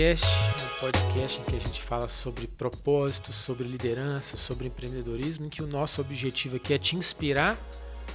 Leadercast, 0.00 0.26
um 0.64 0.80
podcast 0.80 1.40
em 1.40 1.44
que 1.44 1.56
a 1.56 1.58
gente 1.58 1.82
fala 1.82 2.08
sobre 2.08 2.46
propósito, 2.46 3.34
sobre 3.34 3.68
liderança, 3.68 4.34
sobre 4.34 4.66
empreendedorismo, 4.66 5.44
em 5.44 5.50
que 5.50 5.62
o 5.62 5.66
nosso 5.66 6.00
objetivo 6.00 6.56
aqui 6.56 6.72
é 6.72 6.78
te 6.78 6.96
inspirar 6.96 7.58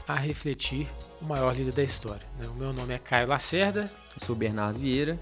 a 0.08 0.16
refletir 0.16 0.90
o 1.22 1.26
maior 1.26 1.56
líder 1.56 1.76
da 1.76 1.84
história. 1.84 2.26
né? 2.40 2.48
O 2.48 2.56
meu 2.56 2.74
nome 2.74 2.96
é 2.96 2.98
Caio 2.98 3.28
Lacerda. 3.28 3.82
Eu 4.20 4.26
sou 4.26 4.36
o 4.36 4.40
Bernardo 4.40 4.80
Vieira. 4.80 5.20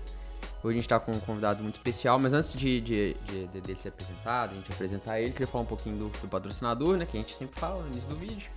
Hoje 0.63 0.69
a 0.69 0.71
gente 0.71 0.81
está 0.85 0.97
com 1.01 1.11
um 1.11 1.19
convidado 1.19 1.61
muito 1.61 1.75
especial, 1.75 2.17
mas 2.17 2.31
antes 2.31 2.53
de, 2.53 2.79
de, 2.79 3.13
de, 3.13 3.47
de 3.47 3.61
dele 3.61 3.79
ser 3.79 3.89
apresentado, 3.89 4.51
a 4.51 4.55
gente 4.55 4.71
apresentar 4.71 5.19
ele, 5.19 5.33
queria 5.33 5.47
falar 5.47 5.65
um 5.65 5.67
pouquinho 5.67 5.97
do, 5.97 6.07
do 6.07 6.27
patrocinador, 6.29 6.95
né? 6.95 7.05
Que 7.05 7.17
a 7.17 7.21
gente 7.21 7.35
sempre 7.35 7.59
fala 7.59 7.81
no 7.81 7.87
início 7.87 8.07
do 8.07 8.15
vídeo, 8.15 8.49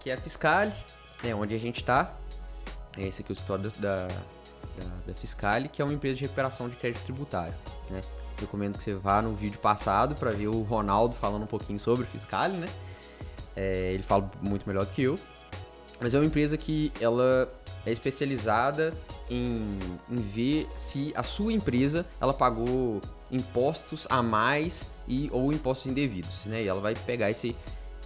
que 0.00 0.08
é 0.08 0.14
a 0.14 0.16
Fiscale, 0.16 0.72
né, 1.22 1.34
onde 1.34 1.54
a 1.54 1.60
gente 1.60 1.80
está. 1.80 2.16
Esse 2.96 3.20
aqui 3.20 3.32
é 3.32 3.34
o 3.34 3.36
história 3.36 3.70
da, 3.78 4.08
da, 4.78 5.12
da 5.12 5.14
Fiscale, 5.14 5.68
que 5.68 5.80
é 5.80 5.84
uma 5.84 5.94
empresa 5.94 6.16
de 6.16 6.22
recuperação 6.22 6.68
de 6.68 6.76
crédito 6.76 7.02
tributário, 7.04 7.54
né? 7.90 8.00
Recomendo 8.40 8.78
que 8.78 8.84
você 8.84 8.92
vá 8.92 9.22
no 9.22 9.34
vídeo 9.34 9.58
passado 9.58 10.14
para 10.14 10.30
ver 10.30 10.48
o 10.48 10.62
Ronaldo 10.62 11.14
falando 11.14 11.44
um 11.44 11.46
pouquinho 11.46 11.78
sobre 11.78 12.06
Fiscale, 12.06 12.56
né? 12.56 12.66
É, 13.56 13.92
ele 13.92 14.02
fala 14.02 14.30
muito 14.40 14.66
melhor 14.66 14.84
do 14.84 14.92
que 14.92 15.02
eu. 15.02 15.16
Mas 16.00 16.12
é 16.12 16.18
uma 16.18 16.26
empresa 16.26 16.56
que 16.56 16.92
ela 17.00 17.48
é 17.86 17.92
especializada 17.92 18.92
em, 19.30 19.78
em 20.10 20.16
ver 20.16 20.68
se 20.76 21.12
a 21.14 21.22
sua 21.22 21.52
empresa 21.52 22.04
ela 22.20 22.32
pagou 22.32 23.00
impostos 23.30 24.06
a 24.10 24.22
mais 24.22 24.90
e 25.06 25.28
ou 25.32 25.52
impostos 25.52 25.90
indevidos, 25.90 26.44
né? 26.46 26.62
E 26.62 26.68
ela 26.68 26.80
vai 26.80 26.94
pegar 26.94 27.30
esse 27.30 27.54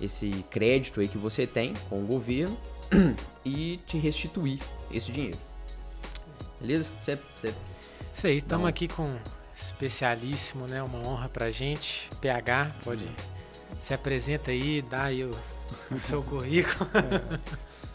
esse 0.00 0.44
crédito 0.50 1.00
aí 1.00 1.08
que 1.08 1.18
você 1.18 1.46
tem 1.46 1.74
com 1.88 2.02
o 2.02 2.06
governo 2.06 2.56
e 3.44 3.78
te 3.86 3.98
restituir 3.98 4.60
esse 4.90 5.10
dinheiro. 5.10 5.38
Beleza? 6.60 6.90
Você, 7.02 7.16
você... 7.16 7.54
Isso 8.14 8.26
aí, 8.26 8.38
estamos 8.38 8.68
aqui 8.68 8.88
com 8.88 9.04
um 9.04 9.18
especialíssimo, 9.56 10.66
né? 10.66 10.82
Uma 10.82 11.06
honra 11.06 11.28
pra 11.28 11.50
gente. 11.50 12.10
PH, 12.20 12.74
pode 12.82 13.08
se 13.80 13.94
apresenta 13.94 14.50
aí, 14.50 14.82
dá 14.82 15.04
aí 15.04 15.24
o, 15.24 15.30
o 15.90 15.96
seu 15.98 16.22
currículo. 16.22 16.90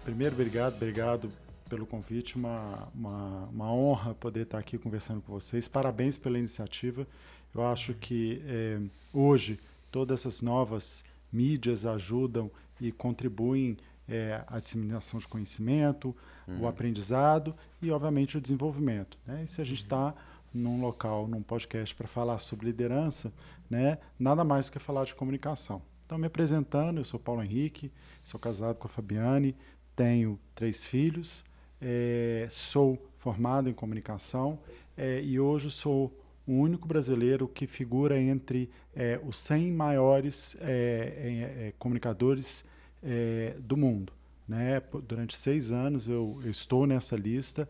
Primeiro, 0.04 0.34
obrigado, 0.34 0.76
obrigado 0.76 1.30
pelo 1.70 1.86
convite. 1.86 2.36
Uma, 2.36 2.88
uma, 2.94 3.46
uma 3.52 3.74
honra 3.74 4.14
poder 4.14 4.42
estar 4.42 4.60
aqui 4.60 4.78
conversando 4.78 5.22
com 5.22 5.34
vocês. 5.34 5.68
Parabéns 5.68 6.18
pela 6.18 6.38
iniciativa. 6.38 7.08
Eu 7.54 7.66
acho 7.66 7.94
que 7.94 8.42
é, 8.46 8.80
hoje 9.12 9.60
todas 9.92 10.22
essas 10.22 10.42
novas 10.42 11.04
mídias 11.32 11.86
ajudam 11.86 12.50
e 12.80 12.92
contribuem 12.92 13.78
é, 14.08 14.44
à 14.48 14.60
disseminação 14.60 15.20
de 15.20 15.28
conhecimento, 15.28 16.16
o 16.60 16.68
aprendizado 16.68 17.56
e, 17.82 17.90
obviamente, 17.90 18.38
o 18.38 18.42
desenvolvimento. 18.42 19.18
Né? 19.26 19.44
E 19.46 19.48
se 19.48 19.62
a 19.62 19.64
gente 19.64 19.84
está 19.84 20.14
num 20.54 20.82
local, 20.82 21.28
num 21.28 21.42
podcast 21.42 21.96
para 21.96 22.08
falar 22.08 22.38
sobre 22.40 22.68
liderança, 22.68 23.34
né, 23.70 23.98
nada 24.20 24.44
mais 24.44 24.68
do 24.68 24.74
que 24.74 24.80
falar 24.80 25.06
de 25.06 25.16
comunicação. 25.16 25.82
Então, 26.06 26.18
me 26.18 26.28
apresentando, 26.28 27.00
eu 27.00 27.04
sou 27.04 27.20
Paulo 27.20 27.42
Henrique, 27.42 27.92
sou 28.24 28.40
casado 28.40 28.76
com 28.76 28.88
a 28.88 28.90
Fabiane, 28.90 29.56
tenho 29.96 30.40
três 30.54 30.86
filhos, 30.86 31.44
é, 31.82 32.46
sou 32.50 33.04
formado 33.16 33.70
em 33.70 33.74
comunicação 33.74 34.60
é, 34.96 35.22
e 35.22 35.40
hoje 35.40 35.72
sou 35.72 36.14
o 36.46 36.54
único 36.54 36.88
brasileiro 36.88 37.48
que 37.48 37.66
figura 37.66 38.20
entre 38.20 38.70
é, 38.96 39.20
os 39.26 39.40
100 39.40 39.72
maiores 39.72 40.58
é, 40.62 41.68
é, 41.70 41.74
comunicadores 41.80 42.66
é, 43.04 43.56
do 43.60 43.76
mundo. 43.76 44.14
Né? 44.48 44.82
Durante 45.08 45.36
seis 45.36 45.72
anos 45.72 46.08
eu, 46.08 46.40
eu 46.44 46.52
estou 46.52 46.86
nessa 46.86 47.16
lista, 47.16 47.68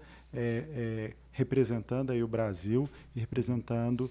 representando 1.31 2.12
aí 2.12 2.24
o 2.24 2.28
Brasil 2.28 2.90
e 3.16 3.19
representando 3.19 4.09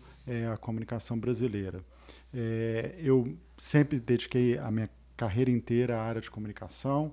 a 0.53 0.57
comunicação 0.57 1.19
brasileira. 1.19 1.81
eu 2.99 3.37
sempre 3.59 3.99
dediquei 3.99 4.57
a 4.59 4.71
minha 4.71 4.89
carreira 5.17 5.51
inteira 5.51 5.99
à 5.99 6.03
área 6.03 6.21
de 6.21 6.31
comunicação. 6.31 7.13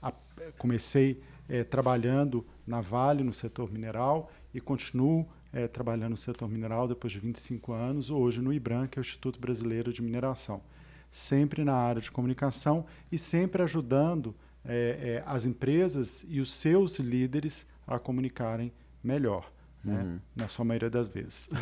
A, 0.00 0.12
comecei 0.56 1.20
trabalhando 1.68 2.46
na 2.64 2.80
Vale, 2.80 3.24
no 3.24 3.32
setor 3.32 3.72
mineral, 3.72 4.30
e 4.54 4.60
continuo 4.60 5.26
é, 5.52 5.66
trabalhando 5.66 6.10
no 6.10 6.16
setor 6.16 6.48
mineral 6.48 6.86
depois 6.86 7.12
de 7.12 7.18
25 7.18 7.72
anos, 7.72 8.10
hoje 8.10 8.40
no 8.40 8.52
IBRAM, 8.52 8.86
que 8.86 8.98
é 8.98 9.00
o 9.00 9.02
Instituto 9.02 9.40
Brasileiro 9.40 9.92
de 9.92 10.02
Mineração. 10.02 10.62
Sempre 11.10 11.64
na 11.64 11.74
área 11.74 12.00
de 12.00 12.10
comunicação 12.10 12.86
e 13.10 13.18
sempre 13.18 13.62
ajudando 13.62 14.34
é, 14.64 15.22
é, 15.22 15.22
as 15.26 15.46
empresas 15.46 16.24
e 16.28 16.40
os 16.40 16.54
seus 16.54 16.98
líderes 16.98 17.66
a 17.86 17.98
comunicarem 17.98 18.72
melhor, 19.02 19.50
né? 19.82 19.94
uhum. 19.94 20.12
né? 20.12 20.20
na 20.36 20.48
sua 20.48 20.64
maioria 20.64 20.90
das 20.90 21.08
vezes. 21.08 21.48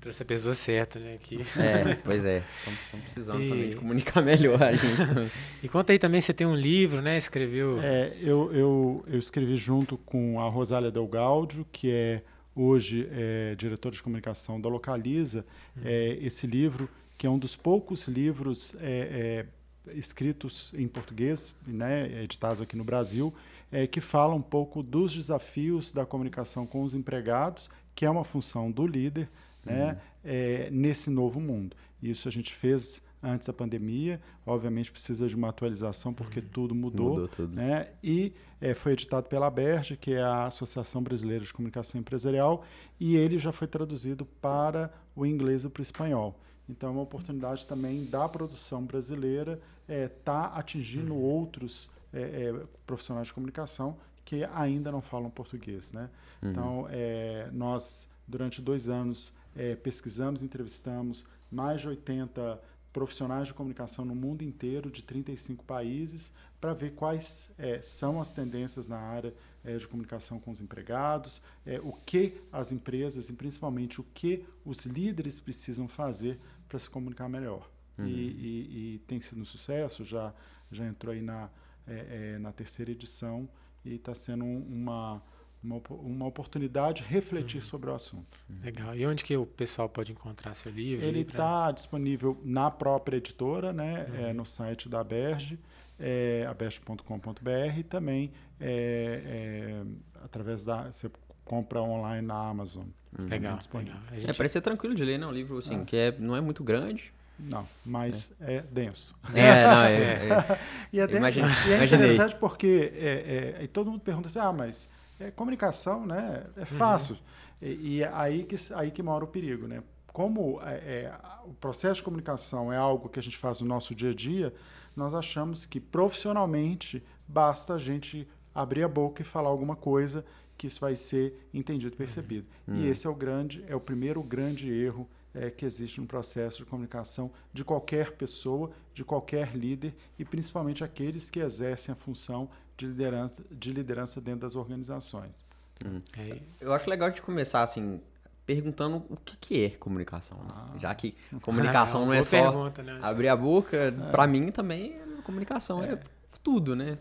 Trouxe 0.00 0.22
a 0.22 0.26
pessoa 0.26 0.54
certa, 0.54 1.00
né? 1.00 1.14
Aqui. 1.14 1.40
É, 1.56 1.96
pois 1.96 2.24
é. 2.24 2.40
Estamos 2.58 3.04
precisando 3.04 3.42
e... 3.42 3.48
também 3.48 3.70
de 3.70 3.76
comunicar 3.76 4.22
melhor 4.22 4.62
a 4.62 4.72
gente. 4.72 5.32
e 5.60 5.68
conta 5.68 5.92
aí 5.92 5.98
também, 5.98 6.20
você 6.20 6.32
tem 6.32 6.46
um 6.46 6.54
livro, 6.54 7.02
né? 7.02 7.16
Escreveu. 7.16 7.80
É, 7.82 8.16
eu, 8.20 8.52
eu, 8.54 9.04
eu 9.08 9.18
escrevi 9.18 9.56
junto 9.56 9.98
com 9.98 10.40
a 10.40 10.48
Rosália 10.48 10.92
Del 10.92 11.08
Gaudio, 11.08 11.66
que 11.72 11.90
é 11.90 12.22
hoje 12.54 13.08
é, 13.10 13.56
diretora 13.56 13.96
de 13.96 14.02
comunicação 14.02 14.60
da 14.60 14.68
Localiza, 14.68 15.44
uhum. 15.76 15.82
é, 15.84 16.18
esse 16.20 16.46
livro, 16.46 16.88
que 17.16 17.26
é 17.26 17.30
um 17.30 17.38
dos 17.38 17.56
poucos 17.56 18.08
livros 18.08 18.76
é, 18.80 19.46
é 19.46 19.56
escritos 19.94 20.74
em 20.74 20.88
português, 20.88 21.54
né, 21.66 22.22
editados 22.22 22.60
aqui 22.60 22.76
no 22.76 22.84
Brasil, 22.84 23.32
é, 23.70 23.86
que 23.86 24.00
fala 24.00 24.34
um 24.34 24.42
pouco 24.42 24.82
dos 24.82 25.14
desafios 25.14 25.92
da 25.92 26.04
comunicação 26.04 26.66
com 26.66 26.82
os 26.82 26.94
empregados, 26.94 27.70
que 27.94 28.04
é 28.04 28.10
uma 28.10 28.24
função 28.24 28.70
do 28.70 28.86
líder, 28.86 29.28
né, 29.64 29.92
uhum. 29.92 29.98
é, 30.24 30.70
nesse 30.70 31.10
novo 31.10 31.40
mundo. 31.40 31.76
Isso 32.02 32.28
a 32.28 32.30
gente 32.30 32.52
fez 32.54 33.02
antes 33.22 33.46
da 33.46 33.52
pandemia, 33.52 34.20
obviamente 34.44 34.92
precisa 34.92 35.26
de 35.26 35.34
uma 35.34 35.48
atualização 35.48 36.12
porque 36.12 36.40
uhum. 36.40 36.46
tudo 36.52 36.74
mudou. 36.74 37.10
mudou 37.10 37.28
tudo. 37.28 37.54
Né? 37.54 37.88
E 38.02 38.32
é, 38.60 38.74
foi 38.74 38.92
editado 38.92 39.28
pela 39.28 39.46
ABERJ, 39.46 39.96
que 39.96 40.12
é 40.12 40.22
a 40.22 40.46
Associação 40.46 41.02
Brasileira 41.02 41.44
de 41.44 41.52
Comunicação 41.52 42.00
Empresarial, 42.00 42.64
e 43.00 43.16
ele 43.16 43.38
já 43.38 43.50
foi 43.50 43.66
traduzido 43.66 44.24
para 44.24 44.92
o 45.14 45.26
inglês 45.26 45.64
e 45.64 45.68
para 45.68 45.80
o 45.80 45.82
espanhol. 45.82 46.38
Então 46.68 46.90
é 46.90 46.92
uma 46.92 47.02
oportunidade 47.02 47.66
também 47.66 48.04
da 48.04 48.28
produção 48.28 48.84
brasileira 48.84 49.60
estar 49.88 49.88
é, 49.88 50.08
tá 50.08 50.46
atingindo 50.46 51.14
uhum. 51.14 51.20
outros 51.20 51.90
é, 52.12 52.20
é, 52.20 52.66
profissionais 52.86 53.28
de 53.28 53.34
comunicação 53.34 53.96
que 54.24 54.42
ainda 54.52 54.90
não 54.90 55.00
falam 55.00 55.30
português. 55.30 55.92
Né? 55.92 56.10
Uhum. 56.42 56.50
Então, 56.50 56.86
é, 56.90 57.48
nós, 57.52 58.10
durante 58.26 58.60
dois 58.60 58.88
anos, 58.88 59.32
é, 59.54 59.76
pesquisamos, 59.76 60.42
entrevistamos 60.42 61.24
mais 61.50 61.82
de 61.82 61.88
80 61.88 62.60
profissionais 62.92 63.48
de 63.48 63.54
comunicação 63.54 64.04
no 64.04 64.14
mundo 64.14 64.42
inteiro, 64.42 64.90
de 64.90 65.02
35 65.02 65.64
países, 65.64 66.32
para 66.60 66.72
ver 66.72 66.94
quais 66.94 67.52
é, 67.58 67.80
são 67.82 68.20
as 68.20 68.32
tendências 68.32 68.88
na 68.88 68.98
área 68.98 69.32
de 69.78 69.86
comunicação 69.88 70.38
com 70.38 70.52
os 70.52 70.60
empregados, 70.60 71.42
é, 71.66 71.80
o 71.80 71.92
que 71.92 72.40
as 72.52 72.70
empresas 72.70 73.28
e 73.28 73.32
principalmente 73.32 74.00
o 74.00 74.04
que 74.14 74.44
os 74.64 74.86
líderes 74.86 75.40
precisam 75.40 75.88
fazer 75.88 76.38
para 76.68 76.78
se 76.78 76.88
comunicar 76.88 77.28
melhor. 77.28 77.70
Uhum. 77.98 78.06
E, 78.06 78.10
e, 78.10 78.94
e, 78.94 78.98
tem 79.06 79.20
sido 79.20 79.40
um 79.40 79.44
sucesso, 79.44 80.04
já, 80.04 80.34
já 80.70 80.86
entrou 80.86 81.14
aí 81.14 81.22
na, 81.22 81.48
é, 81.86 82.34
é, 82.34 82.38
na 82.38 82.52
terceira 82.52 82.90
edição 82.90 83.48
e 83.84 83.94
está 83.94 84.14
sendo 84.14 84.44
uma 84.44 85.22
uma, 85.62 85.82
uma 85.90 86.26
oportunidade 86.26 87.02
de 87.02 87.08
refletir 87.08 87.56
uhum. 87.56 87.62
sobre 87.62 87.90
o 87.90 87.94
assunto. 87.94 88.38
Legal. 88.62 88.94
E 88.94 89.06
onde 89.06 89.24
que 89.24 89.36
o 89.36 89.44
pessoal 89.44 89.88
pode 89.88 90.12
encontrar 90.12 90.54
seu 90.54 90.70
livro? 90.70 91.04
Ele 91.04 91.20
está 91.20 91.70
disponível 91.72 92.40
na 92.44 92.70
própria 92.70 93.16
editora, 93.16 93.72
né? 93.72 94.06
Uhum. 94.08 94.26
É, 94.26 94.32
no 94.32 94.46
site 94.46 94.88
da 94.88 95.02
Berge, 95.02 95.58
é, 95.98 96.46
aberge.com.br 96.48 97.78
e 97.78 97.82
também 97.82 98.32
é, 98.60 99.22
é, 99.24 99.84
através 100.22 100.64
da... 100.64 100.90
Você 100.90 101.10
compra 101.46 101.80
online 101.80 102.26
na 102.26 102.48
Amazon. 102.48 102.84
Uhum. 103.18 103.26
Legal. 103.28 103.56
Disponível. 103.56 103.94
legal. 103.94 104.20
Gente... 104.20 104.30
É, 104.30 104.34
parece 104.34 104.52
ser 104.52 104.60
tranquilo 104.60 104.94
de 104.94 105.02
ler, 105.02 105.18
né? 105.18 105.26
Um 105.26 105.32
livro 105.32 105.58
assim, 105.58 105.76
ah. 105.76 105.84
que 105.84 105.96
é, 105.96 106.14
não 106.18 106.36
é 106.36 106.40
muito 106.42 106.62
grande. 106.62 107.14
Não, 107.38 107.66
mas 107.84 108.34
é, 108.40 108.56
é 108.56 108.60
denso. 108.62 109.14
É, 109.34 109.62
não, 109.62 109.84
é, 109.84 109.92
é. 109.94 110.60
e, 110.92 111.00
é, 111.00 111.04
Imagine, 111.04 111.48
e 111.68 111.72
é 111.72 111.84
interessante 111.84 112.34
porque 112.36 112.92
é, 112.94 113.62
é, 113.62 113.66
todo 113.66 113.90
mundo 113.90 114.00
pergunta 114.00 114.28
assim, 114.28 114.38
ah, 114.38 114.52
mas 114.52 114.90
é, 115.20 115.30
comunicação, 115.30 116.06
né? 116.06 116.44
É 116.56 116.60
uhum. 116.60 116.66
fácil. 116.66 117.14
Uhum. 117.14 117.68
E, 117.68 117.96
e 117.96 118.02
é 118.02 118.10
aí 118.12 118.44
que, 118.44 118.56
aí 118.74 118.90
que 118.90 119.02
mora 119.02 119.24
o 119.24 119.28
perigo, 119.28 119.66
né? 119.66 119.82
Como 120.12 120.60
é, 120.62 120.74
é, 120.74 121.14
o 121.44 121.52
processo 121.52 121.96
de 121.96 122.02
comunicação 122.02 122.72
é 122.72 122.76
algo 122.76 123.08
que 123.08 123.18
a 123.18 123.22
gente 123.22 123.36
faz 123.36 123.60
no 123.60 123.68
nosso 123.68 123.94
dia 123.94 124.10
a 124.10 124.14
dia, 124.14 124.52
nós 124.96 125.14
achamos 125.14 125.66
que 125.66 125.78
profissionalmente 125.78 127.04
basta 127.28 127.74
a 127.74 127.78
gente 127.78 128.26
abrir 128.54 128.82
a 128.82 128.88
boca 128.88 129.20
e 129.20 129.24
falar 129.24 129.50
alguma 129.50 129.76
coisa 129.76 130.24
que 130.56 130.66
isso 130.66 130.80
vai 130.80 130.94
ser 130.94 131.48
entendido 131.52 131.94
e 131.94 131.96
percebido. 131.96 132.46
Uhum. 132.66 132.76
E 132.76 132.88
esse 132.88 133.06
é 133.06 133.10
o 133.10 133.14
grande, 133.14 133.64
é 133.68 133.74
o 133.74 133.80
primeiro 133.80 134.22
grande 134.22 134.70
erro 134.70 135.08
é, 135.34 135.50
que 135.50 135.64
existe 135.64 136.00
no 136.00 136.06
processo 136.06 136.58
de 136.58 136.64
comunicação 136.64 137.30
de 137.52 137.64
qualquer 137.64 138.12
pessoa, 138.12 138.70
de 138.94 139.04
qualquer 139.04 139.54
líder 139.54 139.94
e 140.18 140.24
principalmente 140.24 140.82
aqueles 140.82 141.28
que 141.28 141.40
exercem 141.40 141.92
a 141.92 141.96
função 141.96 142.48
de 142.76 142.86
liderança, 142.86 143.44
de 143.50 143.72
liderança 143.72 144.20
dentro 144.20 144.40
das 144.40 144.56
organizações. 144.56 145.44
Uhum. 145.84 146.02
É. 146.16 146.40
Eu 146.60 146.72
acho 146.72 146.88
legal 146.88 147.10
de 147.10 147.20
começar 147.20 147.62
assim 147.62 148.00
perguntando 148.46 149.04
o 149.10 149.16
que, 149.16 149.36
que 149.36 149.64
é 149.64 149.70
comunicação. 149.70 150.38
Né? 150.38 150.44
Ah. 150.48 150.74
Já 150.78 150.94
que 150.94 151.14
comunicação 151.42 152.02
ah, 152.02 152.06
não 152.06 152.12
é 152.14 152.22
só 152.22 152.50
pergunta, 152.50 152.82
né? 152.82 152.98
abrir 153.02 153.28
a 153.28 153.36
boca, 153.36 153.76
é. 153.76 153.90
para 153.90 154.26
mim 154.26 154.50
também 154.50 155.06
comunicação 155.26 155.82
é, 155.82 155.94
é 155.94 156.00
tudo, 156.42 156.76
né? 156.76 156.96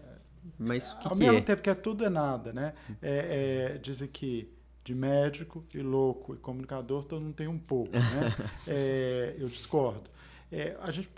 Mas 0.58 0.92
que, 0.94 1.08
Ao 1.08 1.14
que 1.14 1.20
mesmo 1.20 1.38
é? 1.38 1.42
tempo 1.42 1.62
que 1.62 1.70
é 1.70 1.76
tudo 1.76 2.06
é 2.06 2.10
nada, 2.10 2.54
né? 2.54 2.74
É, 3.02 3.74
é, 3.74 3.78
dizem 3.78 4.08
que 4.08 4.52
de 4.84 4.94
médico 4.94 5.66
e 5.74 5.80
louco 5.80 6.36
e 6.36 6.38
comunicador 6.38 7.04
todo 7.06 7.22
mundo 7.22 7.34
tem 7.34 7.48
um 7.48 7.58
pouco, 7.58 7.92
né? 7.92 8.36
é, 8.68 9.36
eu 9.38 9.48
discordo. 9.48 10.10
É, 10.52 10.78
a 10.80 10.92
gente, 10.92 11.10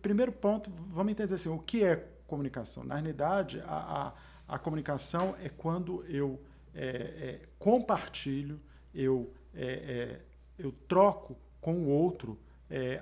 primeiro 0.00 0.30
ponto, 0.30 0.70
vamos 0.70 1.10
entender 1.10 1.34
assim, 1.34 1.48
o 1.48 1.58
que 1.58 1.82
é 1.82 2.08
comunicação? 2.26 2.84
Na 2.84 2.94
realidade, 2.94 3.60
a, 3.66 4.12
a, 4.48 4.54
a 4.54 4.58
comunicação 4.58 5.34
é 5.42 5.48
quando 5.48 6.04
eu 6.08 6.40
é, 6.72 7.40
compartilho, 7.58 8.60
eu, 8.94 9.32
eu 10.58 10.72
troco 10.86 11.36
com 11.60 11.74
o 11.74 11.88
outro 11.88 12.38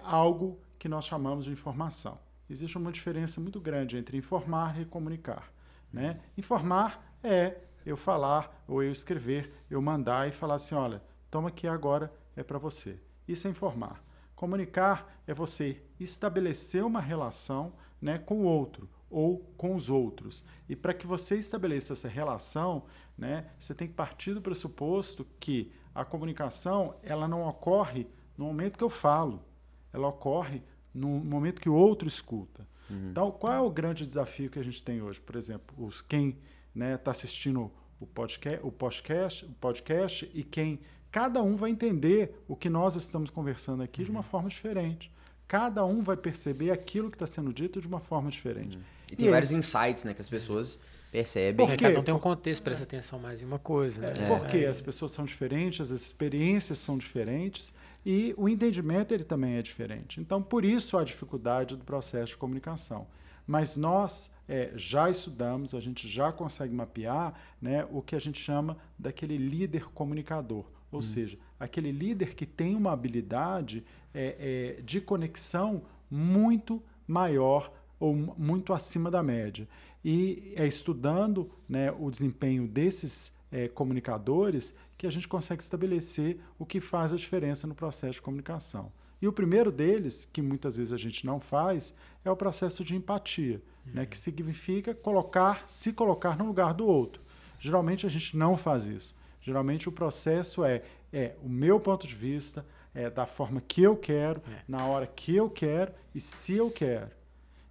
algo 0.03 0.59
que 0.79 0.89
nós 0.89 1.05
chamamos 1.05 1.45
de 1.45 1.51
informação. 1.51 2.19
Existe 2.49 2.77
uma 2.77 2.93
diferença 2.93 3.41
muito 3.41 3.61
grande 3.61 3.97
entre 3.97 4.17
informar 4.17 4.81
e 4.81 4.85
comunicar. 4.85 5.54
Né? 5.95 6.21
Informar 6.37 7.17
é 7.23 7.57
eu 7.87 7.97
falar 7.97 8.65
ou 8.67 8.83
eu 8.83 8.91
escrever, 8.91 9.53
eu 9.71 9.81
mandar 9.81 10.29
e 10.29 10.33
falar 10.33 10.57
assim, 10.57 10.75
olha, 10.75 11.01
toma 11.31 11.51
aqui 11.51 11.69
agora 11.69 12.13
é 12.35 12.43
para 12.43 12.59
você. 12.59 12.99
Isso 13.29 13.47
é 13.47 13.51
informar. 13.51 14.03
Comunicar 14.35 15.23
é 15.25 15.33
você 15.33 15.81
estabelecer 16.01 16.85
uma 16.85 17.01
relação 17.01 17.75
né, 18.03 18.19
com 18.19 18.41
o 18.41 18.45
outro 18.45 18.91
ou 19.09 19.39
com 19.57 19.77
os 19.77 19.89
outros. 19.89 20.45
E 20.69 20.75
para 20.75 20.93
que 20.93 21.07
você 21.07 21.39
estabeleça 21.39 21.93
essa 21.93 22.09
relação, 22.09 22.87
né, 23.17 23.47
você 23.57 23.73
tem 23.73 23.87
que 23.87 23.95
partir 23.95 24.35
do 24.35 24.43
pressuposto 24.43 25.25
que 25.39 25.73
a 25.95 26.05
comunicação 26.05 26.97
ela 27.05 27.29
não 27.29 27.47
ocorre 27.47 28.09
no 28.37 28.47
momento 28.47 28.77
que 28.77 28.83
eu 28.83 28.91
falo, 28.91 29.45
ela 29.93 30.09
ocorre 30.09 30.61
no 30.93 31.09
momento 31.09 31.61
que 31.61 31.69
o 31.69 31.75
outro 31.75 32.09
escuta. 32.09 32.67
Uhum. 32.91 33.11
Então, 33.11 33.31
qual 33.31 33.53
é 33.53 33.61
o 33.61 33.71
grande 33.71 34.07
desafio 34.07 34.51
que 34.51 34.59
a 34.59 34.63
gente 34.63 34.83
tem 34.83 35.03
hoje? 35.03 35.21
Por 35.21 35.37
exemplo, 35.37 35.75
os, 35.85 36.03
quem 36.03 36.29
está 36.29 36.41
né, 36.75 36.97
tá 36.97 37.11
assistindo 37.11 37.71
o 38.01 38.07
podcast, 38.07 38.61
o 38.67 38.71
podcast, 38.71 39.45
o 39.45 39.53
podcast 39.53 40.31
e 40.35 40.43
quem 40.43 40.81
cada 41.11 41.43
um 41.43 41.55
vai 41.55 41.71
entender 41.71 42.43
o 42.49 42.57
que 42.57 42.69
nós 42.69 42.97
estamos 42.97 43.31
conversando 43.31 43.83
aqui 43.83 44.01
uhum. 44.01 44.05
de 44.05 44.11
uma 44.11 44.21
uhum. 44.21 44.25
forma 44.25 44.49
diferente. 44.49 45.13
Cada 45.47 45.85
um 45.85 46.03
vai 46.03 46.17
perceber 46.17 46.71
aquilo 46.71 47.11
que 47.11 47.17
está 47.17 47.27
sendo 47.27 47.53
dito 47.53 47.81
de 47.81 47.87
uma 47.87 48.01
forma 48.01 48.31
diferente. 48.31 48.77
Uhum. 48.77 48.83
E, 49.11 49.13
e 49.13 49.17
tem 49.17 49.31
vários 49.31 49.53
insights 49.53 50.05
né, 50.05 50.13
que 50.15 50.21
as 50.21 50.29
pessoas 50.29 50.81
percebem. 51.15 51.65
Porque 51.65 51.85
cada 51.85 52.01
um 52.01 52.03
tem 52.03 52.13
um 52.13 52.19
contexto, 52.19 52.61
presta 52.65 52.83
atenção 52.83 53.21
mais 53.21 53.41
em 53.41 53.45
uma 53.45 53.61
coisa. 53.61 54.03
Né? 54.03 54.15
É, 54.19 54.27
porque 54.27 54.59
é. 54.59 54.69
as 54.69 54.81
pessoas 54.81 55.13
são 55.13 55.25
diferentes, 55.25 55.81
as 55.81 55.91
experiências 55.91 56.79
são 56.81 56.99
diferentes 56.99 57.73
e 58.05 58.35
o 58.37 58.49
entendimento 58.49 59.15
ele 59.15 59.23
também 59.23 59.55
é 59.55 59.63
diferente. 59.63 60.21
Então, 60.21 60.43
por 60.43 60.65
isso 60.65 60.99
a 60.99 61.05
dificuldade 61.05 61.77
do 61.77 61.85
processo 61.85 62.33
de 62.33 62.37
comunicação. 62.37 63.07
Mas 63.47 63.77
nós 63.77 64.33
é, 64.49 64.73
já 64.75 65.09
estudamos, 65.09 65.73
a 65.73 65.79
gente 65.79 66.09
já 66.09 66.33
consegue 66.33 66.75
mapear 66.75 67.33
né, 67.63 67.87
o 67.93 68.03
que 68.03 68.17
a 68.17 68.19
gente 68.19 68.41
chama 68.41 68.77
daquele 68.99 69.37
líder 69.37 69.85
comunicador. 69.91 70.65
Ou 70.91 70.99
hum. 70.99 71.03
seja, 71.03 71.39
aquele 71.61 71.93
líder 71.93 72.35
que 72.35 72.45
tem 72.45 72.75
uma 72.75 72.91
habilidade 72.93 73.85
é, 74.13 74.77
é, 74.79 74.83
de 74.83 75.01
conexão 75.01 75.83
muito 76.11 76.83
maior 77.07 77.73
ou 78.01 78.15
muito 78.15 78.73
acima 78.73 79.11
da 79.11 79.23
média. 79.23 79.69
E 80.05 80.53
é 80.57 80.67
estudando 80.67 81.51
né, 81.69 81.91
o 81.91 82.11
desempenho 82.11 82.69
desses 82.69 83.33
é, 83.51 83.69
comunicadores 83.69 84.75
que 84.99 85.07
a 85.07 85.11
gente 85.11 85.27
consegue 85.27 85.63
estabelecer 85.63 86.39
o 86.59 86.67
que 86.67 86.81
faz 86.81 87.13
a 87.13 87.17
diferença 87.17 87.67
no 87.67 87.75
processo 87.75 88.15
de 88.15 88.23
comunicação. 88.23 88.93
E 89.23 89.29
o 89.29 89.33
primeiro 89.33 89.73
deles, 89.73 90.29
que 90.31 90.43
muitas 90.43 90.77
vezes 90.77 90.93
a 90.93 90.97
gente 90.97 91.25
não 91.25 91.41
faz, 91.41 91.95
é 92.25 92.31
o 92.31 92.37
processo 92.37 92.85
de 92.85 92.95
empatia, 92.95 93.63
uhum. 93.87 93.95
né, 93.95 94.07
que 94.07 94.19
significa 94.19 94.95
colocar, 94.95 95.65
se 95.67 95.93
colocar 95.93 96.37
no 96.37 96.47
lugar 96.47 96.75
do 96.75 96.87
outro. 96.87 97.23
Geralmente 97.59 98.05
a 98.05 98.11
gente 98.11 98.37
não 98.37 98.57
faz 98.57 98.87
isso. 98.87 99.17
Geralmente 99.41 99.89
o 99.89 99.93
processo 99.93 100.65
é, 100.65 100.83
é 101.13 101.37
o 101.43 101.49
meu 101.49 101.81
ponto 101.81 102.07
de 102.07 102.15
vista, 102.15 102.67
é 102.95 103.09
da 103.09 103.27
forma 103.27 103.61
que 103.61 103.83
eu 103.83 103.97
quero, 103.97 104.43
é. 104.47 104.63
na 104.69 104.85
hora 104.87 105.07
que 105.07 105.35
eu 105.35 105.49
quero 105.49 105.93
e 106.15 106.21
se 106.21 106.55
eu 106.55 106.71
quero. 106.71 107.11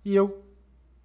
E 0.03 0.15
eu 0.15 0.44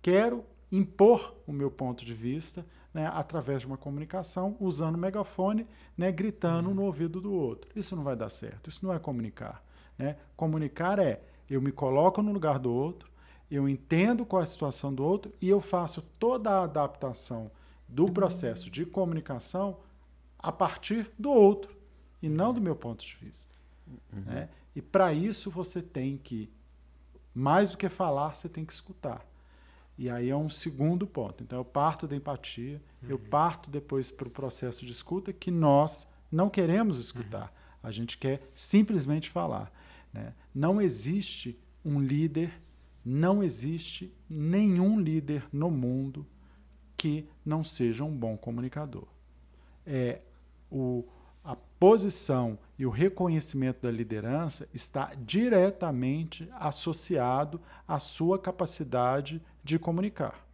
quero 0.00 0.44
impor 0.70 1.34
o 1.46 1.52
meu 1.52 1.70
ponto 1.70 2.04
de 2.04 2.14
vista 2.14 2.64
né, 2.92 3.06
através 3.06 3.60
de 3.60 3.66
uma 3.66 3.76
comunicação, 3.76 4.56
usando 4.58 4.96
o 4.96 4.98
megafone, 4.98 5.66
né, 5.96 6.10
gritando 6.10 6.74
no 6.74 6.82
ouvido 6.82 7.20
do 7.20 7.32
outro. 7.32 7.70
Isso 7.76 7.94
não 7.94 8.02
vai 8.02 8.16
dar 8.16 8.28
certo, 8.28 8.68
isso 8.68 8.84
não 8.84 8.92
é 8.92 8.98
comunicar. 8.98 9.62
Né? 9.96 10.16
Comunicar 10.36 10.98
é 10.98 11.22
eu 11.48 11.60
me 11.62 11.72
coloco 11.72 12.22
no 12.22 12.32
lugar 12.32 12.58
do 12.58 12.72
outro, 12.72 13.10
eu 13.50 13.68
entendo 13.68 14.26
qual 14.26 14.40
é 14.40 14.42
a 14.42 14.46
situação 14.46 14.94
do 14.94 15.02
outro 15.02 15.32
e 15.40 15.48
eu 15.48 15.60
faço 15.60 16.02
toda 16.18 16.50
a 16.50 16.64
adaptação 16.64 17.50
do 17.88 18.06
processo 18.10 18.70
de 18.70 18.84
comunicação 18.84 19.78
a 20.38 20.52
partir 20.52 21.10
do 21.18 21.30
outro 21.30 21.74
e 22.22 22.28
não 22.28 22.52
do 22.52 22.60
meu 22.60 22.76
ponto 22.76 23.04
de 23.04 23.16
vista. 23.16 23.54
Uhum. 24.12 24.20
Né? 24.26 24.48
E 24.76 24.82
para 24.82 25.12
isso 25.12 25.50
você 25.50 25.80
tem 25.80 26.18
que, 26.18 26.50
mais 27.34 27.70
do 27.70 27.78
que 27.78 27.88
falar, 27.88 28.34
você 28.34 28.48
tem 28.48 28.64
que 28.64 28.72
escutar. 28.72 29.24
E 29.98 30.08
aí 30.08 30.30
é 30.30 30.36
um 30.36 30.48
segundo 30.48 31.06
ponto. 31.06 31.42
Então 31.42 31.58
eu 31.58 31.64
parto 31.64 32.06
da 32.06 32.14
empatia, 32.14 32.80
uhum. 33.02 33.10
eu 33.10 33.18
parto 33.18 33.70
depois 33.70 34.10
para 34.10 34.28
o 34.28 34.30
processo 34.30 34.86
de 34.86 34.92
escuta 34.92 35.32
que 35.32 35.50
nós 35.50 36.06
não 36.30 36.48
queremos 36.48 36.98
escutar. 36.98 37.48
Uhum. 37.82 37.88
A 37.88 37.90
gente 37.90 38.16
quer 38.16 38.48
simplesmente 38.54 39.28
falar. 39.28 39.72
Né? 40.12 40.32
Não 40.54 40.80
existe 40.80 41.58
um 41.84 42.00
líder 42.00 42.52
não 43.08 43.42
existe 43.42 44.14
nenhum 44.28 45.00
líder 45.00 45.46
no 45.50 45.70
mundo 45.70 46.26
que 46.94 47.26
não 47.42 47.64
seja 47.64 48.04
um 48.04 48.14
bom 48.14 48.36
comunicador. 48.36 49.06
É, 49.86 50.20
o, 50.70 51.04
a 51.42 51.56
posição 51.56 52.58
e 52.78 52.84
o 52.84 52.90
reconhecimento 52.90 53.80
da 53.80 53.90
liderança 53.90 54.68
está 54.74 55.14
diretamente 55.14 56.50
associado 56.52 57.58
à 57.86 57.98
sua 57.98 58.38
capacidade 58.38 59.40
de 59.68 59.78
comunicar. 59.78 60.46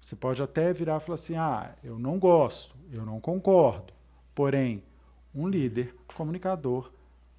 Você 0.00 0.16
pode 0.16 0.42
até 0.42 0.72
virar 0.72 0.96
e 0.96 1.00
falar 1.00 1.14
assim: 1.14 1.36
ah, 1.36 1.74
eu 1.84 1.98
não 1.98 2.18
gosto, 2.18 2.74
eu 2.90 3.04
não 3.04 3.20
concordo. 3.20 3.92
Porém, 4.34 4.82
um 5.34 5.46
líder 5.46 5.94
comunicador 6.16 6.90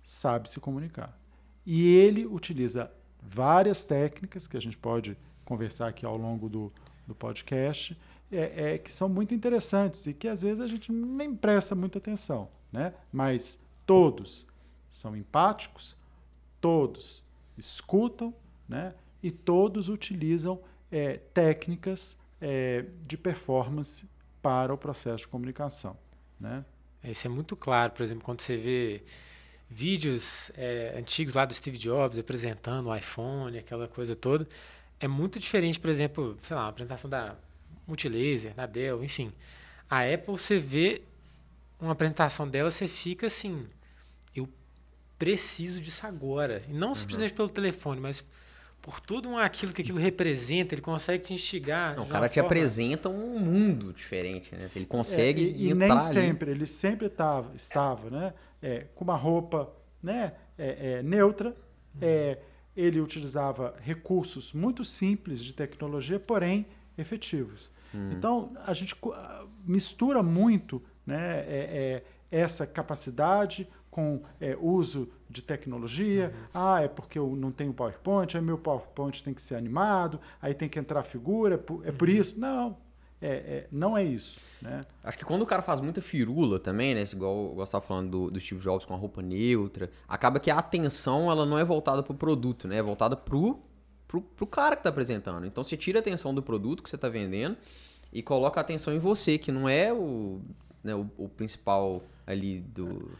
sabe 0.03 0.49
se 0.49 0.59
comunicar. 0.59 1.17
E 1.65 1.87
ele 1.95 2.25
utiliza 2.25 2.91
várias 3.21 3.85
técnicas 3.85 4.45
que 4.45 4.55
a 4.55 4.61
gente 4.61 4.77
pode 4.77 5.17
conversar 5.43 5.87
aqui 5.87 6.05
ao 6.05 6.15
longo 6.15 6.47
do, 6.47 6.71
do 7.07 7.15
podcast, 7.15 7.97
é, 8.31 8.73
é, 8.73 8.77
que 8.77 8.93
são 8.93 9.09
muito 9.09 9.33
interessantes 9.33 10.05
e 10.05 10.13
que 10.13 10.27
às 10.27 10.41
vezes 10.41 10.59
a 10.59 10.67
gente 10.67 10.91
nem 10.91 11.35
presta 11.35 11.73
muita 11.73 11.97
atenção, 11.97 12.49
né? 12.71 12.93
Mas 13.11 13.59
todos 13.85 14.45
são 14.89 15.15
empáticos, 15.15 15.97
todos 16.61 17.23
escutam, 17.57 18.33
né? 18.67 18.93
E 19.21 19.31
todos 19.31 19.89
utilizam 19.89 20.59
é, 20.93 21.19
técnicas 21.33 22.15
é, 22.39 22.85
de 23.07 23.17
performance 23.17 24.07
para 24.43 24.71
o 24.71 24.77
processo 24.77 25.23
de 25.23 25.27
comunicação, 25.27 25.97
né? 26.39 26.63
Isso 27.03 27.27
é 27.27 27.29
muito 27.29 27.55
claro, 27.55 27.91
por 27.91 28.03
exemplo, 28.03 28.23
quando 28.23 28.41
você 28.41 28.55
vê 28.55 29.03
vídeos 29.69 30.51
é, 30.55 30.93
antigos 30.97 31.33
lá 31.33 31.43
do 31.43 31.53
Steve 31.53 31.77
Jobs 31.77 32.17
apresentando 32.17 32.87
o 32.87 32.95
iPhone, 32.95 33.57
aquela 33.57 33.87
coisa 33.87 34.15
toda, 34.15 34.47
é 34.99 35.07
muito 35.07 35.39
diferente, 35.39 35.79
por 35.79 35.89
exemplo, 35.89 36.37
sei 36.43 36.55
lá, 36.55 36.63
a 36.63 36.67
apresentação 36.69 37.09
da 37.09 37.35
Multilaser, 37.87 38.53
da 38.53 38.65
Dell, 38.65 39.03
enfim. 39.03 39.33
A 39.89 40.01
Apple, 40.01 40.37
você 40.37 40.59
vê 40.59 41.01
uma 41.79 41.91
apresentação 41.91 42.47
dela, 42.47 42.71
você 42.71 42.87
fica 42.87 43.27
assim, 43.27 43.67
eu 44.33 44.47
preciso 45.17 45.81
disso 45.81 46.05
agora. 46.07 46.61
E 46.69 46.73
não 46.73 46.89
uhum. 46.89 46.95
simplesmente 46.95 47.33
pelo 47.33 47.49
telefone, 47.49 47.99
mas 47.99 48.23
por 48.83 48.99
tudo 48.99 49.35
aquilo 49.37 49.73
que 49.73 49.81
aquilo 49.81 49.97
representa, 49.97 50.75
ele 50.75 50.81
consegue 50.81 51.23
te 51.23 51.33
instigar. 51.33 51.95
Não, 51.95 52.03
o 52.03 52.07
cara 52.07 52.29
te 52.29 52.35
forma... 52.35 52.47
apresenta 52.47 53.09
um 53.09 53.39
mundo 53.39 53.91
diferente, 53.93 54.53
né? 54.53 54.69
Ele 54.75 54.85
consegue 54.85 55.41
é, 55.41 55.47
e, 55.47 55.69
e 55.69 55.73
nem 55.73 55.97
sempre, 55.99 56.51
ele 56.51 56.67
sempre 56.67 57.09
tava, 57.09 57.55
estava, 57.55 58.11
né? 58.11 58.33
é, 58.63 58.85
com 58.95 59.03
uma 59.03 59.17
roupa 59.17 59.69
né, 60.01 60.33
é, 60.57 60.93
é, 60.99 61.03
neutra. 61.03 61.53
É, 62.01 62.39
ele 62.75 62.99
utilizava 62.99 63.75
recursos 63.81 64.53
muito 64.53 64.83
simples 64.85 65.43
de 65.43 65.53
tecnologia, 65.53 66.19
porém 66.19 66.65
efetivos. 66.97 67.71
Hum. 67.93 68.11
Então, 68.13 68.53
a 68.65 68.73
gente 68.73 68.95
mistura 69.65 70.23
muito 70.23 70.81
né, 71.05 71.41
é, 71.41 72.03
é, 72.31 72.37
essa 72.39 72.65
capacidade 72.65 73.67
com 73.91 74.23
é, 74.39 74.57
uso 74.59 75.11
de 75.33 75.41
tecnologia. 75.41 76.33
Uhum. 76.33 76.49
Ah, 76.53 76.81
é 76.81 76.87
porque 76.87 77.17
eu 77.17 77.35
não 77.35 77.51
tenho 77.51 77.73
PowerPoint, 77.73 78.37
aí 78.37 78.43
meu 78.43 78.57
PowerPoint 78.57 79.23
tem 79.23 79.33
que 79.33 79.41
ser 79.41 79.55
animado, 79.55 80.19
aí 80.41 80.53
tem 80.53 80.69
que 80.69 80.79
entrar 80.79 81.03
figura, 81.03 81.55
é 81.83 81.91
por 81.91 82.07
uhum. 82.07 82.15
isso. 82.15 82.39
Não, 82.39 82.77
é, 83.19 83.27
é, 83.27 83.67
não 83.71 83.97
é 83.97 84.03
isso. 84.03 84.39
Né? 84.61 84.81
Acho 85.03 85.17
que 85.17 85.25
quando 85.25 85.41
o 85.41 85.45
cara 85.45 85.61
faz 85.61 85.79
muita 85.81 86.01
firula 86.01 86.59
também, 86.59 86.93
né? 86.93 87.03
Igual 87.11 87.55
eu 87.57 87.63
estava 87.63 87.83
falando 87.83 88.09
do, 88.09 88.31
do 88.31 88.39
Steve 88.39 88.61
Jobs 88.61 88.85
com 88.85 88.93
a 88.93 88.97
roupa 88.97 89.21
neutra, 89.21 89.89
acaba 90.07 90.39
que 90.39 90.51
a 90.51 90.57
atenção 90.57 91.31
ela 91.31 91.45
não 91.45 91.57
é 91.57 91.63
voltada 91.63 92.03
para 92.03 92.13
o 92.13 92.17
produto, 92.17 92.67
né? 92.67 92.77
É 92.77 92.83
voltada 92.83 93.15
pro, 93.15 93.59
pro, 94.07 94.21
pro 94.21 94.45
cara 94.45 94.75
que 94.75 94.81
está 94.81 94.89
apresentando. 94.89 95.45
Então 95.45 95.63
você 95.63 95.75
tira 95.75 95.99
a 95.99 96.01
atenção 96.01 96.35
do 96.35 96.43
produto 96.43 96.83
que 96.83 96.89
você 96.89 96.95
está 96.95 97.09
vendendo 97.09 97.57
e 98.11 98.21
coloca 98.21 98.59
a 98.59 98.61
atenção 98.61 98.93
em 98.93 98.99
você, 98.99 99.37
que 99.37 99.51
não 99.51 99.67
é 99.67 99.91
o, 99.91 100.41
né, 100.83 100.93
o, 100.93 101.09
o 101.17 101.27
principal 101.29 102.03
ali 102.27 102.59
do, 102.59 103.11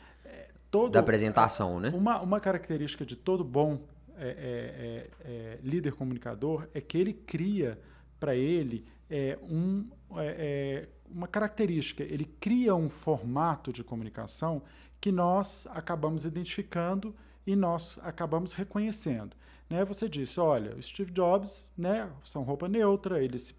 todo, 0.73 0.91
da 0.91 1.01
apresentação, 1.01 1.79
né? 1.79 1.91
Uma, 1.93 2.19
uma 2.19 2.39
característica 2.39 3.05
de 3.05 3.15
todo 3.15 3.43
bom 3.43 3.79
é, 4.17 4.27
é, 4.27 5.09
é, 5.23 5.59
líder 5.61 5.93
comunicador 5.93 6.67
é 6.73 6.81
que 6.81 6.97
ele 6.97 7.13
cria 7.13 7.79
para 8.19 8.35
ele 8.35 8.83
é, 9.07 9.37
um, 9.43 9.87
é, 10.15 10.25
é, 10.25 10.89
uma 11.07 11.27
característica, 11.27 12.01
ele 12.01 12.25
cria 12.25 12.73
um 12.73 12.89
formato 12.89 13.71
de 13.71 13.83
comunicação 13.83 14.63
que 14.99 15.11
nós 15.11 15.67
acabamos 15.69 16.25
identificando 16.25 17.15
e 17.45 17.55
nós 17.55 17.99
acabamos 18.01 18.53
reconhecendo. 18.53 19.37
Né? 19.69 19.85
Você 19.85 20.09
disse, 20.09 20.39
olha, 20.39 20.75
o 20.75 20.81
Steve 20.81 21.11
Jobs, 21.11 21.71
né, 21.77 22.09
são 22.23 22.41
roupa 22.41 22.67
neutra, 22.67 23.23
ele 23.23 23.37
se 23.37 23.53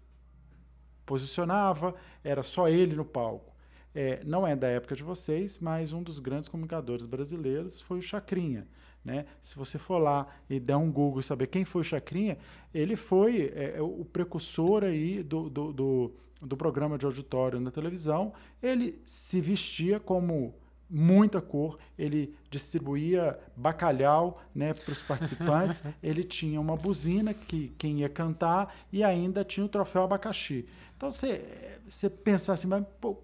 posicionava, 1.05 1.95
era 2.21 2.43
só 2.43 2.67
ele 2.67 2.93
no 2.93 3.05
palco. 3.05 3.54
É, 3.95 4.21
não 4.25 4.45
é 4.45 4.57
da 4.57 4.67
época 4.67 4.93
de 4.93 5.03
vocês, 5.03 5.57
mas 5.57 5.93
um 5.93 6.03
dos 6.03 6.19
grandes 6.19 6.49
comunicadores 6.49 7.05
brasileiros 7.05 7.79
foi 7.79 7.99
o 7.99 8.01
Chacrinha. 8.01 8.67
Né? 9.05 9.25
Se 9.41 9.55
você 9.55 9.77
for 9.77 9.99
lá 9.99 10.27
e 10.49 10.59
der 10.59 10.75
um 10.75 10.91
Google 10.91 11.21
e 11.21 11.23
saber 11.23 11.47
quem 11.47 11.63
foi 11.63 11.81
o 11.81 11.83
Chacrinha, 11.83 12.37
ele 12.73 12.95
foi 12.95 13.53
é, 13.55 13.75
é, 13.77 13.81
o 13.81 14.03
precursor 14.03 14.83
aí 14.83 15.23
do, 15.23 15.49
do, 15.49 15.71
do, 15.71 16.11
do, 16.41 16.57
programa 16.57 16.97
de 16.97 17.05
auditório 17.05 17.59
na 17.59 17.71
televisão. 17.71 18.33
Ele 18.61 18.99
se 19.05 19.39
vestia 19.39 19.99
como 19.99 20.55
muita 20.89 21.39
cor, 21.39 21.77
ele 21.97 22.35
distribuía 22.49 23.39
bacalhau 23.55 24.41
né, 24.53 24.73
para 24.73 24.91
os 24.91 25.01
participantes, 25.01 25.83
ele 26.01 26.23
tinha 26.23 26.59
uma 26.59 26.75
buzina 26.75 27.33
que 27.33 27.69
quem 27.77 27.99
ia 27.99 28.09
cantar 28.09 28.75
e 28.91 29.03
ainda 29.03 29.43
tinha 29.43 29.65
o 29.65 29.69
troféu 29.69 30.03
abacaxi. 30.03 30.67
Então 30.97 31.11
você, 31.11 31.79
você 31.87 32.09
pensa 32.09 32.53
assim, 32.53 32.67
mas 32.67 32.83
pô, 32.99 33.15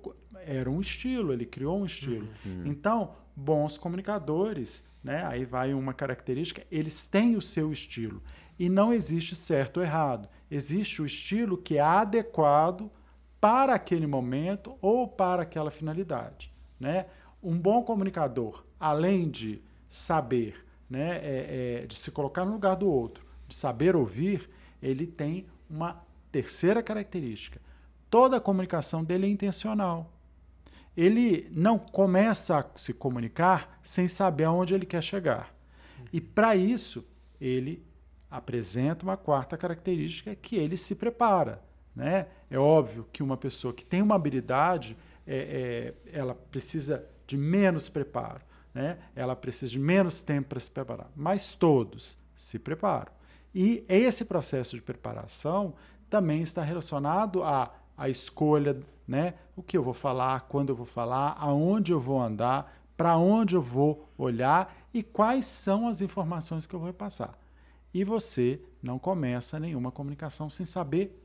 era 0.45 0.69
um 0.69 0.79
estilo, 0.79 1.33
ele 1.33 1.45
criou 1.45 1.79
um 1.79 1.85
estilo. 1.85 2.27
Uhum. 2.45 2.63
Então, 2.65 3.15
bons 3.35 3.77
comunicadores 3.77 4.85
né? 5.03 5.25
Aí 5.25 5.45
vai 5.45 5.73
uma 5.73 5.93
característica, 5.93 6.63
eles 6.71 7.07
têm 7.07 7.35
o 7.35 7.41
seu 7.41 7.71
estilo. 7.71 8.21
E 8.57 8.69
não 8.69 8.93
existe 8.93 9.35
certo 9.35 9.77
ou 9.77 9.83
errado. 9.83 10.29
Existe 10.49 11.01
o 11.01 11.05
estilo 11.05 11.57
que 11.57 11.77
é 11.77 11.81
adequado 11.81 12.91
para 13.39 13.73
aquele 13.73 14.05
momento 14.05 14.77
ou 14.81 15.07
para 15.07 15.41
aquela 15.41 15.71
finalidade. 15.71 16.53
Né? 16.79 17.07
Um 17.41 17.57
bom 17.57 17.81
comunicador, 17.81 18.63
além 18.79 19.29
de 19.29 19.61
saber, 19.89 20.63
né, 20.87 21.17
é, 21.17 21.81
é, 21.81 21.85
de 21.87 21.95
se 21.95 22.11
colocar 22.11 22.45
no 22.45 22.51
lugar 22.51 22.75
do 22.75 22.87
outro, 22.87 23.25
de 23.47 23.55
saber 23.55 23.95
ouvir, 23.95 24.49
ele 24.81 25.07
tem 25.07 25.47
uma 25.67 26.03
terceira 26.31 26.83
característica. 26.83 27.59
Toda 28.09 28.37
a 28.37 28.41
comunicação 28.41 29.03
dele 29.03 29.25
é 29.25 29.29
intencional 29.29 30.11
ele 31.01 31.49
não 31.51 31.79
começa 31.79 32.59
a 32.59 32.65
se 32.75 32.93
comunicar 32.93 33.79
sem 33.81 34.07
saber 34.07 34.43
aonde 34.43 34.75
ele 34.75 34.85
quer 34.85 35.01
chegar. 35.01 35.51
E 36.13 36.21
para 36.21 36.55
isso, 36.55 37.03
ele 37.39 37.83
apresenta 38.29 39.03
uma 39.03 39.17
quarta 39.17 39.57
característica 39.57 40.35
que 40.35 40.55
ele 40.55 40.77
se 40.77 40.93
prepara. 40.93 41.59
Né? 41.95 42.27
É 42.51 42.59
óbvio 42.59 43.07
que 43.11 43.23
uma 43.23 43.35
pessoa 43.35 43.73
que 43.73 43.83
tem 43.83 43.99
uma 43.99 44.13
habilidade, 44.13 44.95
é, 45.25 45.95
é, 46.05 46.19
ela 46.19 46.35
precisa 46.35 47.03
de 47.25 47.35
menos 47.35 47.89
preparo, 47.89 48.41
né? 48.71 48.99
ela 49.15 49.35
precisa 49.35 49.71
de 49.71 49.79
menos 49.79 50.23
tempo 50.23 50.49
para 50.49 50.59
se 50.59 50.69
preparar, 50.69 51.09
mas 51.15 51.55
todos 51.55 52.15
se 52.35 52.59
preparam. 52.59 53.11
E 53.55 53.83
esse 53.89 54.23
processo 54.25 54.75
de 54.75 54.81
preparação 54.83 55.73
também 56.11 56.43
está 56.43 56.61
relacionado 56.61 57.43
à, 57.43 57.73
à 57.97 58.07
escolha 58.07 58.79
né? 59.07 59.35
O 59.55 59.63
que 59.63 59.77
eu 59.77 59.83
vou 59.83 59.93
falar, 59.93 60.41
quando 60.41 60.69
eu 60.69 60.75
vou 60.75 60.85
falar, 60.85 61.35
aonde 61.39 61.91
eu 61.91 61.99
vou 61.99 62.21
andar, 62.21 62.81
para 62.95 63.17
onde 63.17 63.55
eu 63.55 63.61
vou 63.61 64.07
olhar 64.17 64.75
e 64.93 65.01
quais 65.01 65.45
são 65.45 65.87
as 65.87 66.01
informações 66.01 66.65
que 66.65 66.73
eu 66.73 66.79
vou 66.79 66.87
repassar. 66.87 67.37
E 67.93 68.03
você 68.03 68.61
não 68.81 68.97
começa 68.97 69.59
nenhuma 69.59 69.91
comunicação 69.91 70.49
sem 70.49 70.65
saber 70.65 71.17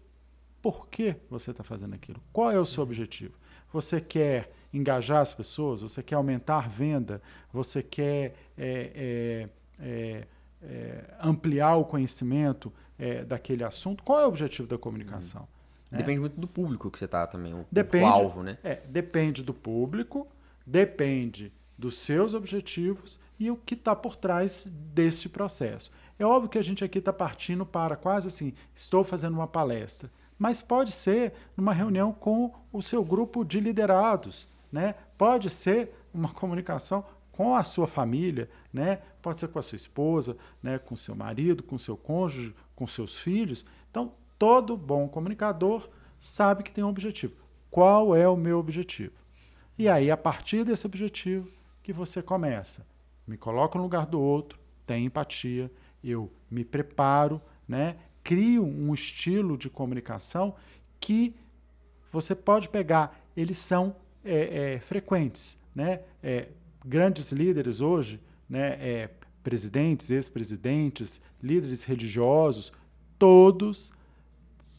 por 0.61 0.89
que 0.89 1.17
você 1.31 1.51
está 1.51 1.63
fazendo 1.63 1.95
aquilo. 1.95 2.21
Qual 2.33 2.51
é 2.51 2.59
o 2.59 2.67
seu 2.67 2.83
objetivo? 2.83 3.35
Você 3.73 4.01
quer 4.01 4.53
engajar 4.73 5.21
as 5.21 5.33
pessoas? 5.33 5.83
Você 5.83 6.03
quer 6.03 6.17
aumentar 6.17 6.69
venda? 6.69 7.23
Você 7.53 7.83
quer 7.83 8.35
é, 8.57 8.91
é, 8.95 9.49
é, 9.79 10.27
é 10.63 11.15
ampliar 11.21 11.77
o 11.77 11.85
conhecimento 11.85 12.73
é, 12.99 13.25
daquele 13.25 13.63
assunto? 13.63 14.03
Qual 14.03 14.19
é 14.19 14.25
o 14.25 14.29
objetivo 14.29 14.67
da 14.67 14.79
comunicação? 14.79 15.47
Né? 15.91 15.99
Depende 15.99 16.21
muito 16.21 16.41
do 16.41 16.49
público 16.49 16.91
que 16.91 16.99
você 16.99 17.05
está 17.05 17.27
também, 17.27 17.55
o, 17.55 17.67
depende, 17.71 18.05
o 18.05 18.09
alvo, 18.09 18.43
né? 18.43 18.59
É, 18.63 18.77
depende 18.87 19.43
do 19.43 19.55
público, 19.55 20.27
depende 20.67 21.53
dos 21.79 21.99
seus 21.99 22.35
objetivos 22.35 23.21
e 23.39 23.51
o 23.51 23.57
que 23.57 23.75
está 23.75 23.95
por 23.95 24.17
trás 24.17 24.67
deste 24.67 25.29
processo. 25.29 25.91
É 26.19 26.25
óbvio 26.25 26.49
que 26.49 26.59
a 26.59 26.63
gente 26.63 26.85
aqui 26.85 26.99
está 26.99 27.13
partindo 27.13 27.67
para 27.67 27.97
quase 27.97 28.29
assim, 28.29 28.55
estou 28.75 29.05
fazendo 29.05 29.35
uma 29.35 29.47
palestra, 29.47 30.11
mas 30.39 30.63
pode 30.63 30.93
ser 30.93 31.35
numa 31.57 31.73
reunião 31.73 32.13
com 32.13 32.53
o 32.73 32.83
seu 32.83 33.05
grupo 33.05 33.45
de 33.45 33.61
liderados, 33.61 34.49
né? 34.73 34.95
Pode 35.17 35.51
ser 35.51 35.95
uma 36.13 36.31
comunicação 36.31 37.05
com 37.31 37.55
a 37.55 37.63
sua 37.63 37.87
família, 37.87 38.49
né? 38.73 39.01
Pode 39.21 39.39
ser 39.39 39.49
com 39.49 39.59
a 39.59 39.63
sua 39.63 39.77
esposa, 39.77 40.37
né? 40.63 40.79
Com 40.79 40.97
seu 40.97 41.15
marido, 41.15 41.63
com 41.63 41.77
seu 41.77 41.97
cônjuge, 41.97 42.55
com 42.75 42.87
seus 42.87 43.19
filhos. 43.19 43.65
Então 43.91 44.13
Todo 44.39 44.77
bom 44.77 45.09
comunicador 45.09 45.89
sabe 46.19 46.63
que 46.63 46.71
tem 46.71 46.85
um 46.85 46.89
objetivo. 46.89 47.37
Qual 47.71 48.15
é 48.15 48.29
o 48.29 48.37
meu 48.37 48.59
objetivo? 48.59 49.15
E 49.79 49.89
aí, 49.89 50.11
a 50.11 50.17
partir 50.17 50.65
desse 50.65 50.87
objetivo, 50.87 51.51
que 51.83 51.93
você 51.93 52.23
começa. 52.23 52.87
Me 53.27 53.37
coloco 53.37 53.77
no 53.77 53.85
lugar 53.85 54.07
do 54.07 54.21
outro, 54.21 54.59
tenho 54.87 55.07
empatia, 55.07 55.71
eu 56.03 56.33
me 56.51 56.65
preparo, 56.65 57.41
né? 57.69 57.97
crio 58.25 58.65
um 58.65 58.93
estilo 58.93 59.57
de 59.57 59.71
comunicação 59.71 60.55
que 60.99 61.37
você 62.11 62.35
pode 62.35 62.69
pegar, 62.69 63.21
eles 63.37 63.59
são 63.59 63.95
é, 64.25 64.75
é, 64.75 64.81
frequentes. 64.81 65.61
Né? 65.75 66.01
É, 66.23 66.49
grandes 66.85 67.31
líderes 67.31 67.81
hoje, 67.81 68.21
né? 68.49 68.79
É, 68.81 69.11
presidentes, 69.43 70.11
ex-presidentes, 70.11 71.21
líderes 71.41 71.85
religiosos, 71.85 72.73
todos 73.17 73.93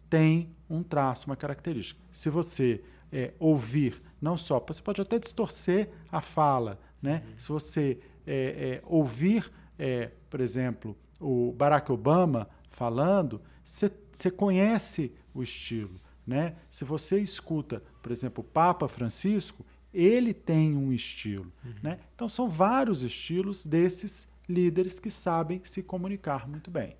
tem 0.09 0.49
um 0.69 0.83
traço, 0.83 1.27
uma 1.27 1.35
característica. 1.35 1.99
Se 2.11 2.29
você 2.29 2.83
é, 3.11 3.33
ouvir, 3.39 4.01
não 4.21 4.37
só, 4.37 4.63
você 4.65 4.81
pode 4.81 5.01
até 5.01 5.17
distorcer 5.19 5.89
a 6.11 6.21
fala, 6.21 6.79
né? 7.01 7.23
Uhum. 7.25 7.33
Se 7.37 7.49
você 7.49 7.99
é, 8.25 8.81
é, 8.81 8.81
ouvir, 8.85 9.51
é, 9.77 10.11
por 10.29 10.41
exemplo, 10.41 10.97
o 11.19 11.53
Barack 11.53 11.91
Obama 11.91 12.49
falando, 12.69 13.41
você 13.63 14.29
conhece 14.29 15.11
o 15.33 15.41
estilo, 15.41 15.99
né? 16.25 16.55
Se 16.69 16.83
você 16.83 17.19
escuta, 17.19 17.81
por 18.01 18.11
exemplo, 18.11 18.43
o 18.43 18.47
Papa 18.47 18.87
Francisco, 18.87 19.65
ele 19.93 20.33
tem 20.33 20.75
um 20.75 20.91
estilo, 20.91 21.51
uhum. 21.63 21.73
né? 21.81 21.99
Então 22.13 22.27
são 22.27 22.47
vários 22.49 23.03
estilos 23.03 23.65
desses 23.65 24.29
líderes 24.47 24.99
que 24.99 25.09
sabem 25.09 25.61
se 25.63 25.81
comunicar 25.83 26.47
muito 26.47 26.69
bem. 26.69 26.95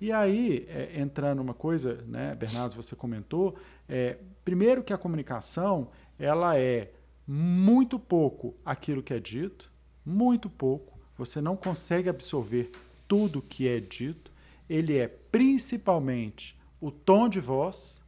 E 0.00 0.12
aí, 0.12 0.64
é, 0.68 1.00
entrando 1.00 1.40
uma 1.40 1.54
coisa, 1.54 2.04
né, 2.06 2.34
Bernardo, 2.34 2.74
você 2.74 2.94
comentou, 2.94 3.56
é, 3.88 4.18
primeiro 4.44 4.82
que 4.84 4.92
a 4.92 4.98
comunicação 4.98 5.90
ela 6.18 6.58
é 6.58 6.92
muito 7.26 7.98
pouco 7.98 8.54
aquilo 8.64 9.02
que 9.02 9.12
é 9.12 9.18
dito, 9.18 9.70
muito 10.04 10.48
pouco, 10.48 10.98
você 11.16 11.40
não 11.40 11.56
consegue 11.56 12.08
absorver 12.08 12.70
tudo 13.08 13.42
que 13.42 13.66
é 13.66 13.80
dito, 13.80 14.30
ele 14.68 14.96
é 14.96 15.08
principalmente 15.08 16.56
o 16.80 16.90
tom 16.90 17.28
de 17.28 17.40
voz 17.40 18.00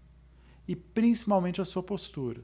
e 0.69 0.77
principalmente 0.77 1.61
a 1.61 1.65
sua 1.65 1.83
postura. 1.83 2.41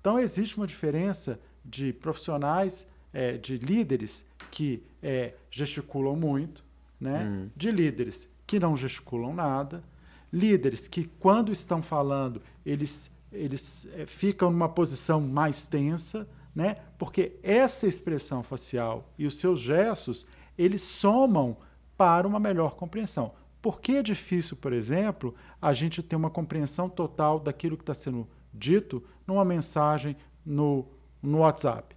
Então, 0.00 0.18
existe 0.18 0.56
uma 0.56 0.66
diferença 0.66 1.38
de 1.64 1.92
profissionais, 1.92 2.88
é, 3.12 3.36
de 3.36 3.58
líderes 3.58 4.26
que 4.50 4.82
é, 5.02 5.34
gesticulam 5.50 6.16
muito, 6.16 6.64
né, 6.98 7.24
hum. 7.24 7.50
de 7.54 7.70
líderes 7.70 8.33
que 8.46 8.58
não 8.58 8.76
gesticulam 8.76 9.34
nada, 9.34 9.82
líderes 10.32 10.88
que, 10.88 11.04
quando 11.04 11.52
estão 11.52 11.80
falando, 11.82 12.42
eles, 12.64 13.10
eles 13.32 13.88
é, 13.94 14.04
ficam 14.06 14.50
numa 14.50 14.68
posição 14.68 15.20
mais 15.20 15.66
tensa, 15.66 16.28
né? 16.54 16.76
porque 16.98 17.36
essa 17.42 17.86
expressão 17.86 18.42
facial 18.42 19.08
e 19.18 19.26
os 19.26 19.38
seus 19.38 19.60
gestos, 19.60 20.26
eles 20.56 20.82
somam 20.82 21.56
para 21.96 22.26
uma 22.26 22.40
melhor 22.40 22.74
compreensão. 22.74 23.32
Por 23.62 23.80
que 23.80 23.96
é 23.96 24.02
difícil, 24.02 24.56
por 24.56 24.72
exemplo, 24.72 25.34
a 25.60 25.72
gente 25.72 26.02
ter 26.02 26.16
uma 26.16 26.30
compreensão 26.30 26.88
total 26.88 27.40
daquilo 27.40 27.76
que 27.76 27.82
está 27.82 27.94
sendo 27.94 28.28
dito 28.52 29.02
numa 29.26 29.44
mensagem 29.44 30.16
no, 30.44 30.86
no 31.22 31.38
WhatsApp? 31.38 31.93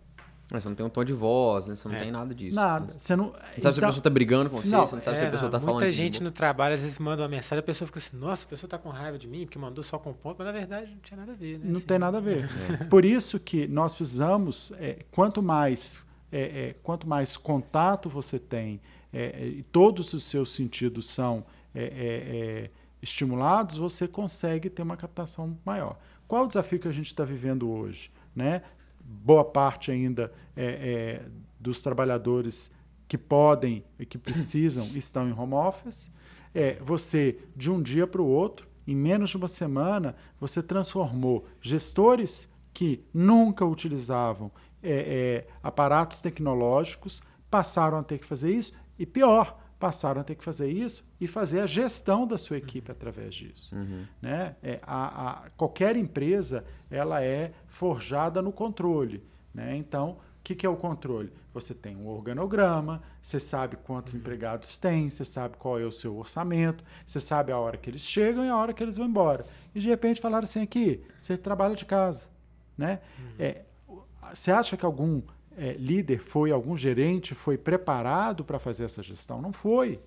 Mas 0.49 0.63
você 0.63 0.69
não 0.69 0.75
tem 0.75 0.85
um 0.85 0.89
tom 0.89 1.03
de 1.03 1.11
voz, 1.11 1.67
né? 1.67 1.75
Você 1.75 1.87
não 1.89 1.95
é. 1.95 1.99
tem 1.99 2.11
nada 2.11 2.33
disso. 2.33 2.55
Nada. 2.55 2.97
Você 2.97 3.15
não, 3.15 3.25
não 3.25 3.33
sabe 3.33 3.45
então, 3.57 3.61
se 3.61 3.67
a 3.67 3.71
então 3.71 3.89
pessoa 3.89 4.01
tá 4.01 4.09
brigando 4.09 4.49
com 4.49 4.57
você, 4.57 4.69
não, 4.69 4.85
você 4.85 4.95
não 4.95 5.01
sabe 5.01 5.17
é, 5.17 5.19
se 5.19 5.25
a 5.25 5.31
pessoa 5.31 5.51
não, 5.51 5.51
tá 5.51 5.59
falando. 5.59 5.75
Muita 5.75 5.91
gente 5.91 6.23
no 6.23 6.31
trabalho 6.31 6.75
às 6.75 6.81
vezes 6.81 6.97
manda 6.99 7.21
uma 7.21 7.27
mensagem, 7.27 7.59
a 7.59 7.63
pessoa 7.63 7.85
fica 7.85 7.99
assim, 7.99 8.15
nossa, 8.15 8.45
a 8.45 8.47
pessoa 8.47 8.69
tá 8.69 8.77
com 8.77 8.87
raiva 8.89 9.17
de 9.17 9.27
mim, 9.27 9.45
porque 9.45 9.59
mandou 9.59 9.83
só 9.83 9.99
com 9.99 10.13
ponto, 10.13 10.37
mas 10.37 10.47
na 10.47 10.53
verdade 10.53 10.91
não 10.91 10.99
tinha 10.99 11.17
nada 11.17 11.33
a 11.33 11.35
ver, 11.35 11.59
né? 11.59 11.65
Não 11.65 11.77
assim, 11.77 11.85
tem 11.85 11.99
nada 11.99 12.17
a 12.17 12.21
ver. 12.21 12.49
É. 12.81 12.83
Por 12.85 13.03
isso 13.03 13.39
que 13.39 13.67
nós 13.67 13.93
precisamos, 13.93 14.71
é, 14.79 15.05
quanto 15.11 15.43
mais 15.43 16.05
é, 16.31 16.41
é, 16.41 16.75
quanto 16.81 17.07
mais 17.07 17.35
contato 17.35 18.09
você 18.09 18.39
tem 18.39 18.81
e 19.13 19.63
todos 19.71 20.13
os 20.13 20.23
seus 20.25 20.51
sentidos 20.51 21.09
são 21.09 21.45
estimulados, 23.01 23.77
você 23.77 24.07
consegue 24.07 24.69
ter 24.69 24.83
uma 24.83 24.97
captação 24.97 25.57
maior. 25.65 25.97
Qual 26.27 26.43
o 26.43 26.47
desafio 26.47 26.79
que 26.79 26.87
a 26.87 26.91
gente 26.91 27.07
está 27.07 27.23
vivendo 27.23 27.69
hoje? 27.69 28.11
Né? 28.35 28.61
Boa 29.07 29.45
parte 29.45 29.89
ainda 29.89 30.31
é, 30.55 30.65
é, 30.65 31.25
dos 31.59 31.81
trabalhadores 31.81 32.71
que 33.07 33.17
podem 33.17 33.85
e 33.97 34.05
que 34.05 34.17
precisam 34.17 34.85
estão 34.95 35.27
em 35.29 35.31
home 35.31 35.53
office. 35.53 36.11
É, 36.53 36.77
você, 36.81 37.39
de 37.55 37.71
um 37.71 37.81
dia 37.81 38.05
para 38.05 38.21
o 38.21 38.27
outro, 38.27 38.67
em 38.85 38.95
menos 38.95 39.29
de 39.29 39.37
uma 39.37 39.47
semana, 39.47 40.15
você 40.39 40.61
transformou 40.61 41.45
gestores 41.61 42.49
que 42.73 43.03
nunca 43.13 43.65
utilizavam 43.65 44.51
é, 44.83 44.91
é, 44.91 45.47
aparatos 45.63 46.21
tecnológicos, 46.21 47.21
passaram 47.49 47.97
a 47.97 48.03
ter 48.03 48.19
que 48.19 48.25
fazer 48.25 48.51
isso, 48.51 48.73
e 48.99 49.05
pior, 49.05 49.59
passaram 49.79 50.21
a 50.21 50.23
ter 50.23 50.35
que 50.35 50.43
fazer 50.43 50.69
isso 50.69 51.05
e 51.19 51.27
fazer 51.27 51.59
a 51.59 51.65
gestão 51.65 52.25
da 52.25 52.37
sua 52.37 52.57
equipe 52.57 52.91
através 52.91 53.35
disso. 53.35 53.75
Uhum. 53.75 54.05
Né? 54.21 54.55
É, 54.61 54.79
a, 54.81 55.45
a, 55.45 55.49
qualquer 55.51 55.95
empresa 55.95 56.65
ela 56.89 57.23
é 57.23 57.51
forjada 57.67 58.41
no 58.41 58.51
controle. 58.51 59.23
Né? 59.53 59.75
Então, 59.75 60.11
o 60.11 60.43
que, 60.43 60.55
que, 60.55 60.65
é 60.65 60.69
o 60.69 60.75
controle? 60.75 61.31
Você 61.53 61.73
tem 61.73 61.95
um 61.95 62.07
organograma, 62.07 63.03
você 63.21 63.39
sabe 63.39 63.75
quantos 63.77 64.13
uhum. 64.13 64.19
empregados 64.19 64.77
tem, 64.79 65.09
você 65.09 65.25
sabe 65.25 65.57
qual 65.57 65.79
é 65.79 65.83
o 65.83 65.91
seu 65.91 66.17
orçamento, 66.17 66.83
você 67.05 67.19
sabe 67.19 67.51
a 67.51 67.57
hora 67.57 67.77
que 67.77 67.89
eles 67.89 68.01
chegam 68.01 68.45
e 68.45 68.49
a 68.49 68.55
hora 68.55 68.73
que 68.73 68.81
eles 68.81 68.97
vão 68.97 69.07
embora. 69.07 69.45
E 69.75 69.79
de 69.79 69.87
repente 69.87 70.21
falaram 70.21 70.43
assim 70.43 70.61
aqui, 70.61 71.03
você 71.17 71.37
trabalha 71.37 71.75
de 71.75 71.85
casa. 71.85 72.29
Né? 72.77 72.99
Uhum. 73.19 73.35
É, 73.39 73.61
você 74.33 74.51
acha 74.51 74.75
que 74.77 74.85
algum 74.85 75.21
é, 75.57 75.73
líder 75.73 76.19
foi, 76.19 76.51
algum 76.51 76.77
gerente 76.77 77.33
foi 77.33 77.57
preparado 77.57 78.45
para 78.45 78.59
fazer 78.59 78.85
essa 78.85 79.01
gestão. 79.01 79.41
Não 79.41 79.51
foi. 79.51 79.99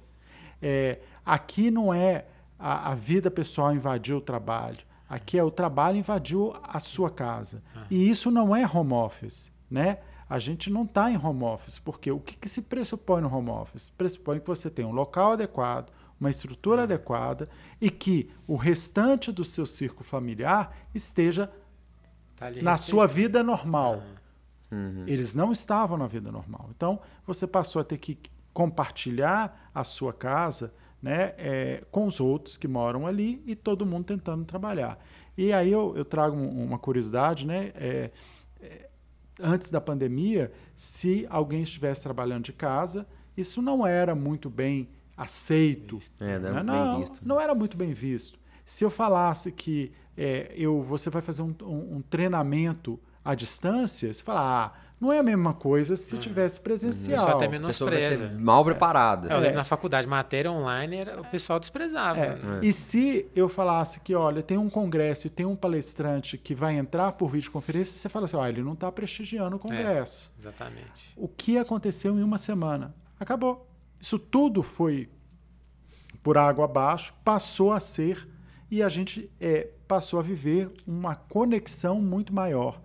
É, 0.62 1.00
aqui 1.26 1.70
não 1.70 1.92
é 1.92 2.26
a, 2.58 2.92
a, 2.92 2.94
vida 2.94 3.30
pessoal 3.30 3.74
invadiu 3.74 4.18
o 4.18 4.20
trabalho. 4.20 4.78
Aqui 5.08 5.36
é 5.36 5.42
o 5.42 5.50
trabalho 5.50 5.96
invadiu 5.96 6.54
a 6.62 6.78
sua 6.78 7.10
casa. 7.10 7.62
Ah. 7.74 7.84
E 7.90 8.08
isso 8.08 8.30
não 8.30 8.54
é 8.54 8.64
home 8.64 8.92
office, 8.92 9.52
né? 9.68 9.98
A 10.28 10.38
gente 10.38 10.70
não 10.70 10.84
está 10.84 11.10
em 11.10 11.16
home 11.16 11.42
office, 11.42 11.80
porque 11.80 12.12
o 12.12 12.20
que, 12.20 12.36
que, 12.36 12.48
se 12.48 12.62
pressupõe 12.62 13.20
no 13.20 13.34
home 13.34 13.50
office? 13.50 13.90
Pressupõe 13.90 14.38
que 14.38 14.46
você 14.46 14.70
tem 14.70 14.84
um 14.84 14.92
local 14.92 15.32
adequado, 15.32 15.90
uma 16.20 16.30
estrutura 16.30 16.82
ah. 16.82 16.84
adequada 16.84 17.48
e 17.80 17.90
que 17.90 18.30
o 18.46 18.54
restante 18.54 19.32
do 19.32 19.44
seu 19.44 19.66
círculo 19.66 20.04
familiar 20.04 20.76
esteja 20.94 21.50
tá 22.36 22.48
na 22.62 22.76
sua 22.76 23.08
vida 23.08 23.42
normal. 23.42 24.04
Ah. 24.16 24.19
Uhum. 24.70 25.04
Eles 25.06 25.34
não 25.34 25.52
estavam 25.52 25.98
na 25.98 26.06
vida 26.06 26.30
normal. 26.30 26.70
Então, 26.74 27.00
você 27.26 27.46
passou 27.46 27.80
a 27.80 27.84
ter 27.84 27.98
que 27.98 28.18
compartilhar 28.52 29.70
a 29.74 29.84
sua 29.84 30.12
casa 30.12 30.72
né, 31.02 31.34
é, 31.38 31.84
com 31.90 32.06
os 32.06 32.20
outros 32.20 32.56
que 32.56 32.68
moram 32.68 33.06
ali 33.06 33.42
e 33.46 33.54
todo 33.54 33.86
mundo 33.86 34.04
tentando 34.04 34.44
trabalhar. 34.44 34.98
E 35.36 35.52
aí 35.52 35.72
eu, 35.72 35.96
eu 35.96 36.04
trago 36.04 36.36
uma 36.36 36.78
curiosidade, 36.78 37.46
né? 37.46 37.72
É, 37.74 38.10
é, 38.60 38.90
antes 39.40 39.70
da 39.70 39.80
pandemia, 39.80 40.52
se 40.74 41.26
alguém 41.30 41.62
estivesse 41.62 42.02
trabalhando 42.02 42.44
de 42.44 42.52
casa, 42.52 43.06
isso 43.36 43.62
não 43.62 43.86
era 43.86 44.14
muito 44.14 44.50
bem 44.50 44.88
aceito. 45.16 45.98
É, 46.18 46.38
não, 46.38 46.52
né? 46.52 46.62
não, 46.62 47.04
não, 47.22 47.40
era 47.40 47.54
muito 47.54 47.76
bem 47.76 47.92
visto. 47.92 48.38
Se 48.64 48.84
eu 48.84 48.90
falasse 48.90 49.50
que 49.50 49.92
é, 50.16 50.52
eu, 50.54 50.82
você 50.82 51.08
vai 51.08 51.22
fazer 51.22 51.42
um, 51.42 51.54
um, 51.62 51.96
um 51.96 52.02
treinamento 52.02 53.00
à 53.24 53.34
distância, 53.34 54.12
você 54.12 54.22
fala, 54.22 54.66
ah, 54.66 54.72
não 55.00 55.10
é 55.10 55.18
a 55.18 55.22
mesma 55.22 55.54
coisa 55.54 55.96
se 55.96 56.14
uhum. 56.14 56.20
tivesse 56.20 56.60
presencial. 56.60 57.26
Isso 57.26 57.36
até 57.36 57.48
menospreza. 57.48 58.28
Mal 58.38 58.62
preparada. 58.62 59.28
É. 59.28 59.32
Eu 59.32 59.38
lembro 59.38 59.54
é. 59.54 59.56
na 59.56 59.64
faculdade, 59.64 60.06
matéria 60.06 60.52
online, 60.52 60.96
era, 60.96 61.20
o 61.20 61.24
pessoal 61.24 61.58
desprezava. 61.58 62.20
É. 62.20 62.36
Né? 62.36 62.60
E 62.62 62.72
se 62.72 63.26
eu 63.34 63.48
falasse 63.48 64.00
que, 64.00 64.14
olha, 64.14 64.42
tem 64.42 64.58
um 64.58 64.68
congresso 64.68 65.26
e 65.26 65.30
tem 65.30 65.46
um 65.46 65.56
palestrante 65.56 66.36
que 66.36 66.54
vai 66.54 66.76
entrar 66.76 67.12
por 67.12 67.30
videoconferência, 67.30 67.96
você 67.96 68.10
fala 68.10 68.26
assim, 68.26 68.36
olha, 68.36 68.50
ele 68.50 68.62
não 68.62 68.74
está 68.74 68.92
prestigiando 68.92 69.56
o 69.56 69.58
congresso. 69.58 70.30
É, 70.36 70.40
exatamente. 70.40 71.14
O 71.16 71.26
que 71.26 71.56
aconteceu 71.56 72.18
em 72.18 72.22
uma 72.22 72.36
semana? 72.36 72.94
Acabou. 73.18 73.66
Isso 73.98 74.18
tudo 74.18 74.62
foi 74.62 75.08
por 76.22 76.36
água 76.36 76.66
abaixo, 76.66 77.14
passou 77.24 77.72
a 77.72 77.80
ser 77.80 78.28
e 78.70 78.82
a 78.82 78.88
gente 78.90 79.30
é, 79.40 79.68
passou 79.88 80.18
a 80.18 80.22
viver 80.22 80.70
uma 80.86 81.14
conexão 81.14 82.02
muito 82.02 82.34
maior. 82.34 82.80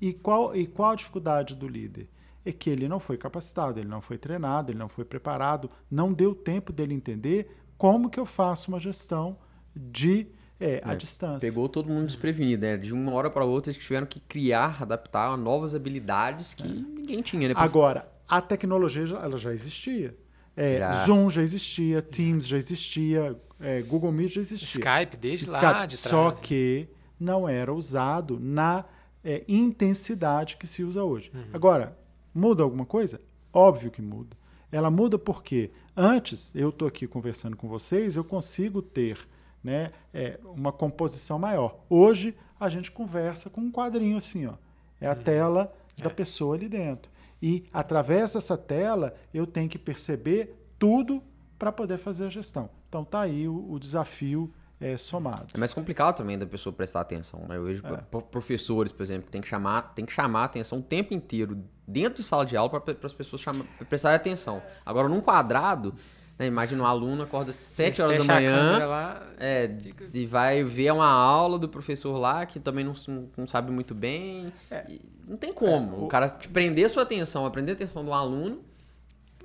E 0.00 0.12
qual, 0.12 0.54
e 0.54 0.66
qual 0.66 0.92
a 0.92 0.94
dificuldade 0.94 1.54
do 1.54 1.66
líder? 1.66 2.08
É 2.44 2.52
que 2.52 2.70
ele 2.70 2.88
não 2.88 3.00
foi 3.00 3.18
capacitado, 3.18 3.78
ele 3.78 3.88
não 3.88 4.00
foi 4.00 4.16
treinado, 4.16 4.70
ele 4.70 4.78
não 4.78 4.88
foi 4.88 5.04
preparado, 5.04 5.70
não 5.90 6.12
deu 6.12 6.34
tempo 6.34 6.72
dele 6.72 6.94
entender 6.94 7.50
como 7.76 8.08
que 8.08 8.18
eu 8.18 8.26
faço 8.26 8.70
uma 8.70 8.80
gestão 8.80 9.38
de 9.74 10.28
é, 10.60 10.82
é, 10.84 10.96
distância. 10.96 11.48
Pegou 11.48 11.68
todo 11.68 11.88
mundo 11.88 12.06
desprevenido, 12.06 12.62
né? 12.62 12.76
De 12.76 12.92
uma 12.92 13.12
hora 13.12 13.30
para 13.30 13.44
outra 13.44 13.70
eles 13.70 13.82
tiveram 13.82 14.06
que 14.06 14.18
criar, 14.20 14.82
adaptar 14.82 15.36
novas 15.36 15.74
habilidades 15.74 16.54
que 16.54 16.64
é. 16.64 16.68
ninguém 16.68 17.22
tinha, 17.22 17.48
né? 17.48 17.54
Agora, 17.56 18.10
a 18.28 18.40
tecnologia 18.40 19.04
ela 19.16 19.38
já 19.38 19.52
existia. 19.52 20.16
É, 20.56 20.78
já. 20.78 20.92
Zoom 21.04 21.30
já 21.30 21.40
existia, 21.40 22.02
Teams 22.02 22.44
já 22.48 22.56
existia, 22.56 23.40
é, 23.60 23.80
Google 23.82 24.10
Meet 24.10 24.32
já 24.32 24.40
existia. 24.40 24.66
Skype 24.66 25.16
desde 25.16 25.44
Skype, 25.44 25.64
lá 25.64 25.86
de 25.86 25.96
trás. 25.96 26.10
Só 26.10 26.32
que 26.32 26.88
não 27.18 27.48
era 27.48 27.72
usado 27.72 28.40
na 28.40 28.84
é, 29.28 29.44
intensidade 29.46 30.56
que 30.56 30.66
se 30.66 30.82
usa 30.82 31.04
hoje. 31.04 31.30
Uhum. 31.34 31.44
Agora, 31.52 31.94
muda 32.34 32.62
alguma 32.62 32.86
coisa? 32.86 33.20
Óbvio 33.52 33.90
que 33.90 34.00
muda. 34.00 34.34
Ela 34.72 34.90
muda 34.90 35.18
porque 35.18 35.70
antes, 35.94 36.54
eu 36.54 36.70
estou 36.70 36.88
aqui 36.88 37.06
conversando 37.06 37.54
com 37.54 37.68
vocês, 37.68 38.16
eu 38.16 38.24
consigo 38.24 38.80
ter 38.80 39.18
né, 39.62 39.92
é, 40.14 40.40
uma 40.44 40.72
composição 40.72 41.38
maior. 41.38 41.78
Hoje, 41.90 42.34
a 42.58 42.70
gente 42.70 42.90
conversa 42.90 43.50
com 43.50 43.60
um 43.60 43.70
quadrinho 43.70 44.16
assim, 44.16 44.46
ó. 44.46 44.54
É 44.98 45.06
a 45.06 45.12
uhum. 45.12 45.22
tela 45.22 45.74
da 46.02 46.10
é. 46.10 46.14
pessoa 46.14 46.56
ali 46.56 46.66
dentro. 46.66 47.12
E 47.40 47.66
através 47.70 48.32
dessa 48.32 48.56
tela, 48.56 49.14
eu 49.32 49.46
tenho 49.46 49.68
que 49.68 49.78
perceber 49.78 50.58
tudo 50.78 51.22
para 51.58 51.70
poder 51.70 51.98
fazer 51.98 52.24
a 52.24 52.30
gestão. 52.30 52.70
Então, 52.88 53.04
tá 53.04 53.20
aí 53.20 53.46
o, 53.46 53.72
o 53.72 53.78
desafio 53.78 54.50
é, 54.80 54.96
somado. 54.96 55.48
É 55.54 55.58
mais 55.58 55.72
complicado 55.72 56.16
também 56.16 56.38
da 56.38 56.46
pessoa 56.46 56.72
prestar 56.72 57.00
atenção. 57.00 57.44
Né? 57.48 57.56
Eu 57.56 57.64
vejo 57.64 57.82
é. 57.86 58.20
professores, 58.30 58.92
por 58.92 59.02
exemplo, 59.02 59.26
que 59.26 59.32
tem 59.32 59.40
que 59.40 59.48
chamar, 59.48 59.94
tem 59.94 60.04
que 60.04 60.12
chamar 60.12 60.42
a 60.42 60.44
atenção 60.44 60.78
o 60.78 60.82
tempo 60.82 61.12
inteiro 61.12 61.58
dentro 61.86 62.18
de 62.18 62.22
sala 62.22 62.46
de 62.46 62.56
aula 62.56 62.80
para 62.80 62.96
as 63.02 63.12
pessoas 63.12 63.42
chama, 63.42 63.66
prestarem 63.88 64.16
atenção. 64.16 64.62
Agora, 64.86 65.08
num 65.08 65.20
quadrado, 65.20 65.94
né, 66.38 66.46
imagina 66.46 66.82
um 66.82 66.86
aluno 66.86 67.24
acorda 67.24 67.50
às 67.50 67.56
7 67.56 68.00
horas 68.00 68.24
da 68.24 68.34
manhã 68.34 68.86
lá, 68.86 69.26
é, 69.38 69.76
e 70.14 70.26
vai 70.26 70.62
ver 70.62 70.92
uma 70.92 71.10
aula 71.10 71.58
do 71.58 71.68
professor 71.68 72.16
lá 72.16 72.46
que 72.46 72.60
também 72.60 72.84
não, 72.84 72.94
não 73.36 73.48
sabe 73.48 73.72
muito 73.72 73.94
bem. 73.94 74.52
É. 74.70 74.86
Não 75.26 75.36
tem 75.36 75.52
como. 75.52 75.96
É, 75.96 75.98
o... 75.98 76.04
o 76.04 76.08
cara 76.08 76.28
prender 76.52 76.86
a 76.86 76.88
sua 76.88 77.02
atenção, 77.02 77.44
aprender 77.44 77.72
a 77.72 77.74
atenção 77.74 78.04
do 78.04 78.12
aluno 78.12 78.62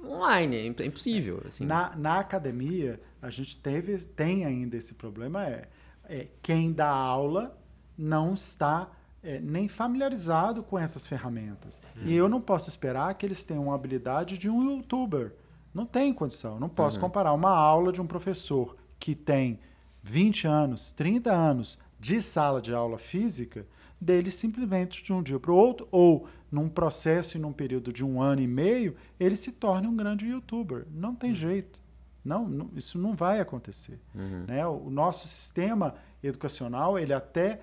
online, 0.05 0.57
é, 0.57 0.83
é 0.83 0.85
impossível. 0.85 1.41
Assim. 1.47 1.65
Na, 1.65 1.95
na 1.95 2.19
academia, 2.19 2.99
a 3.23 3.29
gente 3.29 3.57
teve, 3.57 3.97
tem 3.99 4.43
ainda 4.43 4.75
esse 4.75 4.93
problema, 4.95 5.47
é, 5.47 5.69
é 6.03 6.27
quem 6.41 6.73
dá 6.73 6.89
aula 6.89 7.57
não 7.97 8.33
está 8.33 8.91
é, 9.23 9.39
nem 9.39 9.69
familiarizado 9.69 10.61
com 10.61 10.77
essas 10.77 11.07
ferramentas. 11.07 11.79
Uhum. 11.95 12.03
E 12.05 12.13
eu 12.13 12.27
não 12.27 12.41
posso 12.41 12.67
esperar 12.67 13.13
que 13.15 13.25
eles 13.25 13.45
tenham 13.45 13.71
a 13.71 13.75
habilidade 13.75 14.37
de 14.37 14.49
um 14.49 14.69
youtuber. 14.69 15.33
Não 15.73 15.85
tem 15.85 16.13
condição. 16.13 16.59
Não 16.59 16.67
posso 16.67 16.97
uhum. 16.97 17.03
comparar 17.03 17.31
uma 17.31 17.49
aula 17.49 17.93
de 17.93 18.01
um 18.01 18.05
professor 18.05 18.75
que 18.99 19.15
tem 19.15 19.57
20 20.01 20.45
anos, 20.45 20.91
30 20.91 21.31
anos 21.31 21.79
de 21.97 22.19
sala 22.19 22.61
de 22.61 22.73
aula 22.73 22.97
física, 22.97 23.65
dele 24.01 24.31
simplesmente 24.31 25.01
de 25.01 25.13
um 25.13 25.23
dia 25.23 25.39
para 25.39 25.51
o 25.51 25.55
outro, 25.55 25.87
ou 25.89 26.27
num 26.51 26.67
processo 26.67 27.37
e 27.37 27.39
num 27.39 27.53
período 27.53 27.93
de 27.93 28.03
um 28.03 28.21
ano 28.21 28.41
e 28.41 28.47
meio, 28.47 28.97
ele 29.17 29.37
se 29.37 29.53
torne 29.53 29.87
um 29.87 29.95
grande 29.95 30.27
youtuber. 30.27 30.85
Não 30.93 31.15
tem 31.15 31.29
uhum. 31.29 31.35
jeito. 31.37 31.82
Não, 32.23 32.47
não, 32.47 32.69
isso 32.75 32.97
não 32.97 33.13
vai 33.13 33.39
acontecer. 33.39 33.99
Uhum. 34.15 34.45
Né? 34.47 34.65
O, 34.65 34.89
nosso 34.89 35.27
sistema 35.27 35.95
educacional 36.23 36.97
ele 36.97 37.13
até 37.13 37.59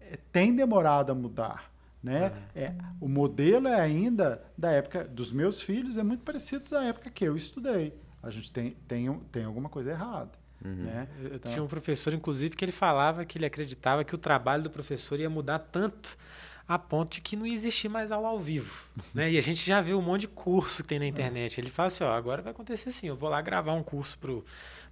é, 0.00 0.18
tem 0.32 0.54
demorado 0.54 1.12
a 1.12 1.14
mudar. 1.14 1.70
Né? 2.02 2.28
Uhum. 2.28 2.42
É, 2.56 2.74
o 3.00 3.08
modelo 3.08 3.68
é 3.68 3.80
ainda 3.80 4.42
da 4.58 4.72
época 4.72 5.04
dos 5.04 5.32
meus 5.32 5.60
filhos, 5.60 5.96
é 5.96 6.02
muito 6.02 6.24
parecido 6.24 6.68
da 6.70 6.82
época 6.82 7.10
que 7.10 7.24
eu 7.24 7.36
estudei. 7.36 7.94
A 8.22 8.30
gente 8.30 8.50
tem, 8.52 8.76
tem, 8.88 9.12
tem 9.30 9.44
alguma 9.44 9.68
coisa 9.68 9.90
errada. 9.90 10.32
Uhum. 10.64 10.74
Né? 10.74 11.08
Eu 11.20 11.36
então... 11.36 11.52
tinha 11.52 11.62
um 11.62 11.68
professor, 11.68 12.12
inclusive, 12.12 12.56
que 12.56 12.64
ele 12.64 12.72
falava 12.72 13.24
que 13.24 13.38
ele 13.38 13.46
acreditava 13.46 14.04
que 14.04 14.14
o 14.14 14.18
trabalho 14.18 14.64
do 14.64 14.70
professor 14.70 15.18
ia 15.18 15.30
mudar 15.30 15.58
tanto 15.58 16.16
a 16.66 16.78
ponto 16.78 17.12
de 17.12 17.20
que 17.20 17.36
não 17.36 17.46
existia 17.46 17.90
mais 17.90 18.12
aula 18.12 18.28
ao 18.28 18.38
vivo. 18.38 18.84
né? 19.14 19.30
E 19.30 19.38
a 19.38 19.42
gente 19.42 19.64
já 19.64 19.80
vê 19.80 19.94
um 19.94 20.02
monte 20.02 20.22
de 20.22 20.28
curso 20.28 20.82
que 20.82 20.88
tem 20.88 20.98
na 20.98 21.06
internet. 21.06 21.60
Ele 21.60 21.70
fala 21.70 21.88
assim, 21.88 22.04
ó, 22.04 22.12
agora 22.12 22.42
vai 22.42 22.52
acontecer 22.52 22.88
assim, 22.88 23.08
eu 23.08 23.16
vou 23.16 23.28
lá 23.28 23.40
gravar 23.40 23.72
um 23.72 23.82
curso 23.82 24.18
pro 24.18 24.44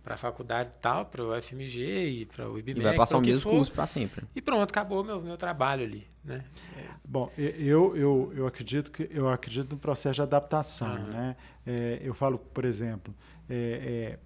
para 0.03 0.15
a 0.15 0.17
faculdade 0.17 0.71
e 0.71 0.81
tal, 0.81 1.05
para 1.05 1.23
o 1.23 1.43
FMG 1.43 2.05
e 2.07 2.25
para 2.25 2.49
o 2.49 2.59
IBMEC. 2.59 2.81
E 2.81 2.83
vai 2.83 2.97
passar 2.97 3.19
o 3.19 3.21
mesmo 3.21 3.43
for, 3.43 3.51
curso 3.51 3.71
para 3.71 3.87
sempre. 3.87 4.25
E 4.35 4.41
pronto, 4.41 4.71
acabou 4.71 5.05
meu 5.05 5.21
meu 5.21 5.37
trabalho 5.37 5.85
ali, 5.85 6.07
né? 6.25 6.43
É. 6.75 6.85
Bom, 7.07 7.31
eu, 7.37 7.95
eu, 7.95 8.33
eu 8.35 8.47
acredito 8.47 8.91
que 8.91 9.09
eu 9.13 9.29
acredito 9.29 9.73
no 9.73 9.79
processo 9.79 10.15
de 10.15 10.23
adaptação, 10.23 10.95
uhum. 10.95 11.07
né? 11.09 11.37
É, 11.67 12.01
eu 12.03 12.15
falo, 12.15 12.39
por 12.39 12.65
exemplo, 12.65 13.15
é, 13.49 14.17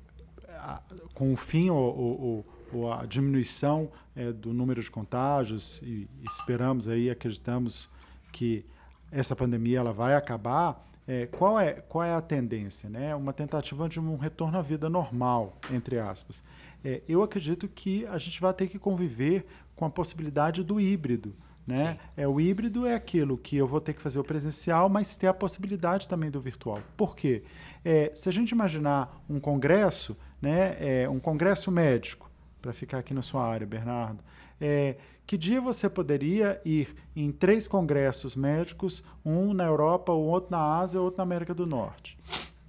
é 0.49 0.55
a, 0.65 0.81
com 1.13 1.33
o 1.33 1.37
fim 1.37 1.71
ou, 1.71 1.77
ou, 1.77 2.21
ou 2.21 2.54
a 2.93 3.07
diminuição 3.07 3.91
é, 4.17 4.33
do 4.33 4.53
número 4.53 4.83
de 4.83 4.91
contágios 4.91 5.81
e 5.83 6.09
esperamos 6.29 6.89
aí, 6.89 7.11
acreditamos 7.11 7.91
que 8.33 8.65
essa 9.11 9.37
pandemia 9.37 9.79
ela 9.79 9.93
vai 9.93 10.15
acabar 10.15 10.85
é, 11.07 11.27
qual, 11.27 11.61
é, 11.61 11.73
qual 11.75 12.03
é 12.03 12.15
a 12.15 12.21
tendência? 12.21 12.89
Né? 12.89 13.15
Uma 13.15 13.33
tentativa 13.33 13.89
de 13.89 14.01
um 14.01 14.17
retorno 14.17 14.59
à 14.59 14.63
vida 14.63 14.89
normal, 14.89 15.59
entre 15.71 15.99
aspas. 15.99 16.43
É, 16.85 17.03
eu 17.09 17.23
acredito 17.23 17.69
que 17.69 18.07
a 18.07 18.19
gente 18.19 18.41
vai 18.41 18.53
ter 18.55 18.69
que 18.69 18.79
conviver 18.79 19.47
com 19.77 19.85
a 19.85 19.91
possibilidade 19.91 20.63
do 20.63 20.81
híbrido. 20.81 21.35
Né? 21.67 21.99
É, 22.17 22.29
o 22.29 22.41
híbrido 22.41 22.87
é 22.87 22.95
aquilo 22.95 23.39
que 23.39 23.57
eu 23.57 23.67
vou 23.67 23.81
ter 23.81 23.95
que 23.95 24.03
fazer 24.03 24.19
o 24.19 24.25
presencial, 24.25 24.89
mas 24.89 25.17
ter 25.17 25.27
a 25.27 25.35
possibilidade 25.35 26.09
também 26.09 26.31
do 26.31 26.41
virtual. 26.41 26.81
Por 26.97 27.17
quê? 27.17 27.43
É, 27.85 28.13
se 28.15 28.29
a 28.29 28.33
gente 28.33 28.51
imaginar 28.51 29.23
um 29.29 29.41
congresso, 29.41 30.17
né, 30.41 30.77
é, 30.79 31.09
um 31.09 31.19
congresso 31.19 31.71
médico, 31.71 32.31
para 32.65 32.73
ficar 32.73 32.99
aqui 32.99 33.13
na 33.13 33.21
sua 33.21 33.47
área, 33.47 33.67
Bernardo, 33.67 34.25
é, 34.59 34.97
que 35.27 35.37
dia 35.37 35.61
você 35.61 35.87
poderia 35.87 36.59
ir 36.65 36.95
em 37.15 37.31
três 37.31 37.69
congressos 37.69 38.35
médicos, 38.35 39.05
um 39.23 39.53
na 39.53 39.65
Europa, 39.65 40.13
o 40.13 40.25
outro 40.25 40.51
na 40.51 40.79
Ásia, 40.79 40.99
outro 40.99 41.19
na 41.19 41.25
América 41.25 41.53
do 41.53 41.67
Norte? 41.67 42.17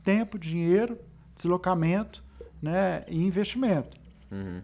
Tempo, 0.03 0.37
dinheiro, 0.37 0.99
deslocamento 1.33 2.21
né, 2.61 3.05
e 3.07 3.23
investimento. 3.23 3.97
Uhum. 4.29 4.61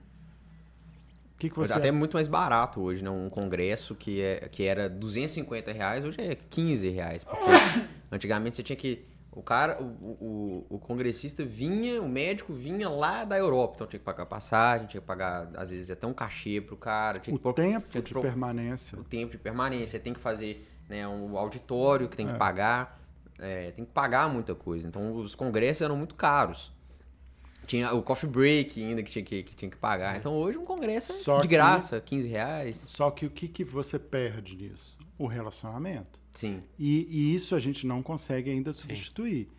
Que 1.38 1.50
que 1.50 1.56
você... 1.56 1.72
Até 1.72 1.91
muito 1.91 2.13
mais 2.15 2.28
barato 2.28 2.82
hoje, 2.82 3.02
né? 3.02 3.10
Um 3.10 3.30
congresso 3.30 3.96
que, 3.96 4.22
é, 4.22 4.50
que 4.50 4.63
era 4.63 4.89
250 4.89 5.72
reais, 5.72 6.04
hoje 6.04 6.20
é 6.20 6.36
15 6.36 6.89
reais. 6.89 7.24
Porque 7.24 7.46
antigamente 8.12 8.58
você 8.58 8.63
tinha 8.63 8.76
que 8.76 9.06
o 9.34 9.41
cara, 9.41 9.82
o, 9.82 9.86
o, 9.86 10.65
o, 10.72 10.80
congressista 10.80 11.46
vinha, 11.46 12.02
o 12.02 12.10
médico 12.10 12.52
vinha 12.52 12.89
lá 12.89 13.24
da 13.24 13.38
Europa, 13.38 13.76
então 13.76 13.88
tinha 13.88 14.00
que 14.00 14.06
pagar 14.06 14.26
passagem, 14.26 14.88
tinha 14.88 15.00
que 15.00 15.08
pagar, 15.08 15.50
às 15.56 15.70
vezes, 15.70 15.89
até 15.89 16.06
um 16.06 16.13
cachê 16.13 16.60
pro 16.60 16.76
cara. 16.76 17.17
Tinha 17.17 17.34
o 17.34 17.39
que, 17.39 17.54
tempo 17.54 17.88
tinha 17.89 18.04
de 18.04 18.12
pro, 18.12 18.22
permanência. 18.22 19.00
O 19.00 19.04
tempo 19.06 19.32
de 19.32 19.38
permanência. 19.38 19.98
Tem 20.02 20.13
que 20.13 20.20
fazer 20.20 20.67
né, 20.89 21.08
um 21.08 21.38
auditório 21.38 22.10
que 22.10 22.17
tem 22.17 22.28
que 22.28 22.34
é. 22.34 22.38
pagar. 22.38 23.00
É, 23.39 23.72
tem 23.72 23.86
que 23.86 23.91
pagar 23.91 24.28
muita 24.28 24.54
coisa. 24.54 24.86
Então, 24.86 25.15
os 25.15 25.34
congressos 25.34 25.82
eram 25.82 25.96
muito 25.96 26.13
caros. 26.13 26.72
Tinha 27.65 27.93
o 27.93 28.02
coffee 28.02 28.30
break 28.30 28.84
ainda 28.84 29.04
que 29.04 29.12
tinha 29.12 29.24
que, 29.24 29.43
que 29.43 29.56
tinha 29.56 29.71
que 29.71 29.78
pagar. 29.78 30.15
É. 30.15 30.17
Então, 30.17 30.34
hoje 30.34 30.58
um 30.58 30.65
congresso 30.65 31.12
é 31.12 31.15
só 31.15 31.38
de 31.38 31.47
que, 31.47 31.56
graça, 31.56 32.02
15 32.02 32.28
reais. 32.28 32.82
Só 32.88 33.12
que 33.12 33.26
o 33.26 33.30
que, 33.30 33.47
que 33.47 33.63
você 33.63 33.97
perde 33.97 34.56
nisso? 34.56 34.97
O 35.17 35.28
relacionamento. 35.28 36.19
Sim. 36.34 36.63
E, 36.78 37.08
e, 37.10 37.36
isso 37.36 37.56
a 37.56 37.60
gente 37.60 37.86
não 37.86 38.02
consegue 38.02 38.50
ainda 38.50 38.74
substituir. 38.74 39.45
Sim. 39.45 39.52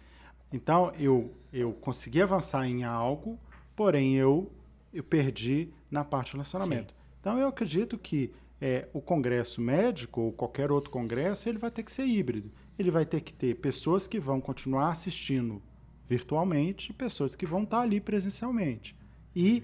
Então, 0.53 0.93
eu, 0.99 1.33
eu 1.53 1.73
consegui 1.73 2.21
avançar 2.21 2.67
em 2.67 2.85
algo, 2.85 3.39
porém 3.75 4.17
eu, 4.17 4.51
eu 4.93 5.03
perdi 5.03 5.71
na 5.91 6.05
parte 6.05 6.33
do 6.33 6.35
relacionamento. 6.35 6.93
Sim. 6.93 7.01
Então, 7.21 7.39
eu 7.39 7.47
acredito 7.47 7.97
que 7.97 8.33
é, 8.61 8.89
o 8.93 9.01
congresso 9.01 9.61
médico 9.61 10.21
ou 10.21 10.33
qualquer 10.33 10.71
outro 10.71 10.91
congresso, 10.91 11.49
ele 11.49 11.59
vai 11.59 11.71
ter 11.71 11.83
que 11.83 11.91
ser 11.91 12.05
híbrido. 12.05 12.51
Ele 12.79 12.91
vai 12.91 13.05
ter 13.05 13.21
que 13.21 13.33
ter 13.33 13.57
pessoas 13.57 14.07
que 14.07 14.21
vão 14.21 14.41
continuar 14.41 14.91
assistindo 14.91 15.63
virtualmente 16.09 16.91
e 16.91 16.95
pessoas 16.95 17.35
que 17.35 17.47
vão 17.47 17.63
estar 17.63 17.81
ali 17.81 18.01
presencialmente. 18.01 18.97
E 19.35 19.63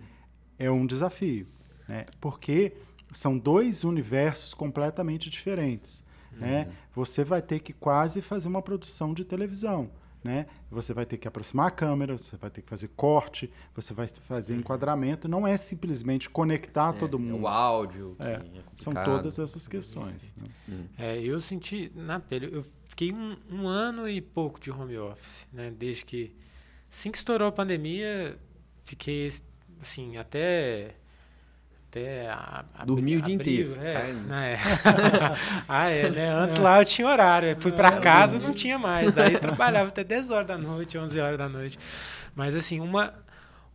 é 0.59 0.70
um 0.70 0.87
desafio, 0.87 1.46
né? 1.88 2.07
porque 2.20 2.72
são 3.12 3.38
dois 3.38 3.85
universos 3.85 4.55
completamente 4.55 5.31
diferentes. 5.31 6.03
Né? 6.33 6.66
Uhum. 6.66 6.72
Você 6.92 7.24
vai 7.24 7.42
ter 7.42 7.61
que 7.61 7.72
quase 7.72 8.20
fazer 8.20 8.48
uma 8.48 8.62
produção 8.62 9.12
de 9.12 9.24
televisão. 9.24 9.90
Né? 10.22 10.46
Você 10.70 10.92
vai 10.92 11.07
ter 11.07 11.16
que 11.16 11.29
aproximar 11.29 11.68
a 11.68 11.70
câmera, 11.70 12.16
você 12.16 12.37
vai 12.37 12.51
ter 12.51 12.62
que 12.62 12.68
fazer 12.68 12.88
corte, 12.88 13.51
você 13.74 13.94
vai 13.94 14.07
fazer 14.09 14.55
uhum. 14.55 14.61
enquadramento. 14.61 15.29
Não 15.29 15.46
é 15.46 15.57
simplesmente 15.57 16.29
conectar 16.29 16.94
é, 16.94 16.98
todo 16.98 17.18
mundo. 17.18 17.38
É 17.38 17.40
o 17.40 17.46
áudio. 17.46 18.16
É, 18.18 18.33
é 18.33 18.42
são 18.77 18.92
todas 18.92 19.38
essas 19.38 19.68
questões. 19.68 20.35
Né? 20.37 20.48
Uhum. 20.68 20.85
É, 20.98 21.20
eu 21.20 21.38
senti 21.38 21.92
na 21.94 22.18
pele. 22.18 22.51
Eu 22.53 22.64
fiquei 22.99 23.13
um, 23.13 23.37
um, 23.49 23.69
ano 23.69 24.09
e 24.09 24.21
pouco 24.21 24.59
de 24.59 24.73
home 24.73 24.99
office, 24.99 25.47
né? 25.53 25.73
Desde 25.79 26.05
que 26.05 26.35
assim 26.91 27.13
que 27.13 27.19
estourou 27.19 27.47
a 27.47 27.53
pandemia, 27.53 28.37
fiquei 28.83 29.29
assim 29.81 30.17
até 30.17 30.97
até 31.89 32.29
a, 32.29 32.65
a, 32.75 32.85
Dormia 32.85 33.19
o 33.19 33.23
dia 33.23 33.35
inteiro. 33.37 33.77
É, 33.81 34.11
é. 34.53 34.59
ah, 35.69 35.89
é, 35.89 36.11
né? 36.11 36.29
Antes 36.29 36.59
lá 36.59 36.81
eu 36.81 36.85
tinha 36.85 37.07
horário. 37.07 37.51
Eu 37.51 37.57
fui 37.61 37.71
para 37.71 38.01
casa 38.01 38.41
não 38.41 38.53
tinha 38.53 38.79
mais. 38.79 39.17
Aí 39.17 39.39
trabalhava 39.39 39.91
até 39.91 40.03
10 40.03 40.31
horas 40.31 40.49
da 40.49 40.59
noite, 40.59 40.99
11 40.99 41.21
horas 41.21 41.39
da 41.39 41.49
noite. 41.49 41.79
Mas 42.35 42.57
assim, 42.57 42.81
uma 42.81 43.15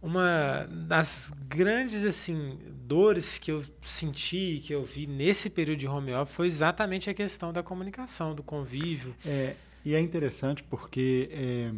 uma 0.03 0.67
das 0.69 1.31
grandes 1.47 2.03
assim 2.03 2.59
dores 2.85 3.37
que 3.37 3.49
eu 3.49 3.63
senti, 3.81 4.61
que 4.61 4.75
eu 4.75 4.83
vi 4.83 5.07
nesse 5.07 5.49
período 5.49 5.79
de 5.79 5.87
home 5.87 6.13
office 6.13 6.35
foi 6.35 6.47
exatamente 6.47 7.09
a 7.09 7.13
questão 7.13 7.53
da 7.53 7.63
comunicação, 7.63 8.35
do 8.35 8.43
convívio. 8.43 9.15
É, 9.25 9.55
e 9.85 9.95
é 9.95 10.01
interessante 10.01 10.61
porque 10.61 11.29
é, 11.31 11.71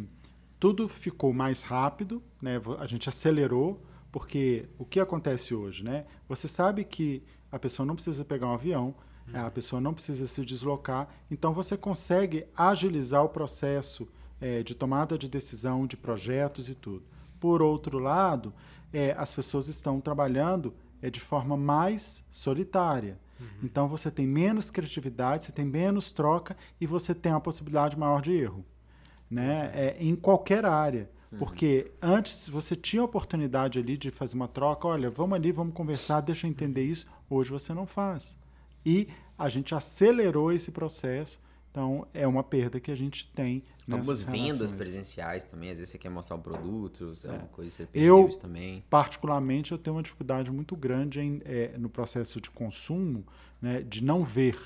tudo 0.58 0.88
ficou 0.88 1.32
mais 1.32 1.62
rápido, 1.62 2.20
né? 2.42 2.60
A 2.80 2.86
gente 2.86 3.08
acelerou 3.08 3.80
porque 4.10 4.68
o 4.76 4.84
que 4.84 4.98
acontece 4.98 5.54
hoje, 5.54 5.84
né? 5.84 6.04
Você 6.28 6.48
sabe 6.48 6.84
que 6.84 7.22
a 7.52 7.60
pessoa 7.60 7.86
não 7.86 7.94
precisa 7.94 8.24
pegar 8.24 8.48
um 8.48 8.54
avião, 8.54 8.92
uhum. 9.32 9.46
a 9.46 9.50
pessoa 9.52 9.80
não 9.80 9.94
precisa 9.94 10.26
se 10.26 10.44
deslocar, 10.44 11.08
então 11.30 11.52
você 11.52 11.76
consegue 11.76 12.44
agilizar 12.56 13.22
o 13.22 13.28
processo 13.28 14.08
é, 14.40 14.64
de 14.64 14.74
tomada 14.74 15.16
de 15.16 15.28
decisão, 15.28 15.86
de 15.86 15.96
projetos 15.96 16.68
e 16.68 16.74
tudo. 16.74 17.04
Por 17.46 17.62
outro 17.62 18.00
lado, 18.00 18.52
é, 18.92 19.14
as 19.16 19.32
pessoas 19.32 19.68
estão 19.68 20.00
trabalhando 20.00 20.74
é, 21.00 21.08
de 21.08 21.20
forma 21.20 21.56
mais 21.56 22.24
solitária. 22.28 23.20
Uhum. 23.38 23.46
Então 23.62 23.86
você 23.86 24.10
tem 24.10 24.26
menos 24.26 24.68
criatividade, 24.68 25.44
você 25.44 25.52
tem 25.52 25.64
menos 25.64 26.10
troca 26.10 26.56
e 26.80 26.88
você 26.88 27.14
tem 27.14 27.30
uma 27.30 27.40
possibilidade 27.40 27.96
maior 27.96 28.20
de 28.20 28.32
erro, 28.32 28.64
né? 29.30 29.70
É, 29.72 29.96
em 30.00 30.16
qualquer 30.16 30.66
área. 30.66 31.08
Uhum. 31.30 31.38
Porque 31.38 31.92
antes 32.02 32.48
você 32.48 32.74
tinha 32.74 33.00
a 33.00 33.04
oportunidade 33.04 33.78
ali 33.78 33.96
de 33.96 34.10
fazer 34.10 34.34
uma 34.34 34.48
troca, 34.48 34.88
olha, 34.88 35.08
vamos 35.08 35.36
ali, 35.36 35.52
vamos 35.52 35.72
conversar, 35.72 36.22
deixa 36.22 36.48
eu 36.48 36.50
entender 36.50 36.82
isso. 36.82 37.06
Hoje 37.30 37.52
você 37.52 37.72
não 37.72 37.86
faz. 37.86 38.36
E 38.84 39.06
a 39.38 39.48
gente 39.48 39.72
acelerou 39.72 40.50
esse 40.50 40.72
processo, 40.72 41.40
então 41.76 42.06
é 42.14 42.26
uma 42.26 42.42
perda 42.42 42.80
que 42.80 42.90
a 42.90 42.94
gente 42.94 43.30
tem. 43.34 43.62
Algumas 43.90 44.22
vendas 44.22 44.72
presenciais 44.72 45.44
também, 45.44 45.68
às 45.68 45.76
vezes 45.76 45.90
você 45.90 45.98
quer 45.98 46.08
mostrar 46.08 46.36
o 46.36 46.38
produto, 46.38 47.12
é 47.22 47.28
uma 47.28 47.48
coisa 47.48 47.70
que 47.70 47.76
você 47.76 47.88
eu, 47.92 48.28
isso 48.28 48.40
também. 48.40 48.82
Particularmente, 48.88 49.72
eu 49.72 49.78
tenho 49.78 49.94
uma 49.94 50.02
dificuldade 50.02 50.50
muito 50.50 50.74
grande 50.74 51.20
em, 51.20 51.42
é, 51.44 51.76
no 51.76 51.90
processo 51.90 52.40
de 52.40 52.48
consumo 52.48 53.26
né, 53.60 53.82
de 53.82 54.02
não 54.02 54.24
ver 54.24 54.58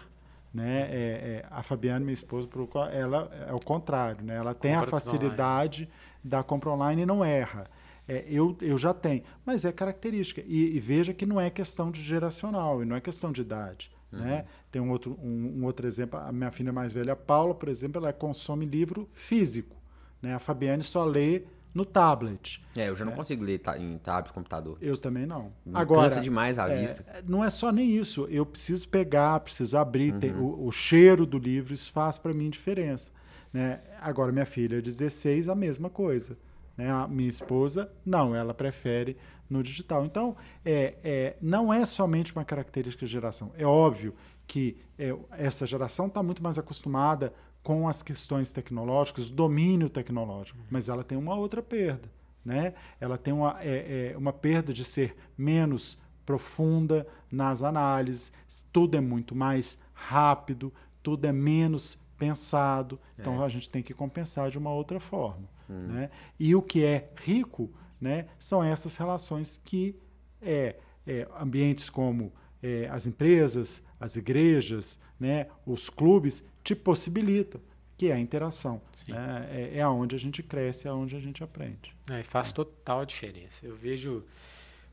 né? 0.53 0.83
É, 0.83 1.44
é, 1.44 1.46
a 1.49 1.62
Fabiana, 1.62 2.01
minha 2.01 2.12
esposa, 2.12 2.49
ela 2.92 3.31
é 3.49 3.53
o 3.53 3.61
contrário, 3.61 4.25
né? 4.25 4.35
Ela 4.35 4.53
tem 4.53 4.73
Compra 4.73 4.88
a 4.88 4.90
facilidade 4.90 5.88
da 6.25 6.42
compra 6.42 6.70
online 6.70 7.03
e 7.03 7.07
não 7.07 7.25
erra. 7.25 7.70
É, 8.09 8.25
eu, 8.29 8.57
eu 8.61 8.77
já 8.77 8.92
tenho, 8.92 9.23
mas 9.46 9.64
é 9.64 9.70
característica. 9.70 10.42
E, 10.44 10.77
e, 10.77 10.81
veja 10.81 11.14
que 11.14 11.25
não 11.25 11.40
é 11.40 11.51
questão 11.51 11.88
de 11.92 12.03
geracional 12.03 12.83
e 12.83 12.85
não 12.85 12.96
é 12.96 13.01
questão 13.01 13.31
de 13.31 13.42
idade. 13.42 13.92
Uhum. 14.12 14.20
Né? 14.20 14.44
Tem 14.70 14.81
um 14.81 14.90
outro, 14.90 15.18
um, 15.23 15.61
um, 15.61 15.64
outro 15.64 15.87
exemplo, 15.87 16.18
a 16.18 16.33
minha 16.33 16.51
filha 16.51 16.73
mais 16.73 16.92
velha, 16.92 17.12
a 17.12 17.16
Paula, 17.16 17.55
por 17.55 17.68
exemplo, 17.68 18.03
ela 18.03 18.12
consome 18.12 18.66
livro 18.66 19.09
físico. 19.12 19.77
Né? 20.20 20.35
A 20.35 20.38
Fabiane 20.38 20.83
só 20.83 21.05
lê 21.05 21.44
no 21.73 21.85
tablet. 21.85 22.62
É, 22.75 22.88
eu 22.88 22.96
já 22.96 23.05
não 23.05 23.12
é. 23.12 23.16
consigo 23.16 23.44
ler 23.44 23.61
em 23.79 23.99
tablet, 23.99 24.33
computador. 24.33 24.77
Eu 24.81 24.96
também 24.96 25.25
não. 25.25 25.53
Me 25.64 25.75
Agora, 25.75 26.03
cansa 26.03 26.20
demais 26.20 26.59
a 26.59 26.68
é, 26.68 26.81
vista. 26.81 27.05
Não 27.27 27.44
é 27.44 27.51
só 27.51 27.70
nem 27.70 27.96
isso. 27.96 28.27
Eu 28.29 28.44
preciso 28.44 28.88
pegar, 28.88 29.38
preciso 29.40 29.79
abrir. 29.79 30.12
Uhum. 30.14 30.18
Tem, 30.18 30.33
o, 30.35 30.66
o, 30.66 30.73
cheiro 30.73 31.25
do 31.25 31.38
livro, 31.38 31.73
isso 31.73 31.92
faz 31.92 32.18
para 32.18 32.35
mim 32.35 32.51
diferença. 32.51 33.12
Né? 33.53 33.81
Agora, 34.01 34.33
minha 34.33 34.46
filha, 34.46 34.83
16, 34.83 35.49
a 35.49 35.55
mesma 35.55 35.88
coisa. 35.88 36.37
Né? 36.81 36.90
A 36.90 37.07
minha 37.07 37.29
esposa, 37.29 37.93
não, 38.07 38.35
ela 38.35 38.55
prefere 38.55 39.19
no 39.51 39.62
digital. 39.62 40.07
Então, 40.07 40.35
é, 40.64 40.95
é, 41.05 41.37
não 41.43 41.73
é 41.73 41.85
somente 41.85 42.33
uma 42.33 42.45
característica 42.45 43.05
de 43.05 43.12
geração. 43.12 43.53
É 43.55 43.66
óbvio 43.66 44.14
que 44.47 44.79
é, 44.99 45.14
essa 45.33 45.66
geração 45.66 46.07
está 46.07 46.23
muito 46.23 46.43
mais 46.43 46.59
acostumada 46.59 47.35
com 47.62 47.87
as 47.87 48.03
questões 48.03 48.51
tecnológicas, 48.51 49.29
domínio 49.29 49.90
tecnológico, 49.90 50.59
mas 50.71 50.88
ela 50.88 51.05
tem 51.05 51.19
uma 51.19 51.35
outra 51.35 51.62
perda. 51.62 52.11
né? 52.43 52.73
ela 52.99 53.19
tem 53.19 53.35
uma, 53.35 53.59
é, 53.61 54.12
é, 54.14 54.16
uma 54.16 54.33
perda 54.33 54.73
de 54.73 54.83
ser 54.83 55.14
menos 55.37 55.99
profunda 56.25 57.07
nas 57.31 57.62
análises, 57.62 58.33
tudo 58.73 58.97
é 58.97 59.01
muito 59.01 59.35
mais 59.35 59.79
rápido, 59.93 60.73
tudo 61.03 61.27
é 61.27 61.33
menos 61.33 62.01
pensado, 62.16 62.99
então 63.19 63.43
é. 63.43 63.45
a 63.45 63.49
gente 63.51 63.69
tem 63.69 63.83
que 63.83 63.93
compensar 63.93 64.49
de 64.49 64.57
uma 64.57 64.73
outra 64.73 64.99
forma. 64.99 65.47
Hum. 65.70 65.87
Né? 65.87 66.11
E 66.38 66.54
o 66.54 66.61
que 66.61 66.85
é 66.85 67.11
rico 67.16 67.72
né, 68.00 68.26
são 68.38 68.62
essas 68.62 68.96
relações 68.96 69.61
que 69.64 69.94
é, 70.42 70.76
é 71.06 71.28
ambientes 71.38 71.88
como 71.88 72.33
é, 72.62 72.88
as 72.90 73.06
empresas, 73.06 73.83
as 73.98 74.16
igrejas, 74.16 74.98
né, 75.18 75.46
os 75.64 75.88
clubes 75.88 76.44
te 76.64 76.74
possibilitam, 76.74 77.61
que 77.96 78.11
é 78.11 78.14
a 78.14 78.18
interação. 78.18 78.80
Né? 79.06 79.48
É, 79.50 79.78
é 79.78 79.83
aonde 79.83 80.16
a 80.16 80.18
gente 80.18 80.42
cresce, 80.42 80.87
é 80.87 80.90
aonde 80.90 81.14
a 81.16 81.20
gente 81.20 81.42
aprende. 81.44 81.94
É, 82.11 82.22
faz 82.22 82.52
total 82.52 83.04
diferença. 83.04 83.64
Eu 83.66 83.76
vejo, 83.76 84.24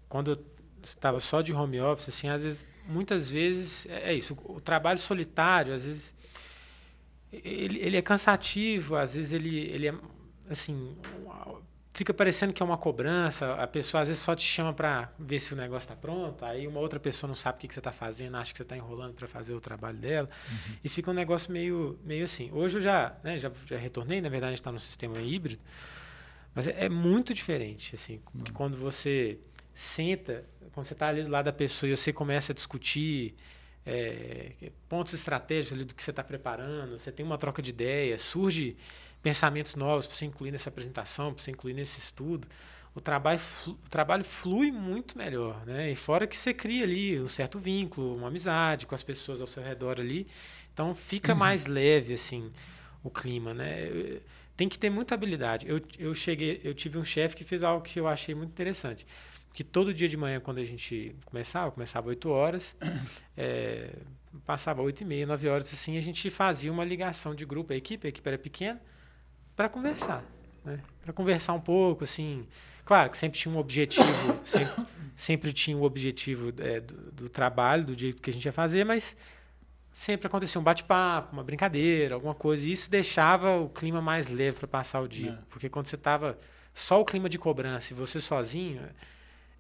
quando 0.08 0.32
eu 0.32 0.46
estava 0.84 1.20
só 1.20 1.42
de 1.42 1.54
home 1.54 1.80
office, 1.80 2.10
assim, 2.10 2.28
às 2.30 2.44
vezes, 2.44 2.66
muitas 2.88 3.30
vezes, 3.30 3.86
é, 3.88 4.12
é 4.12 4.14
isso, 4.14 4.38
o 4.46 4.60
trabalho 4.60 5.00
solitário, 5.00 5.74
às 5.74 5.84
vezes, 5.84 6.16
ele, 7.32 7.80
ele 7.80 7.98
é 7.98 8.02
cansativo, 8.02 8.96
às 8.96 9.14
vezes 9.16 9.34
ele, 9.34 9.58
ele 9.58 9.88
é, 9.88 9.96
assim, 10.50 10.96
fica 11.98 12.14
parecendo 12.14 12.54
que 12.54 12.62
é 12.62 12.66
uma 12.66 12.78
cobrança, 12.78 13.56
a 13.56 13.66
pessoa 13.66 14.02
às 14.02 14.08
vezes 14.08 14.22
só 14.22 14.36
te 14.36 14.44
chama 14.44 14.72
para 14.72 15.12
ver 15.18 15.40
se 15.40 15.54
o 15.54 15.58
negócio 15.58 15.86
está 15.86 15.96
pronto, 15.96 16.46
aí 16.46 16.68
uma 16.68 16.80
outra 16.80 17.00
pessoa 17.00 17.28
não 17.28 17.34
sabe 17.34 17.58
o 17.58 17.62
que, 17.62 17.68
que 17.68 17.74
você 17.74 17.80
está 17.80 17.92
fazendo, 17.92 18.38
acha 18.38 18.52
que 18.52 18.58
você 18.58 18.64
está 18.64 18.78
enrolando 18.78 19.16
para 19.16 19.28
fazer 19.28 19.56
o 19.56 19.60
trabalho 19.60 19.98
dela, 19.98 20.30
uhum. 20.48 20.76
e 20.84 20.90
fica 20.90 21.10
um 21.10 21.14
negócio 21.14 21.52
meio, 21.52 22.00
meio 22.04 22.26
assim. 22.26 22.52
Hoje 22.54 22.78
eu 22.78 22.82
já, 22.82 23.18
né, 23.24 23.40
já, 23.40 23.52
já 23.66 23.78
retornei, 23.78 24.22
na 24.22 24.30
verdade 24.30 24.50
a 24.50 24.52
gente 24.52 24.60
está 24.60 24.72
no 24.72 24.80
sistema 24.80 25.20
híbrido, 25.20 25.60
mas 26.54 26.68
é, 26.68 26.86
é 26.86 26.90
muito 26.90 27.34
diferente, 27.34 27.96
assim, 27.96 28.22
uhum. 28.32 28.44
que 28.44 28.52
quando 28.52 28.78
você 28.78 29.40
senta, 29.74 30.46
quando 30.74 30.86
você 30.86 30.94
está 30.94 31.08
ali 31.08 31.24
do 31.24 31.32
lado 31.32 31.46
da 31.46 31.54
pessoa 31.54 31.90
e 31.90 31.98
você 31.98 32.14
começa 32.14 32.52
a 32.52 32.56
discutir 32.56 33.36
é, 33.88 34.52
pontos 34.88 35.14
estratégicos 35.14 35.74
ali 35.74 35.86
do 35.86 35.96
que 35.96 36.04
você 36.04 36.12
está 36.12 36.24
preparando, 36.24 37.00
você 37.00 37.12
tem 37.12 37.26
uma 37.26 37.40
troca 37.40 37.60
de 37.62 37.72
ideias, 37.72 38.22
surge 38.22 38.78
pensamentos 39.22 39.76
novos 39.76 40.08
para 40.08 40.16
você 40.16 40.26
incluir 40.26 40.52
nessa 40.52 40.70
apresentação, 40.70 41.34
para 41.34 41.44
você 41.44 41.52
incluir 41.52 41.74
nesse 41.74 42.00
estudo, 42.00 42.48
o 42.98 43.02
trabalho, 43.02 43.40
o 43.68 43.90
trabalho 43.90 44.24
flui 44.24 44.72
muito 44.72 45.18
melhor, 45.18 45.64
né? 45.66 45.92
E 45.92 45.96
fora 45.96 46.26
que 46.26 46.36
você 46.36 46.52
cria 46.52 46.84
ali 46.84 47.20
um 47.22 47.28
certo 47.28 47.60
vínculo, 47.60 48.16
uma 48.16 48.28
amizade 48.28 48.88
com 48.88 48.96
as 48.96 49.04
pessoas 49.04 49.40
ao 49.40 49.46
seu 49.46 49.62
redor 49.62 50.00
ali, 50.00 50.26
então 50.74 50.96
fica 50.96 51.34
uhum. 51.34 51.38
mais 51.38 51.68
leve 51.68 52.14
assim 52.14 52.52
o 53.04 53.12
clima, 53.12 53.54
né? 53.54 54.20
Tem 54.56 54.68
que 54.68 54.80
ter 54.80 54.90
muita 54.90 55.14
habilidade. 55.14 55.68
Eu, 55.68 55.80
eu 56.00 56.16
cheguei, 56.16 56.60
eu 56.64 56.74
tive 56.74 56.98
um 56.98 57.04
chefe 57.04 57.36
que 57.36 57.44
fez 57.44 57.64
algo 57.64 57.84
que 57.84 58.00
eu 58.00 58.08
achei 58.08 58.34
muito 58.34 58.50
interessante, 58.50 59.06
que 59.54 59.64
todo 59.64 59.94
dia 59.94 60.10
de 60.10 60.18
manhã 60.18 60.40
quando 60.40 60.58
a 60.58 60.64
gente 60.64 61.16
começava, 61.26 61.72
começava 61.72 62.10
8 62.10 62.30
horas, 62.30 62.76
é, 63.38 63.92
passava 64.44 64.82
8 64.82 65.02
e 65.02 65.06
meia, 65.06 65.28
9 65.28 65.48
horas 65.48 65.72
assim, 65.72 65.98
a 66.00 66.02
gente 66.02 66.32
fazia 66.32 66.72
uma 66.72 66.84
ligação 66.84 67.36
de 67.36 67.46
grupo, 67.46 67.74
a 67.74 67.76
equipe, 67.76 68.08
a 68.08 68.10
equipe 68.10 68.28
era 68.28 68.40
pequena, 68.40 68.82
para 69.58 69.68
conversar, 69.68 70.24
né? 70.64 70.80
Para 71.02 71.12
conversar 71.12 71.54
um 71.54 71.60
pouco, 71.60 72.04
assim. 72.04 72.48
Claro 72.86 73.10
que 73.10 73.18
sempre 73.18 73.40
tinha 73.40 73.54
um 73.54 73.58
objetivo, 73.58 74.06
sempre, 74.46 74.86
sempre 75.16 75.52
tinha 75.52 75.76
o 75.76 75.82
um 75.82 75.84
objetivo 75.84 76.54
é, 76.60 76.80
do, 76.80 77.12
do, 77.12 77.30
trabalho, 77.30 77.84
do 77.84 77.96
jeito 77.98 78.22
que 78.22 78.30
a 78.30 78.34
gente 78.34 78.46
ia 78.46 78.52
fazer, 78.52 78.86
mas 78.86 79.18
sempre 79.92 80.28
acontecia 80.28 80.62
um 80.62 80.64
bate-papo, 80.64 81.34
uma 81.34 81.44
brincadeira, 81.44 82.14
alguma 82.14 82.36
coisa. 82.36 82.70
E 82.70 82.72
isso 82.72 82.90
deixava 82.90 83.58
o 83.58 83.68
clima 83.68 84.00
mais 84.00 84.30
leve 84.30 84.60
para 84.60 84.68
passar 84.68 85.02
o 85.02 85.08
dia. 85.08 85.32
É. 85.32 85.46
Porque 85.50 85.68
quando 85.68 85.88
você 85.88 85.96
estava 85.96 86.38
só 86.72 87.02
o 87.02 87.06
clima 87.06 87.28
de 87.28 87.40
cobrança 87.40 87.92
e 87.92 87.96
você 87.96 88.22
sozinho, 88.22 88.84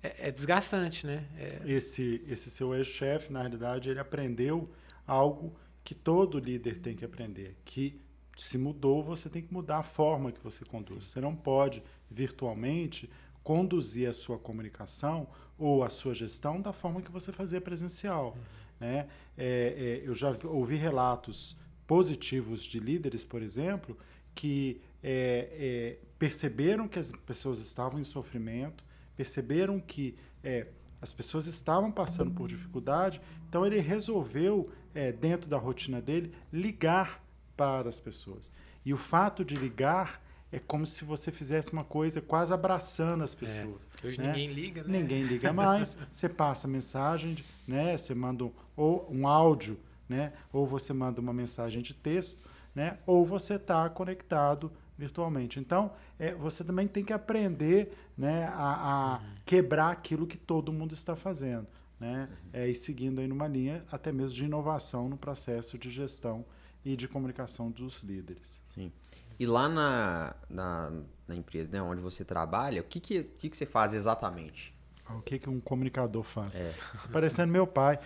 é, 0.04 0.28
é 0.28 0.32
desgastante, 0.32 1.08
né? 1.08 1.26
É... 1.40 1.60
Esse, 1.66 2.24
esse 2.28 2.52
seu 2.52 2.76
ex-chefe, 2.76 3.34
na 3.34 3.40
realidade, 3.40 3.90
ele 3.90 4.00
aprendeu 4.00 4.72
algo 5.08 5.60
que 5.84 5.96
todo 5.96 6.38
líder 6.38 6.78
tem 6.78 6.96
que 6.96 7.04
aprender, 7.04 7.58
que 7.66 8.00
se 8.42 8.58
mudou, 8.58 9.04
você 9.04 9.30
tem 9.30 9.42
que 9.42 9.54
mudar 9.54 9.80
a 9.80 9.84
forma 9.84 10.32
que 10.32 10.40
você 10.44 10.64
conduz. 10.64 11.06
Você 11.06 11.20
não 11.20 11.36
pode 11.36 11.84
virtualmente 12.10 13.10
conduzir 13.44 14.08
a 14.10 14.14
sua 14.14 14.38
comunicação 14.38 15.28
ou 15.58 15.84
a 15.84 15.90
sua 15.90 16.14
gestão 16.14 16.62
da 16.62 16.72
forma 16.72 17.02
que 17.02 17.12
você 17.12 17.32
fazia 17.32 17.60
presencial. 17.60 18.36
Uhum. 18.36 18.42
Né? 18.80 19.08
É, 19.38 20.02
é, 20.04 20.08
eu 20.08 20.14
já 20.14 20.36
ouvi 20.46 20.76
relatos 20.76 21.58
positivos 21.88 22.64
de 22.64 22.80
líderes, 22.80 23.24
por 23.24 23.42
exemplo, 23.42 23.98
que 24.36 24.82
é, 25.02 25.98
é 26.02 26.08
perceberam 26.20 26.88
que 26.88 27.00
as 27.00 27.12
pessoas 27.12 27.60
estavam 27.60 28.00
em 28.00 28.04
sofrimento, 28.04 28.84
perceberam 29.16 29.80
que 29.80 30.16
é, 30.44 30.68
as 31.02 31.14
pessoas 31.14 31.48
estavam 31.48 31.92
passando 31.92 32.32
por 32.32 32.48
dificuldade, 32.48 33.22
então 33.48 33.66
ele 33.66 33.80
resolveu, 33.80 34.70
é, 34.94 35.12
dentro 35.12 35.50
da 35.50 35.58
rotina 35.58 36.02
dele, 36.02 36.34
ligar 36.52 37.24
para 37.58 37.90
as 37.90 38.00
pessoas. 38.00 38.52
E 38.86 38.94
o 38.94 38.98
fato 38.98 39.44
de 39.44 39.56
ligar 39.56 40.22
é 40.52 40.60
como 40.60 40.86
se 40.86 41.04
você 41.04 41.32
fizesse 41.32 41.74
uma 41.74 41.84
coisa 41.84 42.22
quase 42.22 42.54
abraçando 42.54 43.24
as 43.24 43.34
é, 43.34 43.38
pessoas. 43.38 43.90
É, 44.02 44.08
hoje 44.08 44.22
né? 44.22 44.28
ninguém 44.28 44.54
liga, 44.54 44.84
né? 44.84 45.00
Ninguém 45.00 45.24
liga 45.24 45.52
mais. 45.52 45.98
você 46.12 46.30
passa 46.30 46.68
mensagem, 46.68 47.36
né? 47.68 47.98
Você 47.98 48.16
manda 48.16 48.46
um, 48.46 48.52
ou 48.76 49.08
um 49.12 49.28
áudio, 49.28 49.78
né? 50.08 50.32
Ou 50.54 50.66
você 50.66 50.94
manda 50.94 51.20
uma 51.20 51.34
mensagem 51.34 51.82
de 51.82 51.94
texto, 51.94 52.40
né? 52.74 52.98
Ou 53.06 53.26
você 53.26 53.56
está 53.56 53.90
conectado 53.90 54.72
virtualmente. 54.98 55.60
Então, 55.60 55.92
é, 56.18 56.34
você 56.34 56.64
também 56.64 56.88
tem 56.88 57.04
que 57.04 57.12
aprender, 57.12 57.92
né? 58.18 58.46
A, 58.46 59.16
a 59.16 59.18
uhum. 59.18 59.36
quebrar 59.46 59.92
aquilo 59.92 60.26
que 60.26 60.38
todo 60.38 60.72
mundo 60.72 60.94
está 60.94 61.14
fazendo, 61.16 61.68
né? 62.00 62.30
Uhum. 62.32 62.50
É, 62.54 62.70
e 62.70 62.74
seguindo 62.74 63.20
aí 63.20 63.28
numa 63.28 63.48
linha 63.50 63.84
até 63.92 64.14
mesmo 64.14 64.34
de 64.34 64.46
inovação 64.46 65.10
no 65.10 65.18
processo 65.18 65.78
de 65.78 65.90
gestão 65.90 66.46
e 66.84 66.96
de 66.96 67.08
comunicação 67.08 67.70
dos 67.70 68.02
líderes. 68.02 68.62
Sim. 68.70 68.92
E 69.40 69.46
lá 69.46 69.70
na, 69.70 70.36
na, 70.50 70.92
na 71.28 71.36
empresa 71.36 71.70
né, 71.72 71.82
onde 71.82 72.02
você 72.02 72.26
trabalha, 72.26 72.82
o 72.82 72.84
que, 72.84 73.00
que, 73.00 73.24
que, 73.24 73.50
que 73.50 73.58
você 73.58 73.66
faz 73.66 73.94
exatamente? 73.94 74.74
O 75.10 75.22
que, 75.22 75.40
que 75.40 75.50
um 75.50 75.60
comunicador 75.60 76.24
faz? 76.24 76.56
É. 76.56 76.74
Está 76.94 77.08
parecendo 77.08 77.52
meu 77.52 77.66
pai. 77.66 77.98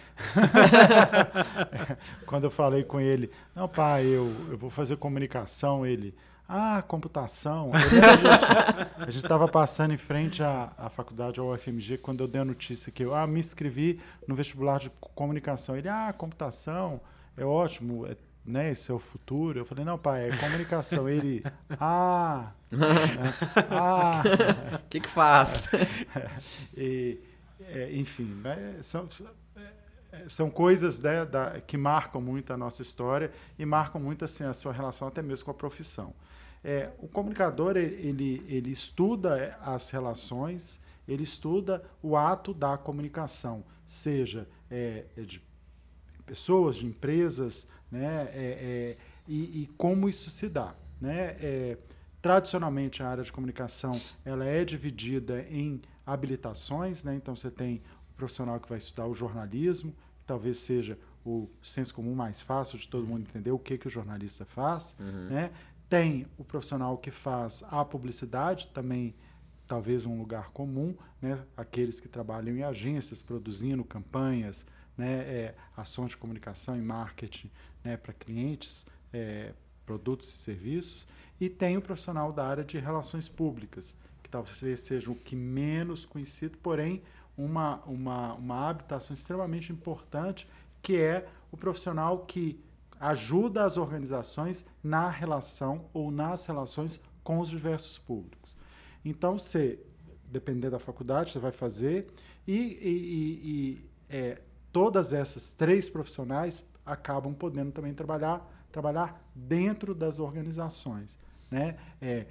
Quando 2.27 2.43
eu 2.43 2.51
falei 2.51 2.83
com 2.83 2.99
ele, 2.99 3.31
não, 3.55 3.67
pai, 3.67 4.05
eu, 4.05 4.31
eu 4.49 4.57
vou 4.57 4.69
fazer 4.69 4.97
comunicação, 4.97 5.85
ele, 5.85 6.13
ah, 6.47 6.83
computação. 6.87 7.71
a 8.97 9.09
gente 9.09 9.23
estava 9.23 9.47
passando 9.47 9.93
em 9.93 9.97
frente 9.97 10.43
à, 10.43 10.73
à 10.77 10.89
faculdade, 10.89 11.39
ao 11.39 11.51
UFMG, 11.51 11.97
quando 11.97 12.23
eu 12.23 12.27
dei 12.27 12.41
a 12.41 12.45
notícia 12.45 12.91
que 12.91 13.03
eu 13.03 13.15
ah, 13.15 13.25
me 13.25 13.39
inscrevi 13.39 13.99
no 14.27 14.35
vestibular 14.35 14.77
de 14.77 14.91
comunicação. 15.15 15.75
Ele, 15.75 15.89
ah, 15.89 16.13
computação, 16.15 17.01
é 17.35 17.43
ótimo, 17.43 18.05
é 18.05 18.15
né, 18.45 18.71
esse 18.71 18.91
é 18.91 18.93
o 18.93 18.99
futuro. 18.99 19.59
Eu 19.59 19.65
falei, 19.65 19.85
não, 19.85 19.97
pai, 19.97 20.29
é 20.29 20.37
comunicação. 20.37 21.07
Ele, 21.07 21.43
ah, 21.79 22.51
ah. 23.69 24.23
O 24.83 24.87
que 24.89 24.99
que 24.99 25.09
faz? 25.09 25.55
e, 26.75 27.19
é, 27.61 27.95
enfim, 27.95 28.25
né, 28.25 28.77
são, 28.81 29.07
é, 30.11 30.27
são 30.27 30.49
coisas 30.49 30.99
né, 30.99 31.25
da, 31.25 31.61
que 31.61 31.77
marcam 31.77 32.21
muito 32.21 32.51
a 32.51 32.57
nossa 32.57 32.81
história 32.81 33.31
e 33.57 33.65
marcam 33.65 34.01
muito 34.01 34.25
assim, 34.25 34.43
a 34.43 34.53
sua 34.53 34.73
relação 34.73 35.07
até 35.07 35.21
mesmo 35.21 35.45
com 35.45 35.51
a 35.51 35.55
profissão. 35.55 36.13
É, 36.63 36.91
o 36.99 37.07
comunicador, 37.07 37.75
ele, 37.75 38.43
ele 38.47 38.71
estuda 38.71 39.57
as 39.61 39.89
relações, 39.89 40.79
ele 41.07 41.23
estuda 41.23 41.83
o 42.03 42.15
ato 42.15 42.53
da 42.53 42.77
comunicação, 42.77 43.63
seja 43.87 44.47
é, 44.69 45.05
de 45.17 45.41
pessoas, 46.31 46.77
de 46.77 46.85
empresas, 46.85 47.67
né? 47.91 48.29
É, 48.33 48.95
é, 48.95 48.97
e, 49.27 49.63
e, 49.63 49.69
como 49.75 50.07
isso 50.07 50.29
se 50.29 50.47
dá. 50.47 50.73
Né? 50.99 51.35
É, 51.41 51.77
tradicionalmente, 52.21 53.03
a 53.03 53.09
área 53.09 53.23
de 53.23 53.33
comunicação 53.33 53.99
ela 54.23 54.45
é 54.45 54.63
dividida 54.63 55.45
em 55.49 55.81
habilitações, 56.05 57.03
né? 57.03 57.15
então 57.15 57.35
você 57.35 57.51
tem 57.51 57.81
o 58.11 58.13
profissional 58.15 58.61
que 58.61 58.69
vai 58.69 58.77
estudar 58.77 59.07
o 59.07 59.13
jornalismo, 59.13 59.91
que 59.91 60.25
talvez 60.25 60.57
seja 60.57 60.97
o 61.25 61.49
senso 61.61 61.93
comum 61.93 62.15
mais 62.15 62.41
fácil 62.41 62.79
de 62.79 62.87
todo 62.87 63.05
mundo 63.05 63.27
entender 63.27 63.51
o 63.51 63.59
que, 63.59 63.77
que 63.77 63.87
o 63.87 63.89
jornalista 63.89 64.45
faz. 64.45 64.95
Uhum. 65.01 65.27
Né? 65.27 65.51
Tem 65.89 66.25
o 66.37 66.45
profissional 66.45 66.97
que 66.97 67.11
faz 67.11 67.61
a 67.69 67.83
publicidade, 67.83 68.67
também 68.67 69.13
talvez 69.67 70.05
um 70.05 70.17
lugar 70.17 70.51
comum, 70.51 70.95
né? 71.21 71.43
aqueles 71.57 71.99
que 71.99 72.07
trabalham 72.07 72.55
em 72.55 72.63
agências, 72.63 73.21
produzindo 73.21 73.83
campanhas, 73.83 74.65
né? 75.01 75.13
É, 75.13 75.55
ações 75.75 76.11
de 76.11 76.17
comunicação 76.17 76.77
e 76.77 76.81
marketing 76.81 77.49
né, 77.83 77.97
para 77.97 78.13
clientes, 78.13 78.85
é, 79.11 79.53
produtos 79.85 80.27
e 80.27 80.37
serviços, 80.37 81.07
e 81.39 81.49
tem 81.49 81.75
o 81.75 81.81
profissional 81.81 82.31
da 82.31 82.45
área 82.45 82.63
de 82.63 82.77
relações 82.77 83.27
públicas, 83.27 83.97
que 84.21 84.29
talvez 84.29 84.79
seja 84.79 85.11
o 85.11 85.15
que 85.15 85.35
menos 85.35 86.05
conhecido, 86.05 86.57
porém 86.59 87.01
uma, 87.35 87.81
uma, 87.85 88.33
uma 88.35 88.69
habitação 88.69 89.13
extremamente 89.13 89.71
importante, 89.71 90.47
que 90.81 90.97
é 90.97 91.27
o 91.51 91.57
profissional 91.57 92.19
que 92.25 92.63
ajuda 92.99 93.65
as 93.65 93.77
organizações 93.77 94.65
na 94.83 95.09
relação 95.09 95.85
ou 95.91 96.11
nas 96.11 96.45
relações 96.45 97.01
com 97.23 97.39
os 97.39 97.49
diversos 97.49 97.97
públicos. 97.97 98.55
Então, 99.03 99.39
você, 99.39 99.79
dependendo 100.27 100.71
da 100.71 100.79
faculdade, 100.79 101.31
você 101.31 101.39
vai 101.39 101.51
fazer 101.51 102.07
e, 102.47 102.53
e, 102.53 102.89
e, 102.89 103.49
e 103.49 103.89
é, 104.07 104.41
todas 104.71 105.13
essas 105.13 105.53
três 105.53 105.89
profissionais 105.89 106.63
acabam 106.85 107.33
podendo 107.33 107.71
também 107.71 107.93
trabalhar, 107.93 108.49
trabalhar 108.71 109.21
dentro 109.35 109.93
das 109.93 110.19
organizações, 110.19 111.19
né? 111.49 111.77
É, 112.01 112.25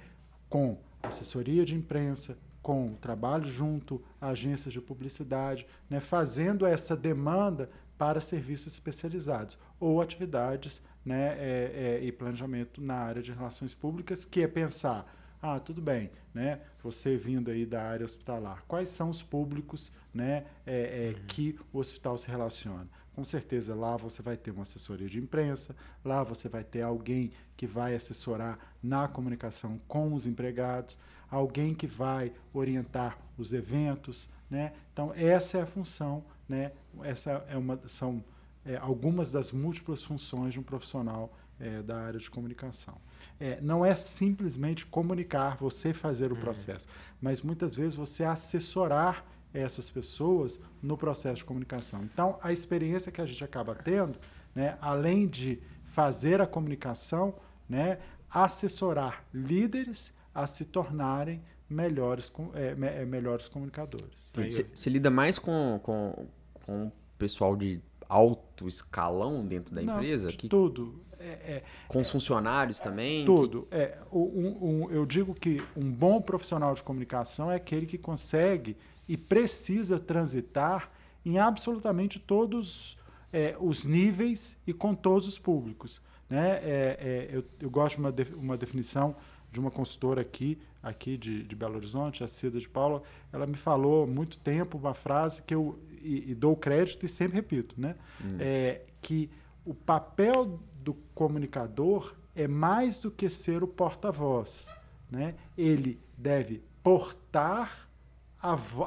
com 0.49 0.77
assessoria 1.01 1.63
de 1.63 1.75
imprensa, 1.75 2.37
com 2.61 2.93
trabalho 2.95 3.47
junto 3.47 4.03
a 4.19 4.27
agências 4.27 4.73
de 4.73 4.81
publicidade, 4.81 5.65
né, 5.89 5.99
fazendo 5.99 6.65
essa 6.65 6.95
demanda 6.95 7.69
para 7.97 8.19
serviços 8.19 8.73
especializados 8.73 9.57
ou 9.79 10.01
atividades 10.01 10.81
né, 11.03 11.35
é, 11.37 11.99
é, 12.01 12.03
e 12.03 12.11
planejamento 12.11 12.81
na 12.81 12.95
área 12.95 13.21
de 13.21 13.31
relações 13.31 13.73
públicas, 13.73 14.25
que 14.25 14.41
é 14.41 14.47
pensar, 14.47 15.11
ah, 15.41 15.59
tudo 15.59 15.81
bem, 15.81 16.11
né, 16.33 16.61
você 16.83 17.17
vindo 17.17 17.49
aí 17.49 17.65
da 17.65 17.81
área 17.81 18.05
hospitalar, 18.05 18.63
quais 18.67 18.89
são 18.89 19.09
os 19.09 19.23
públicos 19.23 19.91
né, 20.13 20.45
é, 20.65 21.13
é 21.13 21.17
uhum. 21.17 21.25
que 21.27 21.59
o 21.73 21.79
hospital 21.79 22.17
se 22.17 22.29
relaciona? 22.29 22.87
Com 23.13 23.23
certeza 23.23 23.75
lá 23.75 23.97
você 23.97 24.21
vai 24.21 24.37
ter 24.37 24.51
uma 24.51 24.63
assessoria 24.63 25.09
de 25.09 25.19
imprensa, 25.19 25.75
lá 26.03 26.23
você 26.23 26.47
vai 26.47 26.63
ter 26.63 26.81
alguém 26.81 27.31
que 27.57 27.67
vai 27.67 27.93
assessorar 27.93 28.57
na 28.81 29.07
comunicação 29.07 29.77
com 29.87 30.13
os 30.13 30.25
empregados, 30.25 30.97
alguém 31.29 31.73
que 31.75 31.87
vai 31.87 32.31
orientar 32.53 33.17
os 33.37 33.51
eventos, 33.51 34.29
né? 34.49 34.73
Então 34.93 35.11
essa 35.13 35.57
é 35.57 35.61
a 35.61 35.65
função, 35.65 36.23
né? 36.47 36.71
Essa 37.03 37.45
é 37.49 37.57
uma 37.57 37.79
são 37.87 38.23
é, 38.65 38.77
algumas 38.77 39.31
das 39.31 39.51
múltiplas 39.51 40.01
funções 40.01 40.53
de 40.53 40.59
um 40.59 40.63
profissional 40.63 41.33
é, 41.61 41.81
da 41.81 41.97
área 41.97 42.19
de 42.19 42.29
comunicação. 42.29 42.97
É, 43.39 43.59
não 43.61 43.85
é 43.85 43.95
simplesmente 43.95 44.85
comunicar, 44.85 45.55
você 45.57 45.93
fazer 45.93 46.31
o 46.31 46.35
uhum. 46.35 46.41
processo, 46.41 46.87
mas 47.21 47.41
muitas 47.41 47.75
vezes 47.75 47.95
você 47.95 48.23
assessorar 48.23 49.25
essas 49.53 49.89
pessoas 49.89 50.61
no 50.81 50.97
processo 50.97 51.37
de 51.37 51.45
comunicação. 51.45 52.03
Então, 52.03 52.37
a 52.41 52.51
experiência 52.51 53.11
que 53.11 53.21
a 53.21 53.25
gente 53.25 53.43
acaba 53.43 53.75
tendo, 53.75 54.17
né, 54.55 54.77
além 54.81 55.27
de 55.27 55.59
fazer 55.83 56.41
a 56.41 56.47
comunicação, 56.47 57.35
né, 57.67 57.99
assessorar 58.29 59.25
líderes 59.33 60.13
a 60.33 60.47
se 60.47 60.65
tornarem 60.65 61.41
melhores, 61.69 62.31
é, 62.53 62.75
me, 62.75 62.87
é, 62.87 63.05
melhores 63.05 63.47
comunicadores. 63.47 64.33
Você 64.73 64.89
lida 64.89 65.09
mais 65.09 65.37
com, 65.37 65.79
com, 65.83 66.27
com 66.65 66.87
o 66.87 66.91
pessoal 67.17 67.55
de 67.55 67.81
alto 68.07 68.67
escalão 68.67 69.45
dentro 69.45 69.73
da 69.73 69.81
Não, 69.81 69.95
empresa? 69.95 70.27
De 70.29 70.37
que, 70.37 70.49
tudo. 70.49 71.01
É, 71.21 71.53
é, 71.53 71.63
com 71.87 72.01
os 72.01 72.09
funcionários 72.09 72.79
também? 72.79 73.25
Tudo. 73.25 73.67
Que... 73.69 73.75
É, 73.75 73.97
um, 74.11 74.85
um, 74.85 74.91
eu 74.91 75.05
digo 75.05 75.33
que 75.33 75.61
um 75.75 75.91
bom 75.91 76.21
profissional 76.21 76.73
de 76.73 76.81
comunicação 76.81 77.51
é 77.51 77.55
aquele 77.55 77.85
que 77.85 77.97
consegue 77.97 78.75
e 79.07 79.15
precisa 79.15 79.99
transitar 79.99 80.89
em 81.25 81.37
absolutamente 81.37 82.19
todos 82.19 82.97
é, 83.31 83.55
os 83.59 83.85
níveis 83.85 84.57
e 84.65 84.73
com 84.73 84.95
todos 84.95 85.27
os 85.27 85.37
públicos. 85.37 86.01
Né? 86.29 86.59
É, 86.63 86.97
é, 86.99 87.29
eu, 87.31 87.43
eu, 87.59 87.69
gosto 87.69 87.95
de 87.95 88.01
uma, 88.01 88.11
de, 88.11 88.23
uma 88.33 88.57
definição 88.57 89.15
de 89.51 89.59
uma 89.59 89.69
consultora 89.69 90.21
aqui, 90.21 90.57
aqui 90.81 91.17
de, 91.17 91.43
de 91.43 91.55
Belo 91.55 91.75
Horizonte, 91.75 92.23
a 92.23 92.27
Cida 92.27 92.59
de 92.59 92.69
Paula. 92.69 93.03
Ela 93.33 93.45
me 93.45 93.57
falou 93.57 94.05
há 94.05 94.07
muito 94.07 94.37
tempo 94.39 94.77
uma 94.77 94.93
frase 94.93 95.41
que 95.41 95.53
eu 95.53 95.77
e, 96.01 96.31
e 96.31 96.35
dou 96.35 96.55
crédito 96.55 97.05
e 97.05 97.09
sempre 97.09 97.35
repito, 97.35 97.75
né? 97.77 97.95
Hum. 98.21 98.37
É, 98.39 98.81
que 99.01 99.29
o 99.65 99.73
papel 99.73 100.59
do 100.81 100.93
comunicador 101.13 102.15
é 102.35 102.47
mais 102.47 102.99
do 102.99 103.11
que 103.11 103.29
ser 103.29 103.63
o 103.63 103.67
porta-voz. 103.67 104.73
Né? 105.09 105.35
Ele 105.57 105.99
deve 106.17 106.63
portar 106.81 107.89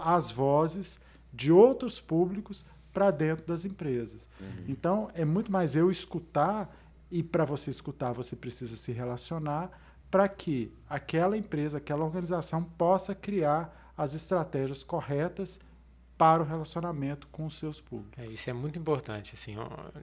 as 0.05 0.31
vozes 0.31 1.01
de 1.33 1.53
outros 1.53 2.01
públicos 2.01 2.65
para 2.93 3.11
dentro 3.11 3.47
das 3.47 3.65
empresas. 3.65 4.29
Uhum. 4.41 4.65
Então, 4.69 5.11
é 5.15 5.25
muito 5.25 5.51
mais 5.51 5.77
eu 5.77 5.91
escutar, 5.91 6.75
e 7.11 7.23
para 7.23 7.45
você 7.45 7.71
escutar, 7.71 8.13
você 8.13 8.35
precisa 8.35 8.77
se 8.77 8.93
relacionar 8.93 9.71
para 10.11 10.29
que 10.29 10.73
aquela 10.89 11.37
empresa, 11.37 11.79
aquela 11.79 12.05
organização 12.05 12.63
possa 12.63 13.15
criar 13.15 13.93
as 13.97 14.15
estratégias 14.15 14.83
corretas 14.83 15.61
para 16.17 16.43
o 16.43 16.47
relacionamento 16.47 17.27
com 17.29 17.45
os 17.47 17.59
seus 17.59 17.81
públicos. 17.81 18.23
É, 18.23 18.27
isso 18.27 18.49
é 18.49 18.53
muito 18.53 18.79
importante. 18.79 19.35
Assim, 19.35 19.57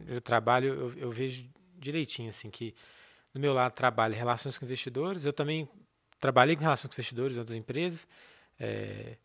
eu, 0.07 0.19
trabalho, 0.19 0.73
eu, 0.73 0.93
eu, 0.97 1.11
vejo 1.11 1.45
direitinho 1.81 2.29
assim 2.29 2.49
que 2.49 2.73
no 3.33 3.39
meu 3.39 3.53
lado 3.53 3.73
trabalho 3.73 4.15
relações 4.15 4.57
com 4.57 4.65
investidores. 4.65 5.25
Eu 5.25 5.33
também 5.33 5.67
trabalhei 6.19 6.55
com 6.55 6.61
relações 6.61 6.89
com 6.89 6.95
investidores 6.95 7.35
em 7.35 7.39
outras 7.39 7.57
empresas. 7.57 8.07
É, 8.59 9.17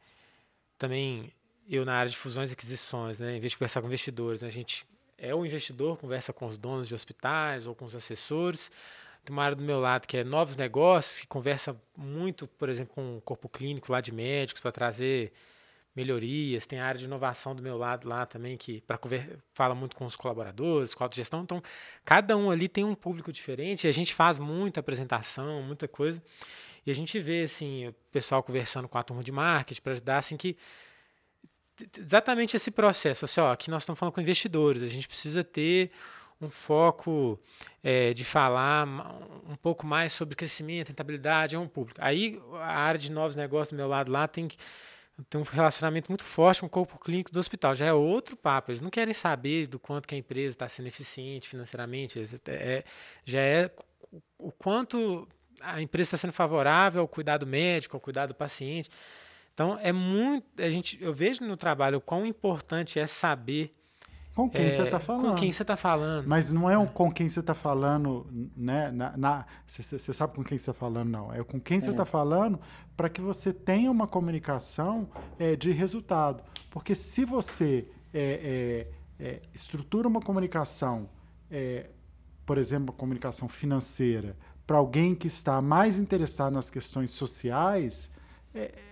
também 0.78 1.32
eu 1.68 1.84
na 1.84 1.94
área 1.94 2.10
de 2.10 2.16
fusões 2.16 2.50
e 2.50 2.52
aquisições, 2.52 3.18
né, 3.18 3.36
em 3.36 3.40
vez 3.40 3.52
de 3.52 3.58
conversar 3.58 3.80
com 3.80 3.88
investidores, 3.88 4.42
né, 4.42 4.48
a 4.48 4.50
gente 4.50 4.86
é 5.18 5.34
o 5.34 5.44
investidor, 5.44 5.96
conversa 5.96 6.32
com 6.32 6.46
os 6.46 6.58
donos 6.58 6.86
de 6.86 6.94
hospitais 6.94 7.66
ou 7.66 7.74
com 7.74 7.84
os 7.84 7.94
assessores. 7.94 8.70
Tem 9.24 9.34
uma 9.34 9.42
área 9.42 9.56
do 9.56 9.62
meu 9.62 9.80
lado 9.80 10.06
que 10.06 10.16
é 10.16 10.22
novos 10.22 10.56
negócios, 10.56 11.20
que 11.20 11.26
conversa 11.26 11.76
muito, 11.96 12.46
por 12.46 12.68
exemplo, 12.68 12.94
com 12.94 13.16
o 13.16 13.20
corpo 13.20 13.48
clínico 13.48 13.90
lá 13.90 14.00
de 14.00 14.12
médicos 14.12 14.60
para 14.60 14.70
trazer 14.70 15.32
melhorias. 15.96 16.66
Tem 16.66 16.78
a 16.78 16.86
área 16.86 16.98
de 16.98 17.06
inovação 17.06 17.54
do 17.54 17.62
meu 17.62 17.78
lado 17.78 18.06
lá 18.06 18.26
também, 18.26 18.56
que 18.56 18.82
para 18.82 19.00
fala 19.54 19.74
muito 19.74 19.96
com 19.96 20.04
os 20.04 20.14
colaboradores, 20.14 20.94
com 20.94 21.02
a 21.02 21.06
autogestão. 21.06 21.42
Então, 21.42 21.62
cada 22.04 22.36
um 22.36 22.50
ali 22.50 22.68
tem 22.68 22.84
um 22.84 22.94
público 22.94 23.32
diferente 23.32 23.88
a 23.88 23.92
gente 23.92 24.14
faz 24.14 24.38
muita 24.38 24.80
apresentação, 24.80 25.62
muita 25.62 25.88
coisa. 25.88 26.22
E 26.84 26.90
a 26.90 26.94
gente 26.94 27.18
vê, 27.18 27.44
assim, 27.44 27.88
o 27.88 27.92
pessoal 28.12 28.42
conversando 28.42 28.86
com 28.86 28.98
a 28.98 29.02
turma 29.02 29.24
de 29.24 29.32
marketing 29.32 29.80
para 29.80 29.92
ajudar, 29.94 30.18
assim, 30.18 30.36
que 30.36 30.56
exatamente 31.98 32.56
esse 32.56 32.70
processo. 32.70 33.24
Assim, 33.24 33.40
ó, 33.40 33.52
aqui 33.52 33.70
nós 33.70 33.82
estamos 33.82 33.98
falando 33.98 34.14
com 34.14 34.20
investidores, 34.20 34.82
a 34.82 34.86
gente 34.86 35.08
precisa 35.08 35.42
ter 35.42 35.90
um 36.40 36.50
foco 36.50 37.40
é, 37.82 38.12
de 38.12 38.22
falar 38.22 38.86
um 39.48 39.56
pouco 39.56 39.86
mais 39.86 40.12
sobre 40.12 40.36
crescimento, 40.36 40.88
rentabilidade, 40.88 41.56
é 41.56 41.58
um 41.58 41.66
público. 41.66 41.98
Aí 42.02 42.40
a 42.54 42.78
área 42.78 43.00
de 43.00 43.10
novos 43.10 43.34
negócios 43.34 43.70
do 43.70 43.76
meu 43.76 43.88
lado 43.88 44.12
lá 44.12 44.28
tem 44.28 44.46
que 44.46 44.56
tem 45.30 45.40
um 45.40 45.44
relacionamento 45.44 46.10
muito 46.10 46.24
forte 46.24 46.60
com 46.60 46.66
o 46.66 46.70
corpo 46.70 46.98
clínico 46.98 47.32
do 47.32 47.40
hospital. 47.40 47.74
Já 47.74 47.86
é 47.86 47.92
outro 47.92 48.36
papo. 48.36 48.70
Eles 48.70 48.80
não 48.80 48.90
querem 48.90 49.14
saber 49.14 49.66
do 49.66 49.78
quanto 49.78 50.06
que 50.06 50.14
a 50.14 50.18
empresa 50.18 50.54
está 50.54 50.68
sendo 50.68 50.86
eficiente 50.86 51.48
financeiramente. 51.48 52.20
É, 52.46 52.84
já 53.24 53.40
é 53.40 53.70
o 54.38 54.52
quanto 54.52 55.26
a 55.60 55.80
empresa 55.80 56.08
está 56.08 56.16
sendo 56.16 56.32
favorável 56.32 57.00
ao 57.00 57.08
cuidado 57.08 57.46
médico, 57.46 57.96
ao 57.96 58.00
cuidado 58.00 58.30
do 58.30 58.34
paciente. 58.34 58.90
Então 59.54 59.78
é 59.80 59.90
muito, 59.90 60.46
a 60.62 60.68
gente, 60.68 61.02
eu 61.02 61.14
vejo 61.14 61.42
no 61.44 61.56
trabalho 61.56 61.96
o 61.98 62.00
quão 62.00 62.26
importante 62.26 62.98
é 62.98 63.06
saber 63.06 63.74
com 64.36 64.50
quem 64.50 64.70
você 64.70 64.82
está 64.82 64.98
é, 64.98 65.00
falando. 65.00 65.30
Com 65.30 65.34
quem 65.34 65.50
você 65.50 65.62
está 65.62 65.76
falando. 65.78 66.26
Mas 66.26 66.52
não 66.52 66.70
é 66.70 66.76
um 66.76 66.86
com 66.86 67.10
quem 67.10 67.26
você 67.26 67.40
está 67.40 67.54
falando, 67.54 68.26
né? 68.54 68.92
Você 69.66 70.12
sabe 70.12 70.34
com 70.34 70.44
quem 70.44 70.58
você 70.58 70.70
está 70.70 70.74
falando, 70.74 71.08
não. 71.08 71.32
É 71.32 71.42
com 71.42 71.58
quem 71.58 71.80
você 71.80 71.90
está 71.90 72.02
é. 72.02 72.06
falando 72.06 72.60
para 72.94 73.08
que 73.08 73.22
você 73.22 73.50
tenha 73.50 73.90
uma 73.90 74.06
comunicação 74.06 75.08
é, 75.38 75.56
de 75.56 75.72
resultado. 75.72 76.44
Porque 76.70 76.94
se 76.94 77.24
você 77.24 77.88
é, 78.12 78.86
é, 79.18 79.24
é 79.24 79.42
estrutura 79.54 80.06
uma 80.06 80.20
comunicação, 80.20 81.08
por 82.44 82.58
exemplo, 82.58 82.90
uma 82.90 82.98
comunicação 82.98 83.48
financeira, 83.48 84.36
para 84.66 84.76
alguém 84.76 85.14
que 85.14 85.28
está 85.28 85.62
mais 85.62 85.96
interessado 85.96 86.52
nas 86.52 86.68
questões 86.68 87.10
sociais. 87.10 88.10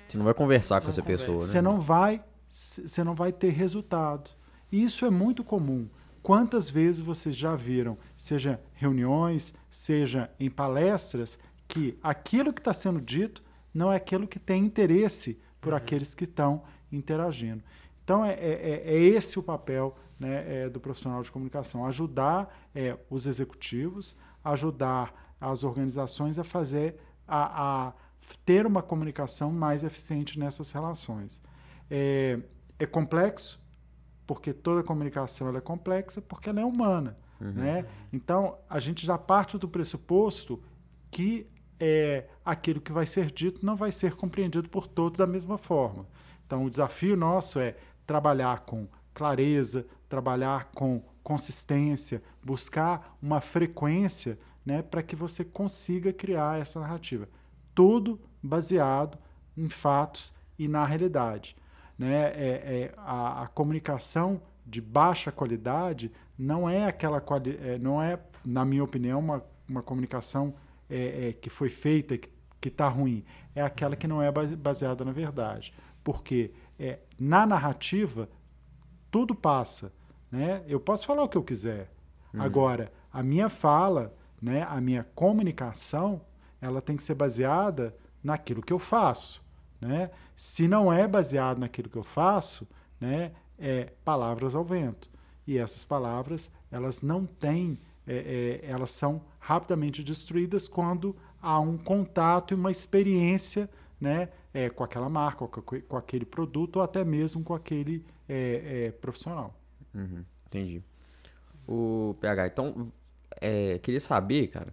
você 0.08 0.16
não 0.16 0.24
vai 0.24 0.32
conversar 0.32 0.80
com 0.80 0.88
essa 0.88 1.02
conversa. 1.02 1.24
pessoa, 1.26 1.40
né? 1.40 1.46
Você 1.46 1.60
não 1.60 1.78
vai, 1.78 2.24
você 2.48 3.04
não 3.04 3.14
vai 3.14 3.30
ter 3.30 3.50
resultado. 3.50 4.30
Isso 4.70 5.04
é 5.04 5.10
muito 5.10 5.44
comum. 5.44 5.88
Quantas 6.22 6.70
vezes 6.70 7.00
vocês 7.00 7.36
já 7.36 7.54
viram, 7.54 7.98
seja 8.16 8.60
reuniões, 8.72 9.54
seja 9.70 10.30
em 10.40 10.50
palestras, 10.50 11.38
que 11.68 11.98
aquilo 12.02 12.52
que 12.52 12.60
está 12.60 12.72
sendo 12.72 13.00
dito 13.00 13.42
não 13.72 13.92
é 13.92 13.96
aquilo 13.96 14.26
que 14.26 14.38
tem 14.38 14.64
interesse 14.64 15.38
por 15.60 15.72
uhum. 15.72 15.78
aqueles 15.78 16.14
que 16.14 16.24
estão 16.24 16.62
interagindo. 16.90 17.62
Então, 18.02 18.24
é, 18.24 18.34
é, 18.34 18.36
é, 18.36 18.94
é 18.94 18.98
esse 18.98 19.38
o 19.38 19.42
papel 19.42 19.96
né, 20.18 20.64
é, 20.64 20.68
do 20.68 20.78
profissional 20.78 21.22
de 21.22 21.30
comunicação: 21.30 21.86
ajudar 21.86 22.54
é, 22.74 22.96
os 23.10 23.26
executivos, 23.26 24.16
ajudar 24.42 25.34
as 25.40 25.64
organizações 25.64 26.38
a 26.38 26.44
fazer, 26.44 26.96
a, 27.26 27.88
a 27.88 27.92
ter 28.44 28.66
uma 28.66 28.82
comunicação 28.82 29.50
mais 29.50 29.82
eficiente 29.82 30.38
nessas 30.38 30.70
relações. 30.70 31.40
É, 31.90 32.38
é 32.78 32.86
complexo, 32.86 33.60
porque 34.26 34.52
toda 34.52 34.82
comunicação 34.82 35.48
ela 35.48 35.58
é 35.58 35.60
complexa, 35.60 36.20
porque 36.22 36.48
ela 36.48 36.60
é 36.60 36.64
humana. 36.64 37.16
Uhum. 37.40 37.52
Né? 37.52 37.86
Então, 38.12 38.58
a 38.68 38.78
gente 38.80 39.04
já 39.04 39.18
parte 39.18 39.58
do 39.58 39.68
pressuposto 39.68 40.62
que 41.10 41.46
é, 41.78 42.26
aquilo 42.44 42.80
que 42.80 42.92
vai 42.92 43.06
ser 43.06 43.30
dito 43.30 43.64
não 43.64 43.76
vai 43.76 43.92
ser 43.92 44.14
compreendido 44.14 44.68
por 44.68 44.86
todos 44.86 45.18
da 45.18 45.26
mesma 45.26 45.58
forma. 45.58 46.06
Então, 46.46 46.64
o 46.64 46.70
desafio 46.70 47.16
nosso 47.16 47.58
é 47.58 47.76
trabalhar 48.06 48.60
com 48.60 48.88
clareza, 49.12 49.86
trabalhar 50.08 50.70
com 50.74 51.02
consistência, 51.22 52.22
buscar 52.42 53.16
uma 53.20 53.40
frequência 53.40 54.38
né, 54.64 54.82
para 54.82 55.02
que 55.02 55.16
você 55.16 55.44
consiga 55.44 56.12
criar 56.12 56.60
essa 56.60 56.80
narrativa. 56.80 57.28
Tudo 57.74 58.20
baseado 58.42 59.18
em 59.56 59.68
fatos 59.68 60.34
e 60.58 60.68
na 60.68 60.84
realidade. 60.84 61.56
Né? 61.98 62.14
É, 62.14 62.48
é 62.90 62.94
a, 62.98 63.42
a, 63.42 63.46
comunicação 63.46 64.40
de 64.66 64.80
baixa 64.80 65.30
qualidade 65.30 66.10
não 66.36 66.68
é 66.68 66.86
aquela 66.86 67.20
quali 67.20 67.58
é, 67.62 67.78
não 67.78 68.02
é, 68.02 68.18
na 68.44 68.64
minha 68.64 68.82
opinião, 68.82 69.20
uma, 69.20 69.44
uma 69.68 69.82
comunicação 69.82 70.54
é, 70.90 71.28
é 71.28 71.32
que 71.32 71.48
foi 71.48 71.68
feita 71.68 72.18
que 72.60 72.68
está 72.68 72.88
ruim. 72.88 73.24
É 73.54 73.62
aquela 73.62 73.94
que 73.94 74.08
não 74.08 74.20
é 74.20 74.32
baseada 74.32 75.04
na 75.04 75.12
verdade. 75.12 75.72
Porque 76.02 76.52
é, 76.78 76.98
na 77.18 77.46
narrativa 77.46 78.28
tudo 79.10 79.34
passa. 79.34 79.92
Né? 80.30 80.64
Eu 80.66 80.80
posso 80.80 81.06
falar 81.06 81.22
o 81.22 81.28
que 81.28 81.38
eu 81.38 81.44
quiser. 81.44 81.90
Uhum. 82.32 82.42
Agora, 82.42 82.92
a 83.12 83.22
minha 83.22 83.48
fala, 83.48 84.12
né, 84.42 84.66
a 84.68 84.80
minha 84.80 85.04
comunicação, 85.14 86.20
ela 86.60 86.82
tem 86.82 86.96
que 86.96 87.02
ser 87.04 87.14
baseada 87.14 87.94
naquilo 88.22 88.60
que 88.60 88.72
eu 88.72 88.78
faço. 88.78 89.43
Né? 89.84 90.10
Se 90.34 90.66
não 90.66 90.90
é 90.90 91.06
baseado 91.06 91.58
naquilo 91.58 91.90
que 91.90 91.98
eu 91.98 92.02
faço, 92.02 92.66
né, 92.98 93.32
é 93.58 93.92
palavras 94.02 94.54
ao 94.54 94.64
vento. 94.64 95.10
E 95.46 95.58
essas 95.58 95.84
palavras, 95.84 96.50
elas 96.72 97.02
não 97.02 97.26
têm, 97.26 97.78
é, 98.06 98.62
é, 98.64 98.70
elas 98.70 98.92
são 98.92 99.20
rapidamente 99.38 100.02
destruídas 100.02 100.66
quando 100.66 101.14
há 101.40 101.60
um 101.60 101.76
contato 101.76 102.52
e 102.52 102.54
uma 102.54 102.70
experiência 102.70 103.68
né, 104.00 104.30
é, 104.54 104.70
com 104.70 104.82
aquela 104.82 105.10
marca, 105.10 105.46
com, 105.46 105.96
aquele 105.98 106.24
produto 106.24 106.76
ou 106.76 106.82
até 106.82 107.04
mesmo 107.04 107.44
com 107.44 107.52
aquele 107.52 108.02
é, 108.26 108.86
é, 108.86 108.90
profissional. 108.90 109.54
Uhum, 109.94 110.24
entendi. 110.46 110.82
O 111.68 112.16
PH, 112.22 112.46
então, 112.46 112.90
é, 113.38 113.78
queria 113.80 114.00
saber, 114.00 114.46
cara, 114.48 114.72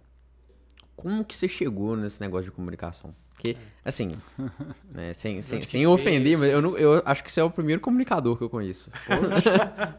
como 0.96 1.22
que 1.22 1.36
você 1.36 1.48
chegou 1.48 1.98
nesse 1.98 2.18
negócio 2.18 2.46
de 2.46 2.52
comunicação? 2.52 3.14
Porque, 3.42 3.56
assim, 3.84 4.12
né, 4.94 5.12
sem, 5.14 5.42
sem, 5.42 5.62
sem 5.64 5.84
ofender, 5.84 6.38
mas 6.38 6.48
eu, 6.48 6.62
não, 6.62 6.78
eu 6.78 7.02
acho 7.04 7.24
que 7.24 7.32
você 7.32 7.40
é 7.40 7.44
o 7.44 7.50
primeiro 7.50 7.80
comunicador 7.80 8.36
que 8.36 8.44
eu 8.44 8.48
conheço. 8.48 8.88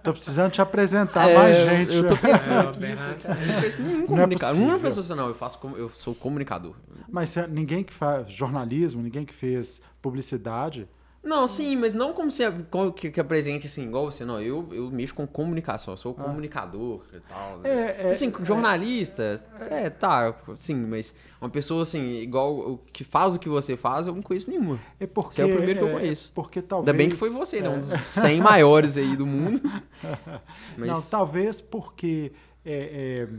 tô 0.01 0.13
precisando 0.13 0.51
te 0.51 0.61
apresentar 0.61 1.29
é, 1.29 1.37
mais 1.37 1.57
gente. 1.57 1.93
Eu 1.93 2.07
tô 2.07 2.15
pensando. 2.17 2.85
É, 2.85 2.95
não 2.95 3.55
conheço 3.59 3.81
nenhum 3.81 4.07
comunicador. 4.07 4.59
Não 4.61 4.75
é 4.75 4.79
pessoa, 4.79 5.15
não, 5.17 5.27
eu, 5.27 5.35
faço, 5.35 5.59
eu 5.75 5.89
sou 5.89 6.15
comunicador. 6.15 6.73
Mas 7.09 7.35
ninguém 7.49 7.83
que 7.83 7.93
faz 7.93 8.31
jornalismo, 8.31 9.01
ninguém 9.01 9.25
que 9.25 9.33
fez 9.33 9.81
publicidade 10.01 10.87
não, 11.23 11.47
sim, 11.47 11.77
mas 11.77 11.95
não 11.95 12.11
como 12.11 12.29
se 12.29 12.43
que, 12.97 13.09
que 13.09 13.19
apresente 13.19 13.65
assim, 13.65 13.83
igual 13.83 14.11
você, 14.11 14.25
não. 14.25 14.41
Eu, 14.41 14.67
eu 14.73 14.91
mexo 14.91 15.15
com 15.15 15.25
comunicação, 15.25 15.93
eu 15.93 15.97
sou 15.97 16.13
ah. 16.19 16.23
comunicador 16.23 17.01
e 17.13 17.19
tal. 17.21 17.59
Né? 17.59 17.69
É, 17.69 18.07
é, 18.07 18.11
assim, 18.11 18.27
é, 18.27 18.45
jornalista, 18.45 19.41
é, 19.69 19.89
tá, 19.89 20.35
sim, 20.57 20.75
mas 20.75 21.15
uma 21.39 21.49
pessoa 21.49 21.83
assim, 21.83 22.17
igual 22.17 22.77
que 22.91 23.05
faz 23.05 23.33
o 23.33 23.39
que 23.39 23.47
você 23.47 23.77
faz, 23.77 24.05
eu 24.05 24.13
não 24.13 24.21
conheço 24.21 24.49
nenhuma. 24.49 24.77
É 24.99 25.07
porque. 25.07 25.35
Você 25.35 25.43
é 25.43 25.45
o 25.45 25.55
primeiro 25.55 25.79
que 25.79 25.85
eu 25.85 25.89
é, 25.89 25.93
conheço. 25.93 26.31
Porque 26.35 26.61
talvez. 26.61 26.89
Ainda 26.89 26.97
bem 26.97 27.09
que 27.09 27.15
foi 27.15 27.29
você, 27.29 27.61
né? 27.61 27.69
Um 27.69 27.79
dos 27.79 27.89
100 28.05 28.41
maiores 28.41 28.97
aí 28.97 29.15
do 29.15 29.25
mundo. 29.25 29.61
Mas... 30.77 30.89
Não, 30.89 31.01
talvez 31.01 31.61
porque. 31.61 32.33
É, 32.65 33.29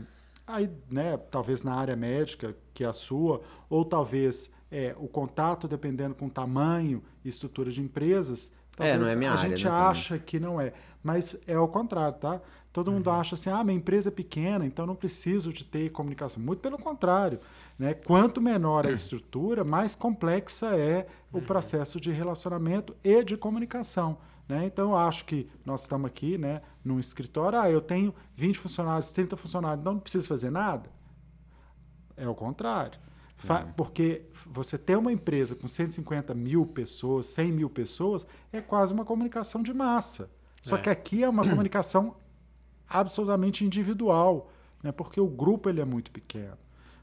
aí, 0.47 0.69
né, 0.89 1.17
talvez 1.29 1.63
na 1.63 1.75
área 1.75 1.95
médica, 1.95 2.55
que 2.73 2.83
é 2.83 2.87
a 2.87 2.93
sua, 2.93 3.41
ou 3.69 3.85
talvez 3.85 4.51
é, 4.71 4.95
o 4.97 5.07
contato, 5.07 5.67
dependendo 5.67 6.15
com 6.15 6.25
o 6.25 6.29
tamanho 6.29 7.03
estrutura 7.29 7.71
de 7.71 7.81
empresas, 7.81 8.53
é, 8.77 8.97
não 8.97 9.07
é 9.07 9.15
minha 9.15 9.31
a 9.31 9.37
área, 9.37 9.49
gente 9.49 9.65
né, 9.65 9.71
acha 9.71 10.19
que 10.19 10.39
não 10.39 10.59
é. 10.59 10.73
Mas 11.03 11.37
é 11.47 11.57
o 11.57 11.67
contrário, 11.67 12.17
tá? 12.17 12.41
Todo 12.73 12.91
mundo 12.91 13.07
uhum. 13.07 13.13
acha 13.13 13.35
assim, 13.35 13.49
ah, 13.49 13.63
minha 13.63 13.77
empresa 13.77 14.09
é 14.09 14.11
pequena, 14.11 14.65
então 14.65 14.85
não 14.85 14.95
preciso 14.95 15.53
de 15.53 15.63
ter 15.63 15.89
comunicação. 15.91 16.43
Muito 16.43 16.59
pelo 16.59 16.77
contrário. 16.77 17.39
Né? 17.79 17.93
Quanto 17.93 18.41
menor 18.41 18.85
a 18.85 18.91
estrutura, 18.91 19.63
mais 19.63 19.95
complexa 19.95 20.75
é 20.75 21.07
o 21.31 21.37
uhum. 21.37 21.43
processo 21.43 22.01
de 22.01 22.11
relacionamento 22.11 22.93
e 23.03 23.23
de 23.23 23.37
comunicação. 23.37 24.17
Né? 24.47 24.65
Então, 24.65 24.91
eu 24.91 24.97
acho 24.97 25.23
que 25.25 25.49
nós 25.65 25.83
estamos 25.83 26.07
aqui 26.07 26.37
né, 26.37 26.61
num 26.83 26.99
escritório, 26.99 27.59
ah, 27.59 27.69
eu 27.69 27.79
tenho 27.79 28.13
20 28.35 28.59
funcionários, 28.59 29.11
30 29.13 29.37
funcionários, 29.37 29.79
então 29.79 29.93
não 29.93 29.99
preciso 29.99 30.27
fazer 30.27 30.49
nada. 30.49 30.89
É 32.17 32.27
o 32.27 32.35
contrário. 32.35 32.99
Uhum. 33.43 33.73
Porque 33.73 34.23
você 34.45 34.77
ter 34.77 34.97
uma 34.97 35.11
empresa 35.11 35.55
com 35.55 35.67
150 35.67 36.33
mil 36.33 36.65
pessoas, 36.65 37.25
100 37.27 37.51
mil 37.51 37.69
pessoas, 37.69 38.25
é 38.51 38.61
quase 38.61 38.93
uma 38.93 39.05
comunicação 39.05 39.61
de 39.61 39.73
massa. 39.73 40.31
Só 40.61 40.77
é. 40.77 40.81
que 40.81 40.89
aqui 40.89 41.23
é 41.23 41.29
uma 41.29 41.43
comunicação 41.47 42.15
absolutamente 42.87 43.65
individual, 43.65 44.51
né? 44.81 44.91
porque 44.91 45.19
o 45.19 45.27
grupo 45.27 45.69
ele 45.69 45.81
é 45.81 45.85
muito 45.85 46.11
pequeno. 46.11 46.57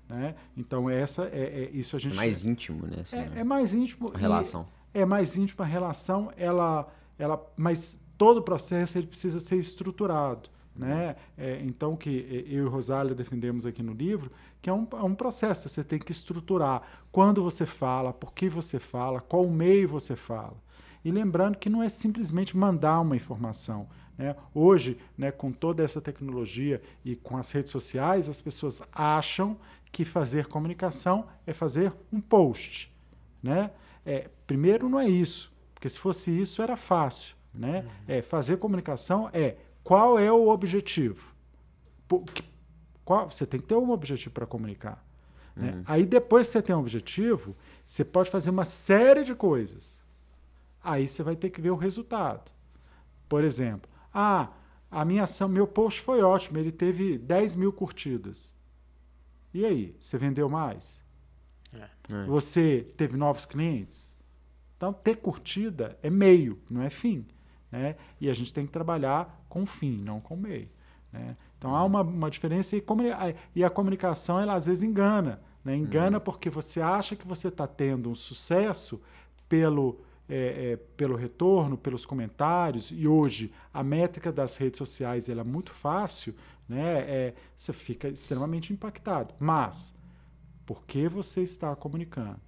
Né? 0.09 0.35
Então, 0.57 0.91
essa 0.91 1.25
é, 1.27 1.65
é 1.65 1.71
isso 1.73 1.97
a 1.97 1.99
gente. 1.99 2.15
É 2.15 2.17
mais 2.17 2.45
íntimo, 2.45 2.87
né? 2.87 2.99
Assim, 3.01 3.17
é, 3.17 3.29
né? 3.29 3.41
é, 3.41 3.45
mais 3.45 3.73
íntimo. 3.73 4.11
A 4.15 4.19
relação. 4.19 4.69
É 4.93 5.05
mais 5.05 5.37
íntimo 5.37 5.63
a 5.63 5.67
relação, 5.67 6.31
ela, 6.37 6.87
ela, 7.19 7.51
mas 7.57 7.99
todo 8.19 8.39
o 8.39 8.43
processo 8.43 8.99
ele 8.99 9.07
precisa 9.07 9.41
ser 9.41 9.57
estruturado. 9.57 10.51
Né? 10.75 11.17
É, 11.37 11.61
então, 11.63 11.97
que 11.97 12.47
eu 12.49 12.65
e 12.65 12.69
Rosália 12.69 13.15
defendemos 13.15 13.67
aqui 13.67 13.83
no 13.83 13.93
livro, 13.93 14.31
que 14.61 14.71
é 14.71 14.73
um, 14.73 14.87
é 14.93 15.03
um 15.03 15.15
processo, 15.15 15.69
você 15.69 15.85
tem 15.85 15.99
que 15.99 16.13
estruturar 16.13 16.83
quando 17.11 17.43
você 17.43 17.67
fala, 17.67 18.13
por 18.13 18.33
que 18.33 18.49
você 18.49 18.79
fala, 18.79 19.21
qual 19.21 19.49
meio 19.49 19.89
você 19.89 20.17
fala. 20.17 20.57
E 21.05 21.11
lembrando 21.11 21.59
que 21.59 21.69
não 21.69 21.83
é 21.83 21.89
simplesmente 21.89 22.57
mandar 22.57 23.01
uma 23.01 23.17
informação. 23.17 23.89
Né? 24.17 24.37
Hoje, 24.55 24.97
né, 25.19 25.31
com 25.31 25.53
toda 25.53 25.83
essa 25.83 26.01
tecnologia 26.01 26.81
e 27.05 27.17
com 27.17 27.37
as 27.37 27.51
redes 27.51 27.73
sociais, 27.73 28.29
as 28.29 28.41
pessoas 28.41 28.81
acham 28.93 29.59
que 29.91 30.05
fazer 30.05 30.47
comunicação 30.47 31.27
é 31.47 31.53
fazer 31.53 31.93
um 32.11 32.21
post. 32.21 32.91
Né? 33.43 33.71
É, 34.07 34.31
primeiro, 34.47 34.89
não 34.89 34.99
é 34.99 35.09
isso, 35.09 35.53
porque 35.75 35.89
se 35.89 35.99
fosse 35.99 36.31
isso 36.31 36.63
era 36.63 36.77
fácil. 36.77 37.37
Né? 37.53 37.81
Uhum. 37.81 37.91
É, 38.09 38.23
fazer 38.23 38.57
comunicação 38.57 39.29
é 39.33 39.57
qual 39.83 40.19
é 40.19 40.31
o 40.31 40.49
objetivo? 40.49 41.35
Qual, 43.05 43.31
você 43.31 43.47
tem 43.47 43.61
que 43.61 43.67
ter 43.67 43.75
um 43.75 43.91
objetivo 43.91 44.35
para 44.35 44.47
comunicar. 44.47 45.05
Né? 45.57 45.73
Uhum. 45.73 45.83
Aí 45.87 46.07
depois 46.07 46.47
que 46.47 46.53
você 46.53 46.63
tem 46.63 46.75
um 46.75 46.81
objetivo, 46.81 47.57
você 47.87 48.05
pode 48.05 48.31
fazer 48.31 48.51
uma 48.51 48.65
série 48.65 49.23
de 49.23 49.35
coisas. 49.35 50.03
Aí 50.83 51.09
você 51.09 51.23
vai 51.23 51.37
ter 51.37 51.51
que 51.51 51.61
ver 51.61 51.71
o 51.71 51.77
resultado. 51.77 52.51
Por 53.29 53.45
exemplo, 53.45 53.91
ah, 54.13 54.51
a 54.91 55.05
minha 55.05 55.23
ação, 55.23 55.49
meu 55.49 55.67
post 55.67 56.01
foi 56.01 56.23
ótimo, 56.23 56.59
ele 56.59 56.73
teve 56.73 57.19
10 57.19 57.57
mil 57.57 57.73
curtidas. 57.73 58.55
E 59.55 59.65
aí, 59.65 59.97
você 59.99 60.19
vendeu 60.19 60.49
mais? 60.49 61.03
É. 61.73 61.89
é. 62.13 62.27
Você 62.27 62.87
teve 62.97 63.17
novos 63.17 63.47
clientes? 63.47 64.17
Então, 64.77 64.93
ter 64.93 65.17
curtida 65.17 65.99
é 66.03 66.11
meio, 66.11 66.61
não 66.69 66.83
é 66.83 66.91
fim. 66.91 67.27
Né? 67.71 67.97
E 68.21 68.29
a 68.29 68.35
gente 68.35 68.53
tem 68.53 68.67
que 68.67 68.73
trabalhar 68.73 69.42
com 69.53 69.67
fim, 69.67 69.99
não 69.99 70.19
com 70.19 70.35
meio. 70.35 70.71
Né? 71.13 71.37
Então 71.59 71.77
há 71.77 71.85
uma, 71.85 72.01
uma 72.01 72.31
diferença 72.31 72.75
e, 72.75 72.83
e, 73.55 73.63
a 73.63 73.69
comunicação 73.69 74.41
ela 74.41 74.55
às 74.55 74.65
vezes 74.65 74.83
engana. 74.83 75.43
Né? 75.63 75.77
Engana 75.77 76.17
uhum. 76.17 76.25
porque 76.25 76.49
você 76.49 76.81
acha 76.81 77.15
que 77.15 77.29
você 77.29 77.49
está 77.49 77.67
tendo 77.67 78.09
um 78.09 78.15
sucesso 78.15 78.99
pelo, 79.51 80.01
é, 80.27 80.73
é, 80.73 80.77
pelo 80.97 81.17
retorno, 81.17 81.77
pelos 81.77 82.07
comentários, 82.07 82.91
e 82.91 83.07
hoje 83.07 83.53
a 83.75 83.83
métrica 83.83 84.33
das 84.33 84.57
redes 84.57 84.79
sociais 84.79 85.29
ela 85.29 85.43
é 85.43 85.45
muito 85.45 85.73
fácil, 85.73 86.35
né? 86.67 87.01
É, 87.01 87.35
você 87.55 87.75
fica 87.75 88.09
extremamente 88.09 88.73
impactado. 88.73 89.35
Mas, 89.39 89.95
por 90.65 90.83
que 90.87 91.07
você 91.09 91.43
está 91.43 91.77
comunicando? 91.77 92.41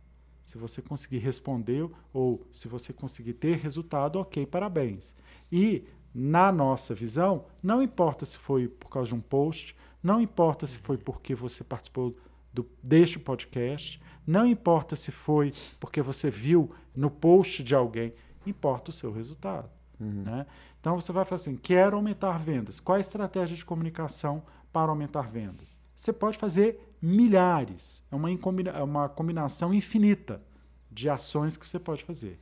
Se 0.42 0.57
você 0.57 0.80
conseguir 0.80 1.18
responder 1.18 1.86
ou 2.14 2.46
se 2.50 2.66
você 2.66 2.94
conseguir 2.94 3.34
ter 3.34 3.59
resultado, 3.59 4.18
ok, 4.18 4.46
parabéns. 4.46 5.14
E, 5.52 5.84
na 6.14 6.52
nossa 6.52 6.94
visão, 6.94 7.46
não 7.62 7.82
importa 7.82 8.24
se 8.24 8.38
foi 8.38 8.68
por 8.68 8.88
causa 8.88 9.08
de 9.08 9.14
um 9.14 9.20
post, 9.20 9.76
não 10.02 10.20
importa 10.20 10.66
se 10.66 10.78
foi 10.78 10.96
porque 10.96 11.34
você 11.34 11.64
participou 11.64 12.16
do, 12.52 12.64
deste 12.82 13.18
podcast, 13.18 14.00
não 14.24 14.46
importa 14.46 14.94
se 14.94 15.10
foi 15.10 15.52
porque 15.80 16.00
você 16.00 16.30
viu 16.30 16.70
no 16.94 17.10
post 17.10 17.64
de 17.64 17.74
alguém, 17.74 18.14
importa 18.46 18.90
o 18.90 18.94
seu 18.94 19.12
resultado. 19.12 19.68
Uhum. 19.98 20.22
Né? 20.22 20.46
Então 20.80 21.00
você 21.00 21.12
vai 21.12 21.24
falar 21.24 21.36
assim: 21.36 21.56
quero 21.56 21.96
aumentar 21.96 22.38
vendas. 22.38 22.78
Qual 22.78 22.96
a 22.96 23.00
estratégia 23.00 23.56
de 23.56 23.64
comunicação 23.64 24.42
para 24.72 24.90
aumentar 24.90 25.28
vendas? 25.28 25.80
Você 25.94 26.12
pode 26.12 26.38
fazer 26.38 26.94
milhares. 27.00 28.02
É 28.10 28.16
uma, 28.16 28.28
é 28.30 28.82
uma 28.82 29.08
combinação 29.08 29.74
infinita 29.74 30.42
de 30.90 31.08
ações 31.08 31.56
que 31.56 31.66
você 31.68 31.78
pode 31.78 32.04
fazer. 32.04 32.40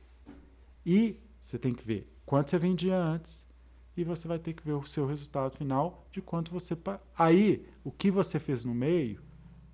E 0.85 1.19
você 1.39 1.57
tem 1.57 1.73
que 1.73 1.83
ver 1.83 2.11
quanto 2.25 2.51
você 2.51 2.57
vendia 2.57 2.97
antes 2.97 3.47
e 3.95 4.03
você 4.03 4.27
vai 4.27 4.39
ter 4.39 4.53
que 4.53 4.63
ver 4.63 4.73
o 4.73 4.83
seu 4.85 5.05
resultado 5.05 5.55
final 5.55 6.05
de 6.11 6.21
quanto 6.21 6.51
você. 6.51 6.75
Aí, 7.17 7.65
o 7.83 7.91
que 7.91 8.09
você 8.09 8.39
fez 8.39 8.65
no 8.65 8.73
meio 8.73 9.21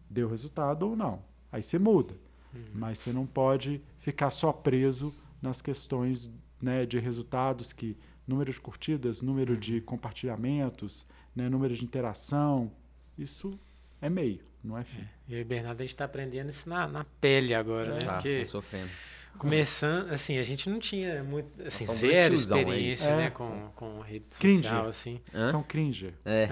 deu 0.09 0.27
resultado 0.27 0.89
ou 0.89 0.95
não. 0.95 1.21
Aí 1.51 1.61
você 1.61 1.79
muda. 1.79 2.15
Uhum. 2.53 2.63
Mas 2.73 2.99
você 2.99 3.13
não 3.13 3.25
pode 3.25 3.81
ficar 3.99 4.31
só 4.31 4.51
preso 4.51 5.13
nas 5.41 5.61
questões 5.61 6.31
né, 6.61 6.85
de 6.85 6.99
resultados 6.99 7.71
que 7.71 7.95
número 8.27 8.51
de 8.51 8.59
curtidas, 8.59 9.21
número 9.21 9.53
uhum. 9.53 9.59
de 9.59 9.81
compartilhamentos, 9.81 11.05
né, 11.35 11.49
número 11.49 11.73
de 11.73 11.83
interação, 11.83 12.71
isso 13.17 13.59
é 14.01 14.09
meio, 14.09 14.41
não 14.63 14.77
é 14.77 14.83
fim. 14.83 15.01
É. 15.01 15.09
E 15.29 15.35
aí, 15.35 15.43
Bernardo, 15.43 15.79
a 15.81 15.83
gente 15.83 15.93
está 15.93 16.05
aprendendo 16.05 16.49
isso 16.49 16.67
na, 16.69 16.87
na 16.87 17.03
pele 17.19 17.53
agora, 17.53 17.91
é. 17.91 17.93
né? 17.93 17.99
Tá, 17.99 18.13
Porque 18.13 18.45
sofrendo. 18.45 18.89
Começando, 19.37 20.11
assim, 20.11 20.37
a 20.37 20.43
gente 20.43 20.69
não 20.69 20.79
tinha 20.79 21.23
muito, 21.23 21.47
assim, 21.65 21.85
somos 21.85 22.01
zero 22.01 22.35
tiozão 22.35 22.57
aí. 22.57 22.63
experiência, 22.63 23.09
É. 23.09 23.15
né, 23.15 23.29
com, 23.29 23.69
com 23.73 23.99
rede 24.01 24.25
Cringe. 24.37 24.63
social, 24.63 24.87
assim. 24.87 25.21
Hã? 25.33 25.51
São 25.51 25.63
cringe. 25.63 26.13
É. 26.25 26.49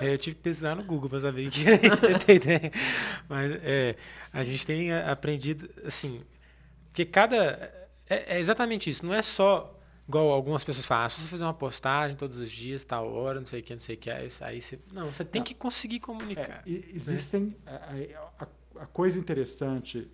É, 0.00 0.12
eu 0.14 0.18
tive 0.18 0.36
que 0.36 0.42
pesquisar 0.42 0.74
no 0.76 0.84
Google 0.84 1.10
para 1.10 1.20
saber 1.20 1.48
o 1.48 1.50
que 1.50 1.66
era 1.66 1.86
isso, 1.86 1.96
você 1.96 2.18
tem 2.20 2.36
ideia. 2.36 2.72
Mas 3.28 3.52
é, 3.64 3.96
a 4.32 4.44
gente 4.44 4.64
tem 4.64 4.92
aprendido, 4.92 5.68
assim, 5.84 6.22
porque 6.86 7.04
cada. 7.04 7.36
É, 8.08 8.36
é 8.36 8.40
exatamente 8.40 8.88
isso, 8.88 9.04
não 9.04 9.12
é 9.12 9.20
só 9.20 9.74
igual 10.08 10.30
algumas 10.30 10.64
pessoas 10.64 10.86
falam, 10.86 11.04
ah, 11.04 11.08
se 11.10 11.20
você 11.20 11.28
fazer 11.28 11.44
uma 11.44 11.52
postagem 11.52 12.16
todos 12.16 12.38
os 12.38 12.50
dias, 12.50 12.82
tal 12.84 13.12
hora, 13.12 13.38
não 13.40 13.46
sei 13.46 13.60
o 13.60 13.62
que, 13.62 13.74
não 13.74 13.80
sei 13.82 13.96
o 13.96 13.98
que, 13.98 14.08
aí, 14.10 14.28
aí 14.40 14.60
você. 14.60 14.78
Não, 14.92 15.12
você 15.12 15.24
tem 15.24 15.42
que 15.42 15.52
conseguir 15.54 16.00
comunicar. 16.00 16.62
É, 16.66 16.70
existem. 16.94 17.54
A, 17.66 18.44
a- 18.44 18.48
a 18.80 18.86
coisa 18.86 19.18
interessante 19.18 20.08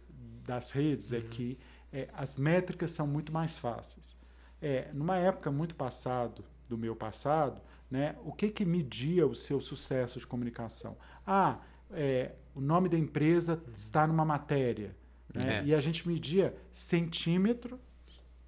das 0.45 0.71
redes 0.71 1.13
é 1.13 1.21
que 1.21 1.59
é, 1.93 2.09
as 2.13 2.39
métricas 2.39 2.91
são 2.91 3.07
muito 3.07 3.33
mais 3.33 3.59
fáceis. 3.59 4.17
É, 4.61 4.91
numa 4.93 5.17
época 5.17 5.51
muito 5.51 5.75
passado, 5.75 6.45
do 6.69 6.79
meu 6.79 6.97
passado, 6.97 7.61
né, 7.91 8.17
o 8.25 8.33
que, 8.33 8.49
que 8.49 8.65
media 8.65 9.27
o 9.27 9.35
seu 9.35 9.61
sucesso 9.61 10.19
de 10.19 10.27
comunicação? 10.27 10.97
Ah, 11.27 11.59
é, 11.91 12.33
o 12.55 12.61
nome 12.61 12.89
da 12.89 12.99
empresa 12.99 13.63
está 13.77 14.07
numa 14.07 14.25
matéria. 14.25 14.97
Né, 15.33 15.59
É. 15.59 15.65
E 15.65 15.75
a 15.75 15.81
gente 15.81 16.07
media 16.09 16.55
centímetro 16.73 17.79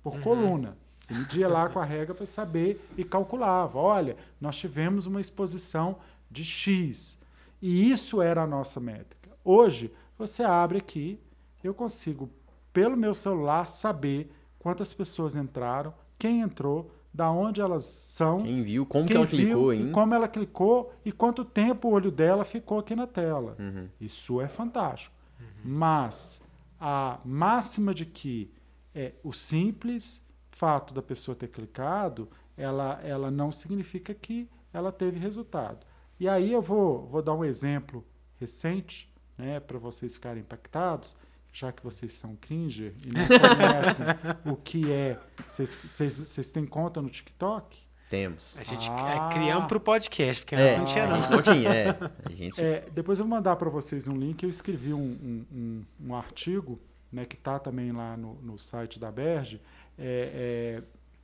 por 0.02 0.20
coluna. 0.20 0.76
Você 0.96 1.12
media 1.12 1.48
lá 1.48 1.68
com 1.68 1.78
a 1.78 1.84
regra 1.84 2.14
para 2.14 2.26
saber 2.26 2.80
e 2.96 3.04
calculava. 3.04 3.78
Olha, 3.78 4.16
nós 4.40 4.56
tivemos 4.56 5.06
uma 5.06 5.20
exposição 5.20 5.98
de 6.30 6.44
X. 6.44 7.18
E 7.60 7.90
isso 7.90 8.22
era 8.22 8.42
a 8.42 8.46
nossa 8.46 8.80
métrica. 8.80 9.30
Hoje, 9.44 9.92
você 10.18 10.42
abre 10.42 10.78
aqui, 10.78 11.20
eu 11.66 11.74
consigo, 11.74 12.30
pelo 12.72 12.96
meu 12.96 13.14
celular, 13.14 13.68
saber 13.68 14.32
quantas 14.58 14.92
pessoas 14.92 15.34
entraram, 15.34 15.92
quem 16.18 16.40
entrou, 16.40 16.90
da 17.12 17.30
onde 17.30 17.62
elas 17.62 17.84
são, 17.84 18.42
Quem 18.42 18.62
viu, 18.62 18.84
como 18.84 19.06
que 19.06 19.14
quem 19.14 19.16
ela 19.16 19.26
viu, 19.26 19.38
clicou, 19.38 19.72
e 19.72 19.78
hein? 19.78 19.92
como 19.92 20.14
ela 20.14 20.28
clicou 20.28 20.92
e 21.02 21.10
quanto 21.10 21.46
tempo 21.46 21.88
o 21.88 21.92
olho 21.92 22.10
dela 22.10 22.44
ficou 22.44 22.78
aqui 22.78 22.94
na 22.94 23.06
tela. 23.06 23.56
Uhum. 23.58 23.88
Isso 23.98 24.38
é 24.38 24.48
fantástico. 24.48 25.16
Mas 25.64 26.42
a 26.78 27.18
máxima 27.24 27.94
de 27.94 28.04
que 28.04 28.52
é, 28.94 29.14
o 29.24 29.32
simples 29.32 30.22
fato 30.46 30.94
da 30.94 31.02
pessoa 31.02 31.34
ter 31.34 31.48
clicado, 31.48 32.28
ela, 32.56 33.00
ela 33.02 33.30
não 33.30 33.50
significa 33.50 34.14
que 34.14 34.48
ela 34.72 34.92
teve 34.92 35.18
resultado. 35.18 35.86
E 36.20 36.28
aí 36.28 36.52
eu 36.52 36.62
vou, 36.62 37.06
vou 37.06 37.22
dar 37.22 37.34
um 37.34 37.44
exemplo 37.44 38.04
recente, 38.38 39.12
né, 39.36 39.58
para 39.60 39.78
vocês 39.78 40.14
ficarem 40.14 40.42
impactados, 40.42 41.16
já 41.58 41.72
que 41.72 41.82
vocês 41.82 42.12
são 42.12 42.36
cringer 42.36 42.92
e 43.02 43.08
não 43.12 43.26
conhecem 43.26 44.06
o 44.44 44.56
que 44.56 44.92
é. 44.92 45.18
Vocês- 45.46 46.52
têm 46.52 46.66
conta 46.66 47.00
no 47.00 47.08
TikTok? 47.08 47.78
Temos. 48.10 48.54
A 48.58 48.62
gente 48.62 48.88
Ah. 48.90 49.30
é, 49.30 49.34
criamos 49.34 49.66
pro 49.66 49.80
podcast, 49.80 50.42
porque 50.42 50.54
É, 50.54 50.76
não 50.78 50.84
tinha, 50.84 51.06
não. 51.06 51.18
um 51.18 51.28
pouquinho, 51.28 51.66
é. 51.68 51.96
A 52.24 52.28
gente 52.30 52.60
É, 52.60 52.86
depois 52.94 53.18
eu 53.18 53.24
vou 53.24 53.34
mandar 53.34 53.56
para 53.56 53.70
vocês 53.70 54.06
um 54.06 54.16
link. 54.16 54.42
Eu 54.42 54.50
escrevi 54.50 54.92
um, 54.92 55.00
um, 55.00 55.44
um- 55.52 55.84
um 56.08 56.14
artigo, 56.14 56.78
né, 57.10 57.24
que 57.24 57.34
está 57.36 57.58
também 57.58 57.90
lá 57.90 58.16
no, 58.18 58.34
no 58.42 58.58
site 58.58 59.00
da 59.00 59.10
Berge, 59.10 59.58
é, 59.98 60.78
é, 60.78 60.82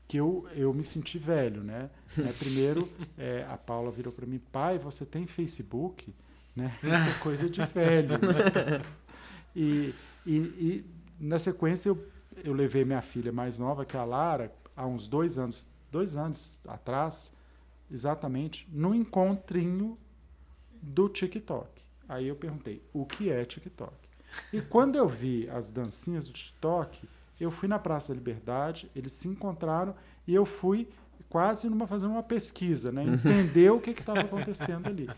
que 0.09 0.17
eu, 0.17 0.49
eu 0.57 0.73
me 0.73 0.83
senti 0.83 1.19
velho, 1.19 1.63
né? 1.63 1.91
É, 2.19 2.33
primeiro, 2.33 2.91
é, 3.19 3.47
a 3.51 3.57
Paula 3.59 3.91
virou 3.91 4.13
para 4.13 4.25
mim, 4.27 4.41
pai, 4.51 4.79
você 4.79 5.05
tem 5.05 5.27
Facebook? 5.27 6.13
Né? 6.57 6.73
Isso 6.83 7.11
é 7.11 7.19
coisa 7.21 7.51
de 7.51 7.65
velho. 7.67 8.15
né? 8.19 8.81
E, 9.55 9.93
e, 10.27 10.37
e, 10.37 10.87
na 11.19 11.39
sequência 11.39 11.89
eu, 11.89 12.07
eu 12.45 12.53
levei 12.53 12.85
minha 12.85 13.03
filha 13.03 13.33
mais 13.33 13.59
nova, 13.59 13.85
que 13.85 13.97
é 13.97 14.01
a 14.01 14.05
Lara, 14.05 14.53
há 14.77 14.87
uns 14.87 15.07
dois 15.07 15.39
anos, 15.39 15.69
dois 15.91 16.17
anos 16.17 16.61
atrás, 16.67 17.33
exatamente, 17.91 18.69
no 18.73 18.95
encontrinho 18.95 19.99
do 20.81 21.09
TikTok. 21.09 21.83
Aí 22.09 22.29
eu 22.29 22.37
perguntei, 22.37 22.83
o 22.93 23.07
que 23.07 23.31
é 23.31 23.45
TikTok? 23.45 23.95
E 24.53 24.61
quando 24.61 24.97
eu 24.97 25.09
vi 25.09 25.49
as 25.51 25.71
dancinhas 25.71 26.27
do 26.27 26.33
TikTok, 26.33 27.09
eu 27.39 27.51
fui 27.51 27.69
na 27.69 27.79
Praça 27.79 28.09
da 28.09 28.15
Liberdade, 28.15 28.91
eles 28.95 29.13
se 29.13 29.29
encontraram 29.29 29.95
e 30.27 30.35
eu 30.35 30.45
fui 30.47 30.89
quase 31.29 31.69
numa 31.69 31.87
fazendo 31.87 32.13
uma 32.13 32.23
pesquisa, 32.23 32.93
né? 32.93 33.05
Entender 33.05 33.71
o 33.71 33.81
que 33.81 33.91
estava 33.91 34.21
acontecendo 34.21 34.87
ali. 34.87 35.09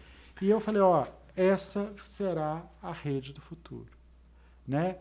E 0.40 0.48
eu 0.48 0.60
falei, 0.60 0.80
ó, 0.80 1.06
essa 1.36 1.92
será 2.04 2.64
a 2.82 2.92
rede 2.92 3.32
do 3.32 3.40
futuro, 3.40 3.90
né? 4.66 4.96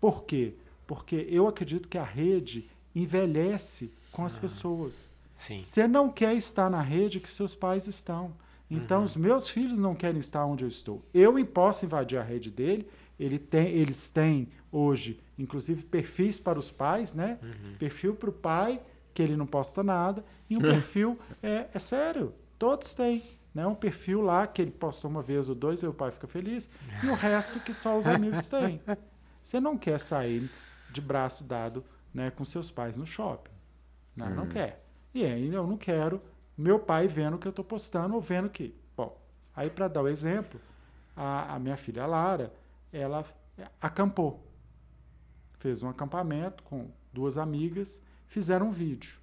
Por 0.00 0.24
quê? 0.24 0.54
Porque 0.86 1.26
eu 1.28 1.46
acredito 1.46 1.88
que 1.88 1.98
a 1.98 2.04
rede 2.04 2.68
envelhece 2.94 3.92
com 4.10 4.24
as 4.24 4.36
pessoas. 4.36 5.10
Sim. 5.36 5.56
Você 5.56 5.86
não 5.86 6.10
quer 6.10 6.34
estar 6.34 6.68
na 6.68 6.82
rede 6.82 7.20
que 7.20 7.30
seus 7.30 7.54
pais 7.54 7.86
estão. 7.86 8.32
Então, 8.70 9.02
os 9.02 9.16
meus 9.16 9.48
filhos 9.48 9.78
não 9.80 9.96
querem 9.96 10.20
estar 10.20 10.46
onde 10.46 10.64
eu 10.64 10.68
estou. 10.68 11.02
Eu 11.12 11.44
posso 11.44 11.84
invadir 11.84 12.18
a 12.18 12.22
rede 12.22 12.50
dele. 12.50 12.86
Ele 13.18 13.38
tem, 13.38 13.66
eles 13.68 14.08
têm 14.08 14.48
hoje, 14.70 15.20
inclusive, 15.38 15.82
perfis 15.82 16.38
para 16.38 16.58
os 16.58 16.70
pais, 16.70 17.12
né? 17.12 17.38
Perfil 17.78 18.14
para 18.14 18.30
o 18.30 18.32
pai, 18.32 18.80
que 19.12 19.22
ele 19.22 19.36
não 19.36 19.46
posta 19.46 19.82
nada, 19.82 20.24
e 20.48 20.56
um 20.56 20.60
perfil, 20.62 21.18
é, 21.42 21.66
é 21.74 21.78
sério, 21.78 22.32
todos 22.58 22.94
têm. 22.94 23.22
Né? 23.54 23.66
Um 23.66 23.74
perfil 23.74 24.20
lá 24.20 24.46
que 24.46 24.62
ele 24.62 24.70
posta 24.70 25.06
uma 25.08 25.22
vez 25.22 25.48
ou 25.48 25.54
dois 25.54 25.82
e 25.82 25.86
o 25.86 25.92
pai 25.92 26.10
fica 26.10 26.26
feliz, 26.26 26.70
e 27.02 27.08
o 27.08 27.14
resto 27.14 27.60
que 27.60 27.72
só 27.74 27.98
os 27.98 28.06
amigos 28.06 28.48
têm. 28.48 28.80
Você 29.42 29.58
não 29.58 29.76
quer 29.76 29.98
sair 29.98 30.50
de 30.90 31.00
braço 31.00 31.44
dado 31.44 31.84
né, 32.12 32.30
com 32.30 32.44
seus 32.44 32.70
pais 32.70 32.96
no 32.96 33.06
shopping. 33.06 33.50
Não, 34.14 34.28
não 34.30 34.46
quer. 34.46 34.84
E 35.14 35.24
aí 35.24 35.52
eu 35.52 35.66
não 35.66 35.76
quero 35.76 36.20
meu 36.56 36.78
pai 36.78 37.08
vendo 37.08 37.36
o 37.36 37.38
que 37.38 37.46
eu 37.46 37.50
estou 37.50 37.64
postando 37.64 38.14
ou 38.14 38.20
vendo 38.20 38.50
que. 38.50 38.74
Bom, 38.96 39.18
aí 39.56 39.70
para 39.70 39.88
dar 39.88 40.02
o 40.02 40.08
exemplo, 40.08 40.60
a, 41.16 41.54
a 41.54 41.58
minha 41.58 41.76
filha 41.76 42.06
Lara, 42.06 42.52
ela 42.92 43.24
acampou. 43.80 44.46
Fez 45.58 45.82
um 45.82 45.88
acampamento 45.88 46.62
com 46.62 46.90
duas 47.12 47.38
amigas, 47.38 48.02
fizeram 48.26 48.68
um 48.68 48.72
vídeo 48.72 49.20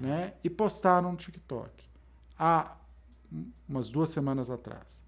né, 0.00 0.34
e 0.42 0.50
postaram 0.50 1.10
no 1.10 1.16
TikTok 1.16 1.90
há 2.40 2.74
umas 3.68 3.90
duas 3.90 4.08
semanas 4.08 4.50
atrás. 4.50 5.04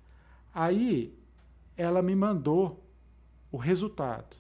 Aí 0.55 1.17
ela 1.77 2.03
me 2.03 2.15
mandou 2.15 2.85
o 3.51 3.57
resultado. 3.57 4.37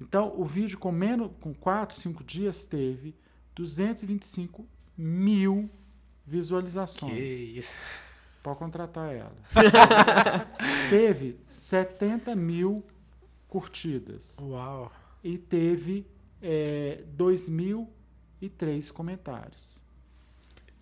Então, 0.00 0.32
o 0.38 0.44
vídeo 0.44 0.78
com 0.78 0.92
menos, 0.92 1.30
com 1.40 1.54
4, 1.54 1.96
5 1.96 2.22
dias 2.22 2.66
teve 2.66 3.14
225 3.54 4.66
mil 4.96 5.70
visualizações. 6.26 7.12
Que 7.12 7.58
isso. 7.58 7.76
Pode 8.42 8.58
contratar 8.58 9.12
ela. 9.12 9.36
teve 10.90 11.40
70 11.48 12.36
mil 12.36 12.76
curtidas 13.48 14.38
Uau. 14.40 14.92
e 15.24 15.36
teve 15.36 16.06
é, 16.40 17.02
2.003 17.16 18.92
comentários. 18.92 19.82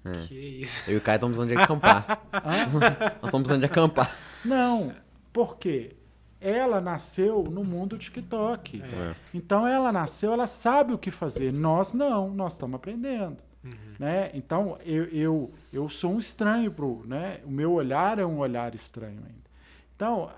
É. 0.05 0.27
Que 0.27 0.35
isso. 0.35 0.91
Eu 0.91 0.95
e 0.95 0.97
o 0.99 1.01
Caio 1.01 1.17
estamos 1.17 1.39
precisando 1.39 1.57
de 1.57 1.63
acampar. 1.63 2.23
Nós 2.33 2.75
estamos 3.25 3.31
precisando 3.31 3.61
de 3.61 3.67
acampar. 3.67 4.17
Não, 4.45 4.93
por 5.33 5.57
quê? 5.57 5.97
Ela 6.41 6.81
nasceu 6.81 7.43
no 7.45 7.65
mundo 7.65 7.97
TikTok. 7.97 8.83
É. 8.83 9.15
Então 9.33 9.67
ela 9.67 9.91
nasceu, 9.91 10.33
ela 10.33 10.47
sabe 10.47 10.93
o 10.93 10.99
que 10.99 11.11
fazer. 11.11 11.53
Nós 11.53 11.95
não, 11.95 12.29
nós 12.29 12.53
estamos 12.53 12.77
aprendendo. 12.77 13.43
Né? 13.99 14.31
Então 14.35 14.77
eu, 14.85 15.05
eu, 15.05 15.53
eu 15.73 15.89
sou 15.89 16.13
um 16.13 16.19
estranho 16.19 16.71
pro, 16.71 17.03
né? 17.07 17.41
O 17.45 17.51
meu 17.51 17.73
olhar 17.73 18.19
é 18.19 18.27
um 18.27 18.39
olhar 18.39 18.75
estranho 18.75 19.21
ainda. 19.25 19.45
Então, 19.97 20.31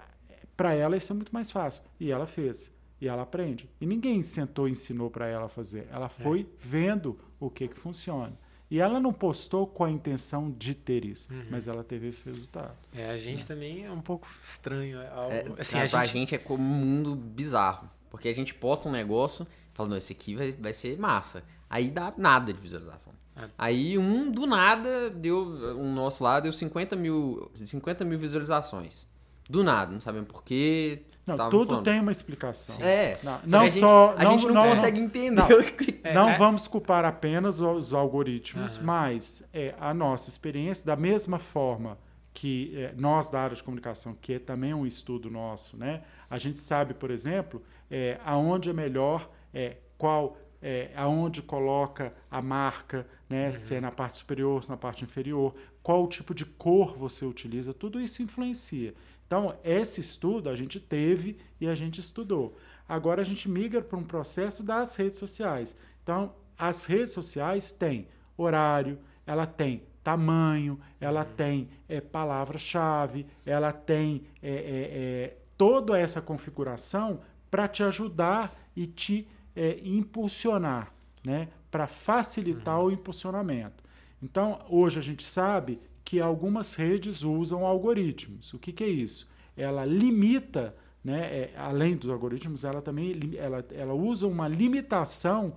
para 0.56 0.74
ela 0.74 0.96
isso 0.96 1.12
é 1.12 1.16
muito 1.16 1.34
mais 1.34 1.50
fácil. 1.50 1.82
E 1.98 2.12
ela 2.12 2.26
fez. 2.26 2.72
E 3.00 3.08
ela 3.08 3.22
aprende. 3.22 3.68
E 3.80 3.86
ninguém 3.86 4.22
sentou 4.22 4.68
e 4.68 4.70
ensinou 4.70 5.10
para 5.10 5.26
ela 5.26 5.48
fazer. 5.48 5.88
Ela 5.90 6.08
foi 6.08 6.48
vendo 6.58 7.18
o 7.40 7.50
que, 7.50 7.66
que 7.66 7.76
funciona. 7.76 8.32
E 8.70 8.80
ela 8.80 8.98
não 8.98 9.12
postou 9.12 9.66
com 9.66 9.84
a 9.84 9.90
intenção 9.90 10.50
de 10.50 10.74
ter 10.74 11.04
isso, 11.04 11.28
mas 11.50 11.68
ela 11.68 11.84
teve 11.84 12.08
esse 12.08 12.24
resultado. 12.28 12.74
É, 12.92 13.10
a 13.10 13.16
gente 13.16 13.46
também 13.46 13.84
é 13.84 13.90
um 13.92 14.00
pouco 14.00 14.26
estranho. 14.42 15.00
é 15.00 15.08
algo- 15.08 15.32
É, 15.32 15.40
assim, 15.60 15.72
pra, 15.78 15.84
a 15.84 15.88
pra 15.88 16.04
gente, 16.04 16.12
gente 16.12 16.34
é 16.34 16.38
como 16.38 16.62
um 16.64 16.66
mundo 16.84 17.14
bizarro. 17.14 17.88
Porque 18.10 18.28
a 18.28 18.34
gente 18.34 18.52
posta 18.54 18.88
um 18.88 18.92
negócio, 18.92 19.46
fala, 19.72 19.88
não, 19.90 19.96
esse 19.96 20.12
aqui 20.12 20.34
vai, 20.34 20.52
vai 20.52 20.72
ser 20.72 20.98
massa. 20.98 21.44
Aí 21.70 21.90
dá 21.90 22.12
nada 22.16 22.52
de 22.52 22.60
visualização. 22.60 23.12
É. 23.36 23.44
Aí 23.58 23.98
um 23.98 24.30
do 24.30 24.46
nada 24.46 25.10
deu. 25.10 25.38
Um 25.78 25.92
nosso 25.94 26.24
lá 26.24 26.40
deu 26.40 26.52
50 26.52 26.96
mil, 26.96 27.50
50 27.54 28.04
mil 28.04 28.18
visualizações. 28.18 29.06
Do 29.48 29.62
nada, 29.62 29.92
não 29.92 30.00
sabemos 30.00 30.28
porquê. 30.28 31.02
Não, 31.26 31.50
tudo 31.50 31.68
falando. 31.68 31.84
tem 31.84 32.00
uma 32.00 32.12
explicação. 32.12 32.76
É. 32.80 33.18
Não, 33.22 33.40
Só 33.48 33.58
a 33.60 33.68
gente, 33.68 33.80
só. 33.80 34.14
A 34.16 34.24
não, 34.24 34.32
gente 34.32 34.46
não, 34.46 34.54
não, 34.54 34.68
consegue 34.68 35.00
entender 35.00 35.30
não. 35.30 35.62
que. 35.62 36.00
É, 36.04 36.14
não 36.14 36.30
é. 36.30 36.38
vamos 36.38 36.68
culpar 36.68 37.04
apenas 37.04 37.60
os 37.60 37.92
algoritmos, 37.92 38.76
Aham. 38.76 38.84
mas 38.84 39.48
é, 39.52 39.74
a 39.80 39.92
nossa 39.92 40.28
experiência, 40.28 40.86
da 40.86 40.96
mesma 40.96 41.38
forma 41.38 41.98
que 42.32 42.72
é, 42.76 42.92
nós 42.96 43.30
da 43.30 43.40
área 43.40 43.56
de 43.56 43.62
comunicação, 43.62 44.14
que 44.20 44.34
é 44.34 44.38
também 44.38 44.74
um 44.74 44.86
estudo 44.86 45.30
nosso, 45.30 45.76
né? 45.76 46.02
A 46.28 46.38
gente 46.38 46.58
sabe, 46.58 46.92
por 46.92 47.10
exemplo, 47.10 47.62
é, 47.90 48.20
aonde 48.24 48.68
é 48.68 48.72
melhor, 48.72 49.30
é, 49.54 49.78
qual 49.96 50.36
é, 50.60 50.90
aonde 50.94 51.42
coloca 51.42 52.12
a 52.30 52.42
marca, 52.42 53.06
né? 53.28 53.46
Uhum. 53.46 53.52
Se 53.52 53.74
é 53.74 53.80
na 53.80 53.90
parte 53.90 54.18
superior, 54.18 54.62
se 54.62 54.68
na 54.68 54.76
parte 54.76 55.02
inferior, 55.02 55.54
qual 55.82 56.06
tipo 56.06 56.34
de 56.34 56.44
cor 56.44 56.96
você 56.96 57.24
utiliza, 57.24 57.72
tudo 57.72 58.00
isso 58.00 58.22
influencia. 58.22 58.92
Então, 59.26 59.56
esse 59.64 60.00
estudo 60.00 60.48
a 60.48 60.54
gente 60.54 60.78
teve 60.78 61.38
e 61.60 61.66
a 61.66 61.74
gente 61.74 62.00
estudou. 62.00 62.56
Agora 62.88 63.22
a 63.22 63.24
gente 63.24 63.48
migra 63.48 63.82
para 63.82 63.98
um 63.98 64.04
processo 64.04 64.62
das 64.62 64.94
redes 64.94 65.18
sociais. 65.18 65.76
Então, 66.02 66.32
as 66.56 66.84
redes 66.84 67.12
sociais 67.12 67.72
têm 67.72 68.08
horário, 68.36 68.98
ela 69.26 69.46
tem 69.46 69.82
tamanho, 70.06 70.78
ela 71.00 71.24
uhum. 71.24 71.34
tem 71.36 71.68
é, 71.88 72.00
palavra-chave, 72.00 73.26
ela 73.44 73.72
tem 73.72 74.22
é, 74.40 74.52
é, 74.52 75.36
toda 75.56 75.98
essa 75.98 76.22
configuração 76.22 77.20
para 77.50 77.66
te 77.66 77.82
ajudar 77.82 78.56
e 78.76 78.86
te 78.86 79.26
é, 79.56 79.80
impulsionar, 79.82 80.92
né? 81.26 81.48
para 81.72 81.88
facilitar 81.88 82.78
uhum. 82.78 82.86
o 82.86 82.92
impulsionamento. 82.92 83.82
Então, 84.22 84.64
hoje 84.68 85.00
a 85.00 85.02
gente 85.02 85.24
sabe 85.24 85.80
que 86.06 86.20
algumas 86.20 86.74
redes 86.74 87.24
usam 87.24 87.66
algoritmos. 87.66 88.54
O 88.54 88.60
que, 88.60 88.72
que 88.72 88.84
é 88.84 88.88
isso? 88.88 89.28
Ela 89.56 89.84
limita, 89.84 90.72
né, 91.02 91.22
é, 91.22 91.54
além 91.56 91.96
dos 91.96 92.08
algoritmos, 92.08 92.62
ela 92.62 92.80
também 92.80 93.34
ela, 93.36 93.66
ela 93.72 93.92
usa 93.92 94.24
uma 94.24 94.46
limitação 94.46 95.54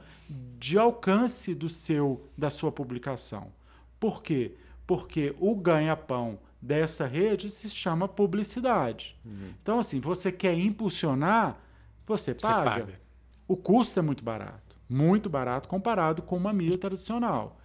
de 0.58 0.76
alcance 0.76 1.54
do 1.54 1.70
seu 1.70 2.26
da 2.36 2.50
sua 2.50 2.72
publicação. 2.72 3.54
Por 4.00 4.24
quê? 4.24 4.56
Porque 4.88 5.36
o 5.39 5.56
ganha-pão 5.56 6.39
dessa 6.60 7.06
rede 7.06 7.47
se 7.52 7.70
chama 7.70 8.08
publicidade. 8.08 9.16
Uhum. 9.24 9.54
Então, 9.62 9.78
assim, 9.78 10.00
você 10.00 10.32
quer 10.32 10.58
impulsionar, 10.58 11.62
você 12.08 12.34
paga. 12.34 12.72
Você 12.72 12.80
paga. 12.82 13.02
O 13.47 13.56
custo 13.56 14.00
é 14.00 14.02
muito 14.02 14.24
barato, 14.24 14.76
muito 14.89 15.30
barato 15.30 15.70
comparado 15.70 16.24
com 16.24 16.36
uma 16.36 16.52
mídia 16.52 16.78
tradicional. 16.80 17.59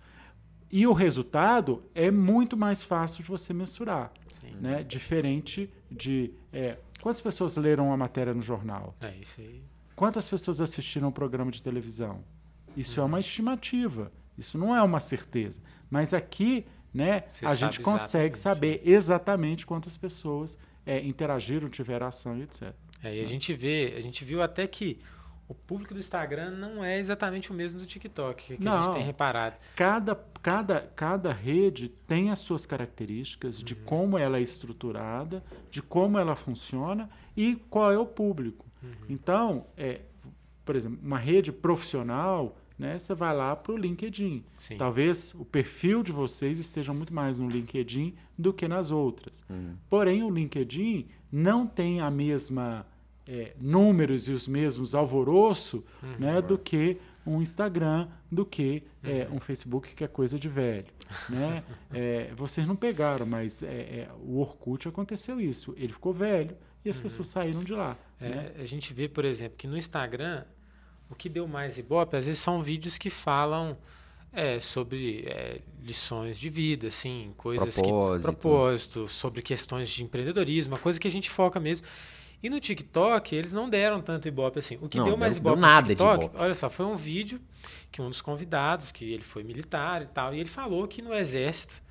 E 0.71 0.87
o 0.87 0.93
resultado 0.93 1.83
é 1.95 2.11
muito 2.11 2.57
mais 2.57 2.83
fácil 2.83 3.23
de 3.23 3.29
você 3.29 3.53
mensurar. 3.53 4.13
Sim. 4.41 4.57
Né? 4.61 4.83
Diferente 4.83 5.71
de. 5.91 6.33
É, 6.53 6.79
quantas 7.01 7.21
pessoas 7.21 7.57
leram 7.57 7.93
a 7.93 7.97
matéria 7.97 8.35
no 8.35 8.43
jornal? 8.43 8.95
É 9.01 9.15
isso 9.17 9.41
aí. 9.41 9.63
Quantas 9.95 10.29
pessoas 10.29 10.61
assistiram 10.61 11.09
um 11.09 11.13
programa 11.13 11.51
de 11.51 11.63
televisão? 11.63 12.25
Isso 12.77 13.01
uhum. 13.01 13.07
é 13.07 13.09
uma 13.09 13.21
estimativa. 13.21 14.13
Isso 14.37 14.59
não 14.59 14.75
é 14.75 14.83
uma 14.83 14.99
certeza. 14.99 15.61
Mas 15.89 16.13
aqui, 16.13 16.67
né, 16.93 17.25
a 17.43 17.55
gente 17.55 17.81
consegue 17.81 18.37
exatamente. 18.37 18.39
saber 18.39 18.83
exatamente 18.85 19.65
quantas 19.65 19.97
pessoas 19.97 20.59
é, 20.85 21.01
interagiram, 21.01 21.69
tiveram 21.69 22.07
ação 22.07 22.37
e 22.37 22.43
etc. 22.43 22.75
É, 23.03 23.17
e 23.17 23.21
a 23.21 23.25
gente 23.25 23.53
vê, 23.55 23.95
a 23.97 24.01
gente 24.01 24.25
viu 24.25 24.43
até 24.43 24.67
que 24.67 24.99
o 25.47 25.55
público 25.55 25.93
do 25.93 26.01
Instagram 26.01 26.51
não 26.51 26.83
é 26.83 26.99
exatamente 26.99 27.51
o 27.51 27.55
mesmo 27.55 27.79
do 27.79 27.87
TikTok, 27.87 28.57
que 28.57 28.65
não. 28.65 28.73
a 28.73 28.83
gente 28.83 28.95
tem 28.95 29.05
reparado. 29.05 29.57
Cada, 29.77 30.15
cada, 30.43 30.81
cada 30.97 31.33
rede 31.33 31.89
tem 31.89 32.31
as 32.31 32.39
suas 32.39 32.65
características 32.65 33.59
uhum. 33.59 33.65
de 33.65 33.75
como 33.75 34.19
ela 34.19 34.39
é 34.39 34.43
estruturada, 34.43 35.45
de 35.71 35.83
como 35.83 36.19
ela 36.19 36.35
funciona 36.35 37.11
e 37.37 37.57
qual 37.69 37.93
é 37.93 37.99
o 37.99 38.07
público. 38.07 38.67
Uhum. 38.83 38.91
Então, 39.09 39.67
é, 39.77 40.01
por 40.65 40.77
exemplo, 40.77 40.99
uma 41.03 41.19
rede 41.19 41.53
profissional, 41.53 42.57
né, 42.79 42.99
você 42.99 43.15
vai 43.15 43.37
lá 43.37 43.55
para 43.55 43.73
o 43.73 43.77
LinkedIn. 43.77 44.45
Sim. 44.59 44.77
Talvez 44.79 45.35
o 45.35 45.45
perfil 45.45 46.03
de 46.03 46.11
vocês 46.11 46.59
esteja 46.59 46.95
muito 46.95 47.13
mais 47.13 47.39
no 47.39 47.49
LinkedIn 47.49 48.15
do 48.37 48.53
que 48.53 48.67
nas 48.67 48.91
outras. 48.91 49.45
Uhum. 49.51 49.77
Porém, 49.91 50.23
o 50.23 50.31
LinkedIn 50.31 51.07
não 51.31 51.67
tem 51.67 52.01
a 52.01 52.11
mesma 52.11 52.87
é, 53.27 53.55
números 53.59 54.29
e 54.29 54.33
os 54.33 54.47
mesmos 54.47 54.95
alvoroço 54.95 55.85
uhum, 56.03 56.17
né, 56.19 56.43
do 56.43 56.59
que 56.59 56.99
um 57.27 57.41
Instagram, 57.41 58.09
do 58.31 58.45
que 58.45 58.83
é, 59.03 59.27
uhum. 59.29 59.37
um 59.37 59.41
Facebook, 59.41 59.95
que 59.95 60.05
é 60.05 60.09
coisa 60.09 60.39
de 60.39 60.49
velho. 60.49 60.87
Né? 61.29 61.65
é, 61.93 62.33
vocês 62.35 62.67
não 62.67 62.77
pegaram, 62.77 63.25
mas 63.25 63.63
é, 63.63 63.67
é, 63.67 64.09
o 64.23 64.39
Orkut 64.39 64.89
aconteceu 64.89 65.41
isso. 65.41 65.75
Ele 65.77 65.93
ficou 65.93 66.13
velho 66.13 66.57
e 66.85 66.91
as 66.91 66.97
uhum. 66.97 67.03
pessoas 67.03 67.29
saíram 67.29 67.61
de 67.61 67.73
lá. 67.73 67.97
É, 68.21 68.29
né? 68.29 68.53
A 68.59 68.65
gente 68.65 68.93
vê, 68.93 69.09
por 69.09 69.25
exemplo, 69.25 69.57
que 69.57 69.67
no 69.67 69.77
Instagram, 69.77 70.45
o 71.09 71.15
que 71.15 71.29
deu 71.29 71.49
mais 71.49 71.79
ibope, 71.79 72.17
às 72.17 72.27
vezes 72.27 72.41
são 72.41 72.61
vídeos 72.61 72.99
que 72.99 73.09
falam 73.09 73.77
é, 74.31 74.61
sobre 74.61 75.25
é, 75.27 75.61
lições 75.83 76.39
de 76.39 76.51
vida, 76.51 76.89
assim, 76.89 77.33
coisas 77.37 77.75
propósito. 77.75 78.17
que. 78.17 78.23
Propósito, 78.23 79.09
sobre 79.09 79.43
questões 79.43 79.89
de 79.89 80.03
empreendedorismo, 80.03 80.75
uma 80.75 80.81
coisa 80.81 81.01
que 81.01 81.09
a 81.09 81.11
gente 81.11 81.31
foca 81.31 81.59
mesmo. 81.59 81.87
E 82.43 82.51
no 82.51 82.61
TikTok, 82.61 83.35
eles 83.35 83.53
não 83.53 83.69
deram 83.69 84.01
tanto 84.01 84.29
ibope 84.29 84.59
assim. 84.59 84.79
O 84.81 84.89
que 84.89 84.99
não, 84.99 85.07
deu 85.07 85.17
mais 85.17 85.37
ibope 85.37 85.61
no 85.61 85.83
TikTok, 85.83 86.31
olha 86.35 86.55
só, 86.55 86.69
foi 86.69 86.85
um 86.87 86.97
vídeo 86.97 87.41
que 87.91 88.03
um 88.03 88.09
dos 88.09 88.21
convidados, 88.21 88.93
que 88.93 89.05
ele 89.13 89.23
foi 89.23 89.43
militar 89.43 90.03
e 90.03 90.07
tal, 90.07 90.35
e 90.35 90.41
ele 90.41 90.49
falou 90.49 90.87
que 90.87 91.01
no 91.01 91.15
exército 91.15 91.83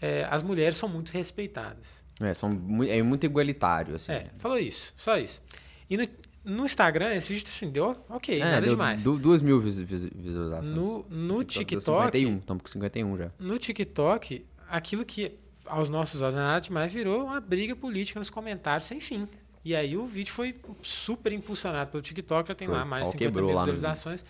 é, 0.00 0.26
as 0.30 0.42
mulheres 0.42 0.76
são 0.76 0.88
muito 0.88 1.10
respeitadas. 1.10 1.86
É, 2.20 2.34
são 2.34 2.50
é 2.86 3.02
muito 3.02 3.24
igualitário, 3.24 3.96
assim. 3.96 4.12
É, 4.12 4.26
falou 4.38 4.58
isso, 4.58 4.92
só 4.96 5.18
isso. 5.18 5.42
E 5.88 5.96
no, 5.96 6.06
no 6.44 6.64
Instagram, 6.64 7.14
esse 7.14 7.32
vídeo 7.32 7.48
assim, 7.48 7.70
deu 7.70 7.96
ok, 8.08 8.40
é, 8.40 8.44
nada 8.44 8.60
deu, 8.60 8.74
demais. 8.74 9.02
duas 9.02 9.42
mil 9.42 9.60
visualizações. 9.60 10.68
No, 10.68 11.04
no 11.08 11.42
TikTok. 11.42 12.12
51, 12.12 12.38
estamos 12.38 12.62
com 12.62 12.68
51 12.68 13.16
já. 13.16 13.30
No 13.38 13.58
TikTok, 13.58 14.44
aquilo 14.68 15.04
que 15.04 15.32
aos 15.66 15.88
nossos 15.88 16.20
olhos 16.20 16.36
nada 16.36 16.60
demais 16.60 16.92
virou 16.92 17.24
uma 17.24 17.40
briga 17.40 17.74
política 17.76 18.18
nos 18.18 18.30
comentários 18.30 18.86
sem 18.86 19.00
fim. 19.00 19.28
E 19.64 19.74
aí 19.74 19.96
o 19.96 20.06
vídeo 20.06 20.32
foi 20.32 20.54
super 20.82 21.32
impulsionado 21.32 21.90
pelo 21.90 22.02
TikTok, 22.02 22.48
já 22.48 22.54
tem 22.54 22.66
foi. 22.66 22.76
lá 22.76 22.84
mais 22.84 23.06
de 23.06 23.12
50 23.12 23.42
mil 23.42 23.58
visualizações. 23.58 24.24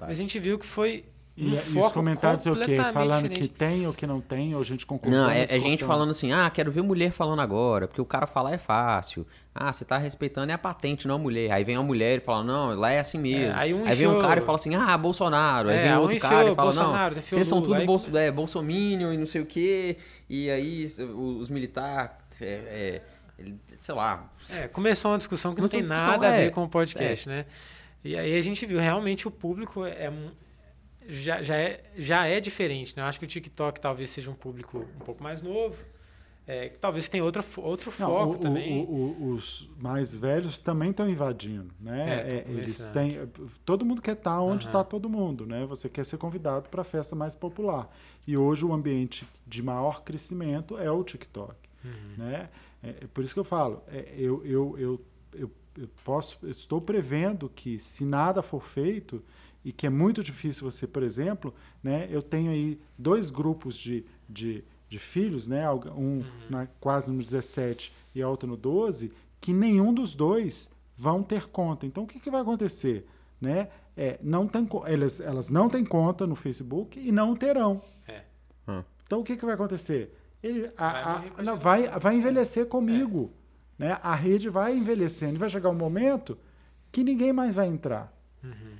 Mas 0.00 0.10
a 0.10 0.14
gente 0.14 0.38
viu 0.38 0.58
que 0.58 0.66
foi 0.66 1.04
um 1.38 1.54
e, 1.54 1.54
e 1.54 1.78
os 1.78 1.92
comentários 1.92 2.46
é 2.46 2.50
o 2.50 2.56
quê? 2.56 2.76
Falando 2.76 3.28
diferente. 3.28 3.40
que 3.40 3.48
tem 3.48 3.86
ou 3.86 3.92
que 3.92 4.06
não 4.06 4.22
tem, 4.22 4.54
ou 4.54 4.64
gente 4.64 4.86
concordando? 4.86 5.24
Não, 5.24 5.30
é, 5.30 5.44
é 5.44 5.60
gente 5.60 5.84
falando 5.84 6.10
assim, 6.10 6.32
ah, 6.32 6.48
quero 6.48 6.72
ver 6.72 6.80
mulher 6.82 7.10
falando 7.10 7.40
agora, 7.40 7.86
porque 7.86 8.00
o 8.00 8.06
cara 8.06 8.26
falar 8.26 8.52
é 8.52 8.58
fácil. 8.58 9.26
Ah, 9.54 9.70
você 9.70 9.84
tá 9.84 9.98
respeitando 9.98 10.50
é 10.50 10.54
a 10.54 10.58
patente, 10.58 11.06
não 11.06 11.16
a 11.16 11.18
mulher. 11.18 11.52
Aí 11.52 11.62
vem 11.62 11.76
uma 11.76 11.84
mulher 11.84 12.18
e 12.18 12.20
fala, 12.20 12.42
não, 12.42 12.74
lá 12.74 12.90
é 12.90 13.00
assim 13.00 13.18
mesmo. 13.18 13.46
É, 13.46 13.54
aí, 13.54 13.74
um 13.74 13.84
aí 13.84 13.94
vem 13.94 14.06
um 14.06 14.18
cara 14.18 14.40
e 14.40 14.44
fala 14.44 14.56
assim, 14.56 14.74
ah, 14.74 14.96
Bolsonaro. 14.96 15.68
Aí 15.68 15.76
é, 15.76 15.82
vem 15.84 15.96
outro 15.98 16.16
um 16.16 16.20
cara 16.20 16.50
e 16.50 16.54
fala, 16.54 16.72
não, 16.72 17.10
vocês 17.20 17.46
são 17.46 17.60
tudo 17.60 17.84
bolso, 17.84 18.16
é, 18.16 18.30
bolsominion 18.30 19.12
e 19.12 19.18
não 19.18 19.26
sei 19.26 19.42
o 19.42 19.46
quê. 19.46 19.98
E 20.28 20.50
aí 20.50 20.86
os 21.14 21.50
militares... 21.50 22.12
É, 23.86 23.92
é, 23.92 23.92
sei 23.92 23.94
lá. 23.94 24.32
É, 24.50 24.68
começou 24.68 25.10
uma 25.12 25.18
discussão 25.18 25.54
que 25.54 25.60
não 25.60 25.68
tem 25.68 25.82
nada 25.82 26.28
a 26.28 26.30
ver 26.30 26.46
é, 26.46 26.50
com 26.50 26.64
o 26.64 26.68
podcast, 26.68 27.28
é. 27.28 27.32
né? 27.32 27.46
E 28.04 28.16
aí 28.16 28.36
a 28.36 28.40
gente 28.40 28.64
viu, 28.66 28.78
realmente 28.78 29.26
o 29.26 29.30
público 29.30 29.84
é, 29.84 30.12
já, 31.08 31.42
já, 31.42 31.56
é, 31.56 31.84
já 31.96 32.26
é 32.26 32.40
diferente, 32.40 32.96
né? 32.96 33.02
Eu 33.02 33.06
acho 33.06 33.18
que 33.18 33.24
o 33.24 33.28
TikTok 33.28 33.80
talvez 33.80 34.10
seja 34.10 34.30
um 34.30 34.34
público 34.34 34.78
um 34.78 35.04
pouco 35.04 35.22
mais 35.22 35.42
novo. 35.42 35.76
É, 36.48 36.68
talvez 36.80 37.08
tenha 37.08 37.24
outra, 37.24 37.44
outro 37.56 37.92
não, 37.98 38.06
foco 38.06 38.34
o, 38.34 38.38
também. 38.38 38.80
O, 38.80 38.84
o, 38.84 39.32
os 39.32 39.68
mais 39.80 40.16
velhos 40.16 40.62
também 40.62 40.90
estão 40.90 41.08
invadindo, 41.08 41.74
né? 41.80 42.20
É, 42.20 42.46
eles 42.48 42.88
têm, 42.90 43.28
todo 43.64 43.84
mundo 43.84 44.00
quer 44.00 44.12
estar 44.12 44.40
onde 44.40 44.66
está 44.66 44.78
uhum. 44.78 44.84
todo 44.84 45.10
mundo, 45.10 45.44
né? 45.44 45.66
Você 45.66 45.88
quer 45.88 46.04
ser 46.04 46.18
convidado 46.18 46.68
para 46.68 46.82
a 46.82 46.84
festa 46.84 47.16
mais 47.16 47.34
popular. 47.34 47.92
E 48.24 48.36
hoje 48.36 48.64
o 48.64 48.72
ambiente 48.72 49.26
de 49.44 49.60
maior 49.60 50.04
crescimento 50.04 50.78
é 50.78 50.88
o 50.88 51.02
TikTok, 51.02 51.56
uhum. 51.84 51.90
né? 52.16 52.48
É, 52.86 53.04
é, 53.04 53.06
por 53.06 53.24
isso 53.24 53.34
que 53.34 53.40
eu 53.40 53.44
falo, 53.44 53.82
é, 53.88 54.14
eu, 54.16 54.44
eu, 54.44 54.78
eu, 54.78 55.00
eu, 55.32 55.50
eu 55.76 55.88
posso, 56.04 56.38
eu 56.42 56.50
estou 56.50 56.80
prevendo 56.80 57.48
que 57.48 57.78
se 57.78 58.04
nada 58.04 58.42
for 58.42 58.62
feito 58.62 59.22
e 59.64 59.72
que 59.72 59.86
é 59.86 59.90
muito 59.90 60.22
difícil 60.22 60.70
você, 60.70 60.86
por 60.86 61.02
exemplo, 61.02 61.52
né, 61.82 62.06
eu 62.10 62.22
tenho 62.22 62.50
aí 62.50 62.80
dois 62.96 63.30
grupos 63.30 63.76
de, 63.76 64.04
de, 64.28 64.62
de 64.88 64.98
filhos, 64.98 65.46
né, 65.46 65.68
um 65.70 66.18
uhum. 66.18 66.24
na, 66.48 66.66
quase 66.80 67.10
no 67.10 67.22
17 67.22 67.92
e 68.14 68.22
a 68.22 68.28
outra 68.28 68.48
no 68.48 68.56
12, 68.56 69.12
que 69.40 69.52
nenhum 69.52 69.92
dos 69.92 70.14
dois 70.14 70.70
vão 70.96 71.22
ter 71.22 71.48
conta. 71.48 71.84
Então, 71.84 72.04
o 72.04 72.06
que, 72.06 72.20
que 72.20 72.30
vai 72.30 72.40
acontecer? 72.40 73.06
Né? 73.40 73.68
É, 73.96 74.18
não 74.22 74.46
tem, 74.46 74.66
elas, 74.86 75.20
elas 75.20 75.50
não 75.50 75.68
têm 75.68 75.84
conta 75.84 76.26
no 76.26 76.36
Facebook 76.36 76.98
e 76.98 77.10
não 77.10 77.34
terão. 77.34 77.82
É. 78.06 78.22
Então, 79.06 79.20
o 79.20 79.24
que, 79.24 79.36
que 79.36 79.44
vai 79.44 79.54
acontecer? 79.54 80.12
Ele, 80.42 80.70
a, 80.76 80.92
vai, 80.92 81.32
a, 81.38 81.42
não, 81.42 81.58
vai, 81.58 81.88
vai 81.98 82.16
envelhecer 82.16 82.66
comigo. 82.66 83.32
É. 83.78 83.86
Né? 83.86 83.98
A 84.02 84.14
rede 84.14 84.48
vai 84.48 84.76
envelhecendo. 84.76 85.34
E 85.34 85.38
vai 85.38 85.48
chegar 85.48 85.70
um 85.70 85.74
momento 85.74 86.38
que 86.90 87.02
ninguém 87.02 87.32
mais 87.32 87.54
vai 87.54 87.66
entrar. 87.66 88.12
Uhum. 88.42 88.76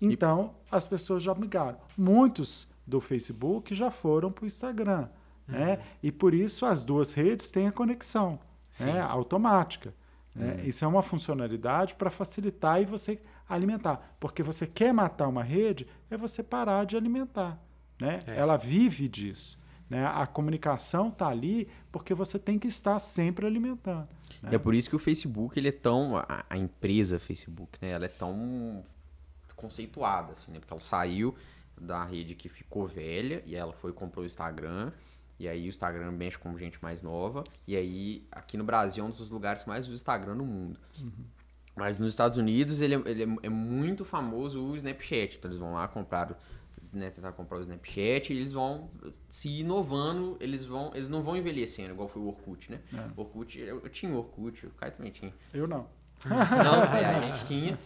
Então, 0.00 0.54
e... 0.70 0.74
as 0.76 0.86
pessoas 0.86 1.22
já 1.22 1.34
migraram. 1.34 1.78
Muitos 1.96 2.68
do 2.86 3.00
Facebook 3.00 3.74
já 3.74 3.90
foram 3.90 4.30
para 4.30 4.44
o 4.44 4.46
Instagram. 4.46 5.08
Né? 5.46 5.58
Uhum. 5.58 5.66
Né? 5.66 5.78
E 6.02 6.12
por 6.12 6.34
isso 6.34 6.66
as 6.66 6.84
duas 6.84 7.12
redes 7.14 7.50
têm 7.50 7.68
a 7.68 7.72
conexão 7.72 8.38
né? 8.80 9.00
automática. 9.00 9.94
Né? 10.34 10.54
Uhum. 10.54 10.68
Isso 10.68 10.84
é 10.84 10.88
uma 10.88 11.02
funcionalidade 11.02 11.94
para 11.94 12.10
facilitar 12.10 12.80
e 12.82 12.84
você 12.84 13.20
alimentar. 13.48 14.16
Porque 14.18 14.42
você 14.42 14.66
quer 14.66 14.92
matar 14.92 15.28
uma 15.28 15.42
rede, 15.42 15.86
é 16.10 16.16
você 16.16 16.42
parar 16.42 16.84
de 16.84 16.96
alimentar. 16.96 17.58
Né? 18.00 18.18
É. 18.26 18.36
Ela 18.36 18.56
vive 18.56 19.08
disso. 19.08 19.58
Né? 19.88 20.04
A 20.06 20.26
comunicação 20.26 21.08
está 21.08 21.28
ali 21.28 21.68
porque 21.92 22.14
você 22.14 22.38
tem 22.38 22.58
que 22.58 22.66
estar 22.66 22.98
sempre 22.98 23.46
alimentando. 23.46 24.08
Né? 24.42 24.54
É 24.54 24.58
por 24.58 24.74
isso 24.74 24.88
que 24.88 24.96
o 24.96 24.98
Facebook 24.98 25.58
ele 25.58 25.68
é 25.68 25.72
tão 25.72 26.16
a, 26.16 26.44
a, 26.48 26.56
empresa 26.56 27.18
Facebook, 27.18 27.78
né? 27.80 27.90
Ela 27.90 28.06
é 28.06 28.08
tão 28.08 28.82
conceituada 29.56 30.32
assim, 30.32 30.52
né? 30.52 30.58
Porque 30.58 30.72
ela 30.72 30.80
saiu 30.80 31.34
da 31.80 32.04
rede 32.04 32.34
que 32.34 32.48
ficou 32.48 32.86
velha 32.86 33.42
e 33.46 33.54
ela 33.54 33.72
foi 33.72 33.92
comprou 33.92 34.22
o 34.22 34.26
Instagram. 34.26 34.92
E 35.38 35.48
aí 35.48 35.66
o 35.66 35.68
Instagram 35.68 36.12
mexe 36.12 36.38
com 36.38 36.56
gente 36.56 36.80
mais 36.82 37.02
nova. 37.02 37.42
E 37.66 37.76
aí, 37.76 38.26
aqui 38.30 38.56
no 38.56 38.64
Brasil, 38.64 39.04
é 39.04 39.06
um 39.06 39.10
dos 39.10 39.30
lugares 39.30 39.64
mais 39.64 39.86
usa 39.86 39.94
Instagram 39.94 40.36
no 40.36 40.44
mundo. 40.44 40.78
Uhum. 40.98 41.24
Mas 41.76 41.98
nos 41.98 42.10
Estados 42.10 42.38
Unidos, 42.38 42.80
ele, 42.80 42.94
é, 42.94 43.02
ele 43.06 43.22
é, 43.24 43.36
é, 43.42 43.48
muito 43.48 44.04
famoso 44.04 44.62
o 44.62 44.76
Snapchat. 44.76 45.36
Então, 45.36 45.50
eles 45.50 45.58
vão 45.58 45.74
lá 45.74 45.88
comprar, 45.88 46.38
né, 46.94 47.10
tentar 47.10 47.32
comprar 47.32 47.58
o 47.58 47.60
Snapchat 47.60 48.32
e 48.32 48.36
eles 48.36 48.52
vão 48.52 48.90
se 49.28 49.48
inovando. 49.60 50.36
Eles, 50.40 50.64
vão, 50.64 50.92
eles 50.94 51.08
não 51.08 51.22
vão 51.22 51.36
envelhecendo, 51.36 51.92
igual 51.92 52.08
foi 52.08 52.22
o 52.22 52.28
Orkut, 52.28 52.70
né? 52.70 52.80
É. 52.92 53.10
O 53.16 53.22
Orkut, 53.22 53.58
eu, 53.58 53.80
eu, 53.82 53.90
tinha 53.90 54.12
o 54.12 54.16
Orkut, 54.16 54.66
o 54.66 54.70
Caio 54.70 54.92
também 54.92 55.12
tinha. 55.12 55.32
Eu 55.52 55.66
não. 55.66 55.86
Não, 56.24 56.82
a 56.88 57.30
gente 57.30 57.46
tinha. 57.46 57.78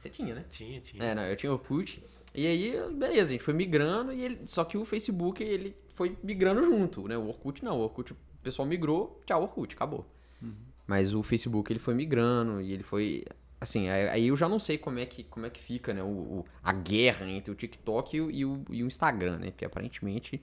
Você 0.00 0.08
tinha, 0.10 0.34
né? 0.34 0.44
Tinha, 0.50 0.80
tinha. 0.80 1.02
É, 1.02 1.14
não, 1.14 1.22
eu 1.22 1.36
tinha 1.36 1.50
o 1.50 1.54
Orkut. 1.54 2.02
E 2.34 2.46
aí, 2.46 2.72
beleza, 2.92 3.28
a 3.28 3.32
gente 3.32 3.44
foi 3.44 3.54
migrando, 3.54 4.12
e 4.12 4.22
ele, 4.22 4.40
só 4.44 4.64
que 4.64 4.76
o 4.76 4.84
Facebook, 4.84 5.42
ele 5.42 5.76
foi 5.94 6.18
migrando 6.22 6.64
junto, 6.64 7.06
né? 7.06 7.16
O 7.16 7.28
Orkut 7.28 7.64
não, 7.64 7.78
o 7.78 7.82
Orkut, 7.82 8.12
o 8.12 8.16
pessoal 8.42 8.66
migrou, 8.66 9.20
tchau, 9.24 9.42
Orkut, 9.42 9.74
acabou. 9.74 10.04
Uhum. 10.42 10.52
Mas 10.84 11.14
o 11.14 11.22
Facebook, 11.22 11.72
ele 11.72 11.78
foi 11.78 11.94
migrando, 11.94 12.60
e 12.60 12.72
ele 12.72 12.82
foi... 12.82 13.24
Assim, 13.64 13.88
aí 13.88 14.28
eu 14.28 14.36
já 14.36 14.46
não 14.46 14.60
sei 14.60 14.76
como 14.76 14.98
é 14.98 15.06
que, 15.06 15.24
como 15.24 15.46
é 15.46 15.50
que 15.50 15.58
fica, 15.58 15.94
né? 15.94 16.02
O, 16.02 16.06
o 16.06 16.44
a 16.62 16.70
guerra 16.70 17.26
entre 17.26 17.50
o 17.50 17.54
TikTok 17.54 18.14
e 18.14 18.20
o, 18.20 18.30
e 18.30 18.44
o, 18.44 18.64
e 18.70 18.82
o 18.84 18.86
Instagram, 18.86 19.38
né? 19.38 19.50
Porque 19.50 19.64
aparentemente... 19.64 20.40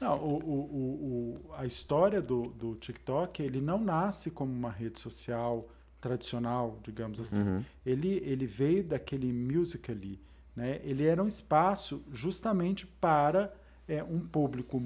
Não, 0.00 0.18
o, 0.18 0.38
o, 0.38 0.54
o, 1.50 1.54
a 1.56 1.66
história 1.66 2.22
do, 2.22 2.48
do 2.48 2.74
TikTok, 2.74 3.42
ele 3.42 3.60
não 3.60 3.78
nasce 3.78 4.30
como 4.30 4.50
uma 4.50 4.70
rede 4.70 4.98
social 4.98 5.68
tradicional, 6.00 6.78
digamos 6.82 7.20
assim. 7.20 7.42
Uhum. 7.42 7.64
Ele, 7.84 8.16
ele 8.24 8.46
veio 8.46 8.82
daquele 8.82 9.30
Musical.ly, 9.30 10.18
né? 10.56 10.80
Ele 10.82 11.04
era 11.04 11.22
um 11.22 11.28
espaço 11.28 12.02
justamente 12.10 12.86
para 12.86 13.54
é, 13.86 14.02
um 14.02 14.20
público 14.20 14.82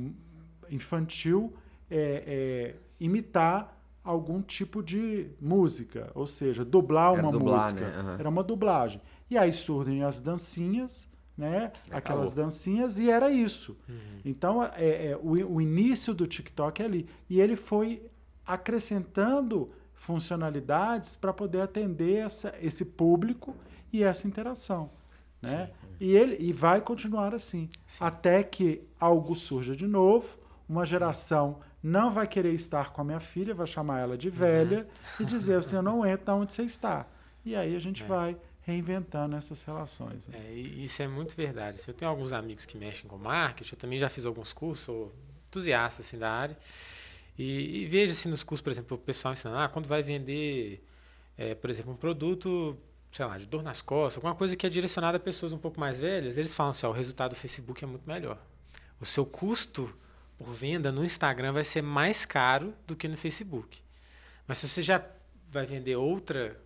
infantil 0.69 1.55
é, 1.89 2.25
é, 2.27 2.75
imitar 2.99 3.78
algum 4.09 4.41
tipo 4.41 4.83
de 4.83 5.29
música, 5.39 6.11
ou 6.15 6.27
seja, 6.27 6.65
dublar 6.65 7.13
era 7.13 7.23
uma 7.23 7.31
dublar, 7.31 7.63
música. 7.65 7.91
Né? 7.91 8.01
Uhum. 8.01 8.15
Era 8.19 8.29
uma 8.31 8.43
dublagem. 8.43 9.03
E 9.29 9.37
aí 9.37 9.53
surgem 9.53 10.03
as 10.03 10.19
dancinhas, 10.19 11.07
né? 11.37 11.71
Aquelas 11.91 12.33
dancinhas, 12.33 12.99
e 12.99 13.11
era 13.11 13.31
isso. 13.31 13.77
Uhum. 13.87 14.21
Então, 14.25 14.65
é, 14.65 15.11
é, 15.11 15.17
o, 15.17 15.57
o 15.57 15.61
início 15.61 16.15
do 16.15 16.27
TikTok 16.27 16.81
é 16.81 16.87
ali. 16.87 17.07
E 17.29 17.39
ele 17.39 17.55
foi 17.55 18.03
acrescentando 18.47 19.71
funcionalidades 19.93 21.15
para 21.15 21.35
poder 21.35 21.61
atender 21.61 22.25
essa, 22.25 22.55
esse 22.63 22.87
público 22.87 23.55
e 23.93 24.03
essa 24.03 24.27
interação. 24.27 24.91
Né? 25.43 25.71
E, 26.01 26.17
ele, 26.17 26.35
e 26.41 26.51
vai 26.51 26.81
continuar 26.81 27.35
assim, 27.35 27.69
Sim. 27.87 27.99
até 28.01 28.43
que 28.43 28.83
algo 28.99 29.37
surja 29.37 29.77
de 29.77 29.87
novo, 29.87 30.39
uma 30.67 30.87
geração 30.87 31.61
não 31.83 32.11
vai 32.11 32.27
querer 32.27 32.53
estar 32.53 32.91
com 32.91 33.01
a 33.01 33.05
minha 33.05 33.21
filha, 33.21 33.55
vai 33.55 33.67
chamar 33.67 34.01
ela 34.01 34.19
de 34.19 34.29
velha 34.31 34.81
uhum. 34.81 34.87
e 35.21 35.25
dizer, 35.25 35.63
você 35.63 35.77
assim, 35.77 35.85
não 35.85 36.05
entra 36.05 36.35
onde 36.35 36.53
você 36.53 36.63
está. 36.63 37.07
E 37.45 37.55
aí 37.55 37.75
a 37.75 37.79
gente 37.79 38.03
é. 38.03 38.07
vai 38.07 38.37
reinventando 38.63 39.37
essas 39.37 39.63
relações. 39.63 40.29
Né? 40.29 40.39
É, 40.39 40.53
isso 40.53 41.01
é 41.03 41.09
muito 41.09 41.35
verdade. 41.35 41.81
Eu 41.87 41.95
tenho 41.95 42.11
alguns 42.11 42.33
amigos 42.33 42.67
que 42.67 42.77
mexem 42.77 43.09
com 43.09 43.17
marketing, 43.17 43.75
eu 43.75 43.79
também 43.79 43.99
já 43.99 44.09
fiz 44.09 44.27
alguns 44.27 44.53
cursos, 44.53 44.85
sou 44.85 45.15
entusiasta 45.49 46.03
assim, 46.03 46.19
da 46.19 46.31
área. 46.31 46.59
E, 47.39 47.83
e 47.83 47.87
vejo 47.87 48.13
assim, 48.13 48.29
nos 48.29 48.43
cursos, 48.43 48.63
por 48.63 48.71
exemplo, 48.71 48.97
o 48.97 49.01
pessoal 49.01 49.33
ensinando, 49.33 49.59
ah, 49.59 49.69
quando 49.69 49.87
vai 49.87 50.03
vender, 50.03 50.85
é, 51.37 51.55
por 51.55 51.71
exemplo, 51.71 51.93
um 51.93 51.97
produto 51.97 52.77
sei 53.11 53.25
lá, 53.25 53.39
de 53.39 53.47
dor 53.47 53.63
nas 53.63 53.81
costas, 53.81 54.17
alguma 54.17 54.35
coisa 54.35 54.55
que 54.55 54.67
é 54.67 54.69
direcionada 54.71 55.17
a 55.17 55.21
pessoas 55.21 55.53
um 55.53 55.59
pouco 55.59 55.81
mais 55.81 55.99
velhas, 55.99 56.37
eles 56.37 56.55
falam 56.55 56.71
assim, 56.71 56.87
ó, 56.87 56.91
o 56.91 56.93
resultado 56.93 57.31
do 57.31 57.37
Facebook 57.37 57.83
é 57.83 57.87
muito 57.87 58.07
melhor. 58.07 58.39
O 59.01 59.07
seu 59.07 59.25
custo 59.25 59.93
por 60.39 60.53
venda 60.55 60.93
no 60.93 61.05
Instagram 61.05 61.53
vai 61.53 61.65
ser 61.65 61.83
mais 61.83 62.25
caro 62.25 62.73
do 62.87 62.95
que 62.95 63.09
no 63.09 63.17
Facebook. 63.17 63.81
Mas 64.47 64.59
se 64.59 64.69
você 64.69 64.81
já 64.81 65.05
vai 65.51 65.67
vender 65.67 65.97
outra 65.97 66.57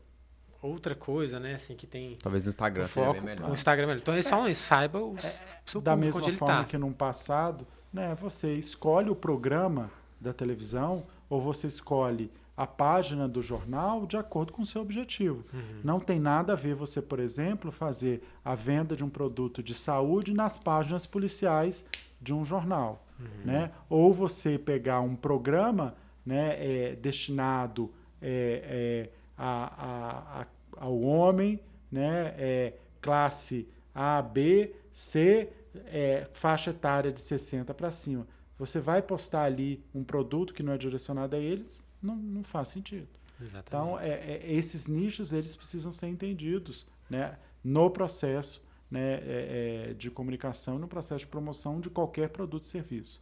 outra 0.61 0.95
coisa, 0.95 1.41
né, 1.41 1.55
assim 1.55 1.75
que 1.75 1.89
tem 1.89 2.17
talvez 2.23 2.45
no 2.45 2.51
Instagram 2.51 2.87
foco, 2.87 3.15
seja 3.15 3.25
melhor. 3.25 3.51
O 3.51 3.53
Instagram 3.53 3.85
é 3.85 3.87
melhor. 3.89 4.01
Então 4.01 4.15
eles 4.15 4.27
é, 4.27 4.31
falam 4.31 4.55
saiba 4.55 5.01
o 5.01 5.17
é, 5.17 5.41
seu 5.65 5.81
da 5.81 5.97
mesma 5.97 6.21
onde 6.21 6.37
forma 6.37 6.59
tá. 6.59 6.65
que 6.65 6.79
no 6.79 6.93
passado, 6.93 7.67
né, 7.93 8.15
você 8.15 8.55
escolhe 8.55 9.11
o 9.11 9.17
programa 9.17 9.91
da 10.21 10.33
televisão 10.33 11.05
ou 11.29 11.41
você 11.41 11.67
escolhe 11.67 12.31
a 12.57 12.67
página 12.67 13.27
do 13.27 13.43
jornal 13.43 14.07
de 14.07 14.17
acordo 14.17 14.53
com 14.53 14.63
o 14.63 14.67
seu 14.67 14.83
objetivo. 14.83 15.45
Uhum. 15.53 15.81
Não 15.83 15.99
tem 15.99 16.21
nada 16.21 16.53
a 16.53 16.57
ver 16.57 16.75
você, 16.75 17.03
por 17.03 17.19
exemplo, 17.19 17.73
fazer 17.73 18.23
a 18.45 18.55
venda 18.55 18.95
de 18.95 19.03
um 19.03 19.09
produto 19.09 19.63
de 19.63 19.75
saúde 19.75 20.33
nas 20.33 20.59
páginas 20.59 21.07
policiais 21.07 21.85
de 22.21 22.33
um 22.33 22.45
jornal. 22.45 23.05
Uhum. 23.23 23.45
Né? 23.45 23.73
Ou 23.89 24.13
você 24.13 24.59
pegar 24.59 25.01
um 25.01 25.17
programa 25.17 25.95
né, 26.25 26.57
é, 26.59 26.97
destinado 26.97 27.93
é, 28.21 29.09
é, 29.09 29.11
a, 29.37 29.65
a, 29.65 30.43
a, 30.43 30.47
ao 30.77 31.01
homem, 31.01 31.61
né, 31.91 32.35
é, 32.37 32.75
classe 33.01 33.69
A, 33.95 34.23
B, 34.23 34.75
C, 34.93 35.49
é, 35.87 36.29
faixa 36.33 36.71
etária 36.71 37.13
de 37.13 37.21
60 37.21 37.73
para 37.75 37.91
cima. 37.91 38.27
Você 38.59 38.79
vai 38.79 39.03
postar 39.03 39.45
ali 39.45 39.83
um 39.95 40.05
produto 40.05 40.55
que 40.55 40.63
não 40.63 40.73
é 40.73 40.79
direcionado 40.79 41.35
a 41.35 41.39
eles, 41.39 41.85
não, 42.01 42.17
não 42.17 42.45
faz 42.45 42.69
sentido. 42.69 43.09
Exatamente. 43.41 43.67
Então, 43.67 43.99
é, 43.99 44.11
é, 44.11 44.53
esses 44.53 44.87
nichos 44.87 45.33
eles 45.33 45.57
precisam 45.57 45.91
ser 45.91 46.07
entendidos 46.07 46.87
né, 47.11 47.37
no 47.65 47.91
processo 47.91 48.65
né, 48.93 49.15
é, 49.15 49.89
é 49.91 49.95
de 49.95 50.11
comunicação, 50.11 50.79
no 50.79 50.87
processo 50.87 51.21
de 51.21 51.27
promoção 51.27 51.81
de 51.81 51.89
qualquer 51.89 52.29
produto 52.29 52.65
e 52.65 52.67
serviço. 52.67 53.21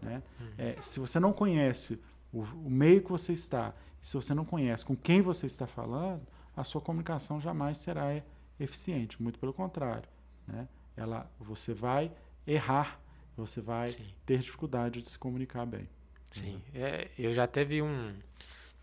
Né? 0.00 0.22
Uhum. 0.40 0.46
É, 0.56 0.76
se 0.80 1.00
você 1.00 1.18
não 1.18 1.32
conhece 1.32 1.98
o, 2.32 2.42
o, 2.42 2.70
meio 2.70 3.02
que 3.02 3.10
você 3.10 3.32
está, 3.32 3.74
se 4.00 4.16
você 4.16 4.32
não 4.32 4.44
conhece 4.44 4.86
com 4.86 4.96
quem 4.96 5.20
você 5.20 5.46
está 5.46 5.66
falando, 5.66 6.22
a 6.56 6.62
sua 6.62 6.80
comunicação 6.80 7.40
jamais 7.40 7.78
será 7.78 8.22
eficiente. 8.60 9.20
Muito 9.20 9.40
pelo 9.40 9.52
contrário. 9.52 10.08
Né? 10.46 10.68
Ela, 10.96 11.28
você 11.40 11.74
vai 11.74 12.12
errar, 12.46 13.00
você 13.36 13.60
vai 13.60 13.92
Sim. 13.92 14.06
ter 14.24 14.38
dificuldade 14.38 15.02
de 15.02 15.08
se 15.08 15.18
comunicar 15.18 15.66
bem. 15.66 15.88
Sim, 16.32 16.62
é, 16.74 17.08
eu 17.18 17.32
já 17.32 17.46
teve 17.46 17.82
um 17.82 18.14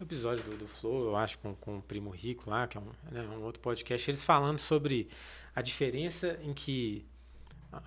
episódio 0.01 0.43
do, 0.43 0.57
do 0.57 0.67
Flow, 0.67 1.05
eu 1.05 1.15
acho, 1.15 1.37
com, 1.37 1.55
com 1.55 1.77
o 1.77 1.81
Primo 1.81 2.09
Rico 2.09 2.49
lá, 2.49 2.67
que 2.67 2.77
é 2.77 2.81
um, 2.81 2.91
né, 3.11 3.21
um 3.21 3.43
outro 3.43 3.61
podcast, 3.61 4.09
eles 4.09 4.23
falando 4.23 4.59
sobre 4.59 5.07
a 5.55 5.61
diferença 5.61 6.37
em 6.43 6.53
que 6.53 7.05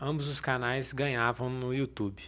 ambos 0.01 0.27
os 0.29 0.41
canais 0.41 0.93
ganhavam 0.93 1.51
no 1.51 1.75
YouTube. 1.75 2.23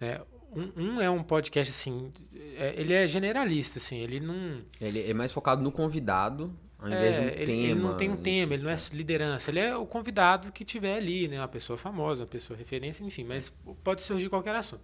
Né? 0.00 0.20
Um, 0.50 0.82
um, 0.82 1.00
é 1.00 1.10
um 1.10 1.22
podcast 1.22 1.70
assim, 1.70 2.10
é, 2.56 2.74
ele 2.76 2.94
é 2.94 3.06
generalista, 3.06 3.78
assim, 3.78 3.98
ele 3.98 4.18
não. 4.18 4.62
Ele 4.80 5.10
é 5.10 5.12
mais 5.12 5.30
focado 5.30 5.62
no 5.62 5.70
convidado, 5.70 6.50
ao 6.78 6.88
invés 6.88 7.14
é, 7.14 7.20
de 7.20 7.20
um 7.20 7.28
ele, 7.28 7.46
tema. 7.46 7.62
Ele 7.62 7.74
não 7.74 7.96
tem 7.96 8.10
um 8.10 8.16
tema, 8.16 8.54
ele 8.54 8.62
não 8.62 8.70
é 8.70 8.76
liderança, 8.92 9.50
ele 9.50 9.60
é 9.60 9.76
o 9.76 9.84
convidado 9.84 10.50
que 10.50 10.64
tiver 10.64 10.96
ali, 10.96 11.28
né? 11.28 11.38
Uma 11.38 11.48
pessoa 11.48 11.76
famosa, 11.76 12.22
uma 12.22 12.28
pessoa 12.28 12.56
referência, 12.56 13.04
enfim, 13.04 13.24
mas 13.24 13.52
pode 13.84 14.02
surgir 14.02 14.30
qualquer 14.30 14.54
assunto. 14.54 14.82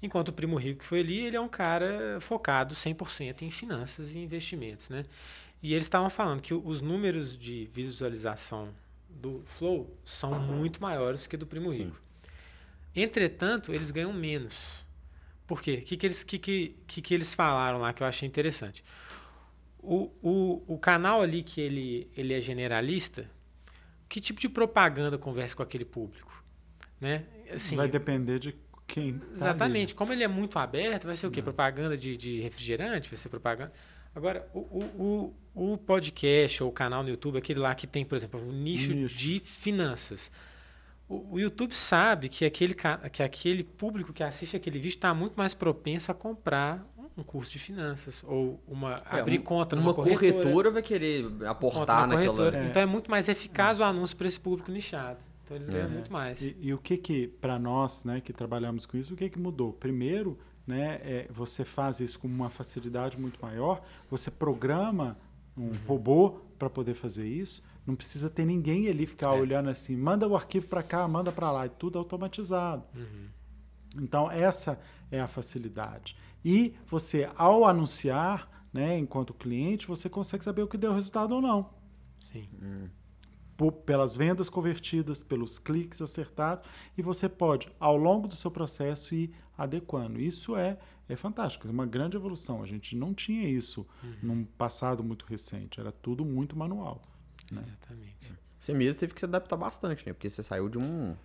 Enquanto 0.00 0.28
o 0.28 0.32
Primo 0.32 0.56
Rico 0.56 0.80
que 0.80 0.86
foi 0.86 1.00
ali, 1.00 1.18
ele 1.18 1.36
é 1.36 1.40
um 1.40 1.48
cara 1.48 2.18
focado 2.20 2.74
100% 2.74 3.42
em 3.42 3.50
finanças 3.50 4.14
e 4.14 4.18
investimentos, 4.18 4.88
né? 4.88 5.04
E 5.60 5.74
eles 5.74 5.86
estavam 5.86 6.10
falando 6.10 6.40
que 6.40 6.54
os 6.54 6.80
números 6.80 7.36
de 7.36 7.68
visualização 7.72 8.68
do 9.22 9.42
Flow 9.46 9.96
são 10.04 10.38
muito 10.40 10.82
maiores 10.82 11.28
que 11.28 11.36
do 11.36 11.46
Primo 11.46 11.70
Rico. 11.70 11.96
Entretanto, 12.94 13.72
eles 13.72 13.92
ganham 13.92 14.12
menos. 14.12 14.84
Por 15.46 15.62
quê? 15.62 15.80
O 15.80 15.84
que, 15.84 15.96
que, 15.96 16.06
eles, 16.06 16.24
que, 16.24 16.38
que, 16.38 16.76
que, 16.86 17.14
eles 17.14 17.32
falaram 17.32 17.78
lá 17.78 17.92
que 17.92 18.02
eu 18.02 18.06
achei 18.06 18.28
interessante? 18.28 18.84
O, 19.78 20.10
o, 20.20 20.74
o 20.74 20.78
canal 20.78 21.22
ali 21.22 21.42
que 21.42 21.60
ele, 21.60 22.10
ele 22.16 22.34
é 22.34 22.40
generalista, 22.40 23.30
que 24.08 24.20
tipo 24.20 24.40
de 24.40 24.48
propaganda 24.48 25.16
conversa 25.16 25.56
com 25.56 25.62
aquele 25.62 25.84
público? 25.84 26.44
Né? 27.00 27.24
Assim, 27.50 27.76
Vai 27.76 27.88
depender 27.88 28.38
de 28.38 28.54
quem 28.86 29.18
tá 29.18 29.26
Exatamente. 29.34 29.94
Como 29.94 30.12
ele 30.12 30.24
é 30.24 30.28
muito 30.28 30.58
aberto, 30.58 31.06
vai 31.06 31.16
ser 31.16 31.26
o 31.26 31.30
quê? 31.30 31.40
Não. 31.40 31.44
Propaganda 31.44 31.96
de, 31.96 32.16
de 32.16 32.40
refrigerante? 32.40 33.08
Vai 33.08 33.18
ser 33.18 33.28
propaganda. 33.28 33.72
Agora, 34.14 34.46
o, 34.52 34.58
o, 34.58 35.34
o, 35.54 35.72
o 35.74 35.78
podcast 35.78 36.62
ou 36.62 36.68
o 36.68 36.72
canal 36.72 37.02
no 37.02 37.08
YouTube, 37.08 37.38
aquele 37.38 37.60
lá 37.60 37.74
que 37.74 37.86
tem, 37.86 38.04
por 38.04 38.16
exemplo, 38.16 38.40
um 38.40 38.52
nicho, 38.52 38.92
nicho. 38.92 39.16
de 39.16 39.40
finanças. 39.40 40.30
O, 41.08 41.34
o, 41.34 41.40
YouTube 41.40 41.74
sabe 41.74 42.28
que 42.28 42.44
aquele, 42.44 42.74
que 43.10 43.22
aquele 43.22 43.64
público 43.64 44.12
que 44.12 44.22
assiste 44.22 44.56
aquele 44.56 44.78
vídeo 44.78 44.96
está 44.96 45.12
muito 45.12 45.34
mais 45.34 45.54
propenso 45.54 46.10
a 46.10 46.14
comprar 46.14 46.86
um 47.16 47.22
curso 47.22 47.52
de 47.52 47.58
finanças 47.58 48.24
ou 48.26 48.62
uma 48.66 49.02
é, 49.10 49.20
abrir 49.20 49.38
um, 49.38 49.42
conta 49.42 49.76
numa 49.76 49.88
uma 49.88 49.94
corretora. 49.94 50.32
corretora 50.32 50.70
vai 50.70 50.82
querer 50.82 51.26
aportar 51.46 52.08
naquela. 52.08 52.56
É. 52.56 52.64
Então 52.66 52.82
é 52.82 52.86
muito 52.86 53.10
mais 53.10 53.28
eficaz 53.28 53.80
o 53.80 53.84
anúncio 53.84 54.16
para 54.16 54.26
esse 54.26 54.40
público 54.40 54.70
nichado. 54.70 55.18
Então 55.44 55.56
eles 55.56 55.68
ganham 55.68 55.86
É. 55.86 55.90
muito 55.90 56.10
mais. 56.12 56.40
E, 56.40 56.56
e 56.58 56.72
o 56.72 56.78
que 56.78 56.96
que, 56.96 57.28
para 57.28 57.58
nós, 57.58 58.04
né, 58.04 58.20
que 58.20 58.32
trabalhamos 58.32 58.86
com 58.86 58.96
isso, 58.96 59.12
o 59.12 59.16
que 59.16 59.28
que 59.28 59.38
mudou? 59.38 59.72
Primeiro, 59.74 60.38
né, 60.66 61.00
é, 61.02 61.28
você 61.32 61.64
faz 61.64 62.00
isso 62.00 62.18
com 62.18 62.28
uma 62.28 62.48
facilidade 62.50 63.18
muito 63.18 63.40
maior, 63.42 63.82
você 64.10 64.30
programa 64.30 65.16
um 65.56 65.64
Uhum. 65.68 65.78
robô 65.86 66.30
para 66.58 66.70
poder 66.70 66.94
fazer 66.94 67.26
isso, 67.26 67.62
não 67.86 67.94
precisa 67.96 68.30
ter 68.30 68.46
ninguém 68.46 68.88
ali 68.88 69.06
ficar 69.06 69.36
É. 69.36 69.40
olhando 69.40 69.68
assim, 69.68 69.96
manda 69.96 70.26
o 70.26 70.34
arquivo 70.36 70.66
para 70.68 70.82
cá, 70.82 71.06
manda 71.08 71.30
para 71.32 71.50
lá, 71.50 71.64
é 71.66 71.68
tudo 71.68 71.98
automatizado. 71.98 72.84
Uhum. 72.94 73.26
Então, 74.02 74.30
essa 74.30 74.80
é 75.10 75.20
a 75.20 75.26
facilidade. 75.28 76.16
E 76.44 76.74
você, 76.86 77.28
ao 77.36 77.66
anunciar, 77.66 78.66
né, 78.72 78.96
enquanto 78.98 79.34
cliente, 79.34 79.86
você 79.86 80.08
consegue 80.08 80.42
saber 80.44 80.62
o 80.62 80.68
que 80.68 80.78
deu 80.78 80.92
resultado 80.94 81.34
ou 81.34 81.42
não. 81.42 81.70
Sim. 82.32 82.48
Por- 83.56 83.72
pelas 83.72 84.16
vendas 84.16 84.48
convertidas, 84.48 85.22
pelos 85.22 85.58
cliques 85.58 86.00
acertados, 86.00 86.64
e 86.96 87.02
você 87.02 87.28
pode, 87.28 87.68
ao 87.78 87.96
longo 87.96 88.26
do 88.26 88.34
seu 88.34 88.50
processo, 88.50 89.14
ir 89.14 89.34
adequando. 89.62 90.20
Isso 90.20 90.56
é, 90.56 90.78
é 91.08 91.16
fantástico, 91.16 91.66
é 91.66 91.70
uma 91.70 91.86
grande 91.86 92.16
evolução. 92.16 92.62
A 92.62 92.66
gente 92.66 92.96
não 92.96 93.14
tinha 93.14 93.48
isso 93.48 93.86
num 94.22 94.44
passado 94.44 95.02
muito 95.02 95.24
recente, 95.26 95.80
era 95.80 95.92
tudo 95.92 96.24
muito 96.24 96.56
manual. 96.56 97.02
Né? 97.50 97.62
Exatamente. 97.66 98.32
Você 98.58 98.72
mesmo 98.72 99.00
teve 99.00 99.12
que 99.12 99.20
se 99.20 99.26
adaptar 99.26 99.56
bastante, 99.56 100.06
né? 100.06 100.12
Porque 100.12 100.30
você 100.30 100.42
saiu 100.42 100.68
de 100.68 100.78
um, 100.78 101.16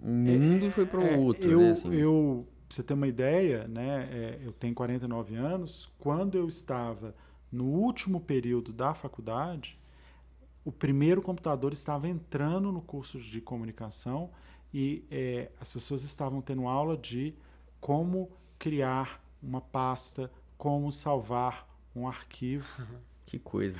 um 0.00 0.12
mundo 0.12 0.66
e 0.66 0.70
foi 0.70 0.86
para 0.86 1.02
É, 1.02 1.16
o 1.16 1.20
outro, 1.22 1.44
eu, 1.44 1.60
né? 1.60 1.70
Assim, 1.72 1.94
eu, 1.94 2.48
pra 2.66 2.74
você 2.74 2.82
ter 2.82 2.94
uma 2.94 3.06
ideia, 3.06 3.68
né, 3.68 4.08
é, 4.10 4.40
eu 4.42 4.52
tenho 4.52 4.74
49 4.74 5.36
anos. 5.36 5.92
Quando 5.98 6.38
eu 6.38 6.48
estava 6.48 7.14
no 7.52 7.64
último 7.64 8.20
período 8.20 8.72
da 8.72 8.94
faculdade, 8.94 9.78
o 10.64 10.72
primeiro 10.72 11.22
computador 11.22 11.72
estava 11.72 12.08
entrando 12.08 12.72
no 12.72 12.80
curso 12.80 13.20
de 13.20 13.40
comunicação 13.40 14.30
e 14.74 15.04
é, 15.10 15.50
as 15.60 15.70
pessoas 15.70 16.02
estavam 16.02 16.40
tendo 16.42 16.66
aula 16.66 16.96
de 16.96 17.34
como 17.86 18.28
criar 18.58 19.24
uma 19.40 19.60
pasta, 19.60 20.28
como 20.58 20.90
salvar 20.90 21.68
um 21.94 22.08
arquivo. 22.08 22.66
Que 23.24 23.38
coisa. 23.40 23.78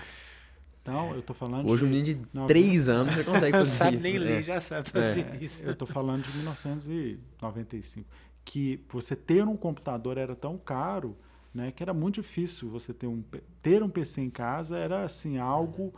Então, 0.83 1.13
eu 1.13 1.21
estou 1.21 1.35
falando 1.35 1.71
Hoje 1.71 1.85
um 1.85 1.89
de... 1.89 1.93
menino 1.95 2.19
de 2.25 2.29
Não, 2.33 2.49
3 2.49 2.89
anos 2.89 3.15
já 3.15 3.25
consegue 3.25 3.53
Não 3.59 3.65
fazer 3.65 3.77
sabe 3.77 3.97
isso. 3.97 4.03
nem 4.03 4.13
né? 4.15 4.19
ler, 4.19 4.43
já 4.43 4.61
sabe 4.61 4.91
fazer 4.91 5.43
isso. 5.43 5.63
Eu 5.63 5.73
estou 5.73 5.87
falando 5.87 6.23
de 6.25 6.37
1995. 6.37 8.09
Que 8.45 8.81
você 8.89 9.15
ter 9.15 9.47
um 9.47 9.57
computador 9.57 10.19
era 10.19 10.35
tão 10.35 10.59
caro, 10.59 11.17
né, 11.55 11.71
que 11.71 11.81
era 11.83 11.95
muito 11.95 12.17
difícil 12.17 12.69
você 12.69 12.93
ter 12.93 13.07
um 13.07 13.23
ter 13.63 13.85
um 13.85 13.89
PC 13.89 14.21
em 14.21 14.31
casa 14.31 14.77
era 14.77 15.05
assim 15.05 15.39
algo, 15.39 15.95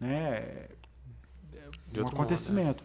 né, 0.00 0.68
De 1.92 2.00
um 2.00 2.04
outro 2.04 2.16
acontecimento. 2.18 2.84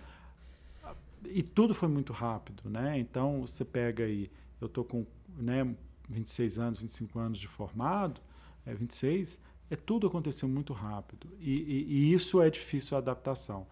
E 1.25 1.43
tudo 1.43 1.75
foi 1.75 1.89
muito 1.89 2.11
rápido, 2.11 2.69
né? 2.69 2.97
Então 2.97 3.41
você 3.41 3.63
pega 3.63 4.03
aí, 4.03 4.31
eu 4.61 4.67
tô 4.69 4.83
com, 4.83 5.05
né, 5.37 5.75
26 6.09 6.57
anos, 6.59 6.79
25 6.79 7.19
anos 7.19 7.37
de 7.39 7.47
formado, 7.47 8.21
é 8.65 8.73
26, 8.73 9.41
é 9.69 9.75
tudo 9.75 10.07
aconteceu 10.07 10.47
muito 10.47 10.73
rápido 10.73 11.29
e, 11.39 11.51
e- 11.51 11.85
e 12.11 12.13
isso 12.13 12.41
é 12.41 12.49
difícil 12.49 12.95
a 12.97 12.99
adaptação. 12.99 13.67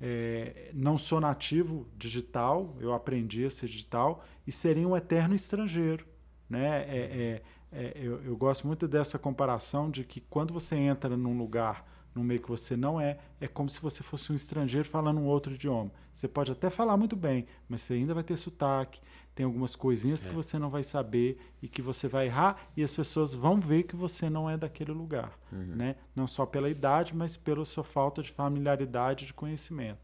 É, 0.00 0.70
não 0.74 0.96
sou 0.96 1.20
nativo 1.20 1.88
digital, 1.96 2.76
eu 2.80 2.92
aprendi 2.92 3.44
a 3.44 3.50
ser 3.50 3.66
digital 3.66 4.24
e 4.46 4.52
seria 4.52 4.86
um 4.86 4.96
eterno 4.96 5.34
estrangeiro, 5.34 6.06
né? 6.48 6.82
É, 6.88 7.42
é, 7.72 7.78
é, 7.80 7.92
eu, 7.96 8.22
eu 8.22 8.36
gosto 8.36 8.66
muito 8.66 8.86
dessa 8.86 9.18
comparação 9.18 9.90
de 9.90 10.04
que 10.04 10.20
quando 10.20 10.54
você 10.54 10.76
entra 10.76 11.16
num 11.16 11.36
lugar, 11.36 11.86
num 12.14 12.22
meio 12.22 12.40
que 12.40 12.48
você 12.48 12.76
não 12.76 13.00
é, 13.00 13.18
é 13.40 13.46
como 13.48 13.68
se 13.68 13.80
você 13.80 14.02
fosse 14.02 14.32
um 14.32 14.34
estrangeiro 14.36 14.88
falando 14.88 15.18
um 15.20 15.26
outro 15.26 15.52
idioma. 15.54 15.90
Você 16.14 16.26
pode 16.28 16.50
até 16.52 16.70
falar 16.70 16.96
muito 16.96 17.14
bem, 17.16 17.46
mas 17.68 17.82
você 17.82 17.94
ainda 17.94 18.14
vai 18.14 18.22
ter 18.24 18.36
sotaque, 18.36 19.00
tem 19.38 19.44
algumas 19.46 19.76
coisinhas 19.76 20.26
É. 20.26 20.28
que 20.28 20.34
você 20.34 20.58
não 20.58 20.68
vai 20.68 20.82
saber 20.82 21.38
e 21.62 21.68
que 21.68 21.80
você 21.80 22.08
vai 22.08 22.26
errar 22.26 22.60
e 22.76 22.82
as 22.82 22.92
pessoas 22.92 23.36
vão 23.36 23.60
ver 23.60 23.84
que 23.84 23.94
você 23.94 24.28
não 24.28 24.50
é 24.50 24.56
daquele 24.56 24.90
lugar, 24.90 25.38
né? 25.52 25.94
Não 26.12 26.26
só 26.26 26.44
pela 26.44 26.68
idade, 26.68 27.14
mas 27.14 27.36
pela 27.36 27.64
sua 27.64 27.84
falta 27.84 28.20
de 28.20 28.32
familiaridade, 28.32 29.26
de 29.26 29.32
conhecimento. 29.32 30.00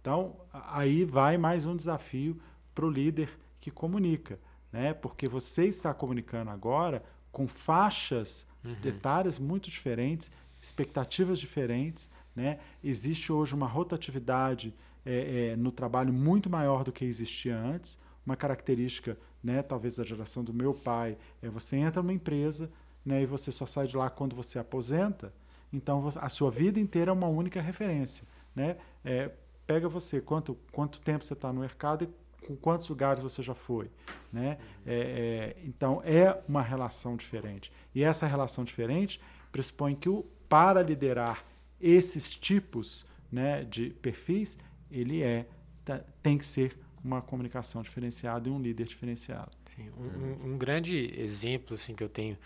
Então, 0.00 0.36
aí 0.52 1.04
vai 1.04 1.36
mais 1.36 1.66
um 1.66 1.74
desafio 1.74 2.40
para 2.72 2.86
o 2.86 2.88
líder 2.88 3.28
que 3.60 3.72
comunica, 3.72 4.38
né? 4.70 4.94
Porque 4.94 5.28
você 5.28 5.64
está 5.64 5.92
comunicando 5.92 6.52
agora 6.52 7.02
com 7.32 7.48
faixas 7.48 8.46
etárias 8.84 9.36
muito 9.36 9.68
diferentes, 9.68 10.30
expectativas 10.60 11.40
diferentes, 11.40 12.08
né? 12.36 12.60
Existe 12.84 13.32
hoje 13.32 13.52
uma 13.52 13.66
rotatividade 13.66 14.72
é, 15.04 15.50
é, 15.54 15.56
no 15.56 15.72
trabalho 15.72 16.12
muito 16.12 16.48
maior 16.48 16.84
do 16.84 16.92
que 16.92 17.04
existia 17.04 17.58
antes. 17.58 17.98
Uma 18.26 18.36
característica, 18.36 19.16
né, 19.42 19.62
talvez 19.62 19.96
da 19.96 20.04
geração 20.04 20.42
do 20.42 20.52
meu 20.52 20.74
pai, 20.74 21.16
é 21.40 21.48
você 21.48 21.76
entra 21.76 22.02
numa 22.02 22.12
empresa, 22.12 22.68
né, 23.04 23.22
e 23.22 23.26
você 23.26 23.52
só 23.52 23.64
sai 23.64 23.86
de 23.86 23.96
lá 23.96 24.10
quando 24.10 24.34
você 24.34 24.58
aposenta. 24.58 25.32
Então 25.72 26.06
a 26.16 26.28
sua 26.28 26.50
vida 26.50 26.80
inteira 26.80 27.10
é 27.10 27.14
uma 27.14 27.28
única 27.28 27.60
referência, 27.60 28.26
né? 28.54 28.76
É, 29.04 29.30
pega 29.66 29.88
você 29.88 30.20
quanto 30.20 30.56
quanto 30.72 31.00
tempo 31.00 31.24
você 31.24 31.34
está 31.34 31.52
no 31.52 31.60
mercado 31.60 32.04
e 32.04 32.46
com 32.46 32.56
quantos 32.56 32.88
lugares 32.88 33.22
você 33.22 33.42
já 33.42 33.54
foi, 33.54 33.90
né? 34.32 34.58
É, 34.86 35.54
é, 35.56 35.56
então 35.64 36.00
é 36.04 36.40
uma 36.48 36.62
relação 36.62 37.16
diferente 37.16 37.72
e 37.94 38.02
essa 38.02 38.26
relação 38.26 38.64
diferente 38.64 39.20
pressupõe 39.50 39.94
que 39.94 40.08
o 40.08 40.24
para 40.48 40.82
liderar 40.82 41.44
esses 41.80 42.34
tipos, 42.34 43.04
né, 43.30 43.64
de 43.64 43.90
perfis, 43.90 44.58
ele 44.90 45.22
é 45.22 45.46
tá- 45.84 46.00
tem 46.22 46.38
que 46.38 46.44
ser 46.44 46.78
uma 47.04 47.20
comunicação 47.22 47.82
diferenciada 47.82 48.48
e 48.48 48.52
um 48.52 48.60
líder 48.60 48.84
diferenciado. 48.86 49.50
Sim, 49.74 49.90
um, 49.98 50.04
um- 50.04 50.54
um 50.54 50.58
grande 50.58 51.12
exemplo 51.20 51.74
assim, 51.74 51.94
que 51.94 52.02
eu 52.02 52.08
tenho 52.08 52.36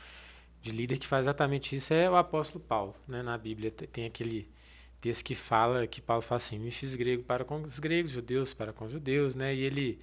de 0.62 0.72
líder 0.72 0.98
que 0.98 1.06
faz 1.06 1.24
exatamente 1.24 1.74
isso 1.74 1.94
é 1.94 2.10
o 2.10 2.16
apóstolo 2.16 2.62
Paulo. 2.62 2.94
Né? 3.08 3.22
Na 3.22 3.38
Bíblia 3.38 3.70
te- 3.70 3.86
tem 3.86 4.04
aquele 4.06 4.48
texto 5.00 5.24
que 5.24 5.34
fala, 5.34 5.86
que 5.86 6.00
Paulo 6.02 6.20
fala 6.22 6.36
assim, 6.36 6.58
me 6.58 6.70
fiz 6.70 6.94
grego 6.94 7.22
para 7.22 7.44
com 7.44 7.62
os 7.62 7.78
gregos, 7.78 8.10
judeus 8.10 8.52
para 8.52 8.72
com 8.72 8.84
os 8.84 8.92
judeus, 8.92 9.34
né? 9.34 9.54
E 9.54 9.60
ele, 9.60 9.98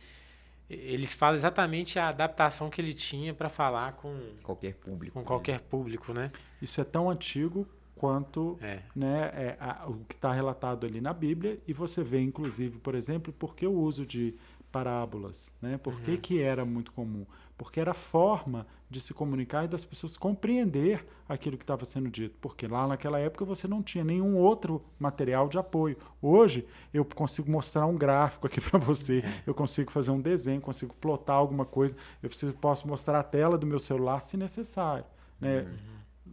ele 0.68 1.06
fala 1.06 1.36
exatamente 1.36 2.00
a 2.00 2.08
adaptação 2.10 2.70
que 2.70 2.82
ele 2.82 2.94
tinha 2.94 3.34
para 3.34 3.50
falar 3.50 3.94
com, 3.94 4.18
Qualquer 4.42 4.74
público. 4.74 5.14
com 5.14 5.20
né? 5.20 5.26
qualquer 5.26 5.60
público, 5.60 6.12
né? 6.14 6.32
Isso 6.60 6.82
é 6.82 6.84
tão 6.84 7.10
antigo 7.10 7.68
quanto 7.98 8.58
É. 8.62 8.80
né, 8.96 9.32
é, 9.34 9.58
a- 9.60 9.86
o 9.88 9.96
que 10.08 10.16
está 10.16 10.32
relatado 10.32 10.86
ali 10.86 11.02
na 11.02 11.14
Bíblia, 11.14 11.60
e 11.68 11.74
você 11.74 12.04
vê, 12.04 12.22
inclusive, 12.22 12.78
por 12.80 12.96
exemplo, 12.96 13.34
por 13.34 13.56
que 13.56 13.66
o 13.68 13.74
uso 13.74 14.06
de 14.06 14.34
parábolas, 14.72 15.52
né? 15.62 15.78
Por 15.78 16.00
que, 16.02 16.18
que 16.18 16.42
era 16.42 16.64
muito 16.66 16.92
comum? 16.92 17.26
Porque 17.58 17.80
era 17.80 17.94
forma 17.94 18.68
de 18.90 19.00
se 19.00 19.14
comunicar 19.14 19.64
e 19.66 19.68
das 19.68 19.84
pessoas 19.84 20.16
compreender 20.18 21.06
aquilo 21.28 21.58
que 21.58 21.64
estava 21.64 21.84
sendo 21.86 22.10
dito. 22.10 22.36
Porque 22.40 22.68
lá 22.68 22.86
naquela 22.86 23.18
época 23.18 23.44
você 23.44 23.68
não 23.68 23.82
tinha 23.82 24.04
nenhum 24.04 24.36
outro 24.38 24.84
material 25.00 25.48
de 25.50 25.58
apoio. 25.58 25.98
Hoje 26.22 26.68
eu 26.94 27.04
consigo 27.04 27.50
mostrar 27.50 27.86
um 27.88 27.96
gráfico 27.98 28.46
aqui 28.46 28.60
para 28.62 28.78
você, 28.78 29.24
eu 29.48 29.54
consigo 29.56 29.90
fazer 29.92 30.12
um 30.12 30.22
desenho, 30.22 30.62
consigo 30.62 30.94
plotar 31.02 31.38
alguma 31.38 31.66
coisa, 31.66 31.96
eu 32.22 32.30
preciso, 32.30 32.54
posso 32.54 32.88
mostrar 32.88 33.20
a 33.20 33.24
tela 33.24 33.58
do 33.58 33.66
meu 33.66 33.80
celular 33.80 34.20
se 34.20 34.38
necessário. 34.38 35.06
Né? 35.40 35.66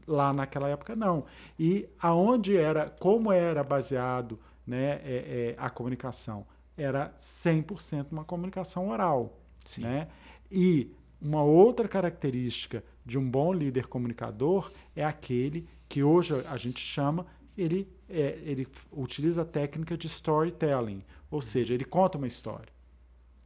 Lá 0.07 0.33
naquela 0.33 0.69
época 0.69 0.95
não. 0.95 1.25
E 1.59 1.89
aonde 2.01 2.57
era, 2.57 2.91
como 2.91 3.33
era 3.33 3.63
baseado 3.63 4.39
né, 4.67 5.01
é, 5.05 5.55
é, 5.55 5.55
a 5.59 5.71
comunicação? 5.71 6.47
Era 6.77 7.15
100% 7.19 8.07
uma 8.11 8.25
comunicação 8.25 8.89
oral. 8.89 9.39
Sim. 9.65 9.83
Né? 9.83 10.09
E 10.51 10.91
uma 11.21 11.43
outra 11.43 11.89
característica 11.89 12.85
de 13.05 13.19
um 13.19 13.29
bom 13.29 13.53
líder 13.53 13.87
comunicador 13.87 14.71
é 14.95 15.05
aquele 15.05 15.69
que 15.89 16.03
hoje 16.03 16.35
a 16.47 16.57
gente 16.57 16.81
chama, 16.81 17.27
ele, 17.57 17.89
é, 18.09 18.39
ele 18.43 18.67
utiliza 18.93 19.43
a 19.43 19.45
técnica 19.45 19.97
de 19.97 20.07
storytelling, 20.07 21.05
ou 21.31 21.41
seja, 21.41 21.75
ele 21.75 21.85
conta 21.85 22.19
uma 22.19 22.27
história. 22.27 22.73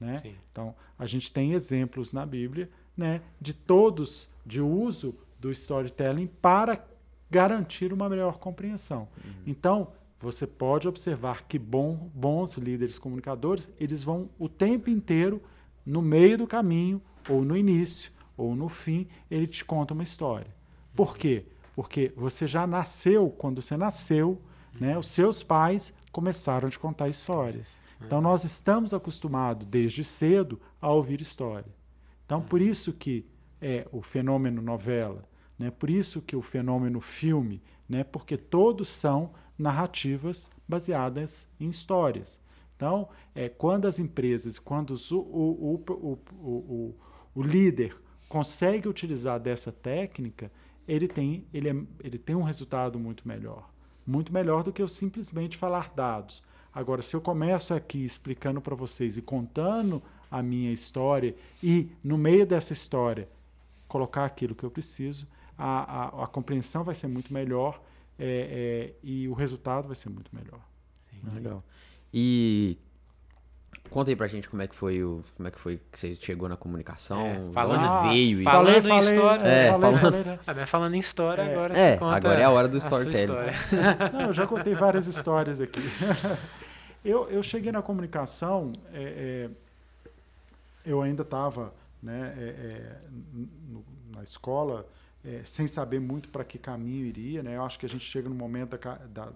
Né? 0.01 0.23
Então, 0.51 0.75
a 0.99 1.07
gente 1.07 1.33
tem 1.33 1.53
exemplos 1.53 2.13
na 2.13 2.25
Bíblia 2.25 2.71
né, 2.97 3.21
de 3.41 3.53
todos, 3.53 4.31
de 4.45 4.61
uso 4.61 5.15
do 5.39 5.51
storytelling 5.51 6.27
para 6.27 6.85
garantir 7.31 7.93
uma 7.93 8.09
melhor 8.09 8.39
compreensão. 8.39 9.09
Então, 9.47 9.93
você 10.19 10.47
pode 10.47 10.89
observar 10.89 11.45
que 11.47 11.59
bom, 11.59 12.11
bons 12.15 12.57
líderes 12.57 12.99
comunicadores, 12.99 13.71
eles 13.79 14.03
vão 14.03 14.29
o 14.39 14.49
tempo 14.49 14.91
inteiro, 14.91 15.41
no 15.87 16.03
meio 16.03 16.37
do 16.39 16.47
caminho, 16.47 17.01
ou 17.29 17.45
no 17.45 17.57
início, 17.57 18.11
ou 18.37 18.55
no 18.55 18.69
fim, 18.69 19.07
ele 19.31 19.47
te 19.47 19.65
conta 19.65 19.95
uma 19.95 20.03
história. 20.03 20.53
Por 20.95 21.17
quê? 21.17 21.47
Porque 21.75 22.13
você 22.17 22.47
já 22.47 22.67
nasceu, 22.67 23.31
quando 23.31 23.63
você 23.63 23.77
nasceu, 23.77 24.41
né, 24.81 24.99
os 24.99 25.09
seus 25.09 25.43
pais 25.43 25.95
começaram 26.11 26.69
a 26.69 26.71
te 26.71 26.79
contar 26.79 27.09
histórias. 27.09 27.77
Então, 28.05 28.21
nós 28.21 28.45
estamos 28.45 28.95
acostumados, 28.95 29.67
desde 29.67 30.03
cedo, 30.05 30.61
a 30.81 30.91
ouvir 30.91 31.21
história. 31.21 31.73
Então, 32.25 32.41
por 32.41 32.61
isso 32.61 32.93
que 32.93 33.27
é 33.61 33.87
o 33.91 34.03
fenômeno 34.03 34.63
novela, 34.63 35.25
né? 35.59 35.71
por 35.71 35.91
isso 35.91 36.23
que 36.23 36.37
o 36.37 36.43
fenômeno 36.43 37.01
filme, 37.01 37.63
né? 37.89 38.05
porque 38.05 38.37
todos 38.37 38.89
são 38.89 39.33
narrativas 39.59 40.51
baseadas 40.69 41.49
em 41.59 41.69
histórias. 41.69 42.41
Então, 42.77 43.09
é, 43.35 43.49
quando 43.49 43.87
as 43.87 43.99
empresas, 43.99 44.59
quando 44.59 44.95
o, 45.11 45.17
o, 45.17 46.19
o, 46.31 46.95
o, 47.35 47.43
líder 47.43 47.97
consegue 48.29 48.89
utilizar 48.89 49.41
dessa 49.41 49.73
técnica, 49.73 50.53
ele 50.87 51.09
tem, 51.09 51.45
ele, 51.53 51.69
é, 51.69 51.77
ele 52.05 52.19
tem 52.19 52.37
um 52.37 52.45
resultado 52.45 52.97
muito 52.99 53.27
melhor. 53.27 53.69
Muito 54.07 54.33
melhor 54.33 54.63
do 54.63 54.73
que 54.73 54.81
eu 54.81 54.87
simplesmente 54.87 55.57
falar 55.57 55.93
dados. 55.95 56.45
Agora, 56.73 57.03
se 57.03 57.17
eu 57.17 57.21
começo 57.21 57.75
aqui 57.75 58.05
explicando 58.05 58.61
para 58.61 58.77
vocês 58.77 59.17
e 59.17 59.23
contando 59.23 60.01
a 60.31 60.41
minha 60.41 60.73
história 60.73 61.35
e, 61.61 61.91
no 62.05 62.17
meio 62.17 62.47
dessa 62.47 62.73
história, 62.73 63.29
colocar 63.89 64.25
aquilo 64.25 64.55
que 64.55 64.65
eu 64.65 64.71
preciso, 64.71 65.27
a, 65.59 66.05
a, 66.05 66.25
a 66.25 66.27
compreensão 66.27 66.85
vai 66.85 66.95
ser 66.95 67.09
muito 67.09 67.33
melhor 67.33 67.83
é, 68.19 68.95
é, 68.95 68.95
e 69.03 69.29
o 69.29 69.35
resultado 69.35 69.87
vai 69.87 69.97
ser 69.97 70.09
muito 70.09 70.31
melhor. 70.35 70.61
Legal. 71.35 71.65
E 72.15 72.79
Conta 73.91 74.11
aí 74.11 74.17
pra 74.17 74.27
gente 74.27 74.49
como 74.49 74.61
é 74.61 74.69
que 74.69 74.75
foi 74.75 75.03
o, 75.03 75.25
como 75.37 75.49
é 75.49 75.51
que 75.51 75.59
foi 75.59 75.81
que 75.91 75.99
você 75.99 76.15
chegou 76.15 76.49
na 76.49 76.57
comunicação, 76.57 77.27
é, 77.27 77.53
falando, 77.53 77.85
onde 77.85 78.09
veio. 78.09 78.43
Falando 78.43 78.83
falei, 78.83 78.93
em 78.93 78.99
história. 78.99 79.43
É, 79.43 79.71
falei, 79.71 79.81
falando... 79.81 80.01
Falei, 80.01 80.25
né? 80.25 80.39
ah, 80.47 80.67
falando 80.67 80.95
em 80.95 80.99
história 80.99 81.43
é. 81.43 81.53
agora 81.53 81.79
é, 81.79 81.95
agora 81.95 82.41
é 82.41 82.45
a 82.45 82.51
hora 82.51 82.69
do 82.69 82.77
storytelling. 82.77 83.53
Não, 84.13 84.21
eu 84.27 84.33
já 84.33 84.47
contei 84.47 84.75
várias 84.75 85.07
histórias 85.07 85.61
aqui. 85.61 85.81
eu, 87.03 87.29
eu 87.31 87.43
cheguei 87.43 87.73
na 87.73 87.81
comunicação, 87.81 88.73
é, 88.93 89.49
é 89.49 89.51
eu 90.85 91.03
ainda 91.03 91.23
estava 91.23 91.73
né, 92.03 92.35
é, 92.37 92.43
é, 92.43 92.97
na 94.15 94.23
escola 94.23 94.87
sem 95.45 95.67
saber 95.67 96.01
muito 96.01 96.29
para 96.29 96.45
que 96.45 96.59
caminho 96.59 97.05
iria. 97.05 97.43
Né? 97.43 97.57
Eu 97.57 97.63
acho 97.63 97.79
que 97.79 97.87
a 97.87 97.89
gente 97.89 98.05
chega 98.05 98.29
no 98.29 98.35
momento 98.35 98.79
da, 98.79 98.95
da 99.07 99.33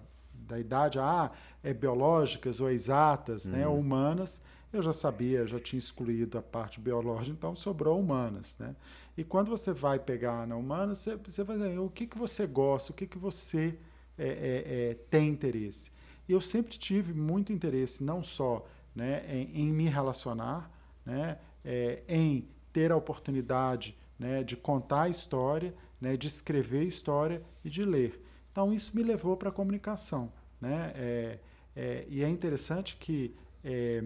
da 0.47 0.59
idade, 0.59 0.99
ah, 0.99 1.31
é 1.63 1.73
biológicas 1.73 2.59
ou 2.59 2.69
exatas, 2.69 3.45
né, 3.45 3.59
uhum. 3.59 3.59
né, 3.59 3.67
ou 3.67 3.79
humanas, 3.79 4.41
eu 4.71 4.81
já 4.81 4.91
sabia, 4.91 5.45
já 5.45 5.59
tinha 5.59 5.77
excluído 5.77 6.37
a 6.37 6.41
parte 6.41 6.79
biológica, 6.79 7.35
então 7.37 7.55
sobrou 7.55 7.99
humanas, 7.99 8.57
né? 8.57 8.75
E 9.15 9.23
quando 9.23 9.49
você 9.49 9.71
vai 9.71 9.99
pegar 9.99 10.47
na 10.47 10.55
humanas, 10.55 10.97
você, 10.97 11.15
você 11.15 11.43
vai 11.43 11.57
dizer 11.57 11.77
o 11.77 11.89
que, 11.89 12.07
que 12.07 12.17
você 12.17 12.47
gosta, 12.47 12.91
o 12.91 12.95
que, 12.95 13.05
que 13.05 13.19
você 13.19 13.77
é, 14.17 14.27
é, 14.27 14.89
é, 14.89 14.93
tem 15.11 15.29
interesse. 15.29 15.91
E 16.27 16.31
eu 16.31 16.41
sempre 16.41 16.75
tive 16.75 17.13
muito 17.13 17.53
interesse, 17.53 18.03
não 18.03 18.23
só 18.23 18.65
né, 18.95 19.23
em, 19.27 19.61
em 19.61 19.71
me 19.71 19.87
relacionar, 19.87 20.71
né, 21.05 21.37
é, 21.63 22.01
em 22.07 22.47
ter 22.71 22.91
a 22.91 22.95
oportunidade 22.95 23.95
né, 24.17 24.43
de 24.43 24.55
contar 24.55 25.03
a 25.03 25.09
história, 25.09 25.73
né, 25.99 26.15
de 26.17 26.27
escrever 26.27 26.83
história 26.83 27.41
e 27.63 27.69
de 27.69 27.83
ler. 27.83 28.21
Então, 28.51 28.73
isso 28.73 28.95
me 28.95 29.03
levou 29.03 29.35
para 29.35 29.49
a 29.49 29.51
comunicação. 29.51 30.31
Né? 30.61 30.91
É, 30.95 31.39
é, 31.75 32.05
e 32.07 32.23
é 32.23 32.29
interessante 32.29 32.95
que 32.97 33.33
é, 33.63 34.03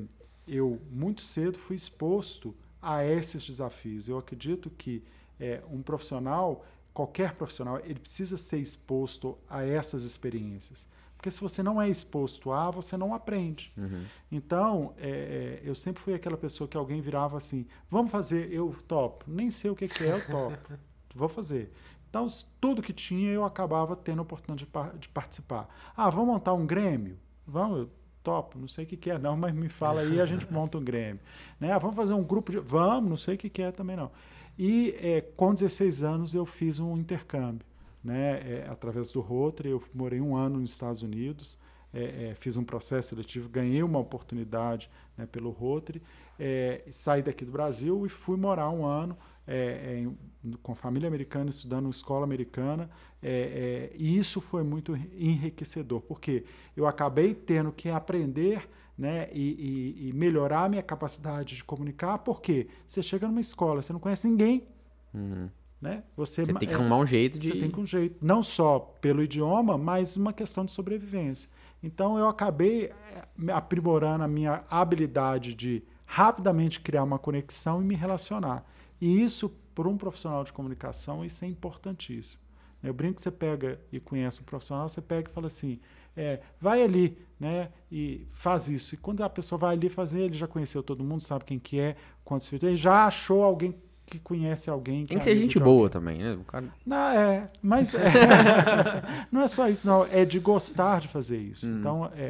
eu, 0.47 0.80
muito 0.89 1.22
cedo, 1.22 1.58
fui 1.58 1.76
exposto 1.76 2.55
a 2.82 3.03
esses 3.03 3.45
desafios. 3.45 4.08
Eu 4.08 4.18
acredito 4.18 4.70
que 4.70 5.03
é, 5.39 5.62
um 5.70 5.82
profissional, 5.82 6.66
qualquer 6.93 7.34
profissional, 7.34 7.80
ele 7.80 7.99
precisa 7.99 8.38
ser 8.38 8.60
exposto 8.60 9.38
a 9.49 9.64
essas 9.64 10.03
experiências. 10.03 10.88
Porque 11.28 11.32
se 11.32 11.42
você 11.42 11.62
não 11.62 11.82
é 11.82 11.90
exposto 11.90 12.54
a, 12.54 12.72
você 12.72 12.96
não 12.96 13.14
aprende. 13.14 13.74
Uhum. 13.76 14.06
Então, 14.32 14.94
é, 14.98 15.60
é, 15.62 15.70
eu 15.70 15.76
sempre 15.76 16.02
fui 16.02 16.14
aquela 16.14 16.38
pessoa 16.38 16.70
que 16.70 16.78
alguém 16.78 17.02
virava 17.02 17.36
assim: 17.36 17.68
vamos 17.90 18.12
fazer, 18.12 18.50
eu 18.50 18.74
topo. 18.88 19.26
Nem 19.28 19.52
sei 19.52 19.70
o 19.70 19.76
que, 19.76 19.90
que 19.90 20.06
é, 20.06 20.14
eu 20.14 20.26
topo. 20.26 20.74
Vou 21.14 21.28
fazer. 21.28 21.74
Então, 22.10 22.28
tudo 22.62 22.82
que 22.82 22.94
tinha 22.94 23.30
eu 23.30 23.44
acabava 23.44 23.94
tendo 23.94 24.20
a 24.20 24.22
oportunidade 24.22 24.70
de, 25.00 25.10
participar. 25.10 25.68
Ah, 25.98 26.10
vamos 26.10 26.28
montar 26.28 26.54
um 26.54 26.66
Grêmio? 26.66 27.18
Vamos, 27.46 27.80
eu 27.80 27.90
topo, 28.24 28.58
não 28.58 28.68
sei 28.68 28.86
o 28.86 28.88
que, 28.88 28.96
que 28.96 29.12
é, 29.12 29.20
não, 29.20 29.36
mas 29.36 29.54
me 29.54 29.68
fala 29.68 30.02
aí, 30.02 30.22
a 30.22 30.26
gente 30.26 30.48
monta 30.54 30.78
um 30.78 30.84
Grêmio. 30.84 31.20
Né? 31.60 31.74
Ah, 31.74 31.78
vamos 31.78 31.96
fazer 31.98 32.14
um 32.14 32.24
grupo 32.24 32.54
de. 32.54 32.60
Vamos, 32.60 33.10
não 33.10 33.18
sei 33.18 33.36
o 33.36 33.38
que, 33.38 33.50
que 33.50 33.62
é 33.62 33.72
também 33.72 33.98
não. 33.98 34.12
E 34.58 34.96
é, 35.02 35.22
com 35.36 35.54
16 35.54 36.04
anos 36.04 36.34
eu 36.34 36.46
fiz 36.46 36.80
um 36.80 36.98
intercâmbio. 36.98 37.66
Né? 38.04 38.39
É, 38.39 38.68
através 38.70 39.12
do 39.12 39.20
Rotary, 39.20 39.70
eu 39.70 39.84
morei 39.93 40.22
um 40.22 40.36
ano 40.36 40.60
nos 40.60 40.72
Estados 40.72 41.02
Unidos, 41.02 41.58
é, 41.93 42.30
é 42.30 42.36
fiz 42.36 42.58
um 42.58 42.64
processo 42.64 43.10
seletivo, 43.10 43.50
ganhei 43.50 43.82
uma 43.84 44.00
oportunidade 44.00 44.89
né, 45.18 45.26
pelo 45.26 45.50
Rotary, 45.50 46.02
é, 46.39 46.84
saí 46.91 47.22
daqui 47.22 47.43
do 47.43 47.52
Brasil 47.52 48.06
e 48.06 48.10
fui 48.10 48.38
morar 48.38 48.70
um 48.70 48.86
ano 48.86 49.18
é, 49.48 50.06
é, 50.06 50.58
com 50.62 50.76
família 50.76 51.08
americana, 51.08 51.50
estudando 51.50 51.89
escola 51.89 52.24
americana, 52.24 52.89
e 53.22 54.18
isso 54.18 54.39
foi 54.39 54.64
muito 54.64 54.95
enriquecedor, 54.95 56.02
porque 56.02 56.45
eu 56.76 56.86
acabei 56.86 57.34
tendo 57.34 57.72
que 57.72 57.89
aprender 57.89 58.70
né, 58.98 59.30
e, 59.32 59.95
e, 60.00 60.10
e 60.10 60.14
melhorar 60.14 60.66
a 60.66 60.70
minha 60.70 60.84
capacidade 60.84 61.56
de 61.56 61.64
comunicar, 61.64 62.18
porque 62.20 62.68
você 62.86 63.04
chega 63.04 63.28
numa 63.28 63.39
escola, 63.39 63.82
você 63.82 63.93
não 63.93 64.00
conhece 64.00 64.28
ninguém, 64.28 64.68
uhum. 65.14 65.50
Né? 65.82 66.04
Você, 66.16 66.46
você, 66.46 66.54
tem 66.54 66.68
que 66.68 66.74
arrumar 66.74 66.98
um 66.98 67.06
jeito 67.06 67.38
de... 67.38 67.48
Você 67.48 67.60
tem 67.60 67.70
que 67.70 67.80
um 67.80 67.86
jeito, 67.86 68.18
não 68.22 68.42
só 68.42 68.80
pelo 68.80 69.24
idioma, 69.24 69.78
mas 69.78 70.18
uma 70.18 70.34
questão 70.34 70.66
de 70.66 70.72
sobrevivência. 70.72 71.50
Então 71.82 72.18
eu 72.18 72.28
acabei 72.28 72.86
é, 72.86 73.52
aprimorando 73.52 74.24
a 74.24 74.28
minha 74.28 74.64
habilidade 74.70 75.54
de 75.54 75.84
rapidamente 76.06 76.80
criar 76.80 77.04
uma 77.04 77.20
conexão 77.20 77.82
e 77.82 77.86
me 77.86 77.96
relacionar. 77.96 78.66
E 79.00 79.22
isso, 79.22 79.50
para 79.76 79.88
um 79.88 79.98
profissional 79.98 80.44
de 80.44 80.52
comunicação, 80.52 81.24
isso 81.24 81.46
é 81.46 81.48
importantíssimo. 81.48 82.42
Eu 82.82 82.94
brinco 82.94 83.16
que 83.16 83.22
você 83.22 83.32
pega 83.32 83.80
e 83.92 84.00
conhece 84.00 84.42
um 84.42 84.46
profissional, 84.46 84.88
você 84.88 85.02
pega 85.02 85.30
e 85.30 85.34
fala 85.34 85.48
assim, 85.48 85.80
é, 86.16 86.42
vai 86.60 86.82
ali, 86.82 87.18
né, 87.40 87.70
e 87.92 88.26
faz 88.30 88.70
isso. 88.70 88.96
E 88.96 88.98
quando 88.98 89.22
a 89.22 89.30
pessoa 89.30 89.60
vai 89.60 89.76
ali 89.76 89.90
fazer, 89.90 90.22
ele 90.22 90.34
já 90.34 90.48
conheceu 90.48 90.82
todo 90.82 91.04
mundo, 91.04 91.22
sabe 91.22 91.46
quem 91.46 91.60
que 91.60 91.80
é, 91.80 91.96
quantos 92.24 92.48
filhos 92.48 92.62
tem, 92.62 92.76
já 92.76 93.06
achou 93.06 93.44
alguém 93.44 93.76
que 94.10 94.20
conhece 94.20 94.70
alguém. 94.70 95.03
Que 95.03 95.10
Tem 95.10 95.20
que 95.20 95.30
é 95.30 95.34
ser 95.34 95.39
gente 95.39 95.60
boa 95.60 95.89
também, 95.89 96.20
né? 96.20 96.34
O 96.34 96.43
cara... 96.43 96.68
Não, 96.86 97.10
é, 97.12 97.49
mas 97.62 97.93
é, 97.93 98.01
não 99.32 99.41
é 99.41 99.47
só 99.47 99.70
isso, 99.70 99.86
não. 99.86 100.05
É 100.05 100.26
de 100.26 100.39
gostar 100.39 101.01
de 101.01 101.08
fazer 101.08 101.38
isso. 101.38 101.70
Hum. 101.70 101.80
Então, 101.80 102.12
é, 102.16 102.24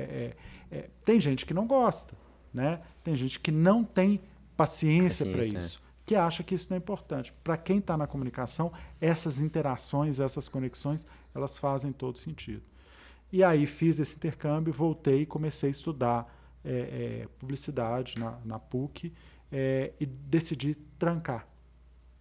é, 0.71 0.78
é, 0.78 0.89
tem 1.05 1.21
gente 1.21 1.45
que 1.45 1.53
não 1.53 1.67
gosta, 1.67 2.15
né? 2.53 2.82
Tem 3.03 3.15
gente 3.15 3.39
que 3.39 3.51
não 3.51 3.84
tem 3.84 4.19
paciência, 4.55 5.25
para 5.25 5.45
isso 5.45 5.80
que 6.07 6.15
acha 6.15 6.41
que 6.41 6.55
isso 6.55 6.67
não 6.69 6.75
é 6.75 6.78
importante. 6.78 7.34
Para 7.43 7.57
quem 7.57 7.80
está 7.80 7.97
na 7.97 8.07
comunicação, 8.07 8.71
essas 8.99 9.41
interações, 9.41 10.21
essas 10.21 10.47
conexões, 10.47 11.05
elas 11.36 11.57
fazem 11.57 11.91
todo 11.91 12.17
sentido. 12.17 12.63
E 13.30 13.43
aí 13.43 13.67
fiz 13.67 13.99
esse 13.99 14.15
intercâmbio, 14.15 14.71
voltei 14.71 15.23
e 15.23 15.25
comecei 15.25 15.67
a 15.67 15.71
estudar 15.71 16.34
é, 16.63 16.71
é, 17.23 17.28
publicidade 17.38 18.17
na, 18.17 18.39
na 18.45 18.57
PUC 18.57 19.13
é, 19.51 19.91
e 19.99 20.05
decidi 20.05 20.75
trancar. 20.97 21.45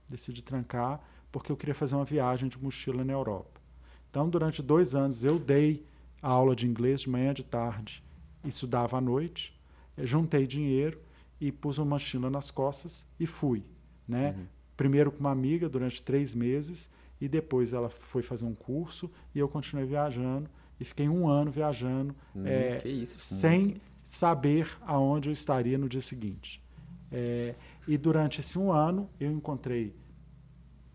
Decidi 0.08 0.42
trancar 0.42 1.00
porque 1.30 1.52
eu 1.52 1.56
queria 1.56 1.74
fazer 1.74 1.94
uma 1.94 2.04
viagem 2.04 2.48
de 2.48 2.58
mochila 2.62 3.04
na 3.04 3.12
Europa. 3.12 3.60
Então, 4.08 4.28
durante 4.28 4.62
dois 4.62 4.94
anos, 4.94 5.24
eu 5.24 5.38
dei 5.38 5.84
aula 6.22 6.56
de 6.56 6.66
inglês 6.66 7.02
de 7.02 7.10
manhã, 7.10 7.34
de 7.34 7.44
tarde, 7.44 8.02
estudava 8.42 8.96
à 8.96 9.00
noite, 9.00 9.58
juntei 9.98 10.46
dinheiro 10.46 11.00
e 11.40 11.52
pus 11.52 11.78
uma 11.78 11.96
mochila 11.96 12.30
nas 12.30 12.50
costas 12.50 13.06
e 13.20 13.26
fui 13.26 13.64
né? 14.06 14.34
Uhum. 14.36 14.46
Primeiro 14.76 15.10
com 15.10 15.20
uma 15.20 15.30
amiga 15.30 15.68
durante 15.68 16.02
três 16.02 16.34
meses 16.34 16.90
e 17.20 17.28
depois 17.28 17.72
ela 17.72 17.88
foi 17.88 18.22
fazer 18.22 18.44
um 18.44 18.54
curso 18.54 19.10
e 19.34 19.38
eu 19.38 19.48
continuei 19.48 19.86
viajando 19.86 20.48
e 20.78 20.84
fiquei 20.84 21.08
um 21.08 21.26
ano 21.26 21.50
viajando 21.50 22.14
hum, 22.34 22.42
é, 22.44 22.82
sem 23.16 23.80
saber 24.04 24.68
aonde 24.82 25.30
eu 25.30 25.32
estaria 25.32 25.78
no 25.78 25.88
dia 25.88 26.00
seguinte. 26.00 26.62
É, 27.10 27.54
e 27.86 27.96
durante 27.96 28.40
esse 28.40 28.58
um 28.58 28.72
ano 28.72 29.08
eu 29.18 29.30
encontrei 29.30 29.94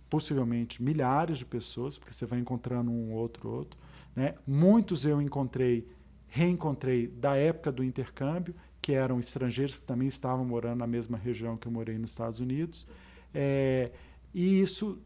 possivelmente 0.10 0.84
milhares 0.84 1.38
de 1.38 1.46
pessoas, 1.46 1.98
porque 1.98 2.14
você 2.14 2.26
vai 2.26 2.40
encontrando 2.40 2.92
um 2.92 3.14
outro 3.14 3.50
outro. 3.50 3.80
Né? 4.16 4.36
Muitos 4.46 5.06
eu 5.06 5.22
encontrei, 5.22 5.88
reencontrei 6.28 7.08
da 7.08 7.36
época 7.36 7.72
do 7.72 7.84
intercâmbio 7.84 8.54
que 8.82 8.94
eram 8.94 9.20
estrangeiros 9.20 9.80
que 9.80 9.86
também 9.86 10.08
estavam 10.08 10.44
morando 10.44 10.80
na 10.80 10.88
mesma 10.88 11.18
região 11.18 11.56
que 11.56 11.68
eu 11.68 11.72
morei 11.72 11.98
nos 11.98 12.12
Estados 12.12 12.40
Unidos. 12.40 12.88
É, 13.34 13.92
e 14.34 14.60
isso 14.60 15.00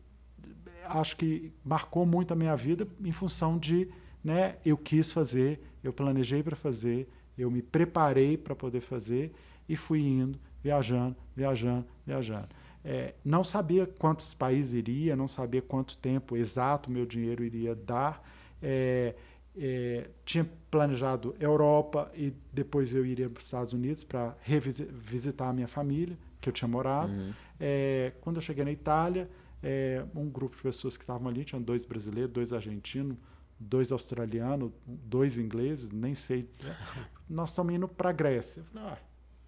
acho 0.86 1.18
que 1.18 1.52
marcou 1.64 2.06
muito 2.06 2.32
a 2.32 2.36
minha 2.36 2.56
vida 2.56 2.88
em 3.04 3.12
função 3.12 3.58
de 3.58 3.90
né, 4.24 4.58
eu 4.66 4.78
quis 4.78 5.12
fazer, 5.12 5.62
eu 5.84 5.94
planejei 5.94 6.42
para 6.42 6.56
fazer, 6.56 7.08
eu 7.38 7.52
me 7.52 7.62
preparei 7.62 8.38
para 8.38 8.56
poder 8.56 8.82
fazer 8.82 9.32
e 9.68 9.76
fui 9.76 10.02
indo, 10.02 10.40
viajando, 10.66 11.16
viajando, 11.36 11.86
viajando. 12.04 12.48
É, 12.84 13.14
não 13.24 13.44
sabia 13.44 13.86
quantos 13.86 14.34
países 14.34 14.74
iria, 14.74 15.16
não 15.16 15.28
sabia 15.28 15.62
quanto 15.62 15.96
tempo 15.96 16.36
exato 16.36 16.90
meu 16.90 17.06
dinheiro 17.06 17.44
iria 17.44 17.76
dar. 17.76 18.28
É, 18.60 19.14
é, 19.56 20.10
tinha 20.26 20.50
planejado 20.72 21.36
Europa 21.40 22.12
e 22.16 22.34
depois 22.52 22.96
eu 22.96 23.06
iria 23.06 23.30
para 23.30 23.38
os 23.38 23.46
Estados 23.46 23.74
Unidos 23.74 24.04
para 24.04 24.36
revisitar 24.42 25.50
a 25.50 25.54
minha 25.54 25.68
família, 25.68 26.18
que 26.42 26.50
eu 26.50 26.54
tinha 26.54 26.68
morado. 26.68 27.14
Uhum. 27.14 27.32
É, 27.60 28.14
quando 28.22 28.38
eu 28.38 28.42
cheguei 28.42 28.66
na 28.66 28.72
Itália, 28.72 29.30
é, 29.62 30.04
um 30.16 30.28
grupo 30.28 30.56
de 30.56 30.64
pessoas 30.64 30.98
que 30.98 31.04
estavam 31.04 31.28
ali, 31.28 31.46
tinham 31.46 31.62
dois 31.62 31.86
brasileiros, 31.86 32.34
dois 32.34 32.54
argentinos, 32.54 33.18
dois 33.60 33.92
australianos, 33.92 34.72
dois 34.86 35.38
ingleses, 35.38 35.92
nem 35.92 36.16
sei. 36.16 36.50
Nós 37.30 37.52
estamos 37.52 37.72
indo 37.72 37.88
para 37.88 38.10
a 38.10 38.14
Grécia. 38.14 38.62
Eu 38.62 38.66
falei, 38.66 38.90
ah, 38.90 38.98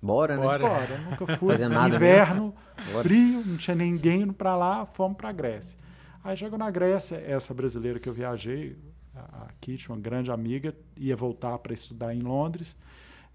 Bora, 0.01 0.37
né? 0.37 0.43
Bora. 0.43 0.67
bora, 0.67 0.97
nunca 0.99 1.37
fui. 1.37 1.53
Fazer 1.53 1.67
nada 1.67 1.95
Inverno, 1.95 2.53
Bora. 2.91 3.03
frio, 3.03 3.43
não 3.45 3.57
tinha 3.57 3.75
ninguém 3.75 4.21
indo 4.21 4.33
para 4.33 4.55
lá, 4.55 4.85
fomos 4.85 5.17
para 5.17 5.29
a 5.29 5.31
Grécia. 5.31 5.77
Aí 6.23 6.35
chegou 6.37 6.57
na 6.57 6.69
Grécia, 6.69 7.15
essa 7.15 7.53
brasileira 7.53 7.99
que 7.99 8.07
eu 8.07 8.13
viajei, 8.13 8.77
a 9.15 9.45
a 9.45 9.47
Kitty, 9.59 9.89
uma 9.89 9.97
grande 9.97 10.31
amiga, 10.31 10.75
ia 10.95 11.15
voltar 11.15 11.57
para 11.59 11.73
estudar 11.73 12.13
em 12.13 12.21
Londres. 12.21 12.75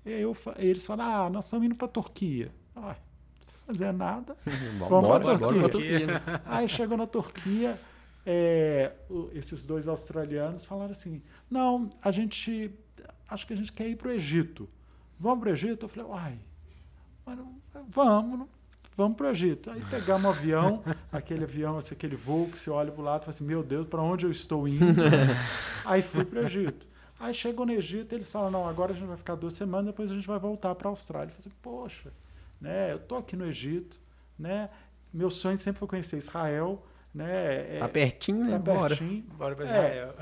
E 0.04 0.10
eu 0.10 0.36
eles 0.56 0.84
falaram: 0.86 1.26
ah, 1.26 1.30
nós 1.30 1.44
estamos 1.46 1.66
indo 1.66 1.74
para 1.74 1.86
a 1.86 1.90
Turquia. 1.90 2.52
Ah, 2.76 2.96
fazer 3.66 3.92
nada. 3.92 4.36
Vamos 4.78 4.88
Bora, 5.08 5.24
pra 5.24 5.34
bora 5.34 5.38
pra 5.38 5.68
Turquia. 5.68 5.68
Turquia, 5.68 6.06
né? 6.06 6.40
Aí 6.46 6.68
chegou 6.68 6.96
na 6.96 7.06
Turquia, 7.06 7.78
é, 8.24 8.92
esses 9.32 9.64
dois 9.66 9.88
australianos 9.88 10.64
falaram 10.64 10.90
assim: 10.92 11.22
não, 11.50 11.90
a 12.02 12.10
gente 12.10 12.70
acho 13.28 13.46
que 13.46 13.52
a 13.52 13.56
gente 13.56 13.72
quer 13.72 13.88
ir 13.88 13.96
para 13.96 14.08
o 14.08 14.12
Egito. 14.12 14.68
Vamos 15.18 15.40
para 15.40 15.50
o 15.50 15.52
Egito? 15.52 15.84
Eu 15.84 15.88
falei, 15.88 16.10
uai, 16.10 16.38
mas 17.26 17.36
não- 17.38 17.52
vamos, 17.88 18.38
não- 18.40 18.48
vamos 18.96 19.16
para 19.16 19.26
o 19.28 19.30
Egito. 19.30 19.70
Aí 19.70 19.82
pegamos 19.90 20.24
um 20.24 20.28
avião, 20.30 20.82
aquele 21.12 21.44
avião, 21.44 21.78
assim, 21.78 21.94
aquele 21.94 22.16
voo 22.16 22.48
que 22.48 22.58
você 22.58 22.70
olha 22.70 22.90
para 22.92 23.00
o 23.00 23.04
lado 23.04 23.22
e 23.22 23.24
fala 23.24 23.30
assim: 23.30 23.44
meu 23.44 23.62
Deus, 23.62 23.86
para 23.86 24.00
onde 24.02 24.26
eu 24.26 24.30
estou 24.30 24.66
indo? 24.68 25.02
Aí 25.84 26.02
fui 26.02 26.24
para 26.24 26.40
o 26.40 26.44
Egito. 26.44 26.86
Aí 27.20 27.32
chegou 27.32 27.64
no 27.64 27.72
Egito, 27.72 28.14
eles 28.14 28.30
falam: 28.30 28.50
não, 28.50 28.68
agora 28.68 28.92
a 28.92 28.94
gente 28.94 29.06
vai 29.06 29.16
ficar 29.16 29.34
duas 29.36 29.54
semanas, 29.54 29.86
depois 29.86 30.10
a 30.10 30.14
gente 30.14 30.26
vai 30.26 30.38
voltar 30.38 30.74
para 30.74 30.88
a 30.88 30.90
Austrália. 30.90 31.26
Eu 31.26 31.34
falei 31.34 31.40
assim: 31.46 31.52
poxa, 31.62 32.12
né, 32.60 32.92
eu 32.92 32.98
tô 32.98 33.16
aqui 33.16 33.36
no 33.36 33.46
Egito, 33.46 33.98
né? 34.38 34.68
Meu 35.12 35.28
sonho 35.30 35.56
sempre 35.58 35.78
foi 35.78 35.86
conhecer 35.88 36.16
Israel, 36.16 36.82
né? 37.14 37.76
é- 37.76 37.78
Tá 37.80 37.88
pertinho, 37.88 38.44
né? 38.44 38.52
tá 38.52 38.58
Bora. 38.58 38.88
pertinho. 38.96 39.22
Bora 39.36 39.54
pra 39.54 39.64
É. 39.64 39.68
Israel. 39.68 40.14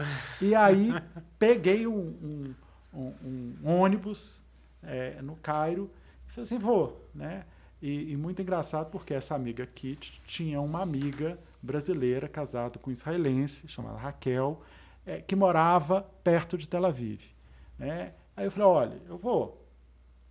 E 0.42 0.54
aí 0.54 0.90
peguei 1.38 1.86
um, 1.86 2.54
um- 2.92 3.14
um- 3.24 3.54
um 3.62 3.70
ônibus 3.80 4.42
é, 4.82 5.22
no 5.22 5.36
Cairo 5.36 5.88
e 6.30 6.32
falei 6.32 6.44
assim, 6.44 6.58
vou, 6.58 7.10
né? 7.12 7.44
E, 7.82 8.12
e 8.12 8.16
muito 8.16 8.40
engraçado 8.40 8.90
porque 8.90 9.12
essa 9.12 9.34
amiga 9.34 9.66
Kit 9.66 10.20
tinha 10.26 10.60
uma 10.60 10.80
amiga 10.80 11.38
brasileira 11.60 12.28
casada 12.28 12.78
com 12.78 12.90
um 12.90 12.92
israelense 12.92 13.66
chamada 13.68 13.98
Raquel, 13.98 14.62
é, 15.04 15.20
que 15.20 15.34
morava 15.34 16.02
perto 16.22 16.56
de 16.56 16.68
Tel 16.68 16.86
Aviv. 16.86 17.20
Né? 17.78 18.12
Aí 18.36 18.44
eu 18.44 18.50
falei, 18.50 18.68
olha, 18.68 19.02
eu 19.08 19.18
vou, 19.18 19.66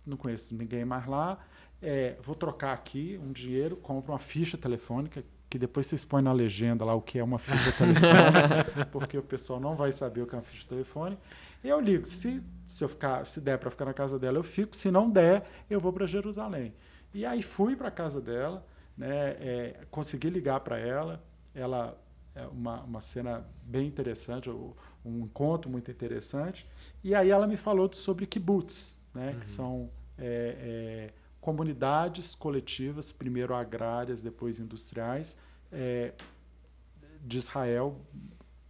não 0.06 0.16
conheço 0.16 0.54
ninguém 0.54 0.84
mais 0.84 1.06
lá, 1.06 1.38
é, 1.82 2.16
vou 2.22 2.34
trocar 2.34 2.72
aqui 2.72 3.20
um 3.22 3.32
dinheiro, 3.32 3.76
compro 3.76 4.12
uma 4.12 4.18
ficha 4.18 4.56
telefônica, 4.56 5.24
que 5.50 5.58
depois 5.58 5.86
vocês 5.86 6.04
põem 6.04 6.22
na 6.22 6.32
legenda 6.32 6.84
lá 6.84 6.94
o 6.94 7.02
que 7.02 7.18
é 7.18 7.24
uma 7.24 7.38
ficha 7.38 7.72
telefônica, 7.72 8.86
porque 8.92 9.18
o 9.18 9.22
pessoal 9.22 9.58
não 9.58 9.74
vai 9.74 9.90
saber 9.90 10.22
o 10.22 10.26
que 10.26 10.34
é 10.34 10.38
uma 10.38 10.44
ficha 10.44 10.66
telefônica. 10.68 11.20
Eu 11.62 11.80
ligo, 11.80 12.06
se, 12.06 12.42
se, 12.66 12.84
eu 12.84 12.88
ficar, 12.88 13.24
se 13.26 13.40
der 13.40 13.58
para 13.58 13.70
ficar 13.70 13.84
na 13.84 13.94
casa 13.94 14.18
dela, 14.18 14.38
eu 14.38 14.42
fico, 14.42 14.74
se 14.74 14.90
não 14.90 15.10
der, 15.10 15.44
eu 15.68 15.80
vou 15.80 15.92
para 15.92 16.06
Jerusalém. 16.06 16.74
E 17.12 17.26
aí 17.26 17.42
fui 17.42 17.76
para 17.76 17.88
a 17.88 17.90
casa 17.90 18.20
dela, 18.20 18.66
né, 18.96 19.30
é, 19.40 19.80
consegui 19.90 20.30
ligar 20.30 20.60
para 20.60 20.78
ela, 20.78 21.22
ela 21.54 22.00
é 22.34 22.46
uma, 22.46 22.82
uma 22.82 23.00
cena 23.00 23.46
bem 23.62 23.86
interessante, 23.86 24.48
um 25.04 25.24
encontro 25.24 25.70
muito 25.70 25.90
interessante. 25.90 26.68
E 27.02 27.14
aí 27.14 27.30
ela 27.30 27.46
me 27.46 27.56
falou 27.56 27.92
sobre 27.92 28.26
kibbutz, 28.26 28.96
né, 29.12 29.36
que 29.40 29.48
são 29.48 29.90
é, 30.16 30.56
é, 31.08 31.12
comunidades 31.40 32.34
coletivas, 32.34 33.10
primeiro 33.10 33.54
agrárias, 33.54 34.22
depois 34.22 34.60
industriais, 34.60 35.36
é, 35.72 36.12
de 37.22 37.38
Israel, 37.38 38.00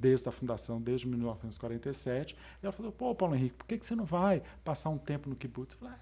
desde 0.01 0.29
a 0.29 0.33
fundação, 0.33 0.81
desde 0.81 1.07
1947. 1.07 2.35
E 2.63 2.67
ela 2.67 2.73
falou, 2.73 2.91
pô, 2.91 3.15
Paulo 3.15 3.35
Henrique, 3.35 3.55
por 3.57 3.67
que, 3.67 3.77
que 3.79 3.85
você 3.87 3.95
não 3.95 4.05
vai 4.07 4.43
passar 4.65 4.89
um 4.89 4.99
tempo 4.99 5.29
no 5.29 5.37
kibbutz? 5.37 5.75
Eu 5.75 5.81
falei, 5.81 5.95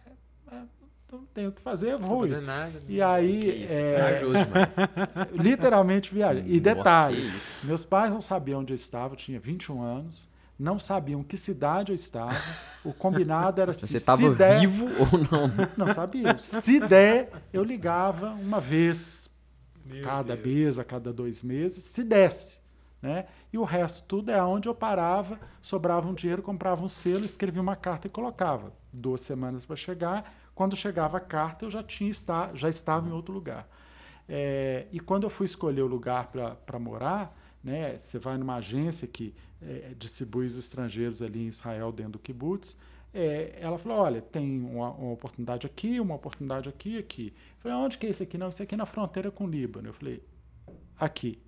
é, 0.53 0.55
é, 0.55 0.63
não 1.11 1.25
tenho 1.35 1.49
o 1.49 1.53
que 1.53 1.61
fazer, 1.61 1.93
eu 1.93 1.99
Não 1.99 2.07
vou. 2.09 2.21
tô 2.23 2.29
fazendo 2.29 2.47
nada. 2.47 2.79
E 2.89 2.95
Que 2.95 3.03
aí, 3.03 3.65
é, 3.69 4.23
mano. 4.23 4.45
literalmente 5.43 6.15
viagem. 6.15 6.45
E 6.47 6.61
detalhe, 6.61 7.33
meus 7.65 7.85
pais 7.85 8.13
não 8.13 8.21
sabiam 8.21 8.61
onde 8.61 8.73
eu 8.73 8.77
estava, 8.77 9.15
eu 9.15 9.17
tinha 9.17 9.41
21 9.41 9.83
anos, 9.83 10.29
não 10.59 10.79
sabiam 10.79 11.23
que 11.23 11.37
cidade 11.37 11.93
eu 11.93 11.95
estava. 11.95 12.37
O 12.85 12.93
combinado 12.93 13.61
era 13.61 13.73
Você 13.75 13.99
se 13.99 14.05
tava 14.07 14.35
der, 14.35 14.61
vivo 14.61 14.85
ou 15.13 15.19
não? 15.19 15.51
não 15.77 15.93
sabiam. 15.95 16.39
Se 16.39 16.79
der, 16.81 17.31
eu 17.53 17.65
ligava 17.65 18.31
uma 18.31 18.61
vez 18.61 19.31
Meu 19.85 20.05
cada 20.05 20.37
Deus. 20.37 20.47
mês, 20.47 20.79
a 20.79 20.85
cada 20.85 21.13
dois 21.13 21.43
meses, 21.43 21.83
se 21.85 22.05
desse. 22.05 22.61
Né? 23.01 23.27
E 23.53 23.59
o 23.59 23.65
resto 23.65 24.07
tudo 24.07 24.31
é 24.31 24.43
onde 24.43 24.69
eu 24.69 24.75
parava, 24.75 25.39
sobrava 25.63 26.09
um 26.09 26.15
dinheiro, 26.15 26.43
comprava 26.43 26.85
um 26.85 26.89
selo, 26.89 27.25
escrevia 27.25 27.63
uma 27.63 27.77
carta 27.77 28.07
e 28.07 28.11
colocava. 28.11 28.73
Duas 28.93 29.21
semanas 29.21 29.65
para 29.65 29.77
chegar. 29.77 30.35
Quando 30.55 30.75
chegava 30.75 31.19
a 31.19 31.21
carta, 31.21 31.65
eu 31.65 31.71
já 31.71 31.83
tinha 31.83 32.11
está, 32.11 32.51
já 32.55 32.69
estava 32.69 33.09
em 33.09 33.13
outro 33.13 33.33
lugar. 33.33 33.69
É, 34.29 34.87
e 34.91 34.99
quando 34.99 35.25
eu 35.25 35.31
fui 35.31 35.47
escolher 35.47 35.83
o 35.83 35.87
lugar 35.87 36.31
para 36.67 36.79
morar, 36.79 37.37
né, 37.63 37.97
você 37.97 38.19
vai 38.19 38.37
numa 38.37 38.57
agência 38.57 39.07
que 39.07 39.35
é, 39.63 39.95
distribui 39.97 40.47
os 40.47 40.59
estrangeiros 40.59 41.23
ali 41.23 41.45
em 41.45 41.49
Israel 41.49 41.93
dentro 41.93 42.13
do 42.13 42.19
kibbutz, 42.19 42.77
é, 43.15 43.59
ela 43.61 43.79
falou, 43.79 43.99
olha, 43.99 44.21
tem 44.21 44.61
uma, 44.61 44.91
uma 44.91 45.13
oportunidade 45.13 45.67
aqui, 45.67 45.99
uma 45.99 46.15
oportunidade 46.15 46.69
aqui 46.69 46.99
aqui. 46.99 47.33
Eu 47.57 47.63
falei, 47.63 47.77
onde 47.77 47.97
que 47.97 48.07
é 48.07 48.11
esse 48.11 48.23
aqui? 48.23 48.37
Não, 48.37 48.49
isso 48.49 48.63
aqui 48.63 48.75
é 48.75 48.79
na 48.79 48.87
fronteira 48.87 49.31
com 49.31 49.45
o 49.45 49.47
Líbano. 49.49 49.89
Eu 49.89 49.95
falei, 49.95 50.23
aqui. 50.99 51.41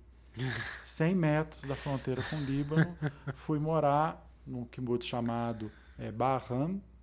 100 0.81 1.15
metros 1.15 1.61
da 1.63 1.75
fronteira 1.75 2.21
com 2.29 2.37
o 2.37 2.43
Líbano, 2.43 2.95
fui 3.35 3.59
morar 3.59 4.29
num 4.45 4.65
kibbutz 4.65 5.05
chamado 5.05 5.71
é, 5.97 6.11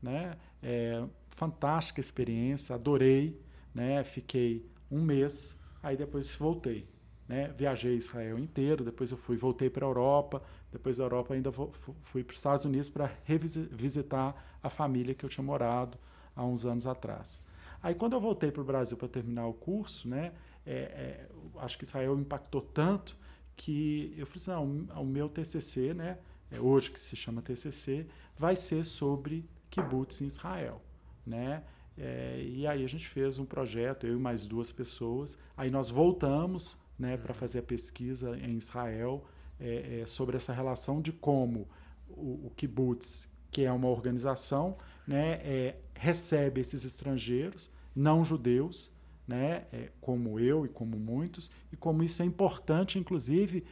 né? 0.02 0.36
É, 0.62 1.04
fantástica 1.30 2.00
experiência, 2.00 2.74
adorei, 2.74 3.40
né? 3.74 4.02
Fiquei 4.02 4.68
um 4.90 5.00
mês, 5.00 5.58
aí 5.82 5.96
depois 5.96 6.34
voltei, 6.34 6.88
né? 7.28 7.52
Viajei 7.56 7.96
Israel 7.96 8.38
inteiro, 8.38 8.84
depois 8.84 9.10
eu 9.10 9.16
fui, 9.16 9.36
voltei 9.36 9.70
para 9.70 9.86
a 9.86 9.88
Europa, 9.88 10.42
depois 10.72 10.96
da 10.96 11.04
Europa 11.04 11.34
ainda 11.34 11.52
fui 11.52 12.24
para 12.24 12.32
os 12.32 12.38
Estados 12.38 12.64
Unidos 12.64 12.88
para 12.88 13.10
revisitar 13.24 14.34
a 14.62 14.68
família 14.68 15.14
que 15.14 15.24
eu 15.24 15.28
tinha 15.28 15.44
morado 15.44 15.96
há 16.34 16.44
uns 16.44 16.66
anos 16.66 16.86
atrás. 16.86 17.42
Aí 17.82 17.94
quando 17.94 18.14
eu 18.14 18.20
voltei 18.20 18.50
para 18.50 18.62
o 18.62 18.64
Brasil 18.64 18.96
para 18.96 19.08
terminar 19.08 19.46
o 19.46 19.54
curso, 19.54 20.08
né? 20.08 20.32
É, 20.68 20.72
é, 20.72 21.28
acho 21.56 21.78
que 21.78 21.84
Israel 21.84 22.18
impactou 22.18 22.60
tanto 22.60 23.16
que 23.56 24.14
eu 24.16 24.26
falei 24.26 24.36
assim, 24.36 24.86
não, 24.86 25.02
o 25.02 25.06
meu 25.06 25.28
TCC, 25.28 25.94
né, 25.94 26.18
é 26.50 26.60
hoje 26.60 26.90
que 26.90 27.00
se 27.00 27.16
chama 27.16 27.40
TCC, 27.40 28.06
vai 28.36 28.54
ser 28.54 28.84
sobre 28.84 29.48
kibbutz 29.70 30.20
em 30.20 30.26
Israel, 30.26 30.82
né? 31.26 31.64
É, 31.96 32.40
e 32.46 32.66
aí 32.66 32.84
a 32.84 32.86
gente 32.86 33.08
fez 33.08 33.38
um 33.38 33.44
projeto, 33.44 34.06
eu 34.06 34.14
e 34.14 34.20
mais 34.20 34.46
duas 34.46 34.70
pessoas. 34.70 35.36
Aí 35.56 35.68
nós 35.68 35.90
voltamos, 35.90 36.80
né, 36.96 37.16
para 37.16 37.34
fazer 37.34 37.58
a 37.58 37.62
pesquisa 37.62 38.38
em 38.38 38.56
Israel 38.56 39.24
é, 39.58 40.00
é, 40.00 40.06
sobre 40.06 40.36
essa 40.36 40.52
relação 40.52 41.00
de 41.00 41.12
como 41.12 41.66
o, 42.08 42.46
o 42.46 42.52
kibbutz, 42.56 43.28
que 43.50 43.64
é 43.64 43.72
uma 43.72 43.88
organização, 43.88 44.76
né, 45.06 45.40
é, 45.42 45.76
recebe 45.94 46.60
esses 46.60 46.84
estrangeiros 46.84 47.68
não 47.96 48.24
judeus, 48.24 48.92
né, 49.28 49.66
é, 49.70 49.90
como 50.00 50.40
eu 50.40 50.64
e 50.64 50.68
como 50.70 50.98
muitos, 50.98 51.50
e 51.70 51.76
como 51.76 52.02
isso 52.02 52.22
é 52.22 52.24
importante, 52.24 52.98
inclusive, 52.98 53.62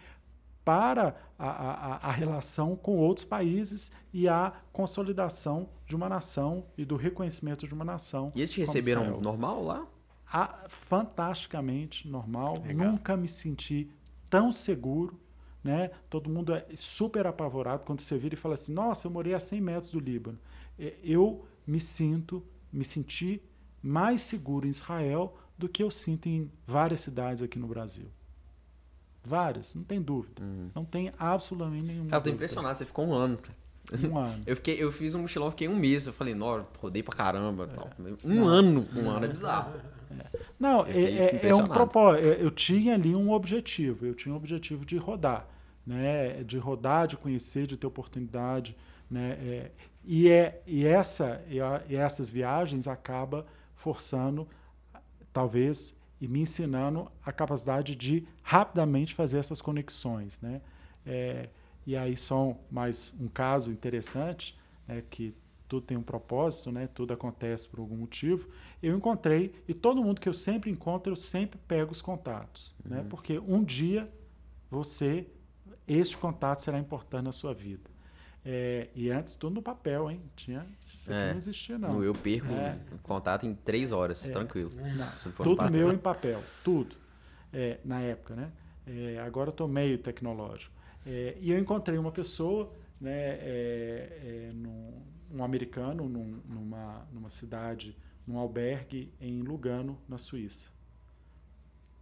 para 0.63 1.17
a, 1.39 1.49
a, 1.49 2.09
a 2.09 2.11
relação 2.11 2.77
com 2.77 2.99
outros 2.99 3.25
países 3.25 3.91
e 4.13 4.29
a 4.29 4.53
consolidação 4.73 5.69
de 5.87 5.97
uma 5.97 6.09
nação 6.09 6.67
e 6.77 6.85
do 6.85 6.97
reconhecimento 6.97 7.67
de 7.67 7.73
uma 7.73 7.85
nação. 7.85 8.33
E 8.35 8.41
eles 8.41 8.51
te 8.51 8.61
receberam 8.61 9.03
Israel. 9.03 9.21
normal 9.21 9.65
lá? 9.65 9.87
Ah, 10.31 10.65
fantasticamente 10.69 12.09
normal. 12.09 12.61
Legal. 12.67 12.91
Nunca 12.91 13.17
me 13.17 13.29
senti 13.29 13.89
tão 14.29 14.53
seguro. 14.53 15.19
Né? 15.63 15.91
Todo 16.11 16.29
mundo 16.29 16.53
é 16.53 16.65
super 16.75 17.27
apavorado 17.27 17.85
quando 17.85 18.01
você 18.01 18.19
vira 18.19 18.35
e 18.35 18.39
fala 18.39 18.55
assim: 18.55 18.73
Nossa, 18.73 19.07
eu 19.07 19.11
morei 19.11 19.35
a 19.35 19.41
100 19.41 19.61
metros 19.61 19.91
do 19.91 19.99
Líbano. 20.01 20.39
É, 20.79 20.95
Eu 21.03 21.45
me 21.67 21.81
sinto, 21.81 22.45
me 22.73 22.85
senti 22.85 23.43
mais 23.83 24.21
seguro 24.21 24.67
em 24.67 24.71
Israel 24.71 25.37
do 25.59 25.69
que 25.69 25.83
eu 25.83 25.91
sinto 25.91 26.27
em 26.29 26.51
várias 26.67 27.01
cidades 27.01 27.43
aqui 27.43 27.59
no 27.59 27.67
Brasil. 27.67 28.07
Várias, 29.25 29.75
não 29.75 29.83
tem 29.83 30.01
dúvida. 30.01 30.43
Não 30.75 30.85
tem 30.85 31.13
absolutamente 31.19 31.85
nenhuma. 31.85 32.11
Cara, 32.11 32.19
eu 32.19 32.23
tô 32.23 32.25
dúvida. 32.31 32.35
impressionado, 32.45 32.79
você 32.79 32.85
ficou 32.85 33.07
um 33.09 33.13
ano. 33.15 33.39
cara. 33.39 33.57
Um 34.09 34.17
ano. 34.19 34.43
Eu, 34.47 34.55
fiquei, 34.57 34.83
eu 34.83 34.93
fiz 34.93 35.15
um 35.15 35.23
mochilão, 35.23 35.51
fiquei 35.51 35.67
um 35.67 35.75
mês. 35.77 36.07
Eu 36.07 36.13
falei, 36.13 36.35
nó, 36.35 36.63
rodei 36.79 37.03
pra 37.03 37.15
caramba. 37.17 37.67
Tal. 37.67 37.91
Um 37.99 38.07
É. 38.07 38.35
Não. 38.35 38.45
ano, 38.47 38.89
um 38.95 39.11
ano 39.11 39.25
é 39.25 39.29
bizarro. 39.29 39.73
Não, 40.61 40.87
Eu 40.87 41.07
é, 41.07 41.37
é- 41.47 41.49
é 41.49 41.55
um 41.55 41.67
propósito. 41.67 42.25
Eu, 42.25 42.33
eu 42.35 42.51
tinha 42.51 42.95
ali 42.95 43.17
um 43.17 43.33
objetivo. 43.33 44.07
Eu 44.07 44.15
tinha 44.15 44.33
um 44.33 44.37
objetivo 44.37 44.85
de 44.85 44.97
rodar, 44.97 45.47
né? 45.85 46.45
De 46.45 46.57
rodar, 46.59 47.09
de 47.09 47.17
conhecer, 47.17 47.67
de 47.67 47.77
ter 47.77 47.87
oportunidade, 47.87 48.77
né? 49.11 49.33
É, 49.41 49.71
e 50.05 50.29
é 50.31 50.63
e 50.67 50.87
essa 50.87 51.43
e, 51.49 51.61
a- 51.61 51.83
e 51.89 51.97
essas 51.97 52.31
viagens 52.31 52.87
acaba 52.87 53.45
forçando, 53.75 54.47
talvez, 55.37 55.95
e 56.19 56.27
me 56.27 56.41
ensinando 56.41 57.13
a 57.23 57.31
capacidade 57.31 57.95
de 57.95 58.27
rapidamente 58.43 59.15
fazer 59.15 59.37
essas 59.37 59.61
conexões, 59.61 60.41
né? 60.41 60.63
É, 61.05 61.51
E 61.87 61.95
aí 61.95 62.17
só 62.17 62.57
mais 62.71 63.15
um 63.21 63.29
caso 63.29 63.71
interessante, 63.71 64.59
né, 64.89 65.03
que 65.11 65.35
tudo 65.69 65.85
tem 65.87 65.97
um 65.97 66.03
propósito, 66.03 66.73
né? 66.73 66.89
Tudo 66.89 67.13
acontece 67.13 67.69
por 67.69 67.81
algum 67.81 67.97
motivo. 67.97 68.49
Eu 68.83 68.97
encontrei 68.97 69.53
e 69.69 69.75
todo 69.75 70.03
mundo 70.03 70.21
que 70.21 70.29
eu 70.29 70.33
sempre 70.35 70.71
encontro, 70.71 71.13
eu 71.13 71.17
sempre 71.17 71.59
pego 71.69 71.93
os 71.93 72.01
contatos, 72.01 72.75
né? 72.83 72.97
uhum. 72.97 73.03
né? 73.03 73.09
Porque 73.11 73.39
um 73.39 73.63
dia 73.63 74.09
você 74.71 75.27
este 75.87 76.17
contato 76.17 76.61
será 76.61 76.79
importante 76.79 77.25
na 77.25 77.33
sua 77.33 77.53
vida. 77.53 77.91
É, 78.49 78.87
e 78.95 79.11
antes 79.11 79.35
tudo 79.35 79.57
no 79.57 79.63
papel, 79.63 80.09
hein? 80.09 80.23
Tinha, 80.37 80.65
isso 80.79 81.11
aqui 81.11 81.21
é, 81.21 81.31
não 81.31 81.37
existia, 81.37 81.77
não. 81.77 82.05
Eu 82.05 82.13
perco 82.13 82.47
é. 82.53 82.79
o 82.93 82.99
contato 82.99 83.45
em 83.45 83.53
três 83.53 83.91
horas, 83.91 84.25
é. 84.25 84.31
tranquilo. 84.31 84.71
Não, 84.73 85.33
tudo 85.43 85.69
meu 85.69 85.93
em 85.93 85.99
papel, 85.99 86.41
tudo. 86.63 86.95
É, 87.53 87.81
na 87.85 88.01
época, 88.01 88.37
né? 88.37 88.53
É, 88.87 89.19
agora 89.19 89.49
eu 89.49 89.51
estou 89.51 89.67
meio 89.67 89.99
tecnológico. 89.99 90.73
e 91.05 91.51
eu 91.51 91.59
encontrei 91.59 91.99
uma 91.99 92.13
pessoa, 92.13 92.73
né, 93.01 94.53
num, 94.55 95.03
um 95.33 95.43
americano, 95.43 96.09
num, 96.09 96.41
numa, 96.49 97.05
numa 97.13 97.29
cidade, 97.29 97.97
num 98.25 98.39
albergue 98.39 99.13
em 99.21 99.43
Lugano, 99.43 99.99
na 100.09 100.19
Suíça. 100.19 100.71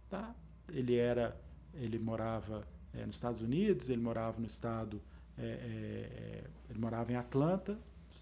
Tá? 0.07 0.35
Ele 0.69 0.95
era, 0.95 1.35
ele 1.73 1.97
morava 1.97 2.67
nos 2.93 3.15
Estados 3.15 3.41
Unidos, 3.41 3.89
ele 3.89 4.01
morava 4.01 4.39
no 4.39 4.45
estado 4.45 5.01
é, 5.37 5.43
é, 5.43 5.47
é, 5.47 6.43
ele 6.69 6.79
morava 6.79 7.11
em 7.11 7.15
Atlanta, 7.15 7.77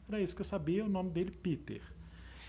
era 0.07 0.21
isso 0.21 0.35
que 0.35 0.41
eu 0.41 0.45
sabia, 0.45 0.85
o 0.85 0.89
nome 0.89 1.09
dele 1.11 1.31
Peter. 1.31 1.81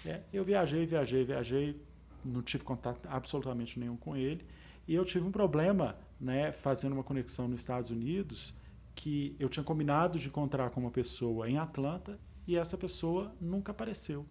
É, 0.05 0.21
eu 0.33 0.45
viajei, 0.45 0.85
viajei, 0.87 1.25
viajei, 1.25 1.81
não 2.25 2.43
tive 2.43 2.65
contato 2.65 3.09
absolutamente 3.09 3.79
nenhum 3.79 3.97
com 3.97 4.17
ele, 4.17 4.45
e 4.87 4.95
eu 4.95 5.05
tive 5.05 5.27
um 5.27 5.33
problema 5.33 5.97
né, 6.21 6.53
fazendo 6.53 6.93
uma 6.93 7.05
conexão 7.05 7.49
nos 7.49 7.61
Estados 7.61 7.91
Unidos, 7.91 8.55
que 8.95 9.35
eu 9.39 9.49
tinha 9.49 9.65
combinado 9.65 10.19
de 10.19 10.29
encontrar 10.29 10.71
com 10.71 10.81
uma 10.81 10.91
pessoa 10.91 11.49
em 11.49 11.59
Atlanta 11.59 12.19
e 12.47 12.57
essa 12.57 12.79
pessoa 12.79 13.35
nunca 13.41 13.73
apareceu, 13.73 14.27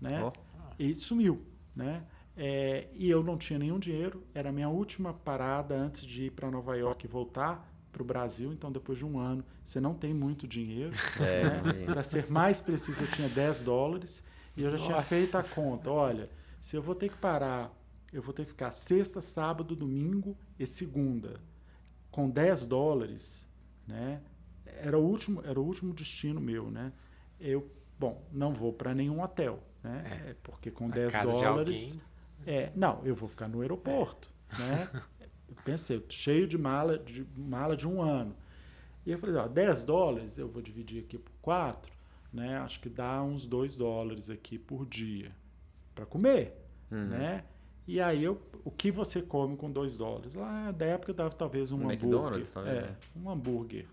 né? 0.00 0.24
Oh. 0.24 0.32
E 0.78 0.94
sumiu, 0.94 1.46
né? 1.76 2.04
É, 2.36 2.88
e 2.94 3.08
eu 3.08 3.22
não 3.22 3.38
tinha 3.38 3.58
nenhum 3.58 3.78
dinheiro, 3.78 4.24
era 4.34 4.48
a 4.48 4.52
minha 4.52 4.68
última 4.68 5.14
parada 5.14 5.76
antes 5.76 6.04
de 6.04 6.24
ir 6.24 6.30
para 6.32 6.50
Nova 6.50 6.76
York 6.76 7.06
e 7.06 7.08
voltar 7.08 7.72
para 7.94 8.02
o 8.02 8.04
Brasil, 8.04 8.52
então 8.52 8.72
depois 8.72 8.98
de 8.98 9.06
um 9.06 9.18
ano 9.18 9.44
você 9.64 9.80
não 9.80 9.94
tem 9.94 10.12
muito 10.12 10.46
dinheiro. 10.46 10.92
É, 11.20 11.62
né? 11.62 11.86
Para 11.86 12.02
ser 12.02 12.30
mais 12.30 12.60
preciso, 12.60 13.04
eu 13.04 13.10
tinha 13.12 13.28
10 13.28 13.62
dólares 13.62 14.24
e 14.56 14.62
eu 14.62 14.70
já 14.70 14.76
Nossa. 14.76 14.90
tinha 14.90 15.02
feito 15.02 15.38
a 15.38 15.42
conta. 15.42 15.90
Olha, 15.90 16.28
se 16.60 16.76
eu 16.76 16.82
vou 16.82 16.94
ter 16.94 17.08
que 17.08 17.16
parar, 17.16 17.72
eu 18.12 18.20
vou 18.20 18.34
ter 18.34 18.44
que 18.44 18.50
ficar 18.50 18.72
sexta, 18.72 19.20
sábado, 19.20 19.76
domingo 19.76 20.36
e 20.58 20.66
segunda 20.66 21.40
com 22.14 22.30
10 22.30 22.68
dólares, 22.68 23.44
né? 23.88 24.20
Era 24.64 24.96
o 24.96 25.02
último, 25.02 25.42
era 25.44 25.58
o 25.58 25.64
último 25.64 25.92
destino 25.92 26.40
meu, 26.40 26.70
né? 26.70 26.92
Eu, 27.40 27.68
bom, 27.98 28.24
não 28.30 28.54
vou 28.54 28.72
para 28.72 28.94
nenhum 28.94 29.20
hotel, 29.20 29.60
né? 29.82 30.28
É. 30.28 30.36
Porque 30.40 30.70
com 30.70 30.86
a 30.86 30.90
10 30.90 31.22
dólares, 31.22 31.98
é, 32.46 32.70
não, 32.76 33.04
eu 33.04 33.16
vou 33.16 33.28
ficar 33.28 33.48
no 33.48 33.62
aeroporto, 33.62 34.30
é. 34.52 34.58
né? 34.58 35.02
Pensei, 35.64 36.04
cheio 36.08 36.46
de 36.46 36.58
mala 36.58 36.98
de 36.98 37.26
mala 37.36 37.76
de 37.76 37.86
um 37.88 38.00
ano. 38.00 38.34
E 39.06 39.12
eu 39.12 39.18
falei, 39.18 39.36
ó, 39.36 39.46
10 39.46 39.84
dólares 39.84 40.38
eu 40.38 40.48
vou 40.48 40.62
dividir 40.62 41.04
aqui 41.04 41.18
por 41.18 41.32
4, 41.42 41.92
né? 42.32 42.58
Acho 42.58 42.80
que 42.80 42.88
dá 42.88 43.22
uns 43.22 43.46
2 43.46 43.76
dólares 43.76 44.30
aqui 44.30 44.58
por 44.58 44.86
dia 44.86 45.30
para 45.94 46.06
comer, 46.06 46.54
uhum. 46.90 47.08
né? 47.08 47.44
E 47.86 48.00
aí 48.00 48.24
eu, 48.24 48.40
o 48.64 48.70
que 48.70 48.90
você 48.90 49.20
come 49.20 49.56
com 49.56 49.70
2 49.70 49.96
dólares? 49.96 50.32
Lá 50.32 50.70
da 50.70 50.86
época 50.86 51.12
dava 51.12 51.34
talvez 51.34 51.70
um, 51.70 51.76
um 51.76 51.80
hambúrguer. 51.80 52.02
McDonald's, 52.02 52.50
talvez, 52.50 52.76
é, 52.76 52.82
né? 52.82 52.96
um 53.14 53.30
hambúrguer 53.30 53.86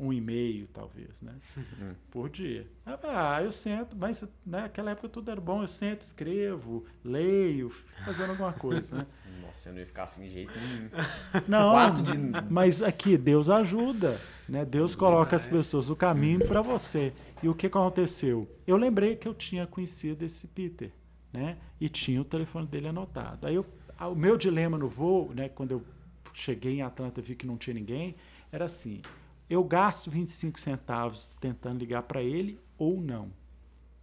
um 0.00 0.12
e 0.12 0.20
meio, 0.20 0.66
talvez, 0.68 1.20
né? 1.20 1.34
Hum. 1.56 1.92
Por 2.10 2.30
dia. 2.30 2.66
Ah, 2.86 3.42
eu 3.42 3.52
sento, 3.52 3.94
mas 3.94 4.26
naquela 4.44 4.86
né, 4.86 4.92
época 4.92 5.10
tudo 5.10 5.30
era 5.30 5.40
bom, 5.40 5.62
eu 5.62 5.66
sento, 5.66 6.00
escrevo, 6.00 6.86
leio, 7.04 7.68
fazendo 8.04 8.30
alguma 8.30 8.52
coisa, 8.52 8.96
né? 8.96 9.06
Nossa, 9.44 9.68
eu 9.68 9.74
não 9.74 9.80
ia 9.80 9.86
ficar 9.86 10.04
assim 10.04 10.22
de 10.22 10.30
jeito 10.30 10.52
nenhum. 10.58 10.90
Não, 11.46 11.92
de... 11.92 12.50
mas 12.50 12.82
aqui 12.82 13.18
Deus 13.18 13.50
ajuda, 13.50 14.18
né? 14.48 14.64
Deus 14.64 14.96
coloca 14.96 15.36
as 15.36 15.46
pessoas 15.46 15.88
no 15.88 15.96
caminho 15.96 16.46
para 16.46 16.62
você. 16.62 17.12
E 17.42 17.48
o 17.48 17.54
que 17.54 17.66
aconteceu? 17.66 18.48
Eu 18.66 18.76
lembrei 18.76 19.16
que 19.16 19.26
eu 19.26 19.34
tinha 19.34 19.66
conhecido 19.66 20.24
esse 20.24 20.46
Peter, 20.46 20.92
né? 21.32 21.58
E 21.80 21.88
tinha 21.88 22.20
o 22.20 22.24
telefone 22.24 22.66
dele 22.66 22.88
anotado. 22.88 23.46
Aí 23.46 23.54
eu, 23.54 23.66
o 24.00 24.14
meu 24.14 24.36
dilema 24.36 24.78
no 24.78 24.88
voo, 24.88 25.32
né? 25.34 25.48
Quando 25.48 25.72
eu 25.72 25.84
cheguei 26.32 26.76
em 26.76 26.82
Atlanta, 26.82 27.20
vi 27.20 27.34
que 27.34 27.46
não 27.46 27.56
tinha 27.56 27.74
ninguém, 27.74 28.14
era 28.52 28.66
assim: 28.66 29.02
eu 29.50 29.64
gasto 29.64 30.08
25 30.08 30.60
centavos 30.60 31.34
tentando 31.40 31.80
ligar 31.80 32.04
para 32.04 32.22
ele 32.22 32.60
ou 32.78 33.00
não. 33.00 33.32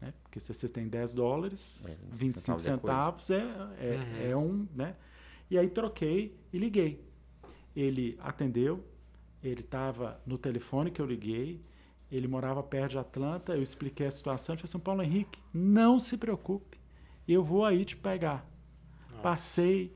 Né? 0.02 0.14
Porque 0.22 0.41
se 0.41 0.53
você 0.53 0.68
tem 0.68 0.90
10 0.90 1.14
dólares, 1.14 1.86
é, 1.88 1.98
25 2.11 2.60
centavos 2.60 3.30
é, 3.32 3.38
é, 3.38 3.41
uhum. 3.45 4.32
é, 4.32 4.38
um. 4.38 4.68
Né? 4.76 4.95
E 5.49 5.57
aí 5.57 5.69
troquei 5.69 6.38
e 6.52 6.57
liguei. 6.60 7.02
Ele 7.74 8.19
atendeu, 8.22 8.84
ele 9.41 9.61
estava 9.61 10.22
no 10.26 10.38
telefone 10.38 10.91
que 10.91 11.02
eu 11.02 11.06
liguei, 11.06 11.64
ele 12.11 12.28
morava 12.28 12.61
perto 12.61 12.91
de 12.91 12.98
Atlanta, 12.98 13.56
eu 13.56 13.61
expliquei 13.61 14.07
a 14.07 14.11
situação, 14.11 14.53
ele 14.53 14.61
falou 14.61 14.69
assim, 14.69 14.80
Paulo 14.80 15.02
Henrique, 15.02 15.41
não 15.53 15.98
se 15.98 16.18
preocupe, 16.18 16.78
eu 17.26 17.41
vou 17.41 17.64
aí 17.64 17.86
te 17.86 17.95
pegar. 17.95 18.45
Nossa. 19.10 19.22
Passei 19.22 19.95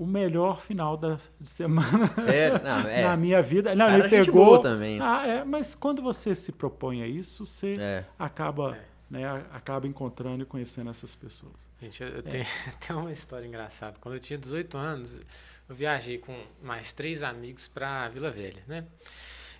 o 0.00 0.06
melhor 0.06 0.62
final 0.62 0.96
da 0.96 1.18
semana 1.44 2.10
Sério? 2.14 2.58
Não, 2.64 2.80
é. 2.88 3.02
na 3.02 3.18
minha 3.18 3.42
vida. 3.42 3.74
Não, 3.74 3.84
Cara, 3.84 3.98
ele 3.98 4.08
pegou. 4.08 4.58
também. 4.58 4.98
Ah, 4.98 5.26
é, 5.26 5.44
mas 5.44 5.74
quando 5.74 6.00
você 6.00 6.34
se 6.34 6.52
propõe 6.52 7.02
a 7.02 7.06
isso, 7.06 7.44
você 7.44 7.76
é. 7.78 8.04
acaba, 8.18 8.78
é. 8.78 8.84
Né, 9.10 9.28
acaba 9.52 9.86
encontrando 9.86 10.42
e 10.42 10.46
conhecendo 10.46 10.88
essas 10.88 11.14
pessoas. 11.14 11.70
Gente, 11.78 12.02
eu, 12.02 12.22
tenho, 12.22 12.46
tenho 12.80 12.98
uma 12.98 13.12
história 13.12 13.46
engraçada. 13.46 13.98
Quando 14.00 14.14
eu 14.14 14.20
tinha 14.20 14.38
18 14.38 14.78
anos, 14.78 15.20
eu 15.68 15.74
viajei 15.74 16.16
com 16.16 16.34
mais 16.62 16.92
três 16.92 17.22
amigos 17.22 17.68
para 17.68 18.08
Vila 18.08 18.30
Velha, 18.30 18.62
né? 18.66 18.86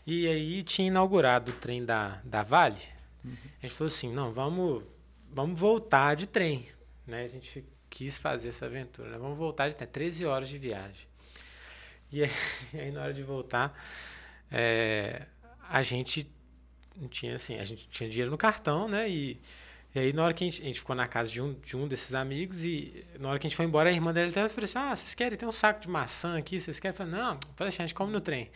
E 0.06 0.26
aí 0.26 0.62
tinha 0.62 0.88
inaugurado 0.88 1.50
o 1.50 1.54
trem 1.54 1.84
da, 1.84 2.18
da 2.24 2.42
Vale. 2.42 2.80
Uhum. 3.22 3.36
A 3.62 3.66
gente 3.66 3.74
falou 3.76 3.88
assim, 3.88 4.10
não, 4.10 4.32
vamos, 4.32 4.84
vamos 5.30 5.60
voltar 5.60 6.16
de 6.16 6.26
trem, 6.26 6.66
né? 7.06 7.24
A 7.24 7.28
gente 7.28 7.62
quis 7.90 8.16
fazer 8.16 8.48
essa 8.48 8.66
aventura. 8.66 9.10
Né? 9.10 9.18
Vamos 9.18 9.36
voltar 9.36 9.68
de 9.68 9.74
13 9.74 10.24
horas 10.24 10.48
de 10.48 10.56
viagem. 10.56 11.06
E 12.10 12.22
aí, 12.22 12.30
e 12.72 12.80
aí 12.80 12.90
na 12.90 13.02
hora 13.02 13.12
de 13.12 13.22
voltar, 13.22 13.76
é, 14.50 15.26
a 15.68 15.82
gente 15.82 16.30
tinha 17.10 17.36
assim, 17.36 17.58
a 17.58 17.64
gente 17.64 17.88
tinha 17.88 18.08
dinheiro 18.08 18.30
no 18.30 18.38
cartão, 18.38 18.88
né? 18.88 19.08
E, 19.08 19.40
e 19.94 19.98
aí 19.98 20.12
na 20.12 20.24
hora 20.24 20.34
que 20.34 20.44
a 20.44 20.46
gente, 20.46 20.62
a 20.62 20.64
gente, 20.64 20.78
ficou 20.78 20.94
na 20.94 21.06
casa 21.06 21.30
de 21.30 21.40
um, 21.40 21.54
de 21.54 21.76
um 21.76 21.86
desses 21.86 22.14
amigos 22.14 22.64
e 22.64 23.04
na 23.18 23.28
hora 23.28 23.38
que 23.38 23.46
a 23.46 23.50
gente 23.50 23.56
foi 23.56 23.66
embora, 23.66 23.88
a 23.88 23.92
irmã 23.92 24.12
dele 24.12 24.30
até 24.30 24.48
falou 24.48 24.64
assim: 24.64 24.78
Ah, 24.78 24.94
vocês 24.94 25.14
querem? 25.14 25.38
Tem 25.38 25.48
um 25.48 25.52
saco 25.52 25.80
de 25.80 25.88
maçã 25.88 26.38
aqui, 26.38 26.60
vocês 26.60 26.78
querem? 26.78 26.92
Eu 26.92 26.96
falei, 26.96 27.12
não, 27.12 27.36
pode 27.36 27.70
deixar, 27.70 27.84
a 27.84 27.86
gente 27.86 27.94
come 27.94 28.12
no 28.12 28.20
trem. 28.20 28.50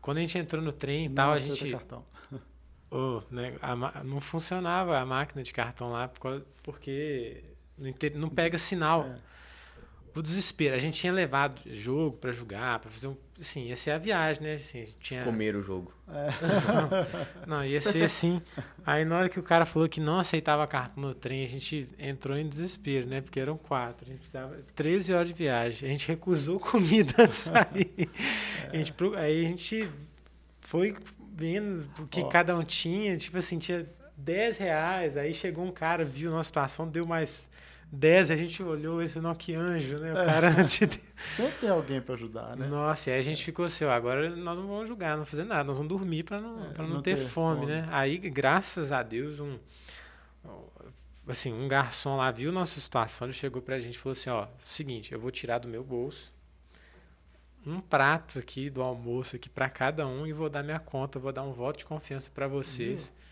Quando 0.00 0.18
a 0.18 0.20
gente 0.20 0.36
entrou 0.38 0.62
no 0.62 0.72
trem 0.72 1.06
e 1.06 1.10
tal, 1.10 1.32
a 1.32 1.36
gente. 1.36 1.70
Cartão. 1.70 2.04
Oh, 2.88 3.20
né, 3.32 3.56
a, 3.60 4.04
não 4.04 4.20
funcionava 4.20 4.96
a 4.96 5.04
máquina 5.04 5.42
de 5.42 5.52
cartão 5.52 5.90
lá 5.90 6.08
porque 6.62 7.42
não 8.14 8.28
pega 8.28 8.58
sinal. 8.58 9.04
É. 9.04 9.36
O 10.14 10.22
desespero. 10.22 10.74
A 10.74 10.78
gente 10.78 10.98
tinha 10.98 11.12
levado 11.12 11.60
jogo 11.66 12.16
para 12.16 12.32
jogar, 12.32 12.78
para 12.78 12.90
fazer 12.90 13.08
um. 13.08 13.16
Assim, 13.38 13.66
ia 13.66 13.76
ser 13.76 13.90
a 13.90 13.98
viagem, 13.98 14.44
né? 14.44 14.54
Assim, 14.54 14.86
tinha... 14.98 15.22
Comer 15.22 15.54
o 15.54 15.62
jogo. 15.62 15.92
É. 16.08 17.44
Não, 17.44 17.58
não, 17.58 17.64
ia 17.66 17.82
ser 17.82 18.02
assim. 18.02 18.40
Aí 18.86 19.04
na 19.04 19.18
hora 19.18 19.28
que 19.28 19.38
o 19.38 19.42
cara 19.42 19.66
falou 19.66 19.86
que 19.86 20.00
não 20.00 20.18
aceitava 20.18 20.66
cartão 20.66 21.02
no 21.02 21.14
trem, 21.14 21.44
a 21.44 21.48
gente 21.48 21.86
entrou 21.98 22.34
em 22.34 22.48
desespero, 22.48 23.06
né? 23.06 23.20
Porque 23.20 23.38
eram 23.38 23.58
quatro. 23.58 24.06
A 24.06 24.08
gente 24.08 24.20
precisava 24.20 24.56
13 24.74 25.12
horas 25.12 25.28
de 25.28 25.34
viagem. 25.34 25.86
A 25.86 25.92
gente 25.92 26.08
recusou 26.08 26.58
comida 26.60 27.12
antes 27.18 27.44
de 27.44 27.50
sair. 27.50 28.10
É. 28.64 28.70
A 28.70 28.76
gente, 28.76 28.94
aí 29.18 29.44
a 29.44 29.48
gente 29.48 29.90
foi 30.62 30.96
vendo 31.34 31.86
o 31.98 32.06
que 32.06 32.22
oh. 32.22 32.28
cada 32.28 32.56
um 32.56 32.64
tinha. 32.64 33.18
Tipo 33.18 33.36
assim, 33.36 33.58
tinha 33.58 33.86
10 34.16 34.56
reais. 34.56 35.18
Aí 35.18 35.34
chegou 35.34 35.62
um 35.62 35.72
cara, 35.72 36.06
viu 36.06 36.30
a 36.30 36.36
nossa 36.36 36.46
situação, 36.46 36.88
deu 36.88 37.04
mais 37.04 37.46
10, 37.96 38.30
a 38.30 38.36
gente 38.36 38.62
olhou 38.62 39.02
esse 39.02 39.18
que 39.38 39.54
anjo, 39.54 39.98
né? 39.98 40.12
O 40.12 40.18
é. 40.18 40.24
cara. 40.24 40.68
Sempre 40.68 41.52
tem 41.60 41.70
alguém 41.70 42.00
para 42.00 42.14
ajudar, 42.14 42.56
né? 42.56 42.66
Nossa, 42.66 43.10
e 43.10 43.12
aí 43.14 43.18
a 43.18 43.22
gente 43.22 43.44
ficou 43.44 43.64
assim, 43.64 43.84
ó, 43.84 43.90
agora 43.90 44.28
nós 44.30 44.58
não 44.58 44.66
vamos 44.66 44.88
julgar, 44.88 45.16
não 45.16 45.24
fazer 45.24 45.44
nada, 45.44 45.64
nós 45.64 45.78
vamos 45.78 45.88
dormir 45.88 46.22
para 46.22 46.40
não, 46.40 46.64
é, 46.64 46.72
não, 46.78 46.88
não, 46.88 47.02
ter, 47.02 47.16
ter 47.16 47.26
fome, 47.26 47.60
fome, 47.60 47.72
né? 47.72 47.86
Aí, 47.90 48.18
graças 48.18 48.92
a 48.92 49.02
Deus, 49.02 49.40
um. 49.40 49.58
Assim, 51.26 51.52
um 51.52 51.66
garçom 51.66 52.16
lá 52.16 52.30
viu 52.30 52.52
nossa 52.52 52.78
situação, 52.78 53.26
ele 53.26 53.32
chegou 53.32 53.60
pra 53.60 53.78
gente 53.78 53.94
e 53.94 53.98
falou 53.98 54.12
assim: 54.12 54.30
ó, 54.30 54.46
seguinte, 54.60 55.12
eu 55.12 55.18
vou 55.18 55.30
tirar 55.30 55.58
do 55.58 55.66
meu 55.66 55.82
bolso 55.82 56.36
um 57.66 57.80
prato 57.80 58.38
aqui 58.38 58.70
do 58.70 58.80
almoço 58.80 59.34
aqui 59.34 59.48
para 59.48 59.68
cada 59.68 60.06
um 60.06 60.24
e 60.24 60.32
vou 60.32 60.48
dar 60.48 60.62
minha 60.62 60.78
conta, 60.78 61.18
vou 61.18 61.32
dar 61.32 61.42
um 61.42 61.52
voto 61.52 61.78
de 61.78 61.84
confiança 61.84 62.30
para 62.32 62.46
vocês. 62.46 63.08
Uhum. 63.08 63.25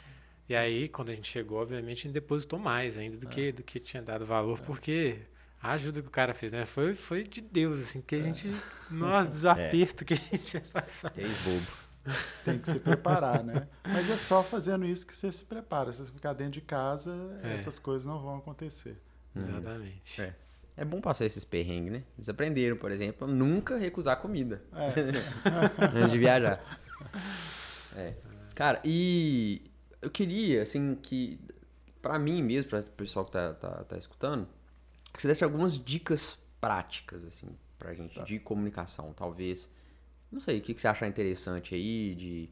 E 0.49 0.55
aí, 0.55 0.89
quando 0.89 1.11
a 1.11 1.15
gente 1.15 1.31
chegou, 1.31 1.61
obviamente, 1.61 2.01
a 2.01 2.03
gente 2.03 2.13
depositou 2.13 2.59
mais 2.59 2.99
ainda 2.99 3.17
do, 3.17 3.27
é. 3.27 3.31
que, 3.31 3.53
do 3.53 3.63
que 3.63 3.81
tinha 3.81 4.03
dado 4.03 4.27
valor, 4.27 4.59
é. 4.59 4.63
porque 4.63 5.19
a 5.61 5.73
ajuda 5.73 6.03
que 6.03 6.09
o 6.09 6.11
cara 6.11 6.35
fez, 6.35 6.53
né? 6.53 6.67
Foi, 6.67 6.95
foi 6.95 7.23
de 7.25 7.41
Deus, 7.41 7.79
assim, 7.81 8.03
que 8.03 8.17
a 8.17 8.19
é. 8.19 8.23
gente. 8.23 8.55
Nossa, 8.91 9.31
desaperto 9.31 10.05
é. 10.05 10.07
que 10.07 10.15
a 10.15 10.17
gente 10.17 10.55
ia 10.55 10.61
passar. 10.61 11.11
Tem 11.11 11.27
bobo. 11.27 11.85
tem 12.45 12.59
que 12.59 12.71
se 12.71 12.79
preparar, 12.79 13.43
né? 13.43 13.67
Mas 13.83 14.11
é 14.11 14.17
só 14.19 14.43
fazendo 14.43 14.85
isso 14.85 15.07
que 15.07 15.17
você 15.17 15.33
se 15.33 15.45
prepara. 15.45 15.91
Se 15.91 16.05
você 16.05 16.13
ficar 16.13 16.35
dentro 16.35 16.55
de 16.55 16.61
casa, 16.61 17.15
É. 17.43 17.55
essas 17.55 17.79
coisas 17.79 18.07
não 18.07 18.21
vão 18.21 18.37
acontecer. 18.37 19.01
Exatamente. 19.35 20.21
É. 20.21 20.35
É 20.77 20.85
bom 20.85 21.01
passar 21.01 21.25
esses 21.25 21.45
perrengues, 21.45 21.93
né? 21.93 22.03
Eles 22.19 22.29
aprenderam, 22.29 22.77
por 22.77 22.91
exemplo, 22.91 23.27
a 23.27 23.31
nunca 23.31 23.79
recusar 23.79 24.17
comida 24.19 24.61
É. 24.73 24.93
antes 25.97 26.11
de 26.11 26.19
viajar. 26.19 26.61
É. 27.97 28.15
Cara, 28.55 28.81
e 28.85 29.71
eu 30.05 30.11
queria, 30.11 30.63
assim, 30.63 30.95
que 30.95 31.41
pra 32.01 32.19
mim 32.19 32.43
mesmo, 32.43 32.71
para 32.71 32.81
o 32.81 32.85
pessoal 32.85 33.25
que 33.25 33.33
tá, 33.33 33.55
tá, 33.55 33.85
tá 33.85 33.97
escutando, 33.97 34.47
que 35.13 35.23
você 35.23 35.29
desse 35.29 35.43
algumas 35.43 35.83
dicas 35.83 36.39
práticas, 36.61 37.25
assim, 37.25 37.49
pra 37.79 37.95
gente, 37.95 38.23
de 38.25 38.39
comunicação, 38.39 39.13
talvez. 39.15 39.71
Não 40.31 40.41
sei, 40.41 40.59
o 40.59 40.63
que, 40.63 40.75
que 40.75 40.81
você 40.81 40.89
achar 40.89 41.07
interessante 41.07 41.75
aí, 41.75 42.15
de. 42.15 42.51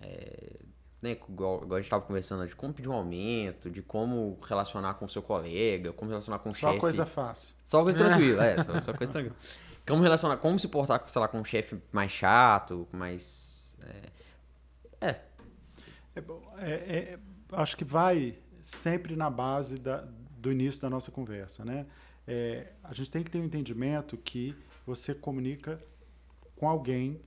é, 0.00 0.56
né, 1.00 1.12
igual, 1.28 1.62
igual 1.64 1.78
a 1.78 1.80
gente 1.80 1.90
tava 1.90 2.02
conversando, 2.02 2.46
de 2.46 2.54
como 2.54 2.72
pedir 2.72 2.88
um 2.88 2.92
aumento, 2.92 3.70
de 3.70 3.82
como 3.82 4.38
relacionar 4.46 4.94
com 4.94 5.06
o 5.06 5.08
seu 5.08 5.22
colega, 5.22 5.92
como 5.92 6.10
relacionar 6.10 6.38
com 6.38 6.50
o 6.50 6.52
Só 6.52 6.68
chefe. 6.68 6.80
coisa 6.80 7.06
fácil. 7.06 7.56
Só 7.64 7.82
coisa 7.82 7.98
tranquila, 7.98 8.44
é, 8.46 8.62
só, 8.62 8.80
só 8.80 8.92
coisa 8.92 9.12
tranquila. 9.12 9.36
Como 9.86 10.02
relacionar, 10.02 10.36
como 10.36 10.58
se 10.58 10.68
portar, 10.68 11.02
sei 11.08 11.20
lá, 11.20 11.26
com 11.28 11.40
um 11.40 11.44
chefe 11.44 11.76
mais 11.90 12.12
chato, 12.12 12.86
mais. 12.92 13.74
É, 13.80 15.08
é, 15.08 15.20
É 16.14 16.20
é- 16.58 16.98
é- 17.14 17.18
acho 17.52 17.76
que 17.76 17.84
vai 17.84 18.38
sempre 18.60 19.16
na 19.16 19.30
base 19.30 19.76
da- 19.76 20.06
do 20.38 20.50
início 20.50 20.80
da 20.82 20.90
nossa 20.90 21.10
conversa, 21.10 21.64
né? 21.64 21.86
É, 22.26 22.72
a 22.82 22.92
gente 22.94 23.10
tem 23.10 23.22
que 23.22 23.30
ter 23.30 23.38
um 23.38 23.44
entendimento 23.44 24.16
que 24.16 24.54
você 24.86 25.14
comunica 25.14 25.82
com 26.56 26.68
alguém 26.68 27.20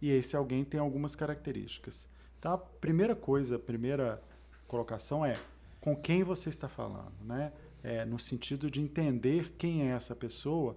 e 0.00 0.10
esse 0.10 0.36
alguém 0.36 0.64
tem 0.64 0.80
algumas 0.80 1.14
características. 1.16 2.08
Então, 2.38 2.52
a 2.52 2.58
primeira 2.58 3.14
coisa, 3.14 3.58
primeira 3.58 4.22
colocação 4.66 5.24
é 5.24 5.36
com 5.80 5.94
quem 5.96 6.22
você 6.22 6.48
está 6.48 6.68
falando, 6.68 7.12
né? 7.24 7.52
É, 7.82 8.04
no 8.04 8.18
sentido 8.18 8.70
de 8.70 8.80
entender 8.80 9.52
quem 9.58 9.88
é 9.88 9.92
essa 9.92 10.14
pessoa 10.14 10.76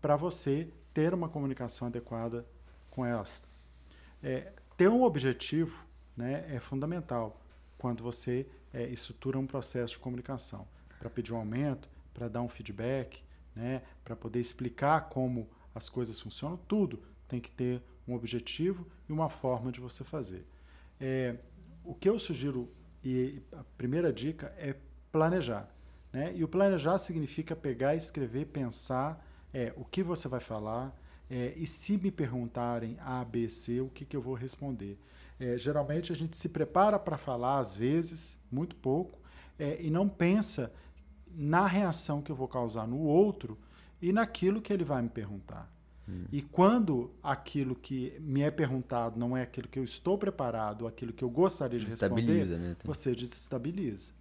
para 0.00 0.16
você 0.16 0.68
ter 0.94 1.12
uma 1.12 1.28
comunicação 1.28 1.88
adequada 1.88 2.46
com 2.90 3.04
esta. 3.04 3.48
É, 4.22 4.52
ter 4.76 4.88
um 4.88 5.02
objetivo 5.02 5.85
né, 6.16 6.46
é 6.48 6.58
fundamental 6.58 7.40
quando 7.78 8.02
você 8.02 8.46
é, 8.72 8.84
estrutura 8.88 9.38
um 9.38 9.46
processo 9.46 9.94
de 9.94 9.98
comunicação. 9.98 10.66
Para 10.98 11.10
pedir 11.10 11.32
um 11.32 11.36
aumento, 11.36 11.88
para 12.14 12.28
dar 12.28 12.42
um 12.42 12.48
feedback, 12.48 13.22
né, 13.54 13.82
para 14.04 14.16
poder 14.16 14.40
explicar 14.40 15.08
como 15.08 15.48
as 15.74 15.88
coisas 15.88 16.18
funcionam, 16.18 16.56
tudo 16.68 17.02
tem 17.28 17.40
que 17.40 17.50
ter 17.50 17.82
um 18.06 18.14
objetivo 18.14 18.86
e 19.08 19.12
uma 19.12 19.28
forma 19.28 19.70
de 19.70 19.80
você 19.80 20.04
fazer. 20.04 20.46
É, 21.00 21.36
o 21.84 21.94
que 21.94 22.08
eu 22.08 22.18
sugiro, 22.18 22.70
e 23.04 23.42
a 23.52 23.62
primeira 23.76 24.12
dica, 24.12 24.54
é 24.56 24.74
planejar. 25.12 25.68
Né? 26.12 26.32
E 26.34 26.42
o 26.42 26.48
planejar 26.48 26.98
significa 26.98 27.54
pegar, 27.54 27.94
escrever, 27.94 28.46
pensar 28.46 29.24
é, 29.52 29.72
o 29.76 29.84
que 29.84 30.02
você 30.02 30.28
vai 30.28 30.40
falar, 30.40 30.96
é, 31.28 31.52
e 31.56 31.66
se 31.66 31.96
me 31.96 32.10
perguntarem 32.10 32.96
A, 33.00 33.24
B, 33.24 33.48
C, 33.48 33.80
o 33.80 33.88
que, 33.88 34.04
que 34.04 34.16
eu 34.16 34.22
vou 34.22 34.34
responder. 34.34 34.98
É, 35.38 35.58
geralmente 35.58 36.12
a 36.12 36.16
gente 36.16 36.36
se 36.36 36.48
prepara 36.48 36.98
para 36.98 37.16
falar, 37.16 37.58
às 37.58 37.74
vezes, 37.74 38.38
muito 38.50 38.74
pouco, 38.76 39.18
é, 39.58 39.80
e 39.82 39.90
não 39.90 40.08
pensa 40.08 40.72
na 41.30 41.66
reação 41.66 42.22
que 42.22 42.32
eu 42.32 42.36
vou 42.36 42.48
causar 42.48 42.86
no 42.86 42.98
outro 42.98 43.58
e 44.00 44.12
naquilo 44.12 44.62
que 44.62 44.72
ele 44.72 44.84
vai 44.84 45.02
me 45.02 45.08
perguntar. 45.08 45.70
E 46.30 46.40
quando 46.40 47.10
aquilo 47.20 47.74
que 47.74 48.16
me 48.20 48.40
é 48.40 48.50
perguntado 48.50 49.18
não 49.18 49.36
é 49.36 49.42
aquilo 49.42 49.66
que 49.66 49.78
eu 49.78 49.82
estou 49.82 50.16
preparado, 50.16 50.86
aquilo 50.86 51.12
que 51.12 51.24
eu 51.24 51.28
gostaria 51.28 51.80
de 51.80 51.86
responder, 51.86 52.46
né? 52.46 52.76
você 52.84 53.12
desestabiliza. 53.12 54.12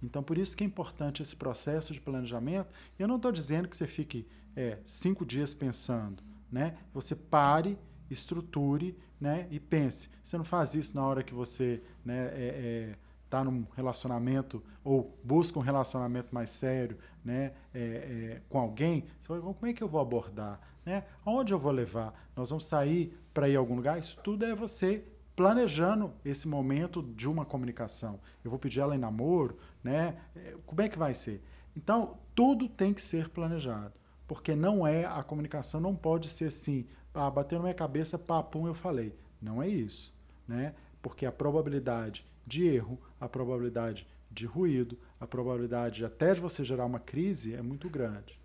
Então, 0.00 0.22
por 0.22 0.38
isso 0.38 0.56
que 0.56 0.62
é 0.62 0.66
importante 0.66 1.22
esse 1.22 1.34
processo 1.34 1.92
de 1.92 2.00
planejamento. 2.00 2.68
Eu 2.96 3.08
não 3.08 3.16
estou 3.16 3.32
dizendo 3.32 3.66
que 3.66 3.76
você 3.76 3.88
fique 3.88 4.26
é, 4.54 4.78
cinco 4.84 5.26
dias 5.26 5.52
pensando, 5.52 6.22
né? 6.52 6.76
Você 6.94 7.16
pare, 7.16 7.76
estruture, 8.10 8.96
né? 9.20 9.46
E 9.50 9.58
pense. 9.58 10.10
Você 10.22 10.36
não 10.36 10.44
faz 10.44 10.74
isso 10.74 10.94
na 10.94 11.04
hora 11.04 11.22
que 11.22 11.34
você, 11.34 11.82
né? 12.04 12.26
É, 12.32 12.92
é, 12.92 12.96
tá 13.28 13.42
num 13.42 13.66
relacionamento 13.74 14.62
ou 14.84 15.18
busca 15.24 15.58
um 15.58 15.62
relacionamento 15.62 16.34
mais 16.34 16.50
sério, 16.50 16.96
né? 17.24 17.52
É, 17.74 17.80
é, 17.80 18.42
com 18.48 18.58
alguém. 18.58 19.04
Você 19.20 19.28
vai, 19.28 19.40
como 19.40 19.66
é 19.66 19.72
que 19.72 19.82
eu 19.82 19.88
vou 19.88 20.00
abordar, 20.00 20.60
né? 20.84 21.04
Aonde 21.24 21.52
eu 21.52 21.58
vou 21.58 21.72
levar? 21.72 22.28
Nós 22.36 22.50
vamos 22.50 22.66
sair 22.66 23.16
para 23.34 23.48
ir 23.48 23.56
a 23.56 23.58
algum 23.58 23.76
lugar? 23.76 23.98
Isso 23.98 24.18
tudo 24.22 24.44
é 24.44 24.54
você 24.54 25.04
planejando 25.34 26.12
esse 26.24 26.48
momento 26.48 27.02
de 27.02 27.28
uma 27.28 27.44
comunicação. 27.44 28.18
Eu 28.42 28.50
vou 28.50 28.58
pedir 28.58 28.80
ela 28.80 28.94
em 28.94 28.98
namoro, 28.98 29.58
né? 29.84 30.16
Como 30.64 30.80
é 30.80 30.88
que 30.88 30.98
vai 30.98 31.12
ser? 31.12 31.42
Então, 31.76 32.16
tudo 32.34 32.68
tem 32.68 32.94
que 32.94 33.02
ser 33.02 33.28
planejado, 33.28 33.92
porque 34.26 34.56
não 34.56 34.86
é 34.86 35.04
a 35.04 35.22
comunicação 35.22 35.78
não 35.78 35.94
pode 35.94 36.30
ser 36.30 36.46
assim, 36.46 36.86
ah, 37.16 37.30
bateu 37.30 37.58
na 37.58 37.64
minha 37.64 37.74
cabeça, 37.74 38.18
papum, 38.18 38.66
eu 38.66 38.74
falei. 38.74 39.14
Não 39.40 39.62
é 39.62 39.68
isso, 39.68 40.12
né? 40.46 40.74
Porque 41.02 41.26
a 41.26 41.32
probabilidade 41.32 42.24
de 42.46 42.66
erro, 42.66 42.98
a 43.20 43.28
probabilidade 43.28 44.06
de 44.30 44.46
ruído, 44.46 44.98
a 45.20 45.26
probabilidade 45.26 46.04
até 46.04 46.34
de 46.34 46.40
você 46.40 46.64
gerar 46.64 46.84
uma 46.84 47.00
crise 47.00 47.54
é 47.54 47.62
muito 47.62 47.88
grande. 47.88 48.38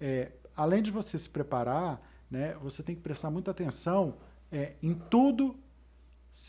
É, 0.00 0.32
além 0.56 0.82
de 0.82 0.90
você 0.90 1.18
se 1.18 1.28
preparar, 1.28 2.00
né, 2.30 2.54
você 2.60 2.82
tem 2.82 2.94
que 2.94 3.00
prestar 3.00 3.30
muita 3.30 3.50
atenção 3.50 4.16
é, 4.50 4.74
em 4.82 4.94
tudo 4.94 5.56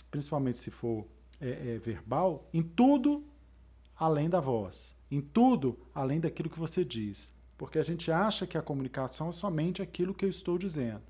principalmente 0.10 0.58
se 0.58 0.72
for 0.72 1.08
é, 1.40 1.76
é, 1.76 1.78
verbal, 1.78 2.50
em 2.54 2.62
tudo 2.62 3.24
além 3.96 4.30
da 4.30 4.40
voz, 4.40 4.96
em 5.10 5.22
tudo 5.22 5.80
além 5.94 6.20
daquilo 6.20 6.50
que 6.50 6.60
você 6.60 6.84
diz. 6.84 7.34
Porque 7.58 7.80
a 7.80 7.84
gente 7.84 8.12
acha 8.12 8.46
que 8.46 8.58
a 8.58 8.62
comunicação 8.62 9.30
é 9.30 9.32
somente 9.32 9.82
aquilo 9.82 10.14
que 10.14 10.26
eu 10.26 10.30
estou 10.30 10.58
dizendo. 10.58 11.02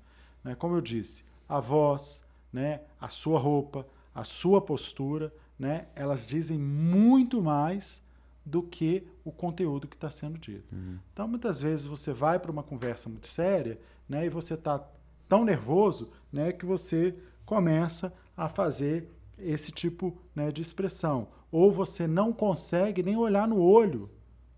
Né? 0.42 0.54
Como 0.54 0.76
eu 0.76 0.80
disse, 0.80 1.24
a 1.48 1.60
voz, 1.60 2.22
né, 2.52 2.82
a 3.00 3.08
sua 3.08 3.38
roupa, 3.38 3.86
a 4.14 4.24
sua 4.24 4.60
postura, 4.60 5.32
né, 5.58 5.86
elas 5.94 6.26
dizem 6.26 6.58
muito 6.58 7.42
mais 7.42 8.02
do 8.44 8.62
que 8.62 9.06
o 9.24 9.30
conteúdo 9.30 9.86
que 9.86 9.96
está 9.96 10.08
sendo 10.08 10.38
dito. 10.38 10.74
Então, 11.12 11.28
muitas 11.28 11.60
vezes 11.60 11.86
você 11.86 12.12
vai 12.12 12.38
para 12.38 12.50
uma 12.50 12.62
conversa 12.62 13.08
muito 13.08 13.26
séria 13.26 13.78
né, 14.08 14.24
e 14.24 14.28
você 14.28 14.54
está 14.54 14.82
tão 15.28 15.44
nervoso 15.44 16.10
né, 16.32 16.52
que 16.52 16.64
você 16.64 17.14
começa 17.44 18.12
a 18.36 18.48
fazer 18.48 19.08
esse 19.38 19.70
tipo 19.70 20.16
né, 20.34 20.50
de 20.50 20.62
expressão. 20.62 21.28
Ou 21.52 21.70
você 21.70 22.06
não 22.06 22.32
consegue 22.32 23.02
nem 23.02 23.16
olhar 23.16 23.46
no 23.46 23.60
olho 23.60 24.10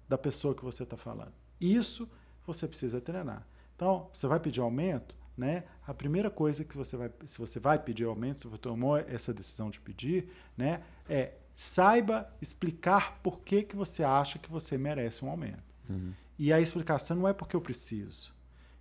da 0.08 0.16
pessoa 0.16 0.54
que 0.54 0.64
você 0.64 0.84
está 0.84 0.96
falando. 0.96 1.32
Isso 1.60 2.08
você 2.46 2.66
precisa 2.66 3.00
treinar. 3.00 3.46
Então, 3.74 4.08
você 4.12 4.26
vai 4.26 4.38
pedir 4.38 4.60
aumento, 4.60 5.16
né? 5.36 5.64
A 5.86 5.94
primeira 5.94 6.30
coisa 6.30 6.64
que 6.64 6.76
você 6.76 6.96
vai, 6.96 7.10
se 7.24 7.38
você 7.38 7.58
vai 7.58 7.78
pedir 7.78 8.04
aumento, 8.04 8.40
se 8.40 8.46
você 8.46 8.58
tomou 8.58 8.96
essa 8.96 9.32
decisão 9.32 9.70
de 9.70 9.80
pedir, 9.80 10.28
né, 10.56 10.82
é 11.08 11.34
saiba 11.54 12.30
explicar 12.40 13.18
por 13.22 13.40
que, 13.40 13.62
que 13.62 13.76
você 13.76 14.02
acha 14.02 14.38
que 14.38 14.50
você 14.50 14.78
merece 14.78 15.24
um 15.24 15.30
aumento. 15.30 15.62
E 16.38 16.52
a 16.52 16.60
explicação 16.60 17.16
não 17.16 17.28
é 17.28 17.32
porque 17.32 17.54
eu 17.56 17.60
preciso. 17.60 18.32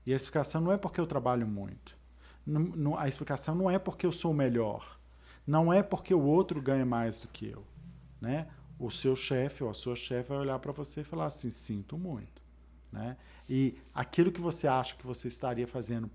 E 0.05 0.13
a 0.13 0.15
explicação 0.15 0.61
não 0.61 0.71
é 0.71 0.77
porque 0.77 0.99
eu 0.99 1.07
trabalho 1.07 1.45
muito. 1.47 1.97
Não- 2.45 2.61
não- 2.61 2.97
a 2.97 3.07
explicação 3.07 3.53
não 3.53 3.69
é 3.69 3.77
porque 3.77 4.05
eu 4.05 4.11
sou 4.11 4.34
melhor. 4.34 4.97
Não 5.45 5.73
é 5.73 5.84
porque 5.84 6.13
o 6.13 6.21
outro 6.21 6.61
ganha 6.61 6.85
mais 6.85 7.19
do 7.21 7.27
que 7.27 7.47
eu. 7.49 7.65
Né? 8.21 8.47
O 8.77 8.89
seu 8.89 9.15
chefe 9.15 9.63
ou 9.63 9.69
a 9.69 9.73
sua 9.73 9.95
chefe 9.95 10.30
vai 10.30 10.38
olhar 10.38 10.57
para 10.59 10.71
você 10.71 11.01
e 11.01 11.03
falar 11.03 11.26
assim: 11.26 11.49
sinto 11.49 11.97
muito. 11.97 12.41
Né? 12.91 13.17
E 13.49 13.77
aquilo 13.93 14.31
que 14.31 14.39
você 14.41 14.67
acha 14.67 14.95
que 14.95 15.05
você 15.05 15.27
estaria 15.27 15.67
fazendo 15.67 16.09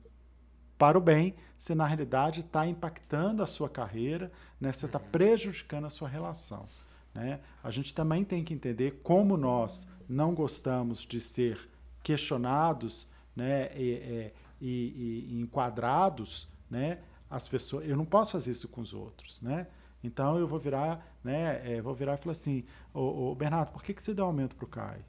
para 0.79 0.99
o 0.99 1.01
bem, 1.01 1.35
você 1.59 1.75
na 1.75 1.87
realidade 1.87 2.41
está 2.41 2.67
impactando 2.67 3.43
a 3.43 3.47
sua 3.47 3.69
carreira, 3.69 4.31
né? 4.61 4.73
você 4.73 4.87
está 4.87 4.99
prejudicando 4.99 5.87
a 5.87 5.91
sua 5.91 6.09
relação. 6.09 6.69
Né? 7.15 7.41
A 7.63 7.71
gente 7.71 7.95
também 7.95 8.25
tem 8.25 8.43
que 8.45 8.53
entender 8.53 9.01
como 9.03 9.37
nós 9.37 9.89
não 10.09 10.35
gostamos 10.35 11.01
de 11.07 11.21
ser 11.21 11.71
questionados 12.03 13.09
né? 13.35 13.71
e, 13.77 14.33
e- 14.61 14.67
e- 14.67 15.27
e 15.31 15.41
enquadrados, 15.41 16.49
né? 16.71 16.99
as 17.31 17.49
pessoas. 17.49 17.89
Eu 17.89 17.97
não 17.97 18.05
posso 18.05 18.33
fazer 18.33 18.51
isso 18.51 18.69
com 18.69 18.81
os 18.81 18.93
outros, 18.95 19.41
né? 19.43 19.67
Então 20.03 20.39
eu 20.39 20.47
vou 20.47 20.59
virar, 20.59 21.17
né? 21.25 21.77
é, 21.77 21.81
vou 21.81 21.95
virar 21.95 22.15
e 22.15 22.17
falar 22.19 22.33
assim, 22.33 22.65
ô, 22.93 23.31
ô, 23.31 23.35
Bernardo, 23.35 23.73
por 23.73 23.83
que, 23.83 23.95
que 23.95 24.03
você 24.03 24.13
deu 24.13 24.27
aumento 24.27 24.55
para 24.55 24.65
o 24.65 24.69
Caio? 24.69 25.05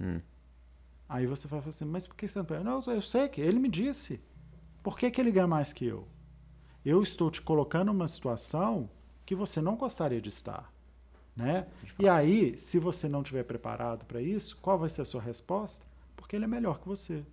Hum. 0.00 0.20
Aí 1.08 1.26
você 1.26 1.46
vai 1.46 1.60
falar 1.60 1.70
assim, 1.70 1.84
mas 1.84 2.06
por 2.06 2.16
que 2.16 2.26
você 2.26 2.38
não 2.38 2.46
pega? 2.46 2.64
Não, 2.64 2.80
eu 2.86 3.00
sei 3.00 3.28
que 3.28 3.40
ele 3.40 3.58
me 3.58 3.68
disse. 3.68 4.20
Por 4.82 4.98
que, 4.98 5.10
que 5.10 5.20
ele 5.20 5.32
ganha 5.32 5.46
mais 5.46 5.72
que 5.72 5.86
eu? 5.86 6.08
Eu 6.84 7.02
estou 7.02 7.30
te 7.30 7.40
colocando 7.40 7.92
numa 7.92 8.06
situação 8.08 8.90
que 9.24 9.34
você 9.34 9.60
não 9.60 9.76
gostaria 9.76 10.20
de 10.20 10.28
estar. 10.28 10.72
Né? 11.36 11.66
E 11.98 12.08
aí, 12.08 12.56
se 12.58 12.78
você 12.78 13.08
não 13.08 13.20
estiver 13.20 13.42
preparado 13.44 14.04
para 14.04 14.20
isso, 14.20 14.56
qual 14.58 14.78
vai 14.78 14.88
ser 14.88 15.02
a 15.02 15.04
sua 15.04 15.20
resposta? 15.20 15.84
Porque 16.14 16.36
ele 16.36 16.44
é 16.44 16.48
melhor 16.48 16.78
que 16.78 16.86
você. 16.86 17.24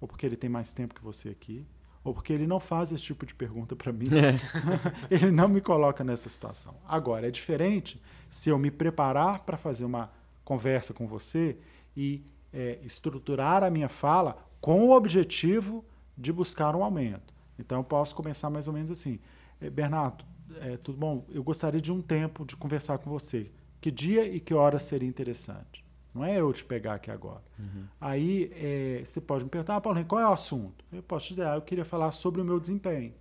Ou 0.00 0.08
porque 0.08 0.24
ele 0.24 0.36
tem 0.36 0.48
mais 0.48 0.72
tempo 0.72 0.94
que 0.94 1.02
você 1.02 1.28
aqui. 1.28 1.66
ou 2.04 2.14
porque 2.14 2.32
ele 2.32 2.46
não 2.46 2.58
faz 2.58 2.90
esse 2.92 3.02
tipo 3.02 3.26
de 3.26 3.34
pergunta 3.34 3.76
para 3.76 3.92
mim. 3.92 4.06
É. 4.06 4.38
ele 5.14 5.30
não 5.30 5.48
me 5.48 5.60
coloca 5.60 6.02
nessa 6.02 6.28
situação. 6.28 6.74
Agora, 6.86 7.26
é 7.26 7.30
diferente 7.30 8.00
se 8.30 8.48
eu 8.48 8.58
me 8.58 8.70
preparar 8.70 9.40
para 9.40 9.58
fazer 9.58 9.84
uma 9.84 10.10
conversa 10.44 10.94
com 10.94 11.06
você 11.06 11.58
e 11.96 12.24
é, 12.52 12.78
estruturar 12.82 13.62
a 13.62 13.70
minha 13.70 13.88
fala 13.88 14.36
com 14.60 14.88
o 14.88 14.92
objetivo 14.92 15.84
de 16.16 16.32
buscar 16.32 16.74
um 16.74 16.82
aumento. 16.82 17.34
Então, 17.58 17.78
eu 17.78 17.84
posso 17.84 18.14
começar 18.14 18.50
mais 18.50 18.68
ou 18.68 18.74
menos 18.74 18.90
assim: 18.90 19.18
é, 19.60 19.68
Bernardo, 19.68 20.24
é, 20.60 20.76
tudo 20.76 20.98
bom? 20.98 21.26
Eu 21.30 21.42
gostaria 21.42 21.80
de 21.80 21.92
um 21.92 22.00
tempo 22.00 22.44
de 22.44 22.56
conversar 22.56 22.98
com 22.98 23.10
você. 23.10 23.50
Que 23.80 23.90
dia 23.90 24.26
e 24.26 24.40
que 24.40 24.54
hora 24.54 24.78
seria 24.78 25.08
interessante? 25.08 25.84
Não 26.14 26.24
é 26.24 26.40
eu 26.40 26.52
te 26.52 26.64
pegar 26.64 26.94
aqui 26.94 27.10
agora. 27.10 27.42
Uhum. 27.58 27.84
Aí 28.00 28.50
é, 28.54 29.02
você 29.04 29.20
pode 29.20 29.44
me 29.44 29.50
perguntar, 29.50 29.76
ah, 29.76 29.80
Paulo, 29.80 30.04
qual 30.04 30.20
é 30.20 30.26
o 30.26 30.32
assunto? 30.32 30.84
Eu 30.92 31.02
posso 31.02 31.26
te 31.26 31.30
dizer, 31.30 31.46
ah, 31.46 31.54
eu 31.54 31.62
queria 31.62 31.84
falar 31.84 32.10
sobre 32.10 32.40
o 32.40 32.44
meu 32.44 32.58
desempenho. 32.58 33.14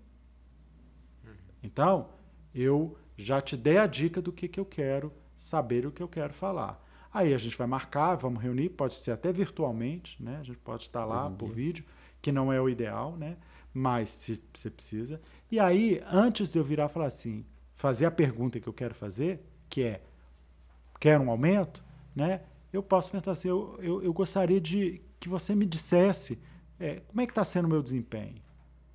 Uhum. 1.23 1.31
Então, 1.61 2.09
eu 2.55 2.97
já 3.15 3.41
te 3.41 3.55
dei 3.55 3.77
a 3.77 3.85
dica 3.85 4.21
do 4.21 4.31
que, 4.31 4.47
que 4.47 4.59
eu 4.59 4.65
quero 4.65 5.11
saber 5.35 5.85
o 5.85 5.91
que 5.91 6.01
eu 6.01 6.07
quero 6.07 6.33
falar. 6.33 6.83
Aí 7.13 7.33
a 7.33 7.37
gente 7.37 7.57
vai 7.57 7.67
marcar, 7.67 8.15
vamos 8.15 8.41
reunir, 8.41 8.69
pode 8.69 8.95
ser 8.95 9.11
até 9.11 9.31
virtualmente, 9.31 10.21
né? 10.21 10.37
A 10.39 10.43
gente 10.43 10.59
pode 10.59 10.83
estar 10.83 11.05
lá 11.05 11.27
uhum. 11.27 11.35
por 11.35 11.49
vídeo, 11.49 11.85
que 12.21 12.31
não 12.31 12.51
é 12.51 12.59
o 12.59 12.69
ideal, 12.69 13.15
né? 13.15 13.37
Mas 13.73 14.09
se 14.09 14.41
você 14.53 14.69
precisa. 14.69 15.21
E 15.51 15.59
aí, 15.59 16.01
antes 16.11 16.51
de 16.51 16.59
eu 16.59 16.63
virar 16.63 16.85
e 16.85 16.89
falar 16.89 17.05
assim, 17.05 17.45
fazer 17.75 18.05
a 18.05 18.11
pergunta 18.11 18.59
que 18.59 18.67
eu 18.67 18.73
quero 18.73 18.93
fazer, 18.93 19.39
que 19.69 19.83
é, 19.83 20.01
quer 20.99 21.19
um 21.19 21.29
aumento, 21.29 21.83
né? 22.15 22.41
eu 22.71 22.83
posso 22.83 23.11
perguntar 23.11 23.31
assim, 23.31 23.49
eu, 23.49 23.77
eu, 23.81 24.03
eu 24.03 24.13
gostaria 24.13 24.59
de 24.59 25.01
que 25.19 25.29
você 25.29 25.55
me 25.55 25.65
dissesse 25.65 26.39
é, 26.79 27.01
como 27.07 27.21
é 27.21 27.25
que 27.25 27.31
está 27.31 27.43
sendo 27.43 27.65
o 27.65 27.69
meu 27.69 27.81
desempenho. 27.81 28.41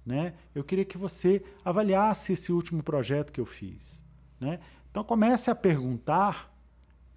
Né? 0.05 0.34
Eu 0.55 0.64
queria 0.64 0.84
que 0.84 0.98
você 0.98 1.43
avaliasse 1.64 2.32
esse 2.32 2.52
último 2.52 2.82
projeto 2.82 3.32
que 3.32 3.40
eu 3.40 3.47
fiz. 3.47 4.05
Né? 4.40 4.60
Então 4.90 5.02
comece 5.05 5.51
a 5.51 5.55
perguntar 5.55 6.51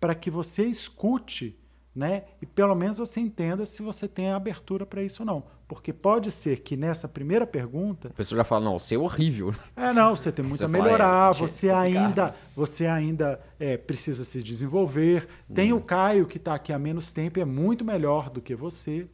para 0.06 0.14
que 0.14 0.30
você 0.30 0.66
escute 0.66 1.60
né? 1.96 2.26
e 2.40 2.46
pelo 2.46 2.76
menos 2.76 3.00
você 3.00 3.20
entenda 3.20 3.66
se 3.66 3.82
você 3.82 4.08
tem 4.08 4.30
abertura 4.30 4.86
para 4.86 5.02
isso 5.02 5.24
ou 5.24 5.26
não. 5.26 5.44
Porque 5.68 5.92
pode 5.92 6.30
ser 6.30 6.60
que 6.60 6.78
nessa 6.78 7.08
primeira 7.08 7.48
pergunta. 7.48 8.10
A 8.10 8.14
pessoa 8.14 8.38
já 8.38 8.44
fala, 8.44 8.66
não, 8.66 8.78
você 8.78 8.94
é 8.94 9.00
horrível. 9.00 9.56
É, 9.76 9.92
não, 9.92 10.16
você 10.16 10.32
tem 10.32 10.46
muito 10.46 10.60
você 10.60 10.66
a 10.66 10.68
melhorar, 10.68 11.34
fala, 11.34 11.38
é, 11.38 11.40
você, 11.40 11.70
ainda, 11.72 12.36
você 12.56 12.86
ainda 12.86 13.42
é, 13.60 13.78
precisa 13.78 14.24
se 14.24 14.44
desenvolver. 14.44 15.28
Tem 15.52 15.74
hum. 15.74 15.78
o 15.78 15.82
Caio 15.82 16.28
que 16.28 16.38
está 16.38 16.54
aqui 16.54 16.72
há 16.72 16.78
menos 16.78 17.12
tempo 17.12 17.40
e 17.40 17.42
é 17.42 17.46
muito 17.46 17.84
melhor 17.84 18.30
do 18.30 18.44
que 18.44 18.54
você. 18.54 19.08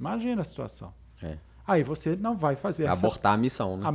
Imagina 0.00 0.40
a 0.40 0.44
situação. 0.44 0.94
É. 1.22 1.36
Aí 1.66 1.82
você 1.82 2.16
não 2.16 2.36
vai 2.36 2.56
fazer 2.56 2.84
essa... 2.84 3.06
Abortar 3.06 3.34
a 3.34 3.36
missão, 3.36 3.76
né? 3.76 3.86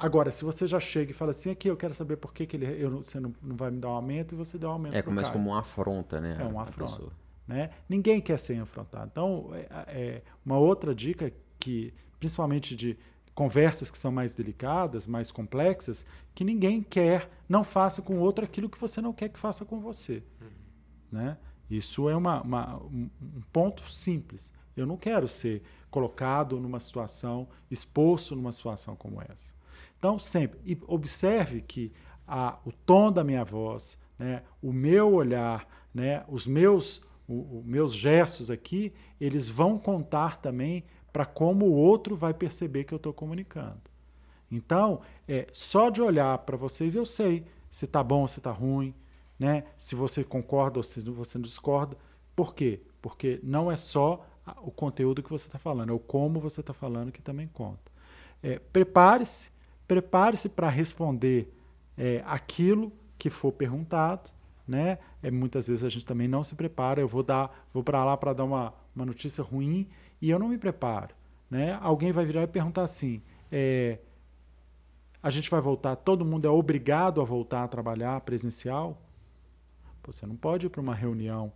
Agora, 0.00 0.30
se 0.30 0.44
você 0.44 0.66
já 0.66 0.80
chega 0.80 1.12
e 1.12 1.14
fala 1.14 1.30
assim, 1.30 1.50
aqui 1.50 1.68
eu 1.68 1.76
quero 1.76 1.94
saber 1.94 2.16
por 2.16 2.34
que, 2.34 2.46
que 2.46 2.56
ele, 2.56 2.66
eu, 2.82 3.02
você 3.02 3.20
não, 3.20 3.32
não 3.40 3.56
vai 3.56 3.70
me 3.70 3.78
dar 3.78 3.88
um 3.88 3.92
aumento 3.92 4.34
e 4.34 4.38
você 4.38 4.58
dá 4.58 4.68
um 4.68 4.72
aumento 4.72 4.94
É, 4.94 5.02
começa 5.02 5.30
como 5.30 5.50
uma 5.50 5.60
afronta, 5.60 6.20
né? 6.20 6.36
É 6.40 6.44
uma 6.44 6.62
afronta. 6.62 7.12
Né? 7.46 7.70
Ninguém 7.88 8.20
quer 8.20 8.38
ser 8.38 8.60
afrontado. 8.60 9.08
Então, 9.10 9.50
é, 9.52 9.66
é, 9.88 10.22
uma 10.44 10.58
outra 10.58 10.94
dica 10.94 11.32
que, 11.58 11.94
principalmente 12.18 12.74
de 12.74 12.98
conversas 13.34 13.90
que 13.90 13.98
são 13.98 14.12
mais 14.12 14.34
delicadas, 14.34 15.06
mais 15.06 15.30
complexas, 15.30 16.04
que 16.34 16.44
ninguém 16.44 16.82
quer, 16.82 17.30
não 17.48 17.64
faça 17.64 18.02
com 18.02 18.18
outro 18.18 18.44
aquilo 18.44 18.68
que 18.68 18.78
você 18.78 19.00
não 19.00 19.12
quer 19.12 19.28
que 19.28 19.38
faça 19.38 19.64
com 19.64 19.80
você. 19.80 20.22
Uhum. 20.40 20.48
Né? 21.12 21.36
Isso 21.70 22.08
é 22.08 22.16
uma, 22.16 22.42
uma, 22.42 22.76
um 22.76 23.08
ponto 23.52 23.88
simples. 23.90 24.52
Eu 24.76 24.86
não 24.86 24.96
quero 24.96 25.26
ser 25.28 25.62
colocado 25.92 26.58
numa 26.58 26.80
situação, 26.80 27.46
exposto 27.70 28.34
numa 28.34 28.50
situação 28.50 28.96
como 28.96 29.22
essa. 29.22 29.54
Então, 29.98 30.18
sempre, 30.18 30.58
e 30.64 30.76
observe 30.88 31.60
que 31.60 31.92
a, 32.26 32.58
o 32.64 32.72
tom 32.72 33.12
da 33.12 33.22
minha 33.22 33.44
voz, 33.44 34.00
né, 34.18 34.42
o 34.60 34.72
meu 34.72 35.12
olhar, 35.14 35.68
né, 35.94 36.24
os 36.28 36.46
meus 36.46 37.02
os 37.28 37.64
meus 37.64 37.94
gestos 37.94 38.50
aqui, 38.50 38.92
eles 39.20 39.48
vão 39.48 39.78
contar 39.78 40.38
também 40.38 40.84
para 41.12 41.24
como 41.24 41.66
o 41.66 41.72
outro 41.72 42.16
vai 42.16 42.34
perceber 42.34 42.84
que 42.84 42.92
eu 42.92 42.96
estou 42.96 43.12
comunicando. 43.12 43.80
Então, 44.50 45.00
é, 45.26 45.46
só 45.52 45.88
de 45.88 46.02
olhar 46.02 46.36
para 46.38 46.56
vocês 46.56 46.94
eu 46.94 47.06
sei 47.06 47.46
se 47.70 47.84
está 47.84 48.02
bom 48.02 48.22
ou 48.22 48.28
se 48.28 48.40
está 48.40 48.50
ruim, 48.50 48.94
né? 49.38 49.64
se 49.78 49.94
você 49.94 50.24
concorda 50.24 50.78
ou 50.78 50.82
se 50.82 51.00
você 51.00 51.38
discorda. 51.38 51.96
Por 52.34 52.54
quê? 52.54 52.82
Porque 53.00 53.40
não 53.42 53.70
é 53.70 53.76
só 53.76 54.26
o 54.62 54.70
conteúdo 54.70 55.22
que 55.22 55.30
você 55.30 55.46
está 55.46 55.58
falando, 55.58 55.90
é 55.90 55.92
o 55.92 55.98
como 55.98 56.40
você 56.40 56.60
está 56.60 56.72
falando 56.72 57.12
que 57.12 57.22
também 57.22 57.48
conta. 57.48 57.92
É, 58.42 58.58
prepare-se, 58.58 59.50
prepare-se 59.86 60.48
para 60.48 60.68
responder 60.68 61.52
é, 61.96 62.22
aquilo 62.26 62.92
que 63.18 63.30
for 63.30 63.52
perguntado, 63.52 64.30
né? 64.66 64.98
É, 65.22 65.30
muitas 65.30 65.68
vezes 65.68 65.84
a 65.84 65.88
gente 65.88 66.04
também 66.04 66.26
não 66.26 66.42
se 66.42 66.54
prepara. 66.54 67.00
Eu 67.00 67.06
vou 67.06 67.22
dar, 67.22 67.66
vou 67.72 67.84
para 67.84 68.04
lá 68.04 68.16
para 68.16 68.32
dar 68.32 68.44
uma, 68.44 68.74
uma 68.94 69.06
notícia 69.06 69.44
ruim 69.44 69.88
e 70.20 70.30
eu 70.30 70.38
não 70.38 70.48
me 70.48 70.58
preparo, 70.58 71.14
né? 71.48 71.78
Alguém 71.80 72.10
vai 72.10 72.24
virar 72.24 72.42
e 72.42 72.46
perguntar 72.48 72.82
assim: 72.82 73.22
é, 73.50 73.98
a 75.22 75.30
gente 75.30 75.48
vai 75.48 75.60
voltar? 75.60 75.94
Todo 75.94 76.24
mundo 76.24 76.46
é 76.46 76.50
obrigado 76.50 77.20
a 77.20 77.24
voltar 77.24 77.62
a 77.62 77.68
trabalhar 77.68 78.20
presencial? 78.22 79.00
Você 80.04 80.26
não 80.26 80.34
pode 80.34 80.66
ir 80.66 80.68
para 80.68 80.80
uma 80.80 80.94
reunião 80.94 81.52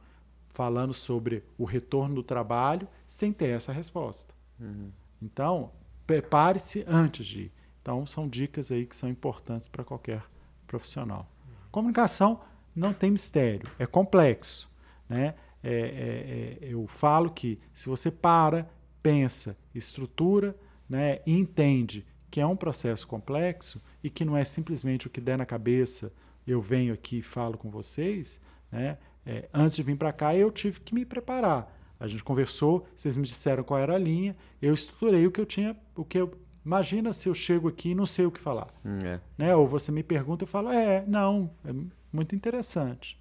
falando 0.57 0.95
sobre 0.95 1.45
o 1.59 1.66
retorno 1.66 2.15
do 2.15 2.23
trabalho 2.23 2.89
sem 3.07 3.31
ter 3.31 3.51
essa 3.51 3.74
resposta. 3.74 4.35
Uhum. 4.59 4.91
Então, 5.20 5.70
prepare-se 6.07 6.83
antes 6.89 7.27
de 7.27 7.41
ir. 7.43 7.53
Então, 7.83 8.07
são 8.07 8.27
dicas 8.27 8.73
aí 8.73 8.87
que 8.87 8.97
são 8.97 9.07
importantes 9.07 9.69
para 9.69 9.85
qualquer 9.85 10.24
profissional. 10.66 11.31
Comunicação 11.70 12.41
não 12.74 12.95
tem 12.95 13.11
mistério, 13.11 13.70
é 13.78 13.85
complexo. 13.85 14.66
Né? 15.07 15.35
É, 15.62 15.74
é, 15.74 16.59
é, 16.65 16.73
eu 16.73 16.87
falo 16.87 17.28
que 17.28 17.61
se 17.70 17.91
você 17.91 18.11
para, 18.11 18.66
pensa, 19.03 19.59
estrutura 19.74 20.57
né, 20.89 21.20
e 21.27 21.39
entende 21.39 22.07
que 22.31 22.41
é 22.41 22.47
um 22.47 22.57
processo 22.57 23.07
complexo 23.07 23.83
e 24.03 24.09
que 24.09 24.24
não 24.24 24.35
é 24.35 24.43
simplesmente 24.43 25.07
o 25.07 25.11
que 25.11 25.20
der 25.20 25.37
na 25.37 25.45
cabeça, 25.45 26.11
eu 26.47 26.62
venho 26.62 26.95
aqui 26.95 27.19
e 27.19 27.23
falo 27.23 27.59
com 27.59 27.70
vocês, 27.70 28.41
né? 28.73 28.97
É, 29.27 29.48
antes 29.53 29.77
de 29.77 29.82
vir 29.82 29.97
para 29.97 30.12
cá 30.12 30.35
eu 30.35 30.51
tive 30.51 30.81
que 30.81 30.94
me 30.94 31.05
preparar. 31.05 31.74
A 31.98 32.07
gente 32.07 32.23
conversou, 32.23 32.86
vocês 32.94 33.16
me 33.16 33.24
disseram 33.24 33.65
qual 33.65 33.81
era 33.81 33.94
a 33.94 33.98
linha, 33.98 34.36
eu 34.62 34.73
estruturei 34.73 35.27
o 35.27 35.31
que 35.31 35.40
eu 35.40 35.47
tinha, 35.47 35.77
o 35.94 36.05
que 36.05 36.19
eu 36.19 36.31
Imagina 36.66 37.12
se 37.12 37.28
eu 37.28 37.35
chego 37.35 37.69
aqui 37.69 37.90
e 37.90 37.94
não 37.94 38.07
sei 38.07 38.27
o 38.27 38.31
que 38.31 38.40
falar. 38.40 38.66
Hum, 38.85 38.98
é. 38.98 39.20
Né? 39.39 39.55
Ou 39.55 39.69
você 39.69 39.93
me 39.93 40.03
pergunta 40.03 40.43
e 40.43 40.44
eu 40.47 40.48
falo, 40.48 40.69
é, 40.69 41.05
não, 41.07 41.48
é 41.65 41.73
muito 42.12 42.35
interessante. 42.35 43.16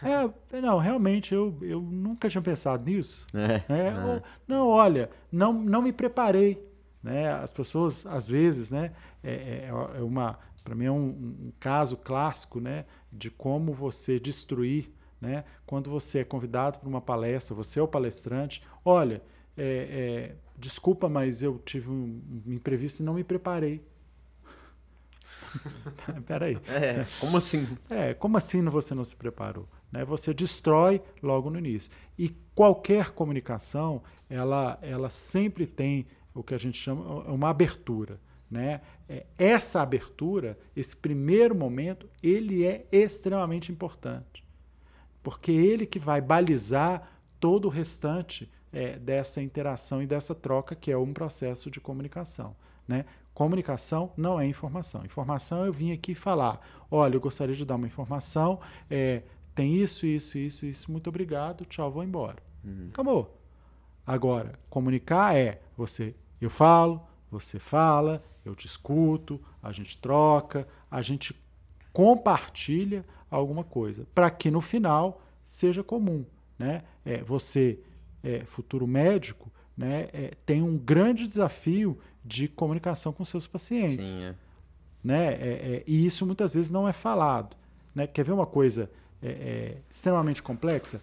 É, 0.00 0.60
não, 0.60 0.78
realmente, 0.78 1.34
eu, 1.34 1.58
eu 1.62 1.80
nunca 1.80 2.28
tinha 2.28 2.40
pensado 2.40 2.84
nisso. 2.84 3.26
É, 3.34 3.54
é, 3.68 3.86
é. 3.88 4.22
não, 4.46 4.68
olha, 4.68 5.10
não, 5.32 5.52
não 5.52 5.82
me 5.82 5.92
preparei. 5.92 6.64
Né? 7.02 7.32
As 7.32 7.52
pessoas, 7.52 8.06
às 8.06 8.28
vezes, 8.28 8.70
né, 8.70 8.92
é, 9.20 9.32
é, 9.32 9.68
é 9.68 10.02
uma, 10.02 10.38
para 10.62 10.76
mim 10.76 10.84
é 10.84 10.92
um, 10.92 11.08
um, 11.08 11.52
caso 11.58 11.96
clássico 11.96 12.60
né, 12.60 12.84
de 13.12 13.32
como 13.32 13.72
você 13.72 14.20
destruir. 14.20 14.92
Né? 15.20 15.44
Quando 15.66 15.90
você 15.90 16.20
é 16.20 16.24
convidado 16.24 16.78
para 16.78 16.88
uma 16.88 17.00
palestra, 17.00 17.54
você 17.54 17.78
é 17.78 17.82
o 17.82 17.88
palestrante, 17.88 18.62
olha, 18.84 19.22
é, 19.56 19.64
é, 19.64 20.36
desculpa, 20.56 21.08
mas 21.08 21.42
eu 21.42 21.58
tive 21.58 21.90
um, 21.90 22.22
imprevisto 22.46 23.02
e 23.02 23.04
não 23.04 23.14
me 23.14 23.24
preparei. 23.24 23.84
Peraí. 26.26 26.56
É, 26.68 27.04
como 27.18 27.36
assim? 27.36 27.66
É, 27.90 28.14
como 28.14 28.36
assim 28.36 28.64
você 28.64 28.94
não 28.94 29.04
se 29.04 29.16
preparou? 29.16 29.68
Né? 29.92 30.04
Você 30.04 30.32
destrói 30.32 31.02
logo 31.22 31.50
no 31.50 31.58
início. 31.58 31.90
E 32.16 32.30
qualquer 32.54 33.10
comunicação, 33.10 34.02
ela, 34.28 34.78
ela 34.80 35.10
sempre 35.10 35.66
tem 35.66 36.06
o 36.32 36.42
que 36.42 36.54
a 36.54 36.58
gente 36.58 36.78
chama 36.78 37.24
uma 37.24 37.50
abertura. 37.50 38.20
Né? 38.50 38.80
É, 39.08 39.26
essa 39.36 39.82
abertura, 39.82 40.58
esse 40.74 40.96
primeiro 40.96 41.54
momento, 41.54 42.08
ele 42.22 42.64
é 42.64 42.86
extremamente 42.90 43.70
importante. 43.70 44.44
Porque 45.22 45.52
ele 45.52 45.86
que 45.86 45.98
vai 45.98 46.20
balizar 46.20 47.10
todo 47.38 47.66
o 47.66 47.68
restante 47.68 48.50
é, 48.72 48.98
dessa 48.98 49.42
interação 49.42 50.02
e 50.02 50.06
dessa 50.06 50.34
troca, 50.34 50.74
que 50.74 50.90
é 50.90 50.96
um 50.96 51.12
processo 51.12 51.70
de 51.70 51.80
comunicação. 51.80 52.54
Né? 52.86 53.04
Comunicação 53.34 54.12
não 54.16 54.40
é 54.40 54.46
informação. 54.46 55.04
Informação 55.04 55.64
eu 55.64 55.72
vim 55.72 55.92
aqui 55.92 56.14
falar: 56.14 56.60
olha, 56.90 57.16
eu 57.16 57.20
gostaria 57.20 57.54
de 57.54 57.64
dar 57.64 57.76
uma 57.76 57.86
informação, 57.86 58.60
é, 58.90 59.22
tem 59.54 59.74
isso, 59.74 60.06
isso, 60.06 60.38
isso, 60.38 60.66
isso, 60.66 60.90
muito 60.90 61.08
obrigado, 61.08 61.64
tchau, 61.64 61.90
vou 61.90 62.04
embora. 62.04 62.42
Uhum. 62.64 62.88
Acabou. 62.90 63.36
Agora, 64.06 64.58
comunicar 64.68 65.36
é 65.36 65.60
você, 65.76 66.14
eu 66.40 66.50
falo, 66.50 67.00
você 67.30 67.58
fala, 67.58 68.22
eu 68.44 68.54
te 68.54 68.66
escuto, 68.66 69.40
a 69.62 69.70
gente 69.72 69.98
troca, 69.98 70.66
a 70.90 71.00
gente 71.00 71.38
compartilha 71.92 73.04
alguma 73.30 73.64
coisa, 73.64 74.06
para 74.14 74.30
que 74.30 74.50
no 74.50 74.60
final 74.60 75.22
seja 75.44 75.82
comum. 75.82 76.24
Né? 76.58 76.82
É, 77.04 77.22
você, 77.22 77.78
é, 78.22 78.44
futuro 78.44 78.86
médico, 78.86 79.50
né, 79.76 80.08
é, 80.12 80.32
tem 80.44 80.62
um 80.62 80.76
grande 80.76 81.26
desafio 81.26 81.98
de 82.24 82.48
comunicação 82.48 83.12
com 83.12 83.24
seus 83.24 83.46
pacientes. 83.46 84.06
Sim, 84.06 84.26
é. 84.26 84.34
Né? 85.02 85.26
É, 85.26 85.76
é, 85.76 85.84
e 85.86 86.04
isso 86.04 86.26
muitas 86.26 86.54
vezes 86.54 86.70
não 86.70 86.88
é 86.88 86.92
falado. 86.92 87.56
Né? 87.94 88.06
Quer 88.06 88.24
ver 88.24 88.32
uma 88.32 88.46
coisa 88.46 88.90
extremamente 89.90 90.42
complexa? 90.42 91.02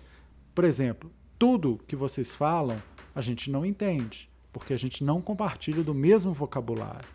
Por 0.55 0.63
exemplo, 0.63 1.11
tudo 1.37 1.79
que 1.87 1.95
vocês 1.95 2.33
falam 2.33 2.81
a 3.13 3.21
gente 3.21 3.51
não 3.51 3.63
entende, 3.63 4.27
porque 4.51 4.73
a 4.73 4.77
gente 4.77 5.03
não 5.03 5.21
compartilha 5.21 5.83
do 5.83 5.93
mesmo 5.93 6.33
vocabulário. 6.33 7.09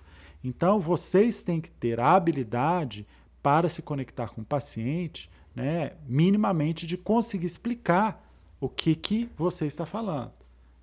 Então, 0.45 0.81
vocês 0.81 1.43
têm 1.43 1.61
que 1.61 1.71
ter 1.71 2.01
a 2.01 2.15
habilidade 2.15 3.07
para 3.43 3.69
se 3.69 3.83
conectar 3.83 4.29
com 4.29 4.43
o 4.43 4.45
paciente, 4.45 5.31
né, 5.55 5.93
minimamente 6.07 6.87
de 6.87 6.97
conseguir 6.97 7.47
explicar 7.47 8.29
o 8.61 8.69
que, 8.69 8.95
que 8.95 9.29
você 9.37 9.67
está 9.67 9.85
falando. 9.85 10.33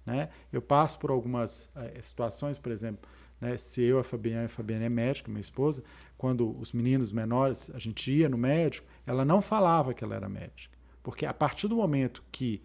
Né? 0.05 0.29
Eu 0.51 0.61
passo 0.61 0.99
por 0.99 1.11
algumas 1.11 1.71
é, 1.75 2.01
situações, 2.01 2.57
por 2.57 2.71
exemplo, 2.71 3.09
né, 3.39 3.55
se 3.57 3.81
eu, 3.81 3.99
a 3.99 4.03
Fabiana, 4.03 4.45
a 4.45 4.49
Fabiana 4.49 4.85
é 4.85 4.89
médica, 4.89 5.31
minha 5.31 5.39
esposa, 5.39 5.83
quando 6.17 6.59
os 6.59 6.73
meninos 6.73 7.11
menores, 7.11 7.71
a 7.73 7.79
gente 7.79 8.11
ia 8.11 8.27
no 8.27 8.37
médico, 8.37 8.85
ela 9.07 9.23
não 9.23 9.41
falava 9.41 9.93
que 9.93 10.03
ela 10.03 10.15
era 10.15 10.27
médica. 10.27 10.77
Porque 11.01 11.25
a 11.25 11.33
partir 11.33 11.67
do 11.67 11.77
momento 11.77 12.23
que 12.31 12.61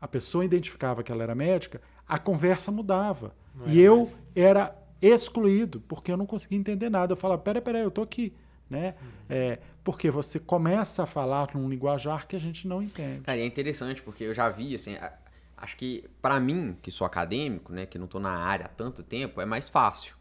a 0.00 0.06
pessoa 0.06 0.44
identificava 0.44 1.02
que 1.02 1.10
ela 1.10 1.22
era 1.22 1.34
médica, 1.34 1.80
a 2.06 2.18
conversa 2.18 2.70
mudava. 2.70 3.34
e 3.66 3.80
eu 3.80 4.04
mais. 4.04 4.16
era 4.34 4.76
excluído, 5.00 5.80
porque 5.80 6.12
eu 6.12 6.16
não 6.16 6.26
conseguia 6.26 6.58
entender 6.58 6.90
nada. 6.90 7.12
Eu 7.12 7.16
falava, 7.16 7.40
peraí, 7.40 7.62
peraí, 7.62 7.82
eu 7.82 7.88
estou 7.88 8.04
aqui. 8.04 8.32
Né? 8.68 8.94
É, 9.28 9.58
porque 9.82 10.10
você 10.10 10.38
começa 10.38 11.04
a 11.04 11.06
falar 11.06 11.48
num 11.54 11.68
linguajar 11.68 12.26
que 12.26 12.36
a 12.36 12.38
gente 12.38 12.68
não 12.68 12.82
entende. 12.82 13.22
Cara, 13.22 13.38
é 13.38 13.46
interessante, 13.46 14.02
porque 14.02 14.24
eu 14.24 14.34
já 14.34 14.48
vi, 14.50 14.74
assim, 14.74 14.96
acho 15.56 15.76
que 15.76 16.04
para 16.20 16.38
mim, 16.38 16.76
que 16.82 16.90
sou 16.90 17.06
acadêmico, 17.06 17.72
né, 17.72 17.86
que 17.86 17.98
não 17.98 18.04
estou 18.04 18.20
na 18.20 18.30
área 18.30 18.66
há 18.66 18.68
tanto 18.68 19.02
tempo, 19.02 19.40
é 19.40 19.46
mais 19.46 19.68
fácil. 19.68 20.14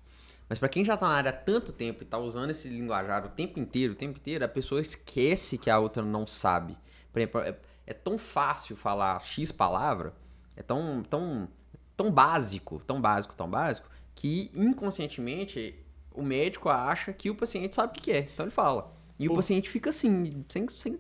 Mas 0.49 0.57
para 0.57 0.69
quem 0.69 0.85
já 0.85 0.93
está 0.93 1.07
na 1.07 1.15
área 1.15 1.29
há 1.31 1.33
tanto 1.33 1.73
tempo 1.73 2.01
e 2.01 2.05
está 2.05 2.17
usando 2.17 2.51
esse 2.51 2.69
linguajar 2.69 3.25
o 3.25 3.29
tempo 3.29 3.59
inteiro, 3.59 3.93
o 3.93 3.95
tempo 3.95 4.17
inteiro, 4.17 4.45
a 4.45 4.47
pessoa 4.47 4.79
esquece 4.79 5.57
que 5.57 5.69
a 5.69 5.77
outra 5.77 6.03
não 6.03 6.25
sabe. 6.25 6.77
Por 7.11 7.19
exemplo, 7.19 7.41
é, 7.41 7.55
é 7.85 7.93
tão 7.93 8.17
fácil 8.17 8.75
falar 8.77 9.19
X 9.25 9.51
palavra, 9.51 10.13
é 10.55 10.63
tão, 10.63 11.03
tão, 11.03 11.49
tão 11.95 12.09
básico, 12.09 12.81
tão 12.87 13.01
básico, 13.01 13.35
tão 13.35 13.49
básico, 13.49 13.89
que 14.15 14.49
inconscientemente 14.55 15.75
o 16.17 16.23
médico 16.23 16.69
acha 16.69 17.13
que 17.13 17.29
o 17.29 17.35
paciente 17.35 17.75
sabe 17.75 17.97
o 17.97 18.01
que 18.01 18.11
é. 18.11 18.19
Então 18.19 18.45
ele 18.45 18.51
fala. 18.51 18.91
E 19.19 19.27
Pô. 19.27 19.33
o 19.33 19.35
paciente 19.37 19.69
fica 19.69 19.89
assim, 19.89 20.43
sem, 20.49 20.67
sem 20.69 20.99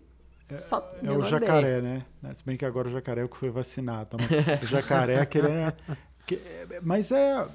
é, 0.49 0.57
sabe, 0.57 0.87
é 1.03 1.11
o 1.11 1.23
jacaré, 1.23 1.79
ideia. 1.79 2.05
né? 2.21 2.33
Se 2.33 2.45
bem 2.45 2.55
que 2.55 2.65
agora 2.65 2.87
o 2.87 2.91
jacaré 2.91 3.21
é 3.21 3.23
o 3.25 3.29
que 3.29 3.37
foi 3.37 3.49
vacinado. 3.49 4.15
Então, 4.15 4.63
o 4.63 4.67
jacaré 4.67 5.15
é 5.15 5.21
aquele. 5.21 5.47
Que, 6.25 6.41
mas 6.81 7.11
é. 7.11 7.47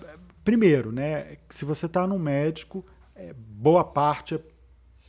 Primeiro, 0.44 0.90
né? 0.90 1.38
Se 1.48 1.64
você 1.64 1.86
está 1.86 2.06
num 2.06 2.18
médico, 2.18 2.84
é, 3.14 3.32
boa 3.32 3.84
parte 3.84 4.34
é 4.34 4.40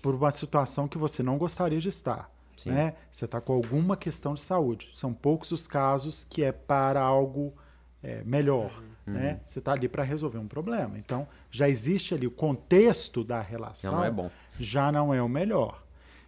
por 0.01 0.13
uma 0.13 0.31
situação 0.31 0.88
que 0.88 0.97
você 0.97 1.23
não 1.23 1.38
gostaria 1.38 1.80
de 1.80 1.89
estar. 1.89 2.30
Né? 2.65 2.93
Você 3.11 3.25
está 3.25 3.41
com 3.41 3.51
alguma 3.51 3.97
questão 3.97 4.34
de 4.34 4.41
saúde. 4.41 4.89
São 4.93 5.13
poucos 5.13 5.51
os 5.51 5.67
casos 5.67 6.23
que 6.23 6.43
é 6.43 6.51
para 6.51 7.01
algo 7.01 7.53
é, 8.01 8.23
melhor. 8.23 8.71
Uhum. 9.05 9.13
Né? 9.13 9.41
Você 9.45 9.59
está 9.59 9.73
ali 9.73 9.88
para 9.88 10.03
resolver 10.03 10.38
um 10.38 10.47
problema. 10.47 10.97
Então, 10.97 11.27
já 11.51 11.67
existe 11.67 12.13
ali 12.13 12.25
o 12.25 12.31
contexto 12.31 13.23
da 13.23 13.41
relação. 13.41 13.91
Já 13.91 13.97
não 13.97 14.03
é 14.03 14.11
bom. 14.11 14.31
Já 14.59 14.91
não 14.91 15.13
é 15.13 15.21
o 15.21 15.30
melhor. 15.30 15.84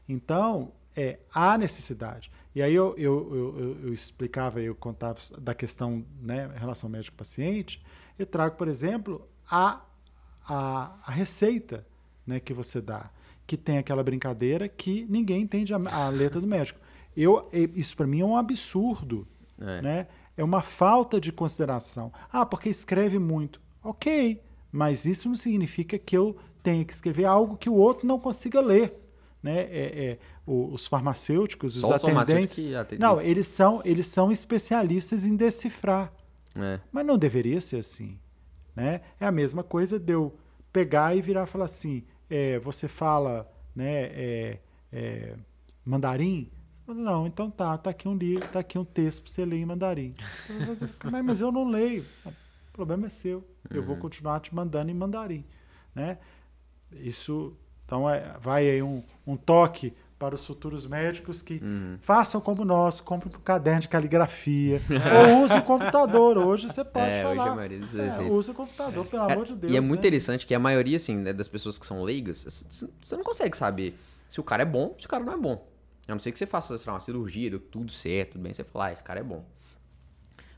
Então, 0.07 0.72
é, 0.95 1.19
há 1.34 1.57
necessidade. 1.57 2.31
E 2.53 2.61
aí 2.61 2.73
eu, 2.73 2.95
eu, 2.97 3.35
eu, 3.35 3.77
eu 3.84 3.93
explicava, 3.93 4.61
eu 4.61 4.76
contava 4.76 5.19
da 5.39 5.53
questão 5.53 6.06
né, 6.22 6.49
relação 6.56 6.89
médico-paciente, 6.89 7.84
e 8.18 8.26
trago, 8.26 8.56
por 8.56 8.68
exemplo, 8.68 9.27
a, 9.49 9.81
a, 10.47 10.95
a 11.06 11.11
receita 11.11 11.85
né, 12.26 12.39
que 12.39 12.53
você 12.53 12.81
dá 12.81 13.10
que 13.47 13.56
tem 13.56 13.77
aquela 13.77 14.03
brincadeira 14.03 14.68
que 14.68 15.06
ninguém 15.10 15.41
entende 15.41 15.73
a, 15.73 15.77
a 15.77 16.10
letra 16.10 16.41
do 16.41 16.47
médico. 16.47 16.80
Eu, 17.15 17.49
isso 17.53 17.95
para 17.95 18.07
mim 18.07 18.22
é 18.22 18.26
um 18.26 18.35
absurdo, 18.35 19.27
é. 19.60 19.81
né? 19.81 20.07
É 20.38 20.44
uma 20.44 20.62
falta 20.62 21.20
de 21.20 21.32
consideração. 21.32 22.12
Ah, 22.32 22.45
porque 22.45 22.70
escreve 22.70 23.20
muito. 23.20 23.62
Ok, 23.84 24.41
mas 24.72 25.06
isso 25.06 25.30
não 25.30 25.36
significa 25.36 25.98
que 25.98 26.18
eu 26.18 26.36
tenha 26.64 26.84
que 26.84 26.91
escrever 26.91 27.26
algo 27.26 27.56
que 27.56 27.70
o 27.70 27.76
outro 27.76 28.07
não 28.07 28.20
consiga 28.20 28.60
ler. 28.60 29.02
Né? 29.41 29.60
É, 29.62 30.06
é 30.06 30.18
os 30.48 30.88
farmacêuticos, 30.88 31.76
os 31.76 31.82
Só 31.82 31.95
atendentes. 31.95 32.60
Os 32.60 32.99
não, 32.99 33.20
eles 33.20 33.48
são, 33.48 33.82
eles 33.84 34.07
são 34.07 34.32
especialistas 34.32 35.24
em 35.24 35.36
decifrar. 35.36 36.12
É. 36.56 36.80
Mas 36.91 37.06
não 37.06 37.18
deveria 37.18 37.60
ser 37.60 37.78
assim. 37.78 38.20
Né? 38.76 39.02
É 39.20 39.26
a 39.26 39.32
mesma 39.32 39.64
coisa 39.64 39.98
de 39.99 40.14
eu 40.14 40.36
pegar 40.72 41.16
e 41.16 41.22
virar 41.22 41.44
e 41.44 41.48
falar 41.48 41.66
assim: 41.66 42.03
é, 42.30 42.60
você 42.60 42.88
fala 42.88 43.49
né, 43.76 44.03
é, 44.14 44.60
é, 44.91 45.36
mandarim? 45.84 46.52
Não, 46.88 47.26
então 47.26 47.49
tá, 47.49 47.78
tá 47.78 47.90
aqui 47.90 48.07
um 48.07 48.16
livro, 48.16 48.48
tá 48.48 48.60
aqui 48.60 48.78
um 48.78 48.86
texto 48.86 49.24
para 49.24 49.32
você 49.32 49.45
ler 49.45 49.57
em 49.57 49.66
mandarim. 49.66 50.14
mas, 51.10 51.24
mas 51.24 51.41
eu 51.41 51.52
não 51.52 51.68
leio. 51.68 52.06
O 52.26 52.72
problema 52.72 53.07
é 53.07 53.10
seu. 53.10 53.44
Eu 53.70 53.84
vou 53.84 53.95
uhum. 53.95 54.02
continuar 54.02 54.40
te 54.40 54.53
mandando 54.53 54.91
em 54.91 54.94
mandarim. 54.94 55.44
Né? 55.94 56.18
Isso, 56.91 57.56
então, 57.86 58.10
é, 58.10 58.36
vai 58.40 58.70
aí 58.70 58.84
um, 58.84 59.02
um 59.26 59.36
toque 59.36 59.94
para 60.18 60.34
os 60.34 60.45
futuros 60.45 60.86
médicos 60.86 61.41
que 61.41 61.56
uhum. 61.56 61.98
façam 61.99 62.40
como 62.40 62.64
nós, 62.64 63.02
comprem 63.02 63.34
um 63.36 63.40
caderno 63.40 63.82
de 63.82 63.90
caligrafia, 63.90 64.82
ou 65.28 65.44
use 65.44 65.57
o 65.57 65.64
computador. 65.64 66.38
Hoje 66.38 66.70
você 66.70 66.84
pode 66.84 67.12
é, 67.12 67.24
falar. 67.24 67.57
Hoje 67.57 67.80
dos 67.80 67.95
é, 67.95 68.22
use 68.22 68.52
o 68.52 68.53
computador, 68.53 69.06
pelo 69.06 69.30
é, 69.30 69.34
amor 69.34 69.45
de 69.45 69.56
Deus. 69.56 69.74
E 69.74 69.78
é 69.78 69.82
muito 69.82 69.94
né? 69.94 70.07
interessante 70.07 70.45
que 70.45 70.56
a 70.56 70.60
maioria 70.60 70.98
assim, 70.98 71.18
né, 71.18 71.34
das 71.34 71.48
pessoas 71.48 71.78
que 71.78 71.86
são 71.86 72.03
leigas, 72.03 72.68
você 73.02 73.18
não 73.18 73.24
consegue 73.24 73.57
saber 73.57 73.98
se 74.30 74.40
o 74.40 74.44
cara 74.44 74.64
é 74.64 74.66
bom, 74.66 74.95
se 74.99 75.06
o 75.06 75.10
cara 75.10 75.24
não 75.24 75.34
é 75.34 75.38
bom. 75.38 75.74
A 76.07 76.14
não 76.14 76.19
ser 76.19 76.32
que 76.32 76.40
você 76.40 76.45
faça 76.45 76.76
lá, 76.86 76.94
uma 76.94 76.99
cirurgia, 76.99 77.49
deu 77.49 77.60
tudo 77.60 77.91
certo, 77.91 78.34
tudo 78.34 78.41
bem, 78.41 78.53
você 78.53 78.64
fala, 78.64 78.88
ah, 78.88 78.94
esse 78.94 79.03
cara 79.03 79.19
é 79.19 79.23
bom. 79.23 79.45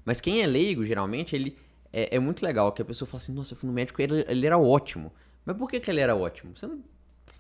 Mas 0.03 0.19
quem 0.19 0.41
é 0.41 0.48
leigo, 0.48 0.86
geralmente, 0.86 1.36
ele 1.36 1.57
é, 1.91 2.15
é 2.15 2.19
muito 2.19 2.44
legal 2.44 2.72
que 2.72 2.82
a 2.82 2.86
pessoa 2.86 3.07
fala 3.07 3.22
assim, 3.22 3.34
nossa, 3.34 3.53
eu 3.53 3.57
fui 3.57 3.68
no 3.68 3.74
médico 3.74 4.02
ele, 4.02 4.26
ele 4.28 4.45
era 4.45 4.57
ótimo. 4.57 5.11
Mas 5.45 5.56
por 5.57 5.69
que, 5.69 5.80
que 5.80 5.90
ele 5.90 6.02
era 6.02 6.15
ótimo? 6.15 6.56
Você 6.56 6.68
não 6.68 6.82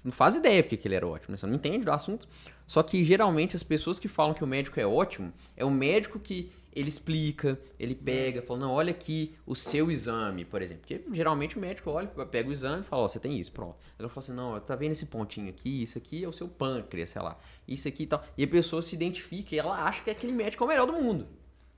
não 0.07 0.11
faz 0.11 0.35
ideia 0.35 0.63
porque 0.63 0.77
que 0.77 0.87
ele 0.87 0.95
era 0.95 1.05
ótimo, 1.05 1.31
né? 1.31 1.37
você 1.37 1.45
não 1.45 1.55
entende 1.55 1.83
do 1.83 1.91
assunto. 1.91 2.27
Só 2.65 2.81
que 2.81 3.03
geralmente 3.03 3.57
as 3.57 3.63
pessoas 3.63 3.99
que 3.99 4.07
falam 4.07 4.33
que 4.33 4.43
o 4.43 4.47
médico 4.47 4.79
é 4.79 4.87
ótimo, 4.87 5.33
é 5.55 5.65
o 5.65 5.69
médico 5.69 6.17
que 6.17 6.49
ele 6.73 6.89
explica, 6.89 7.59
ele 7.79 7.95
pega, 7.95 8.41
fala, 8.41 8.59
não, 8.59 8.71
olha 8.71 8.91
aqui 8.91 9.35
o 9.45 9.55
seu 9.55 9.89
exame, 9.89 10.45
por 10.45 10.61
exemplo. 10.61 10.83
Porque 10.85 11.03
geralmente 11.11 11.57
o 11.57 11.59
médico 11.59 11.89
olha, 11.89 12.07
pega 12.07 12.49
o 12.49 12.51
exame 12.51 12.81
e 12.81 12.85
fala, 12.85 13.01
ó, 13.01 13.05
oh, 13.05 13.07
você 13.07 13.19
tem 13.19 13.37
isso, 13.39 13.51
pronto. 13.51 13.75
Ele 13.99 14.07
fala 14.09 14.19
assim, 14.19 14.33
não, 14.33 14.59
tá 14.59 14.75
vendo 14.75 14.91
esse 14.91 15.05
pontinho 15.05 15.49
aqui, 15.49 15.81
isso 15.81 15.97
aqui 15.97 16.23
é 16.23 16.27
o 16.27 16.33
seu 16.33 16.47
pâncreas, 16.47 17.09
sei 17.09 17.21
lá, 17.21 17.37
isso 17.67 17.87
aqui 17.87 18.03
e 18.03 18.07
tal. 18.07 18.23
E 18.37 18.43
a 18.43 18.47
pessoa 18.47 18.81
se 18.81 18.95
identifica 18.95 19.55
e 19.55 19.59
ela 19.59 19.83
acha 19.83 20.03
que 20.03 20.09
aquele 20.09 20.31
médico 20.31 20.63
é 20.63 20.65
o 20.65 20.69
melhor 20.69 20.85
do 20.85 20.93
mundo. 20.93 21.27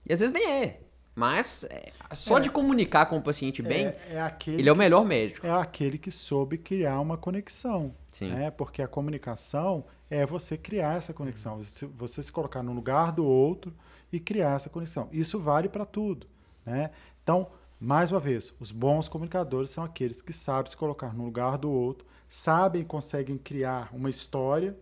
E 0.06 0.12
às 0.12 0.20
vezes 0.20 0.34
nem 0.34 0.46
é. 0.46 0.82
Mas 1.16 1.66
é, 1.66 1.90
só 2.14 2.38
é, 2.38 2.42
de 2.42 2.50
comunicar 2.50 3.06
com 3.08 3.18
o 3.18 3.22
paciente 3.22 3.62
bem, 3.62 3.88
é, 3.88 3.96
é 4.12 4.36
ele 4.48 4.70
é 4.70 4.72
o 4.72 4.76
melhor 4.76 5.06
médico. 5.06 5.46
É 5.46 5.52
aquele 5.52 5.98
que 5.98 6.12
soube 6.12 6.58
criar 6.58 7.00
uma 7.00 7.18
conexão. 7.18 7.94
Sim. 8.12 8.30
Né? 8.30 8.50
Porque 8.52 8.82
a 8.82 8.88
comunicação 8.88 9.86
é 10.10 10.26
você 10.26 10.58
criar 10.58 10.96
essa 10.96 11.14
conexão, 11.14 11.60
você 11.96 12.24
se 12.24 12.32
colocar 12.32 12.64
no 12.64 12.74
lugar 12.74 13.12
do 13.12 13.26
outro 13.26 13.74
e 14.12 14.20
criar 14.20 14.56
essa 14.56 14.70
conexão. 14.70 15.10
Isso 15.12 15.40
vale 15.40 15.70
para 15.70 15.86
tudo. 15.86 16.28
Né? 16.66 16.92
Então, 17.24 17.50
mais 17.80 18.12
uma 18.12 18.20
vez, 18.20 18.54
os 18.60 18.72
bons 18.72 19.08
comunicadores 19.08 19.70
são 19.70 19.84
aqueles 19.84 20.22
que 20.22 20.34
sabem 20.34 20.70
se 20.70 20.78
colocar 20.78 21.14
no 21.14 21.24
lugar 21.24 21.58
do 21.58 21.72
outro, 21.72 22.06
sabem 22.28 22.82
e 22.82 22.86
conseguem 22.86 23.38
criar 23.38 23.90
uma 23.94 24.10
história, 24.10 24.78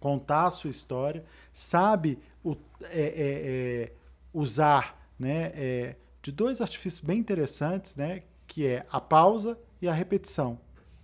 contar 0.00 0.46
a 0.46 0.50
sua 0.50 0.70
história, 0.70 1.24
sabe 1.52 2.18
o, 2.42 2.56
é, 2.82 3.00
é, 3.00 3.82
é 3.82 3.92
usar 4.32 5.08
né, 5.18 5.52
é, 5.54 5.96
de 6.22 6.32
dois 6.32 6.60
artifícios 6.60 7.00
bem 7.00 7.18
interessantes, 7.18 7.96
né, 7.96 8.22
que 8.46 8.66
é 8.66 8.86
a 8.90 9.00
pausa 9.00 9.58
e 9.80 9.88
a 9.88 9.92
repetição. 9.92 10.60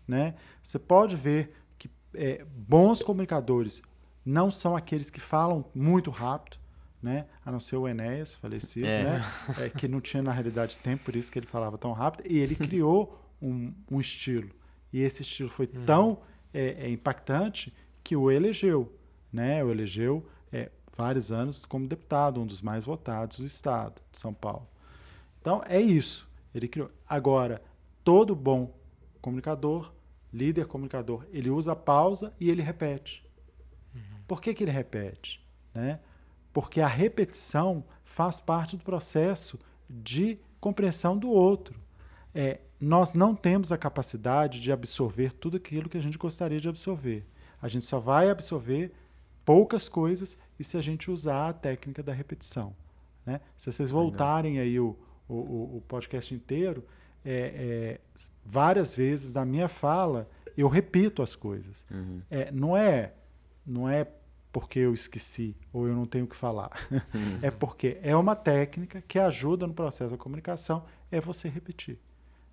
Né? 0.06 0.34
Você 0.62 0.78
pode 0.78 1.16
ver 1.16 1.54
que 1.78 1.90
é, 2.14 2.44
bons 2.44 3.02
comunicadores 3.02 3.82
não 4.24 4.50
são 4.50 4.76
aqueles 4.76 5.10
que 5.10 5.20
falam 5.20 5.64
muito 5.74 6.10
rápido, 6.10 6.59
né? 7.02 7.26
a 7.44 7.50
não 7.50 7.60
ser 7.60 7.76
o 7.76 7.88
Enéas, 7.88 8.34
falecido, 8.34 8.86
é. 8.86 9.04
Né? 9.04 9.24
É, 9.58 9.70
que 9.70 9.88
não 9.88 10.00
tinha 10.00 10.22
na 10.22 10.32
realidade 10.32 10.78
tempo, 10.78 11.04
por 11.04 11.16
isso 11.16 11.30
que 11.30 11.38
ele 11.38 11.46
falava 11.46 11.78
tão 11.78 11.92
rápido, 11.92 12.30
e 12.30 12.38
ele 12.38 12.54
criou 12.56 13.20
um, 13.40 13.72
um 13.90 14.00
estilo. 14.00 14.50
E 14.92 15.00
esse 15.00 15.22
estilo 15.22 15.48
foi 15.48 15.66
hum. 15.66 15.84
tão 15.84 16.18
é, 16.52 16.86
é, 16.86 16.90
impactante 16.90 17.72
que 18.02 18.16
o 18.16 18.30
elegeu. 18.30 18.96
Né? 19.32 19.62
O 19.64 19.70
elegeu 19.70 20.26
é, 20.52 20.70
vários 20.96 21.30
anos 21.30 21.64
como 21.64 21.86
deputado, 21.86 22.40
um 22.40 22.46
dos 22.46 22.60
mais 22.60 22.84
votados 22.84 23.38
do 23.38 23.46
estado 23.46 24.00
de 24.10 24.18
São 24.18 24.34
Paulo. 24.34 24.68
Então 25.40 25.62
é 25.66 25.80
isso. 25.80 26.28
Ele 26.54 26.68
criou. 26.68 26.90
Agora, 27.08 27.62
todo 28.02 28.34
bom 28.34 28.74
comunicador, 29.20 29.92
líder 30.32 30.66
comunicador, 30.66 31.24
ele 31.32 31.50
usa 31.50 31.72
a 31.72 31.76
pausa 31.76 32.34
e 32.40 32.50
ele 32.50 32.62
repete. 32.62 33.24
Uhum. 33.94 34.00
Por 34.26 34.40
que, 34.40 34.52
que 34.52 34.64
ele 34.64 34.70
repete? 34.70 35.46
Né? 35.72 36.00
Porque 36.52 36.80
a 36.80 36.86
repetição 36.86 37.84
faz 38.04 38.40
parte 38.40 38.76
do 38.76 38.84
processo 38.84 39.58
de 39.88 40.38
compreensão 40.60 41.16
do 41.16 41.30
outro. 41.30 41.80
É, 42.34 42.60
nós 42.80 43.14
não 43.14 43.34
temos 43.34 43.70
a 43.72 43.78
capacidade 43.78 44.60
de 44.60 44.72
absorver 44.72 45.32
tudo 45.32 45.56
aquilo 45.56 45.88
que 45.88 45.98
a 45.98 46.02
gente 46.02 46.18
gostaria 46.18 46.60
de 46.60 46.68
absorver. 46.68 47.26
A 47.60 47.68
gente 47.68 47.84
só 47.84 47.98
vai 47.98 48.30
absorver 48.30 48.92
poucas 49.44 49.88
coisas 49.88 50.38
e 50.58 50.64
se 50.64 50.76
a 50.76 50.80
gente 50.80 51.10
usar 51.10 51.48
a 51.48 51.52
técnica 51.52 52.02
da 52.02 52.12
repetição. 52.12 52.74
Né? 53.24 53.40
Se 53.56 53.70
vocês 53.70 53.90
voltarem 53.90 54.58
aí 54.58 54.78
o, 54.80 54.96
o, 55.28 55.76
o 55.76 55.84
podcast 55.86 56.34
inteiro, 56.34 56.84
é, 57.24 57.98
é, 58.12 58.26
várias 58.44 58.94
vezes 58.94 59.34
na 59.34 59.44
minha 59.44 59.68
fala 59.68 60.28
eu 60.56 60.68
repito 60.68 61.22
as 61.22 61.34
coisas. 61.34 61.84
Uhum. 61.90 62.22
É, 62.30 62.50
não 62.50 62.76
é 62.76 63.12
não 63.66 63.88
é 63.88 64.06
porque 64.52 64.78
eu 64.80 64.92
esqueci 64.94 65.56
ou 65.72 65.86
eu 65.86 65.94
não 65.94 66.06
tenho 66.06 66.24
o 66.24 66.28
que 66.28 66.36
falar. 66.36 66.70
Uhum. 66.90 67.38
é 67.42 67.50
porque 67.50 67.98
é 68.02 68.14
uma 68.16 68.34
técnica 68.34 69.02
que 69.06 69.18
ajuda 69.18 69.66
no 69.66 69.74
processo 69.74 70.10
da 70.10 70.16
comunicação, 70.18 70.84
é 71.10 71.20
você 71.20 71.48
repetir. 71.48 71.98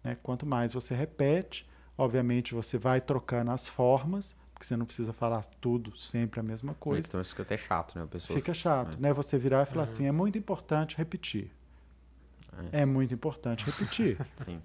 Né? 0.04 0.16
Quanto 0.22 0.46
mais 0.46 0.74
você 0.74 0.94
repete, 0.96 1.68
obviamente 1.98 2.54
você 2.54 2.78
vai 2.78 3.02
trocando 3.02 3.52
as 3.52 3.68
formas, 3.68 4.36
porque 4.54 4.66
você 4.66 4.76
não 4.78 4.86
precisa 4.86 5.14
falar 5.14 5.44
tudo 5.62 5.96
sempre 5.98 6.40
a 6.40 6.44
mesma 6.44 6.74
coisa. 6.76 7.08
Então 7.08 7.22
isso 7.22 7.32
fica 7.32 7.44
até 7.44 7.58
chato, 7.58 7.96
né? 7.98 8.04
A 8.04 8.08
pessoa 8.08 8.36
Fica 8.36 8.54
chato, 8.54 8.94
É. 8.98 9.00
né? 9.00 9.14
Você 9.14 9.38
virar 9.38 9.62
e 9.64 9.66
falar 9.66 9.78
Uhum. 9.80 9.84
assim, 9.84 10.06
é 10.08 10.12
muito 10.12 10.38
importante 10.38 10.98
repetir. 10.98 11.52
É 12.72 12.86
muito 12.86 13.14
importante 13.14 13.64
repetir. 13.66 14.18
Sim. 14.46 14.60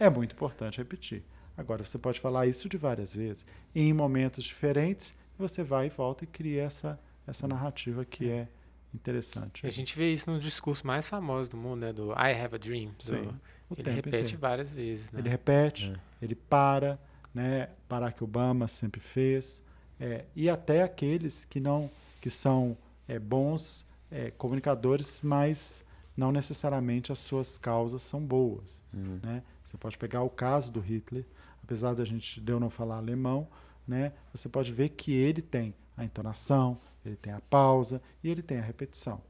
É 0.00 0.10
muito 0.10 0.32
importante 0.34 0.78
repetir. 0.78 1.22
Agora, 1.56 1.84
você 1.84 1.98
pode 1.98 2.18
falar 2.18 2.46
isso 2.46 2.68
de 2.68 2.76
várias 2.76 3.14
vezes. 3.14 3.46
Em 3.74 3.92
momentos 3.92 4.42
diferentes, 4.42 5.14
você 5.42 5.62
vai 5.62 5.86
e 5.86 5.90
volta 5.90 6.24
e 6.24 6.26
cria 6.26 6.62
essa, 6.62 6.98
essa 7.26 7.46
narrativa 7.46 8.04
que 8.04 8.30
é 8.30 8.48
interessante. 8.94 9.64
E 9.64 9.66
a 9.66 9.70
gente 9.70 9.96
vê 9.96 10.12
isso 10.12 10.30
no 10.30 10.38
discurso 10.38 10.86
mais 10.86 11.06
famoso 11.06 11.50
do 11.50 11.56
mundo, 11.56 11.80
né? 11.80 11.92
Do 11.92 12.12
I 12.12 12.32
Have 12.40 12.54
a 12.54 12.58
Dream. 12.58 12.90
do- 12.96 13.02
Sim, 13.02 13.28
o 13.70 13.74
ele 13.74 13.82
tempo 13.82 13.96
repete 13.96 14.16
inteiro. 14.24 14.38
várias 14.38 14.72
vezes, 14.72 15.10
né? 15.10 15.20
Ele 15.20 15.28
repete, 15.28 15.90
É. 16.20 16.24
ele 16.24 16.34
para, 16.34 16.98
né? 17.34 17.68
Barack 17.88 18.22
Obama 18.22 18.68
sempre 18.68 19.00
fez. 19.00 19.62
é, 20.00 20.24
e 20.34 20.50
até 20.50 20.82
aqueles 20.82 21.44
que 21.44 21.60
não 21.60 21.88
que 22.20 22.28
são 22.28 22.76
é, 23.06 23.18
bons 23.20 23.86
é, 24.10 24.30
comunicadores, 24.32 25.20
mas 25.22 25.84
não 26.16 26.32
necessariamente 26.32 27.12
as 27.12 27.18
suas 27.20 27.56
causas 27.56 28.02
são 28.02 28.20
boas. 28.20 28.82
Uhum. 28.92 29.20
né? 29.22 29.42
Você 29.62 29.76
pode 29.76 29.96
pegar 29.96 30.22
o 30.22 30.28
caso 30.30 30.72
do 30.72 30.80
Hitler, 30.80 31.24
apesar 31.62 31.94
da 31.94 32.04
gente 32.04 32.40
de 32.40 32.50
eu 32.52 32.58
não 32.58 32.68
falar 32.68 32.96
alemão, 32.96 33.46
né? 33.86 34.12
Você 34.32 34.48
pode 34.48 34.72
ver 34.72 34.90
que 34.90 35.12
ele 35.12 35.42
tem 35.42 35.74
a 35.96 36.04
entonação, 36.04 36.78
ele 37.04 37.16
tem 37.16 37.32
a 37.32 37.40
pausa 37.40 38.00
e 38.22 38.28
ele 38.30 38.42
tem 38.42 38.58
a 38.58 38.62
repetição, 38.62 39.20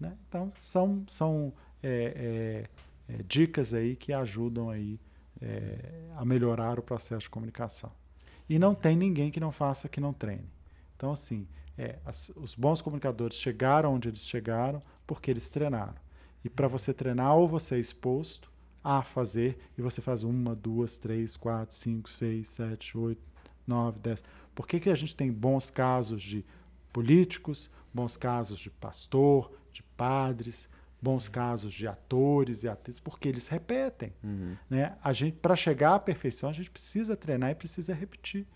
né? 0.00 0.16
Então 0.28 0.52
são 0.60 1.04
são 1.08 1.52
é, 1.82 2.68
é, 3.08 3.14
é, 3.14 3.22
dicas 3.24 3.74
aí 3.74 3.96
que 3.96 4.12
ajudam 4.12 4.70
aí 4.70 4.98
é, 5.40 5.78
a 6.16 6.24
melhorar 6.24 6.78
o 6.78 6.82
processo 6.82 7.22
de 7.22 7.30
comunicação. 7.30 7.92
E 8.48 8.58
não 8.58 8.74
tem 8.74 8.96
ninguém 8.96 9.30
que 9.30 9.40
não 9.40 9.50
faça 9.52 9.88
que 9.88 10.00
não 10.00 10.12
treine. 10.12 10.48
Então 10.96 11.10
assim, 11.12 11.46
é, 11.76 11.98
as- 12.04 12.30
os 12.36 12.54
bons 12.54 12.80
comunicadores 12.80 13.36
chegaram 13.36 13.94
onde 13.94 14.08
eles 14.08 14.20
chegaram 14.26 14.82
porque 15.06 15.30
eles 15.30 15.50
treinaram. 15.50 15.94
E 16.44 16.48
para 16.48 16.68
você 16.68 16.94
treinar, 16.94 17.34
ou 17.36 17.48
você 17.48 17.74
é 17.76 17.78
exposto 17.78 18.50
a 18.82 19.02
fazer, 19.02 19.58
e 19.76 19.82
você 19.82 20.00
faz 20.00 20.22
uma, 20.22 20.54
duas, 20.54 20.96
três, 20.96 21.36
quatro, 21.36 21.74
cinco, 21.74 22.08
seis, 22.08 22.48
sete, 22.50 22.96
oito, 22.96 23.20
nove, 23.66 23.98
dez. 24.00 24.22
Por 24.54 24.66
que, 24.66 24.80
que 24.80 24.90
a 24.90 24.94
gente 24.94 25.14
tem 25.14 25.30
bons 25.30 25.70
casos 25.70 26.22
de 26.22 26.44
políticos, 26.92 27.70
bons 27.92 28.16
casos 28.16 28.58
de 28.58 28.70
pastor, 28.70 29.52
de 29.72 29.82
padres, 29.82 30.68
bons 31.00 31.28
casos 31.28 31.72
de 31.74 31.86
atores 31.86 32.62
e 32.62 32.68
atrizes? 32.68 32.98
Porque 32.98 33.28
eles 33.28 33.48
repetem. 33.48 34.12
Uhum. 34.22 34.56
Né? 34.70 34.96
A 35.02 35.12
gente, 35.12 35.36
para 35.36 35.54
chegar 35.54 35.94
à 35.94 35.98
perfeição, 35.98 36.48
a 36.48 36.52
gente 36.52 36.70
precisa 36.70 37.16
treinar 37.16 37.50
e 37.50 37.54
precisa 37.54 37.94
repetir. 37.94 38.46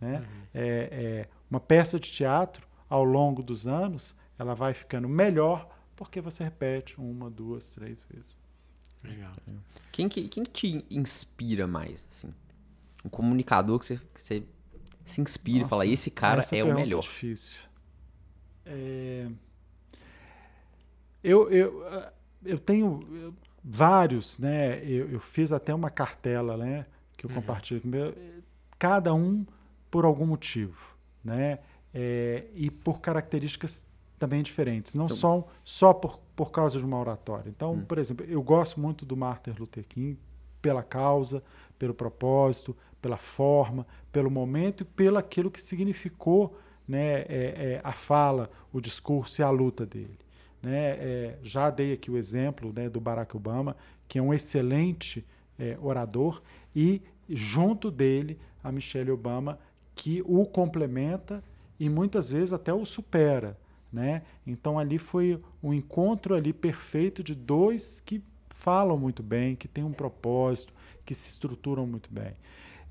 Né? 0.00 0.26
É, 0.52 0.88
é, 0.90 1.28
uma 1.48 1.60
peça 1.60 2.00
de 2.00 2.10
teatro, 2.10 2.66
ao 2.88 3.04
longo 3.04 3.42
dos 3.42 3.66
anos, 3.66 4.14
ela 4.38 4.54
vai 4.54 4.74
ficando 4.74 5.08
melhor 5.08 5.68
porque 5.96 6.20
você 6.20 6.44
repete 6.44 7.00
uma, 7.00 7.30
duas, 7.30 7.74
três 7.74 8.06
vezes. 8.10 8.36
Legal. 9.02 9.32
Quem, 9.92 10.08
que, 10.08 10.28
quem 10.28 10.44
que 10.44 10.50
te 10.50 10.86
inspira 10.90 11.66
mais, 11.66 12.06
assim? 12.10 12.34
Um 13.04 13.08
comunicador 13.08 13.78
que 13.78 13.86
você, 13.86 13.96
que 14.14 14.20
você 14.22 14.42
se 15.04 15.20
inspira 15.20 15.58
e 15.58 15.60
Nossa, 15.62 15.70
fala, 15.70 15.86
esse 15.86 16.10
cara 16.10 16.40
é 16.40 16.44
o 16.44 16.48
pergunta 16.48 16.74
melhor. 16.76 17.00
difícil. 17.02 17.60
É, 18.64 19.28
Eu, 21.22 21.50
eu, 21.50 21.86
ah, 21.86 22.12
eu 22.44 22.58
tenho 22.58 23.00
eu- 23.12 23.34
vários, 23.62 24.38
né? 24.38 24.78
Eu, 24.84 25.10
eu 25.10 25.20
fiz 25.20 25.52
até 25.52 25.74
uma 25.74 25.88
cartela, 25.90 26.56
né? 26.56 26.86
Que 27.16 27.24
eu 27.26 27.30
Uhum. 27.30 27.36
compartilho 27.36 27.80
com 27.80 27.88
meu. 27.88 28.14
Cada 28.78 29.14
um 29.14 29.46
por 29.90 30.04
algum 30.04 30.26
motivo, 30.26 30.94
né? 31.24 31.60
É, 31.94 32.44
e 32.54 32.70
por 32.70 33.00
características 33.00 33.86
também 34.18 34.42
diferentes, 34.42 34.94
não 34.94 35.04
Então- 35.06 35.16
só, 35.16 35.48
só 35.64 35.92
por, 35.94 36.18
por 36.36 36.50
causa 36.50 36.78
de 36.78 36.84
uma 36.84 36.98
oratória. 36.98 37.48
Então, 37.48 37.72
Hum. 37.74 37.84
por 37.84 37.98
exemplo, 37.98 38.24
eu 38.26 38.42
gosto 38.42 38.80
muito 38.80 39.06
do 39.06 39.16
Martin 39.16 39.54
Luther 39.58 39.84
King 39.86 40.18
pela 40.60 40.82
causa, 40.82 41.42
pelo 41.78 41.94
propósito, 41.94 42.76
pela 43.04 43.18
forma, 43.18 43.86
pelo 44.10 44.30
momento 44.30 44.80
e 44.80 44.84
pelo 44.86 45.18
aquilo 45.18 45.50
que 45.50 45.60
significou 45.60 46.58
né, 46.88 47.18
é, 47.20 47.24
é, 47.28 47.80
a 47.84 47.92
fala, 47.92 48.50
o 48.72 48.80
discurso 48.80 49.42
e 49.42 49.44
a 49.44 49.50
luta 49.50 49.84
dele. 49.84 50.18
Né? 50.62 50.96
É, 50.98 51.38
já 51.42 51.68
dei 51.68 51.92
aqui 51.92 52.10
o 52.10 52.16
exemplo 52.16 52.72
né, 52.74 52.88
do 52.88 53.02
Barack 53.02 53.36
Obama, 53.36 53.76
que 54.08 54.18
é 54.18 54.22
um 54.22 54.32
excelente 54.32 55.22
é, 55.58 55.76
orador, 55.82 56.40
e 56.74 57.02
junto 57.28 57.90
dele 57.90 58.38
a 58.62 58.72
Michelle 58.72 59.10
Obama, 59.10 59.58
que 59.94 60.22
o 60.24 60.46
complementa 60.46 61.44
e 61.78 61.90
muitas 61.90 62.30
vezes 62.30 62.54
até 62.54 62.72
o 62.72 62.86
supera. 62.86 63.58
Né? 63.92 64.22
Então 64.46 64.78
ali 64.78 64.98
foi 64.98 65.38
um 65.62 65.74
encontro 65.74 66.34
ali 66.34 66.54
perfeito 66.54 67.22
de 67.22 67.34
dois 67.34 68.00
que 68.00 68.22
falam 68.48 68.96
muito 68.96 69.22
bem, 69.22 69.54
que 69.54 69.68
têm 69.68 69.84
um 69.84 69.92
propósito, 69.92 70.72
que 71.04 71.14
se 71.14 71.28
estruturam 71.28 71.86
muito 71.86 72.08
bem. 72.10 72.32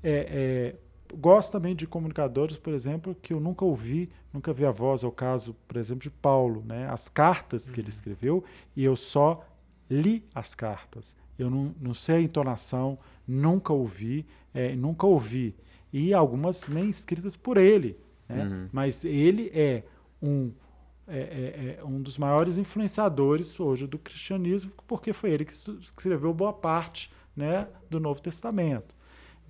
É, 0.04 0.74
é, 1.10 1.16
gosto 1.16 1.52
também 1.52 1.74
de 1.74 1.86
comunicadores, 1.86 2.58
por 2.58 2.74
exemplo, 2.74 3.16
que 3.20 3.32
eu 3.32 3.40
nunca 3.40 3.64
ouvi, 3.64 4.10
nunca 4.32 4.52
vi 4.52 4.66
a 4.66 4.70
voz, 4.70 5.02
é 5.02 5.06
o 5.06 5.12
caso, 5.12 5.56
por 5.66 5.78
exemplo, 5.78 6.02
de 6.02 6.10
Paulo, 6.10 6.62
né? 6.66 6.86
as 6.90 7.08
cartas 7.08 7.70
que 7.70 7.80
ele 7.80 7.88
escreveu, 7.88 8.44
e 8.76 8.84
eu 8.84 8.94
só 8.94 9.44
li 9.90 10.24
as 10.34 10.54
cartas. 10.54 11.16
Eu 11.38 11.50
não, 11.50 11.74
não 11.80 11.94
sei 11.94 12.16
a 12.16 12.20
entonação, 12.20 12.98
nunca 13.26 13.72
ouvi, 13.72 14.26
é, 14.52 14.76
nunca 14.76 15.06
ouvi. 15.06 15.56
E 15.92 16.12
algumas 16.12 16.68
nem 16.68 16.90
escritas 16.90 17.34
por 17.34 17.56
ele. 17.56 17.98
Né? 18.28 18.44
Uhum. 18.44 18.68
Mas 18.72 19.04
ele 19.04 19.50
é 19.54 19.84
um, 20.20 20.52
é, 21.06 21.18
é- 21.18 21.78
é 21.80 21.84
um 21.84 22.00
dos 22.00 22.18
maiores 22.18 22.56
influenciadores 22.56 23.58
hoje 23.58 23.86
do 23.86 23.98
cristianismo, 23.98 24.72
porque 24.86 25.12
foi 25.12 25.30
ele 25.30 25.44
que 25.44 25.52
escreveu 25.52 26.32
boa 26.32 26.52
parte 26.52 27.10
né, 27.36 27.68
do 27.90 27.98
Novo 28.00 28.20
Testamento. 28.20 28.94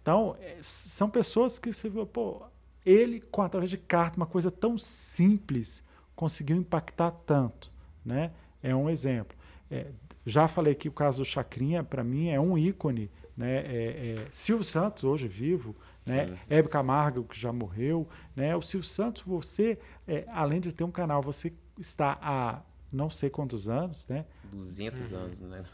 Então, 0.05 0.37
é, 0.39 0.59
são 0.61 1.09
pessoas 1.09 1.59
que 1.59 1.73
você 1.73 1.89
vê, 1.89 2.05
pô, 2.05 2.43
ele, 2.85 3.23
com 3.23 3.41
através 3.41 3.71
de 3.71 3.79
carta, 3.79 4.19
uma 4.19 4.27
coisa 4.27 4.51
tão 4.51 4.77
simples, 4.77 5.83
conseguiu 6.15 6.59
impactar 6.59 7.11
tanto. 7.11 7.73
Né? 8.05 8.31
É 8.63 8.77
um 8.77 8.91
exemplo. 8.91 9.35
É, 9.71 9.87
já 10.27 10.47
falei 10.47 10.75
que 10.75 10.91
o 10.91 10.93
caso 10.93 11.23
do 11.23 11.25
Chacrinha, 11.25 11.83
para 11.83 12.05
mim, 12.05 12.29
é 12.29 12.39
um 12.39 12.59
ícone. 12.59 13.11
Né? 13.35 13.57
É, 13.61 14.17
é, 14.19 14.27
Silvio 14.31 14.63
Santos, 14.63 15.05
hoje 15.05 15.27
vivo, 15.27 15.75
né? 16.05 16.39
Hebe 16.51 16.69
Camargo, 16.69 17.25
que 17.25 17.41
já 17.41 17.51
morreu. 17.51 18.07
Né? 18.37 18.55
O 18.55 18.61
Silvio 18.61 18.87
Santos, 18.87 19.23
você, 19.23 19.79
é, 20.07 20.27
além 20.29 20.61
de 20.61 20.71
ter 20.71 20.85
um 20.85 20.91
canal, 20.91 21.23
você 21.23 21.51
está 21.79 22.19
há 22.21 22.61
não 22.93 23.09
sei 23.09 23.31
quantos 23.31 23.71
anos, 23.71 24.07
né? 24.07 24.27
200 24.53 25.15
anos, 25.15 25.41
né? 25.41 25.65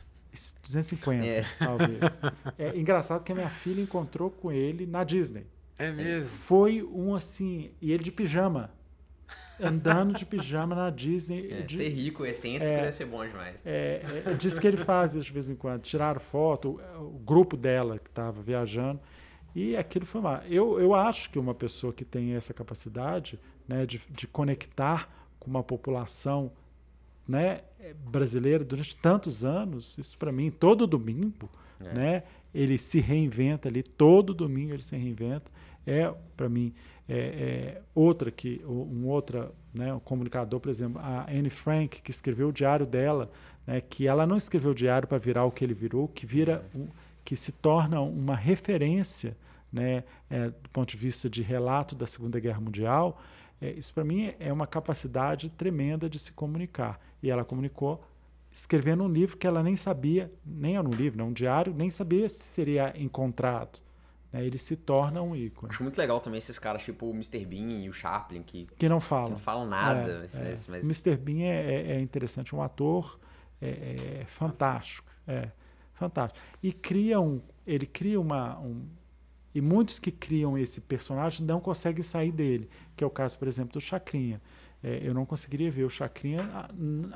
250, 0.62 1.24
É. 1.26 1.44
talvez. 1.58 2.20
É 2.58 2.76
engraçado 2.78 3.22
que 3.24 3.32
a 3.32 3.34
minha 3.34 3.50
filha 3.50 3.80
encontrou 3.82 4.30
com 4.30 4.50
ele 4.52 4.86
na 4.86 5.02
Disney. 5.04 5.46
É 5.78 5.90
mesmo? 5.90 6.26
Foi 6.28 6.82
um 6.82 7.14
assim, 7.14 7.70
e 7.80 7.90
ele 7.92 8.02
de 8.04 8.12
pijama. 8.12 8.70
Andando 9.62 10.14
de 10.14 10.24
pijama 10.24 10.74
na 10.74 10.88
Disney. 10.90 11.52
É, 11.52 11.60
de- 11.62 11.76
ser 11.76 11.88
rico, 11.90 12.24
excêntrico, 12.24 12.64
É. 12.72 12.80
deve 12.82 12.92
ser 12.92 13.04
bom 13.06 13.24
demais. 13.26 13.60
é, 13.64 14.02
é, 14.26 14.32
diz 14.34 14.58
que 14.58 14.66
ele 14.66 14.76
faz 14.78 15.14
isso 15.14 15.26
de 15.26 15.32
vez 15.32 15.50
em 15.50 15.54
quando. 15.54 15.82
Tiraram 15.82 16.18
foto, 16.20 16.80
o, 16.98 17.04
o 17.16 17.18
grupo 17.18 17.56
dela 17.56 17.98
que 17.98 18.08
estava 18.08 18.40
viajando. 18.42 18.98
E 19.54 19.76
aquilo 19.76 20.06
foi 20.06 20.20
uma. 20.20 20.42
Eu, 20.48 20.80
eu 20.80 20.94
acho 20.94 21.28
que 21.30 21.38
uma 21.38 21.54
pessoa 21.54 21.92
que 21.92 22.04
tem 22.04 22.34
essa 22.34 22.54
capacidade 22.54 23.38
né, 23.68 23.84
de, 23.84 24.00
de 24.10 24.26
conectar 24.26 25.08
com 25.38 25.50
uma 25.50 25.62
população 25.62 26.50
né, 27.30 27.60
brasileira 28.10 28.64
durante 28.64 28.96
tantos 28.96 29.44
anos, 29.44 29.96
isso 29.98 30.18
para 30.18 30.32
mim, 30.32 30.50
todo 30.50 30.86
domingo, 30.86 31.48
É. 31.80 31.94
né, 31.94 32.22
ele 32.52 32.76
se 32.76 33.00
reinventa 33.00 33.68
ali, 33.68 33.82
todo 33.82 34.34
domingo 34.34 34.72
ele 34.72 34.82
se 34.82 34.96
reinventa. 34.96 35.50
É, 35.86 36.12
para 36.36 36.48
mim, 36.48 36.74
é, 37.08 37.18
é 37.18 37.82
outra 37.94 38.30
que, 38.30 38.60
um 38.66 39.06
outra, 39.06 39.50
né, 39.72 39.94
um 39.94 40.00
comunicador, 40.00 40.60
por 40.60 40.68
exemplo, 40.68 41.00
a 41.00 41.26
Anne 41.30 41.48
Frank, 41.48 42.02
que 42.02 42.10
escreveu 42.10 42.48
o 42.48 42.52
diário 42.52 42.84
dela, 42.84 43.30
né, 43.66 43.80
que 43.80 44.06
ela 44.06 44.26
não 44.26 44.36
escreveu 44.36 44.72
o 44.72 44.74
diário 44.74 45.08
para 45.08 45.16
virar 45.18 45.44
o 45.44 45.50
que 45.50 45.64
ele 45.64 45.72
virou, 45.74 46.08
que 46.08 46.26
vira 46.26 46.64
um, 46.74 46.88
que 47.24 47.36
se 47.36 47.52
torna 47.52 48.00
uma 48.00 48.34
referência 48.34 49.36
né, 49.72 50.02
é, 50.28 50.48
do 50.50 50.68
ponto 50.70 50.90
de 50.90 50.96
vista 50.96 51.30
de 51.30 51.42
relato 51.42 51.94
da 51.94 52.06
Segunda 52.06 52.40
Guerra 52.40 52.60
Mundial, 52.60 53.22
é, 53.60 53.70
isso 53.70 53.94
para 53.94 54.04
mim 54.04 54.32
é 54.40 54.52
uma 54.52 54.66
capacidade 54.66 55.48
tremenda 55.50 56.10
de 56.10 56.18
se 56.18 56.32
comunicar. 56.32 57.00
E 57.22 57.30
ela 57.30 57.44
comunicou 57.44 58.02
escrevendo 58.52 59.04
um 59.04 59.08
livro 59.08 59.36
que 59.36 59.46
ela 59.46 59.62
nem 59.62 59.76
sabia, 59.76 60.30
nem 60.44 60.76
era 60.76 60.86
um 60.86 60.92
livro, 60.92 61.18
não 61.18 61.28
um 61.28 61.32
diário, 61.32 61.72
nem 61.72 61.90
sabia 61.90 62.28
se 62.28 62.42
seria 62.42 62.92
encontrado. 62.96 63.78
Né? 64.32 64.44
Ele 64.44 64.58
se 64.58 64.76
torna 64.76 65.22
um 65.22 65.34
ícone. 65.36 65.72
Acho 65.72 65.82
muito 65.82 65.98
legal 65.98 66.20
também 66.20 66.38
esses 66.38 66.58
caras 66.58 66.82
tipo 66.82 67.06
o 67.06 67.10
Mr. 67.10 67.44
Bean 67.44 67.80
e 67.80 67.88
o 67.88 67.92
Chaplin 67.92 68.42
que, 68.42 68.66
que 68.76 68.88
não 68.88 69.00
falam. 69.00 69.26
Que 69.26 69.32
não 69.32 69.38
falam 69.38 69.66
nada. 69.66 70.28
É, 70.34 70.52
é. 70.52 70.58
Mas... 70.68 70.84
Mr. 70.84 71.16
Bean 71.16 71.42
é, 71.42 71.92
é, 71.92 72.00
interessante, 72.00 72.54
um 72.54 72.62
ator 72.62 73.18
é, 73.60 74.20
é 74.22 74.24
fantástico. 74.26 75.08
É 75.26 75.50
fantástico. 75.94 76.44
E 76.62 76.72
cria 76.72 77.20
um, 77.20 77.40
ele 77.66 77.86
cria 77.86 78.20
uma, 78.20 78.58
um, 78.58 78.88
e 79.54 79.60
muitos 79.60 79.98
que 79.98 80.10
criam 80.10 80.56
esse 80.56 80.80
personagem 80.80 81.46
não 81.46 81.60
conseguem 81.60 82.02
sair 82.02 82.32
dele, 82.32 82.68
que 82.96 83.04
é 83.04 83.06
o 83.06 83.10
caso, 83.10 83.38
por 83.38 83.46
exemplo, 83.46 83.74
do 83.74 83.80
Chacrinha. 83.80 84.40
É, 84.82 85.00
eu 85.02 85.12
não 85.12 85.26
conseguiria 85.26 85.70
ver 85.70 85.84
o 85.84 85.90
Chacrinha 85.90 86.42
a, 86.54 86.70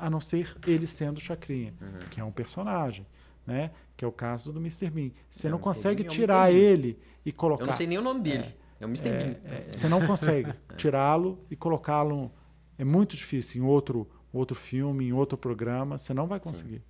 a 0.05 0.09
não 0.09 0.21
ser 0.21 0.55
ele 0.67 0.85
sendo 0.85 1.17
o 1.17 1.21
Chacrinha, 1.21 1.73
uhum. 1.81 1.99
que 2.11 2.19
é 2.19 2.23
um 2.23 2.31
personagem, 2.31 3.05
né? 3.45 3.71
Que 3.97 4.05
é 4.05 4.07
o 4.07 4.11
caso 4.11 4.53
do 4.53 4.59
Mr. 4.59 4.89
Bean. 4.89 5.11
Você 5.29 5.47
é, 5.47 5.49
não 5.49 5.57
consegue 5.57 6.03
Bean 6.03 6.11
tirar 6.11 6.51
é 6.51 6.55
ele 6.55 6.99
e 7.25 7.31
colocar. 7.31 7.63
Eu 7.63 7.67
não 7.67 7.73
sei 7.73 7.87
nem 7.87 7.97
o 7.97 8.01
nome 8.01 8.21
dele. 8.21 8.55
É, 8.79 8.83
é 8.83 8.85
o 8.85 8.89
Mr. 8.89 9.09
Bean. 9.09 9.35
É, 9.45 9.67
você 9.71 9.89
não 9.89 10.05
consegue 10.05 10.53
tirá-lo 10.77 11.43
e 11.49 11.55
colocá-lo. 11.55 12.31
É 12.77 12.83
muito 12.83 13.15
difícil 13.15 13.63
em 13.63 13.65
outro 13.65 14.07
outro 14.31 14.55
filme, 14.55 15.07
em 15.07 15.13
outro 15.13 15.37
programa. 15.37 15.97
Você 15.97 16.13
não 16.13 16.27
vai 16.27 16.39
conseguir. 16.39 16.83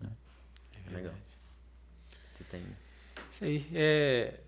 Né? 0.00 0.10
Legal. 0.90 1.14
Você 2.34 2.44
tem. 2.44 2.62
Isso 3.32 3.44
aí. 3.44 3.66
É, 3.72 4.40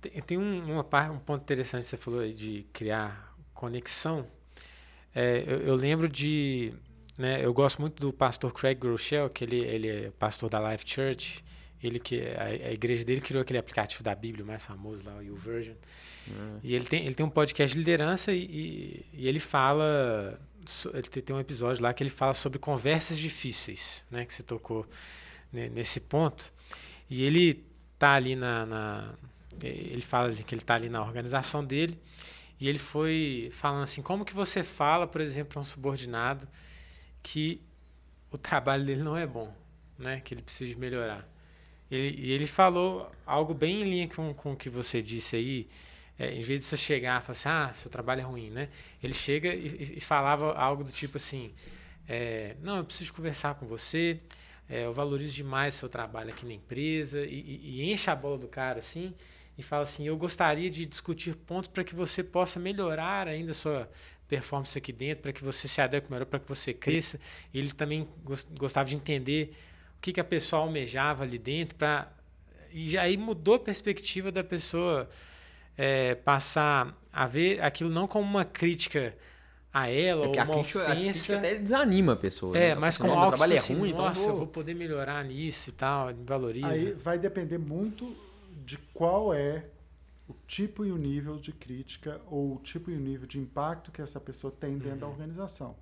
tem, 0.00 0.22
tem 0.22 0.38
um, 0.38 0.72
uma 0.72 0.84
parte, 0.84 1.10
um 1.10 1.18
ponto 1.18 1.42
interessante 1.42 1.84
que 1.84 1.90
você 1.90 1.96
falou 1.96 2.20
aí 2.20 2.34
de 2.34 2.66
criar 2.72 3.34
conexão. 3.54 4.26
É, 5.16 5.42
eu, 5.46 5.60
eu, 5.62 5.74
lembro 5.74 6.10
de. 6.10 6.74
Né, 7.16 7.42
eu 7.42 7.54
gosto 7.54 7.80
muito 7.80 7.98
do 7.98 8.12
pastor 8.12 8.52
Craig 8.52 8.78
Groeschel, 8.78 9.30
que 9.30 9.44
ele, 9.44 9.64
ele 9.64 9.88
é 9.88 10.10
pastor 10.10 10.50
da 10.50 10.70
Life 10.70 10.84
Church. 10.86 11.42
Ele 11.82 11.98
que 11.98 12.20
a, 12.20 12.44
a, 12.44 12.72
igreja 12.72 13.02
dele 13.02 13.22
criou 13.22 13.40
aquele 13.40 13.58
aplicativo 13.58 14.02
da 14.02 14.14
Bíblia 14.14 14.44
mais 14.44 14.66
famoso 14.66 15.02
lá, 15.06 15.16
o 15.16 15.22
YouVersion. 15.22 15.74
Uhum. 16.28 16.60
E 16.62 16.74
ele 16.74 16.84
tem, 16.84 17.06
ele 17.06 17.14
tem 17.14 17.24
um 17.24 17.30
podcast 17.30 17.74
de 17.74 17.78
liderança 17.78 18.30
e, 18.30 18.42
e, 18.42 19.06
e 19.14 19.26
ele 19.26 19.40
fala. 19.40 20.38
Ele 20.92 21.22
tem 21.22 21.34
um 21.34 21.40
episódio 21.40 21.82
lá 21.82 21.94
que 21.94 22.02
ele 22.02 22.10
fala 22.10 22.34
sobre 22.34 22.58
conversas 22.58 23.16
difíceis, 23.16 24.04
né? 24.10 24.26
Que 24.26 24.34
você 24.34 24.42
tocou 24.42 24.86
nesse 25.50 25.98
ponto. 25.98 26.52
E 27.08 27.22
ele 27.22 27.64
tá 27.98 28.12
ali 28.12 28.36
na, 28.36 28.66
na 28.66 29.14
ele 29.62 30.02
fala 30.02 30.30
que 30.32 30.54
ele 30.54 30.60
está 30.60 30.74
ali 30.74 30.90
na 30.90 31.00
organização 31.00 31.64
dele 31.64 31.98
e 32.58 32.68
ele 32.68 32.78
foi 32.78 33.50
falando 33.52 33.82
assim, 33.82 34.02
como 34.02 34.24
que 34.24 34.34
você 34.34 34.62
fala, 34.62 35.06
por 35.06 35.20
exemplo, 35.20 35.52
para 35.52 35.60
um 35.60 35.64
subordinado 35.64 36.48
que 37.22 37.62
o 38.30 38.38
trabalho 38.38 38.84
dele 38.84 39.02
não 39.02 39.16
é 39.16 39.26
bom, 39.26 39.54
né? 39.98 40.20
Que 40.24 40.34
ele 40.34 40.42
precisa 40.42 40.78
melhorar. 40.78 41.28
Ele, 41.90 42.16
e 42.18 42.32
ele 42.32 42.46
falou 42.46 43.10
algo 43.24 43.54
bem 43.54 43.82
em 43.82 43.84
linha 43.84 44.08
com, 44.08 44.32
com 44.34 44.52
o 44.52 44.56
que 44.56 44.70
você 44.70 45.02
disse 45.02 45.36
aí. 45.36 45.68
É, 46.18 46.32
em 46.32 46.42
vez 46.42 46.60
de 46.60 46.66
você 46.66 46.78
chegar 46.78 47.20
e 47.20 47.24
falar 47.24 47.32
assim, 47.32 47.48
ah, 47.48 47.74
seu 47.74 47.90
trabalho 47.90 48.20
é 48.22 48.24
ruim, 48.24 48.50
né? 48.50 48.70
Ele 49.02 49.12
chega 49.12 49.52
e, 49.54 49.98
e 49.98 50.00
falava 50.00 50.54
algo 50.54 50.82
do 50.82 50.90
tipo 50.90 51.18
assim, 51.18 51.52
é, 52.08 52.56
não, 52.62 52.78
eu 52.78 52.84
preciso 52.84 53.12
conversar 53.12 53.54
com 53.56 53.66
você, 53.66 54.18
é, 54.66 54.86
eu 54.86 54.94
valorizo 54.94 55.34
demais 55.34 55.74
seu 55.74 55.90
trabalho 55.90 56.30
aqui 56.30 56.46
na 56.46 56.54
empresa, 56.54 57.20
e, 57.20 57.34
e, 57.34 57.82
e 57.82 57.92
enche 57.92 58.10
a 58.10 58.16
bola 58.16 58.38
do 58.38 58.48
cara 58.48 58.78
assim, 58.78 59.12
e 59.58 59.62
fala 59.62 59.84
assim: 59.84 60.06
Eu 60.06 60.16
gostaria 60.16 60.70
de 60.70 60.84
discutir 60.84 61.34
pontos 61.34 61.68
para 61.68 61.84
que 61.84 61.94
você 61.94 62.22
possa 62.22 62.60
melhorar 62.60 63.28
ainda 63.28 63.52
a 63.52 63.54
sua 63.54 63.88
performance 64.28 64.76
aqui 64.76 64.92
dentro, 64.92 65.22
para 65.22 65.32
que 65.32 65.42
você 65.42 65.68
se 65.68 65.80
adeque 65.80 66.10
melhor, 66.10 66.26
para 66.26 66.38
que 66.38 66.48
você 66.48 66.74
cresça. 66.74 67.18
Ele 67.54 67.72
também 67.72 68.08
gostava 68.58 68.88
de 68.88 68.96
entender 68.96 69.54
o 69.98 70.00
que, 70.00 70.12
que 70.12 70.20
a 70.20 70.24
pessoa 70.24 70.62
almejava 70.62 71.24
ali 71.24 71.38
dentro, 71.38 71.76
para 71.76 72.12
e 72.72 72.98
aí 72.98 73.16
mudou 73.16 73.54
a 73.54 73.58
perspectiva 73.58 74.30
da 74.30 74.44
pessoa 74.44 75.08
é, 75.78 76.14
passar 76.14 76.94
a 77.12 77.26
ver 77.26 77.62
aquilo 77.62 77.88
não 77.88 78.06
como 78.06 78.28
uma 78.28 78.44
crítica 78.44 79.16
a 79.72 79.88
ela 79.88 80.24
é 80.24 80.28
ou 80.28 80.34
uma 80.34 80.42
a 80.42 80.46
crítica, 80.46 80.78
ofensa. 80.80 80.92
A 80.92 80.96
crítica 80.96 81.38
até 81.38 81.54
desanima 81.54 82.12
a 82.14 82.16
pessoa. 82.16 82.56
É, 82.56 82.68
né? 82.70 82.74
mas 82.74 82.98
como 82.98 83.12
algo 83.12 83.28
trabalho 83.28 83.58
tipo 83.58 83.72
é 83.72 83.76
ruim, 83.76 83.90
assim, 83.90 83.98
nossa, 83.98 84.20
então 84.20 84.24
vou... 84.24 84.32
eu 84.32 84.38
vou 84.38 84.46
poder 84.46 84.74
melhorar 84.74 85.24
nisso 85.24 85.70
e 85.70 85.72
tal, 85.72 86.12
valoriza. 86.24 86.68
Aí 86.68 86.92
vai 86.92 87.18
depender 87.18 87.58
muito 87.58 88.14
de 88.64 88.78
qual 88.78 89.34
é 89.34 89.68
o 90.28 90.34
tipo 90.46 90.84
e 90.84 90.90
o 90.90 90.96
nível 90.96 91.38
de 91.38 91.52
crítica 91.52 92.20
ou 92.26 92.56
o 92.56 92.58
tipo 92.58 92.90
e 92.90 92.96
o 92.96 93.00
nível 93.00 93.26
de 93.26 93.38
impacto 93.38 93.92
que 93.92 94.02
essa 94.02 94.20
pessoa 94.20 94.52
tem 94.52 94.76
dentro 94.76 94.92
uhum. 94.92 94.98
da 94.98 95.08
organização. 95.08 95.76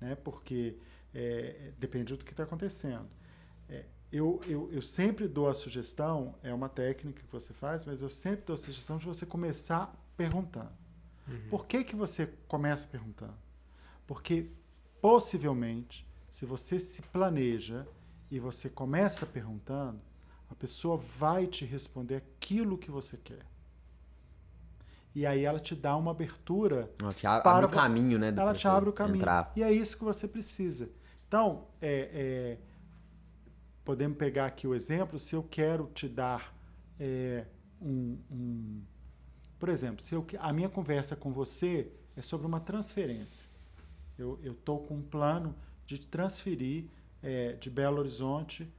Né? 0.00 0.14
Porque 0.14 0.76
é, 1.14 1.72
depende 1.78 2.16
do 2.16 2.24
que 2.24 2.30
está 2.30 2.44
acontecendo. 2.44 3.08
É, 3.68 3.84
eu, 4.10 4.40
eu, 4.46 4.70
eu 4.72 4.82
sempre 4.82 5.28
dou 5.28 5.48
a 5.48 5.54
sugestão, 5.54 6.34
é 6.42 6.52
uma 6.52 6.68
técnica 6.68 7.22
que 7.22 7.32
você 7.32 7.52
faz, 7.52 7.84
mas 7.84 8.02
eu 8.02 8.08
sempre 8.08 8.46
dou 8.46 8.54
a 8.54 8.56
sugestão 8.56 8.96
de 8.96 9.06
você 9.06 9.26
começar 9.26 9.94
perguntando. 10.16 10.72
Uhum. 11.28 11.48
Por 11.50 11.66
que, 11.66 11.84
que 11.84 11.94
você 11.94 12.26
começa 12.48 12.86
perguntando? 12.86 13.36
Porque 14.06 14.50
possivelmente, 15.00 16.06
se 16.30 16.46
você 16.46 16.78
se 16.78 17.02
planeja 17.02 17.86
e 18.30 18.38
você 18.38 18.68
começa 18.68 19.26
perguntando, 19.26 20.00
a 20.50 20.54
pessoa 20.54 20.96
vai 20.96 21.46
te 21.46 21.64
responder 21.64 22.16
aquilo 22.16 22.76
que 22.76 22.90
você 22.90 23.16
quer. 23.16 23.46
E 25.14 25.24
aí 25.24 25.44
ela 25.44 25.58
te 25.58 25.74
dá 25.74 25.96
uma 25.96 26.10
abertura. 26.10 26.90
Ela 27.00 27.14
te 27.14 27.26
abre 27.26 27.42
para 27.42 27.66
o 27.66 27.70
caminho, 27.70 28.18
né? 28.18 28.34
Ela 28.36 28.54
te 28.54 28.66
abre 28.66 28.90
o 28.90 28.92
caminho. 28.92 29.22
Entrar. 29.22 29.52
E 29.56 29.62
é 29.62 29.72
isso 29.72 29.96
que 29.96 30.04
você 30.04 30.28
precisa. 30.28 30.90
Então, 31.26 31.66
é, 31.80 32.10
é, 32.12 32.58
podemos 33.84 34.18
pegar 34.18 34.46
aqui 34.46 34.66
o 34.66 34.74
exemplo. 34.74 35.18
Se 35.18 35.34
eu 35.34 35.42
quero 35.42 35.90
te 35.94 36.08
dar 36.08 36.54
é, 36.98 37.46
um, 37.80 38.18
um, 38.30 38.82
Por 39.58 39.68
exemplo, 39.68 40.02
se 40.02 40.14
eu, 40.14 40.24
a 40.38 40.52
minha 40.52 40.68
conversa 40.68 41.16
com 41.16 41.32
você 41.32 41.90
é 42.16 42.22
sobre 42.22 42.46
uma 42.46 42.60
transferência. 42.60 43.48
Eu 44.18 44.38
estou 44.44 44.80
com 44.80 44.96
um 44.96 45.02
plano 45.02 45.56
de 45.86 45.98
transferir 45.98 46.84
é, 47.22 47.54
de 47.54 47.70
Belo 47.70 47.98
Horizonte 47.98 48.70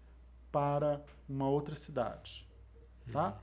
para 0.51 1.03
uma 1.27 1.47
outra 1.47 1.75
cidade, 1.75 2.47
tá? 3.11 3.29
Uhum. 3.29 3.33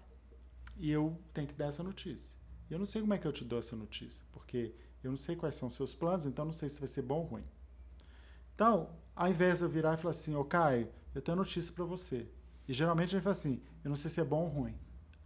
E 0.76 0.90
eu 0.90 1.18
tenho 1.32 1.46
que 1.46 1.54
dar 1.54 1.66
essa 1.66 1.82
notícia. 1.82 2.38
Eu 2.70 2.78
não 2.78 2.86
sei 2.86 3.00
como 3.00 3.14
é 3.14 3.18
que 3.18 3.26
eu 3.26 3.32
te 3.32 3.44
dou 3.44 3.58
essa 3.58 3.74
notícia, 3.74 4.24
porque 4.32 4.74
eu 5.02 5.10
não 5.10 5.16
sei 5.16 5.34
quais 5.34 5.54
são 5.54 5.68
os 5.68 5.74
seus 5.74 5.94
planos, 5.94 6.26
então 6.26 6.44
não 6.44 6.52
sei 6.52 6.68
se 6.68 6.78
vai 6.78 6.88
ser 6.88 7.02
bom 7.02 7.20
ou 7.20 7.24
ruim. 7.24 7.44
Então, 8.54 8.90
ao 9.14 9.28
invés 9.28 9.58
de 9.58 9.64
eu 9.64 9.68
virar 9.68 9.94
e 9.94 9.96
falar 9.96 10.10
assim, 10.10 10.34
ô 10.34 10.44
Caio, 10.44 10.88
eu 11.14 11.22
tenho 11.22 11.36
notícia 11.36 11.72
para 11.72 11.84
você. 11.84 12.28
E 12.66 12.74
geralmente 12.74 13.08
a 13.08 13.10
gente 13.12 13.22
fala 13.22 13.32
assim, 13.32 13.62
eu 13.82 13.88
não 13.88 13.96
sei 13.96 14.10
se 14.10 14.20
é 14.20 14.24
bom 14.24 14.42
ou 14.42 14.48
ruim. 14.48 14.74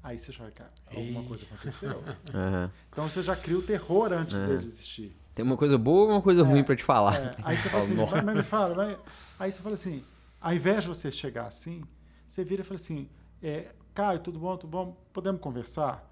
Aí 0.02 0.18
você 0.18 0.32
já, 0.32 0.50
cara, 0.50 0.72
alguma 0.94 1.22
coisa 1.24 1.44
aconteceu. 1.44 2.02
Uhum. 2.32 2.70
Então 2.90 3.08
você 3.08 3.22
já 3.22 3.36
cria 3.36 3.58
o 3.58 3.62
terror 3.62 4.12
antes 4.12 4.36
uhum. 4.36 4.46
dele 4.46 4.66
existir. 4.66 5.16
Tem 5.34 5.44
uma 5.44 5.56
coisa 5.56 5.78
boa 5.78 6.06
ou 6.06 6.10
uma 6.10 6.22
coisa 6.22 6.42
é, 6.42 6.44
ruim 6.44 6.62
para 6.62 6.76
te 6.76 6.84
falar. 6.84 7.16
É. 7.16 7.36
Aí 7.42 7.56
você 7.56 7.68
fala 7.68 7.82
assim, 7.84 7.94
mas 7.94 8.36
me 8.36 8.42
fala, 8.42 8.74
mas... 8.74 8.98
aí 9.38 9.52
você 9.52 9.62
fala 9.62 9.74
assim, 9.74 10.04
ao 10.42 10.52
invés 10.52 10.82
de 10.82 10.88
você 10.88 11.10
chegar 11.10 11.46
assim, 11.46 11.84
você 12.28 12.42
vira 12.42 12.62
e 12.62 12.64
fala 12.64 12.74
assim: 12.74 13.08
é, 13.40 13.72
Caio, 13.94 14.18
tudo 14.18 14.38
bom? 14.38 14.56
Tudo 14.56 14.70
bom? 14.70 14.96
Podemos 15.12 15.40
conversar? 15.40 16.10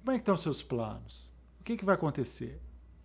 Como 0.00 0.10
é 0.10 0.14
que 0.14 0.22
estão 0.22 0.34
os 0.34 0.42
seus 0.42 0.62
planos? 0.62 1.32
O 1.60 1.64
que, 1.64 1.76
que 1.76 1.84
vai 1.84 1.94
acontecer? 1.94 2.60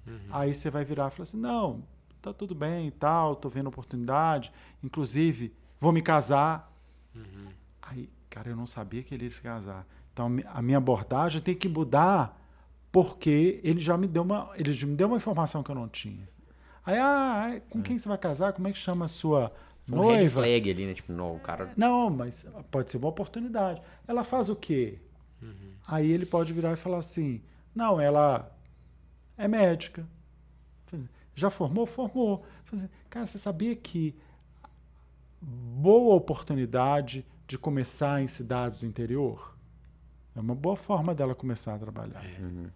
Uhum. 0.08 0.20
Aí 0.32 0.54
você 0.54 0.70
vai 0.70 0.84
virar 0.84 1.08
e 1.08 1.12
falar 1.12 1.24
assim: 1.24 1.38
não, 1.38 1.84
tá 2.22 2.34
tudo 2.34 2.56
bem 2.56 2.88
e 2.88 2.92
tal, 2.92 3.36
tô 3.36 3.50
vendo 3.50 3.68
oportunidade, 3.68 4.52
inclusive 4.84 5.54
vou 5.80 5.92
me 5.92 6.02
casar. 6.02 6.74
Uhum. 7.16 7.50
Aí, 7.82 8.10
cara, 8.30 8.50
eu 8.50 8.56
não 8.56 8.66
sabia 8.66 9.04
que 9.04 9.14
ele 9.14 9.26
ia 9.26 9.32
se 9.32 9.42
casar. 9.42 9.86
Então 10.14 10.28
a 10.48 10.62
minha 10.62 10.78
abordagem 10.78 11.42
tem 11.42 11.56
que 11.56 11.70
mudar 11.70 12.40
porque 12.92 13.62
ele 13.64 13.80
já 13.80 13.98
me 13.98 14.08
deu 14.08 14.24
uma, 14.24 14.52
ele 14.56 14.74
já 14.74 14.86
me 14.86 14.96
deu 14.96 15.08
uma 15.08 15.18
informação 15.18 15.64
que 15.64 15.72
eu 15.72 15.76
não 15.76 15.88
tinha. 15.88 16.28
Aí, 16.86 16.98
ah, 16.98 17.62
com 17.70 17.82
quem 17.82 18.00
você 18.00 18.10
vai 18.10 18.18
casar? 18.18 18.54
Como 18.54 18.68
é 18.68 18.72
que 18.72 18.78
chama 18.78 19.06
a 19.06 19.08
sua 19.08 19.54
um 19.96 20.04
noiva? 20.04 20.22
red 20.22 20.30
flag 20.30 20.70
ali, 20.72 20.86
né? 20.86 20.94
Tipo, 20.94 21.14
não, 21.14 21.36
o 21.36 21.40
cara... 21.40 21.72
Não, 21.76 22.10
mas 22.10 22.50
pode 22.70 22.92
ser 22.92 22.98
uma 22.98 23.10
oportunidade. 23.10 23.82
Ela 24.08 24.24
faz 24.24 24.50
o 24.50 24.56
quê? 24.56 25.00
Uhum. 25.42 25.74
Aí 25.88 26.12
ele 26.12 26.26
pode 26.26 26.54
virar 26.54 26.74
e 26.74 26.76
falar 26.76 26.98
assim, 26.98 27.42
não, 27.74 28.00
ela 28.00 28.52
é 29.38 29.48
médica. 29.48 30.08
Já 31.34 31.50
formou? 31.50 31.86
Formou. 31.86 32.44
Cara, 33.10 33.26
você 33.26 33.38
sabia 33.38 33.76
que 33.76 34.16
boa 35.42 36.16
oportunidade 36.16 37.26
de 37.48 37.58
começar 37.58 38.22
em 38.22 38.28
cidades 38.28 38.80
do 38.80 38.86
interior? 38.86 39.58
É 40.36 40.40
uma 40.40 40.56
boa 40.56 40.76
forma 40.76 41.16
dela 41.16 41.34
começar 41.34 41.76
a 41.76 41.80
trabalhar. 41.80 42.24
Uhum. 42.40 42.68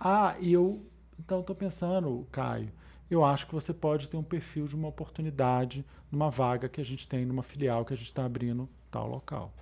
Ah, 0.00 0.36
e 0.40 0.52
eu 0.52 0.84
então 1.18 1.40
estou 1.40 1.54
pensando, 1.54 2.26
Caio, 2.30 2.72
eu 3.10 3.24
acho 3.24 3.46
que 3.46 3.54
você 3.54 3.72
pode 3.72 4.08
ter 4.08 4.16
um 4.16 4.22
perfil 4.22 4.66
de 4.66 4.76
uma 4.76 4.88
oportunidade 4.88 5.84
numa 6.10 6.30
vaga 6.30 6.68
que 6.68 6.80
a 6.80 6.84
gente 6.84 7.08
tem 7.08 7.24
numa 7.24 7.42
filial 7.42 7.84
que 7.84 7.92
a 7.92 7.96
gente 7.96 8.06
está 8.06 8.24
abrindo 8.24 8.68
tal 8.90 9.08
local. 9.08 9.52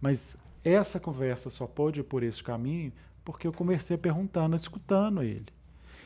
Mas 0.00 0.36
essa 0.64 0.98
conversa 0.98 1.50
só 1.50 1.66
pôde 1.66 2.00
ir 2.00 2.04
por 2.04 2.22
esse 2.22 2.42
caminho 2.42 2.92
porque 3.24 3.46
eu 3.46 3.52
comecei 3.52 3.96
perguntando, 3.96 4.54
escutando 4.54 5.22
ele. 5.22 5.46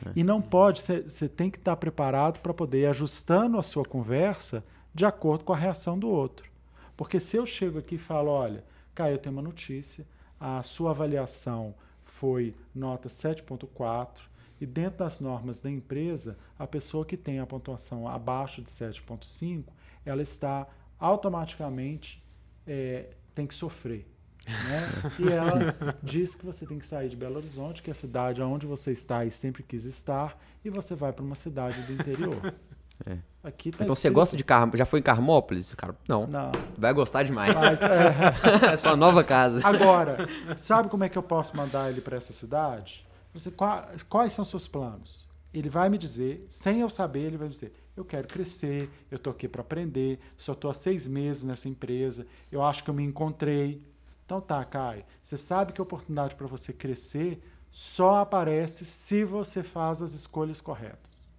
É. 0.05 0.11
E 0.15 0.23
não 0.23 0.41
pode, 0.41 0.81
você 0.81 1.29
tem 1.29 1.49
que 1.49 1.57
estar 1.57 1.75
preparado 1.75 2.39
para 2.39 2.53
poder 2.53 2.81
ir 2.81 2.85
ajustando 2.87 3.57
a 3.57 3.61
sua 3.61 3.85
conversa 3.85 4.63
de 4.93 5.05
acordo 5.05 5.43
com 5.43 5.53
a 5.53 5.57
reação 5.57 5.97
do 5.97 6.09
outro. 6.09 6.49
Porque 6.97 7.19
se 7.19 7.37
eu 7.37 7.45
chego 7.45 7.79
aqui 7.79 7.95
e 7.95 7.99
falo, 7.99 8.29
olha, 8.29 8.63
Caio, 8.93 9.15
eu 9.15 9.17
tenho 9.17 9.35
uma 9.35 9.41
notícia, 9.41 10.05
a 10.39 10.61
sua 10.63 10.91
avaliação 10.91 11.73
foi 12.03 12.55
nota 12.73 13.07
7.4 13.07 14.30
e 14.61 14.65
dentro 14.67 14.99
das 14.99 15.19
normas 15.19 15.59
da 15.59 15.71
empresa, 15.71 16.37
a 16.57 16.67
pessoa 16.67 17.03
que 17.03 17.17
tem 17.17 17.39
a 17.39 17.47
pontuação 17.47 18.07
abaixo 18.07 18.61
de 18.61 18.69
7.5, 18.69 19.65
ela 20.05 20.21
está 20.21 20.67
automaticamente 20.99 22.23
é, 22.67 23.09
tem 23.33 23.47
que 23.47 23.55
sofrer. 23.55 24.07
Né? 24.47 24.89
E 25.19 25.29
ela 25.29 25.75
diz 26.03 26.35
que 26.35 26.45
você 26.45 26.65
tem 26.65 26.77
que 26.77 26.85
sair 26.85 27.09
de 27.09 27.15
Belo 27.15 27.37
Horizonte, 27.37 27.81
que 27.81 27.89
é 27.89 27.93
a 27.93 27.95
cidade 27.95 28.39
onde 28.39 28.67
você 28.67 28.91
está 28.91 29.25
e 29.25 29.31
sempre 29.31 29.63
quis 29.63 29.83
estar, 29.83 30.39
e 30.63 30.69
você 30.69 30.93
vai 30.93 31.11
para 31.11 31.25
uma 31.25 31.35
cidade 31.35 31.81
do 31.81 31.93
interior. 31.93 32.53
É. 33.03 33.15
Tá 33.41 33.51
então 33.65 33.95
você 33.95 34.11
gosta 34.11 34.37
de 34.37 34.43
Car... 34.43 34.69
Já 34.75 34.85
foi 34.85 34.99
em 34.99 35.01
Carmópolis? 35.01 35.73
Cara, 35.73 35.95
não. 36.07 36.27
Não. 36.27 36.51
Vai 36.77 36.93
gostar 36.93 37.23
demais. 37.23 37.55
Mas, 37.55 37.81
é... 37.81 38.69
é 38.73 38.77
sua 38.77 38.95
nova 38.95 39.23
casa. 39.23 39.59
Agora, 39.67 40.29
sabe 40.55 40.87
como 40.87 41.03
é 41.03 41.09
que 41.09 41.17
eu 41.17 41.23
posso 41.23 41.57
mandar 41.57 41.89
ele 41.89 41.99
para 41.99 42.17
essa 42.17 42.31
cidade? 42.31 43.03
Você, 43.33 43.51
quais, 43.51 44.03
quais 44.03 44.33
são 44.33 44.43
seus 44.43 44.67
planos? 44.67 45.27
Ele 45.53 45.69
vai 45.69 45.89
me 45.89 45.97
dizer, 45.97 46.45
sem 46.49 46.81
eu 46.81 46.89
saber, 46.89 47.21
ele 47.21 47.37
vai 47.37 47.49
dizer: 47.49 47.73
eu 47.95 48.05
quero 48.05 48.27
crescer, 48.27 48.89
eu 49.09 49.17
estou 49.17 49.31
aqui 49.31 49.47
para 49.47 49.61
aprender, 49.61 50.19
só 50.37 50.53
estou 50.53 50.71
há 50.71 50.73
seis 50.73 51.07
meses 51.07 51.43
nessa 51.43 51.67
empresa, 51.67 52.25
eu 52.51 52.61
acho 52.61 52.83
que 52.83 52.89
eu 52.89 52.93
me 52.93 53.03
encontrei. 53.03 53.85
Então 54.25 54.39
tá, 54.39 54.63
Caio, 54.63 55.03
você 55.21 55.35
sabe 55.35 55.73
que 55.73 55.81
a 55.81 55.83
oportunidade 55.83 56.35
para 56.35 56.47
você 56.47 56.71
crescer 56.71 57.41
só 57.69 58.17
aparece 58.17 58.85
se 58.85 59.23
você 59.23 59.63
faz 59.63 60.01
as 60.01 60.13
escolhas 60.13 60.61
corretas. 60.61 61.31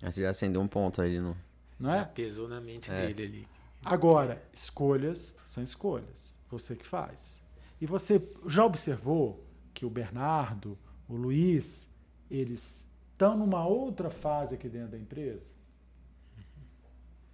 É. 0.00 0.10
Você 0.10 0.22
já 0.22 0.30
acendeu 0.30 0.60
um 0.60 0.68
ponto 0.68 1.00
ali 1.00 1.20
no. 1.20 1.36
Não 1.78 1.92
é? 1.92 2.04
Pesou 2.04 2.48
na 2.48 2.60
mente 2.60 2.90
é. 2.90 3.06
dele 3.06 3.22
ali. 3.22 3.48
Agora, 3.84 4.42
escolhas 4.52 5.34
são 5.44 5.62
escolhas. 5.62 6.38
Você 6.50 6.74
que 6.74 6.86
faz. 6.86 7.42
E 7.80 7.86
você 7.86 8.22
já 8.46 8.64
observou 8.64 9.43
que 9.74 9.84
o 9.84 9.90
Bernardo, 9.90 10.78
o 11.08 11.16
Luiz, 11.16 11.90
eles 12.30 12.88
estão 13.12 13.36
numa 13.36 13.66
outra 13.66 14.08
fase 14.08 14.54
aqui 14.54 14.68
dentro 14.68 14.92
da 14.92 14.98
empresa? 14.98 15.52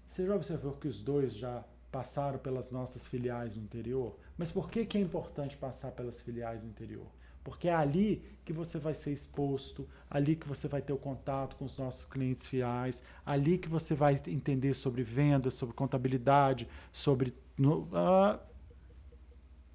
Você 0.06 0.26
já 0.26 0.34
observou 0.34 0.72
que 0.72 0.88
os 0.88 1.00
dois 1.00 1.34
já 1.34 1.62
passaram 1.92 2.38
pelas 2.38 2.72
nossas 2.72 3.06
filiais 3.06 3.54
no 3.54 3.62
interior? 3.62 4.18
Mas 4.36 4.50
por 4.50 4.68
que, 4.68 4.84
que 4.84 4.98
é 4.98 5.00
importante 5.00 5.56
passar 5.56 5.92
pelas 5.92 6.20
filiais 6.20 6.64
no 6.64 6.70
interior? 6.70 7.06
Porque 7.44 7.68
é 7.68 7.74
ali 7.74 8.22
que 8.44 8.52
você 8.52 8.78
vai 8.78 8.92
ser 8.92 9.12
exposto, 9.12 9.88
ali 10.10 10.36
que 10.36 10.46
você 10.46 10.68
vai 10.68 10.82
ter 10.82 10.92
o 10.92 10.98
contato 10.98 11.56
com 11.56 11.64
os 11.64 11.78
nossos 11.78 12.04
clientes 12.04 12.46
fiéis, 12.46 13.02
ali 13.24 13.56
que 13.56 13.68
você 13.68 13.94
vai 13.94 14.20
entender 14.26 14.74
sobre 14.74 15.02
vendas, 15.02 15.54
sobre 15.54 15.74
contabilidade, 15.74 16.68
sobre. 16.92 17.34
No, 17.56 17.82
uh, 17.84 18.38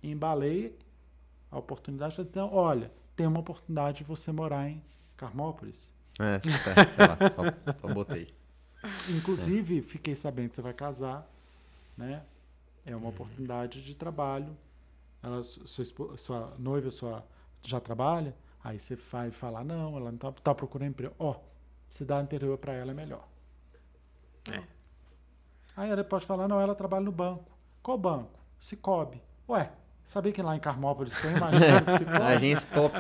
embalei 0.03 0.77
a 1.55 1.59
oportunidade. 1.59 2.19
Então, 2.19 2.53
olha, 2.53 2.91
tem 3.15 3.25
uma 3.25 3.39
oportunidade 3.39 3.99
de 3.99 4.03
você 4.03 4.31
morar 4.31 4.69
em 4.69 4.83
Carmópolis. 5.15 5.93
É, 6.19 6.35
é 6.45 6.49
sei 6.49 7.07
lá, 7.07 7.17
só, 7.31 7.87
só 7.87 7.93
botei. 7.93 8.33
Inclusive, 9.09 9.79
é. 9.79 9.81
fiquei 9.81 10.15
sabendo 10.15 10.49
que 10.49 10.55
você 10.55 10.61
vai 10.61 10.73
casar, 10.73 11.27
né? 11.97 12.23
É 12.85 12.95
uma 12.95 13.09
oportunidade 13.09 13.81
de 13.81 13.95
trabalho. 13.95 14.55
Ela, 15.23 15.41
sua, 15.43 16.17
sua 16.17 16.53
noiva 16.59 16.91
sua, 16.91 17.25
já 17.63 17.79
trabalha, 17.79 18.35
aí 18.63 18.77
você 18.77 18.95
vai 18.95 19.31
falar, 19.31 19.63
não, 19.63 19.97
ela 19.97 20.11
não 20.11 20.15
está 20.15 20.31
tá 20.31 20.53
procurando 20.53 20.89
emprego. 20.89 21.15
Ó, 21.17 21.39
cidade 21.89 22.25
interior 22.25 22.57
para 22.59 22.73
ela 22.73 22.91
é 22.91 22.93
melhor. 22.93 23.27
É. 24.51 24.61
Aí 25.75 25.89
ela 25.89 26.03
pode 26.03 26.25
falar, 26.25 26.47
não, 26.47 26.61
ela 26.61 26.75
trabalha 26.75 27.05
no 27.05 27.11
banco. 27.11 27.51
Qual 27.81 27.97
banco? 27.97 28.39
Cicobi. 28.59 29.19
Ué, 29.49 29.71
Sabia 30.05 30.31
que 30.31 30.41
lá 30.41 30.55
em 30.55 30.59
Carmópolis 30.59 31.19
tem 31.19 31.33
uma 31.33 31.47
agência 31.47 32.11
Agência 32.23 32.67
top. 32.71 32.95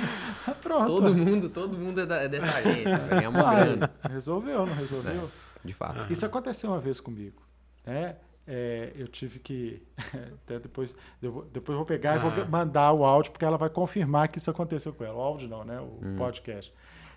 Pronto. 0.62 0.86
Todo 0.86 1.14
mundo, 1.14 1.48
todo 1.50 1.78
mundo 1.78 2.00
é, 2.00 2.06
da, 2.06 2.22
é 2.22 2.28
dessa 2.28 2.50
agência. 2.56 2.98
Vai 2.98 3.08
ganhar 3.10 3.28
uma 3.28 3.54
grana. 3.54 3.90
Resolveu, 4.08 4.66
não 4.66 4.74
resolveu? 4.74 5.26
É, 5.26 5.66
de 5.66 5.74
fato. 5.74 6.10
Isso 6.10 6.24
aconteceu 6.24 6.70
uma 6.70 6.80
vez 6.80 7.00
comigo. 7.00 7.42
Né? 7.84 8.16
É, 8.46 8.92
eu 8.96 9.06
tive 9.08 9.38
que. 9.38 9.82
Até 10.44 10.58
depois, 10.58 10.96
eu 11.20 11.30
vou, 11.30 11.44
depois 11.44 11.74
eu 11.74 11.76
vou 11.76 11.86
pegar 11.86 12.16
e 12.16 12.18
vou 12.18 12.30
ah. 12.30 12.46
mandar 12.46 12.92
o 12.94 13.04
áudio, 13.04 13.30
porque 13.30 13.44
ela 13.44 13.58
vai 13.58 13.68
confirmar 13.68 14.28
que 14.28 14.38
isso 14.38 14.50
aconteceu 14.50 14.94
com 14.94 15.04
ela. 15.04 15.16
O 15.16 15.20
áudio 15.20 15.48
não, 15.48 15.64
né? 15.64 15.78
O 15.78 16.00
hum. 16.02 16.16
podcast. 16.16 16.72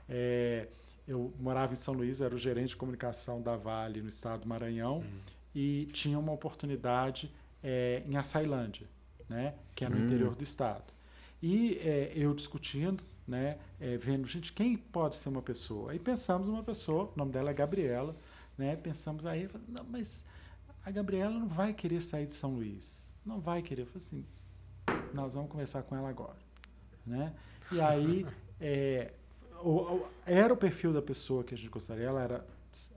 É, 0.09 0.67
eu 1.07 1.33
morava 1.39 1.71
em 1.71 1.77
São 1.77 1.93
Luís, 1.93 2.19
era 2.19 2.35
o 2.35 2.37
gerente 2.37 2.69
de 2.69 2.75
comunicação 2.75 3.41
da 3.41 3.55
Vale 3.55 4.01
no 4.01 4.09
estado 4.09 4.41
do 4.41 4.49
Maranhão, 4.49 4.97
hum. 4.97 5.19
e 5.55 5.87
tinha 5.93 6.19
uma 6.19 6.33
oportunidade 6.33 7.31
é, 7.63 8.03
em 8.05 8.17
Açailândia 8.17 8.87
né, 9.31 9.55
que 9.73 9.85
é 9.85 9.89
no 9.89 9.95
hum. 9.95 10.05
interior 10.05 10.35
do 10.35 10.43
estado. 10.43 10.83
E 11.41 11.77
é, 11.77 12.11
eu 12.13 12.33
discutindo, 12.35 13.03
né, 13.27 13.57
é, 13.79 13.95
vendo, 13.97 14.27
gente, 14.27 14.51
quem 14.51 14.75
pode 14.75 15.15
ser 15.15 15.29
uma 15.29 15.41
pessoa? 15.41 15.91
Aí 15.91 15.99
pensamos 15.99 16.47
uma 16.47 16.61
pessoa, 16.61 17.05
o 17.05 17.17
nome 17.17 17.31
dela 17.31 17.49
é 17.49 17.53
Gabriela, 17.53 18.15
né, 18.57 18.75
pensamos 18.75 19.25
aí, 19.25 19.49
não, 19.67 19.85
mas 19.85 20.25
a 20.85 20.91
Gabriela 20.91 21.33
não 21.33 21.47
vai 21.47 21.73
querer 21.73 22.01
sair 22.01 22.25
de 22.25 22.33
São 22.33 22.55
Luís, 22.55 23.11
não 23.25 23.39
vai 23.39 23.61
querer. 23.61 23.83
Eu 23.83 23.85
falei 23.87 24.05
assim, 24.05 24.25
nós 25.13 25.33
vamos 25.33 25.49
conversar 25.49 25.83
com 25.83 25.95
ela 25.95 26.09
agora, 26.09 26.37
né? 27.05 27.33
E 27.71 27.79
aí 27.79 28.27
é, 28.59 29.13
o, 29.61 29.69
o, 29.69 30.07
era 30.25 30.53
o 30.53 30.57
perfil 30.57 30.91
da 30.91 31.01
pessoa 31.01 31.43
que 31.43 31.55
a 31.55 31.57
gente 31.57 31.69
gostaria, 31.69 32.05
ela 32.05 32.21
era, 32.21 32.45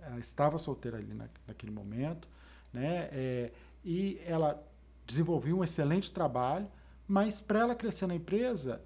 ela 0.02 0.18
estava 0.18 0.58
solteira 0.58 0.98
ali 0.98 1.14
na, 1.14 1.28
naquele 1.46 1.70
momento, 1.70 2.28
né? 2.72 3.08
É, 3.12 3.52
e 3.84 4.18
ela 4.26 4.62
desenvolveu 5.06 5.58
um 5.58 5.64
excelente 5.64 6.10
trabalho, 6.12 6.68
mas 7.06 7.40
para 7.40 7.60
ela 7.60 7.74
crescer 7.74 8.06
na 8.06 8.14
empresa, 8.14 8.82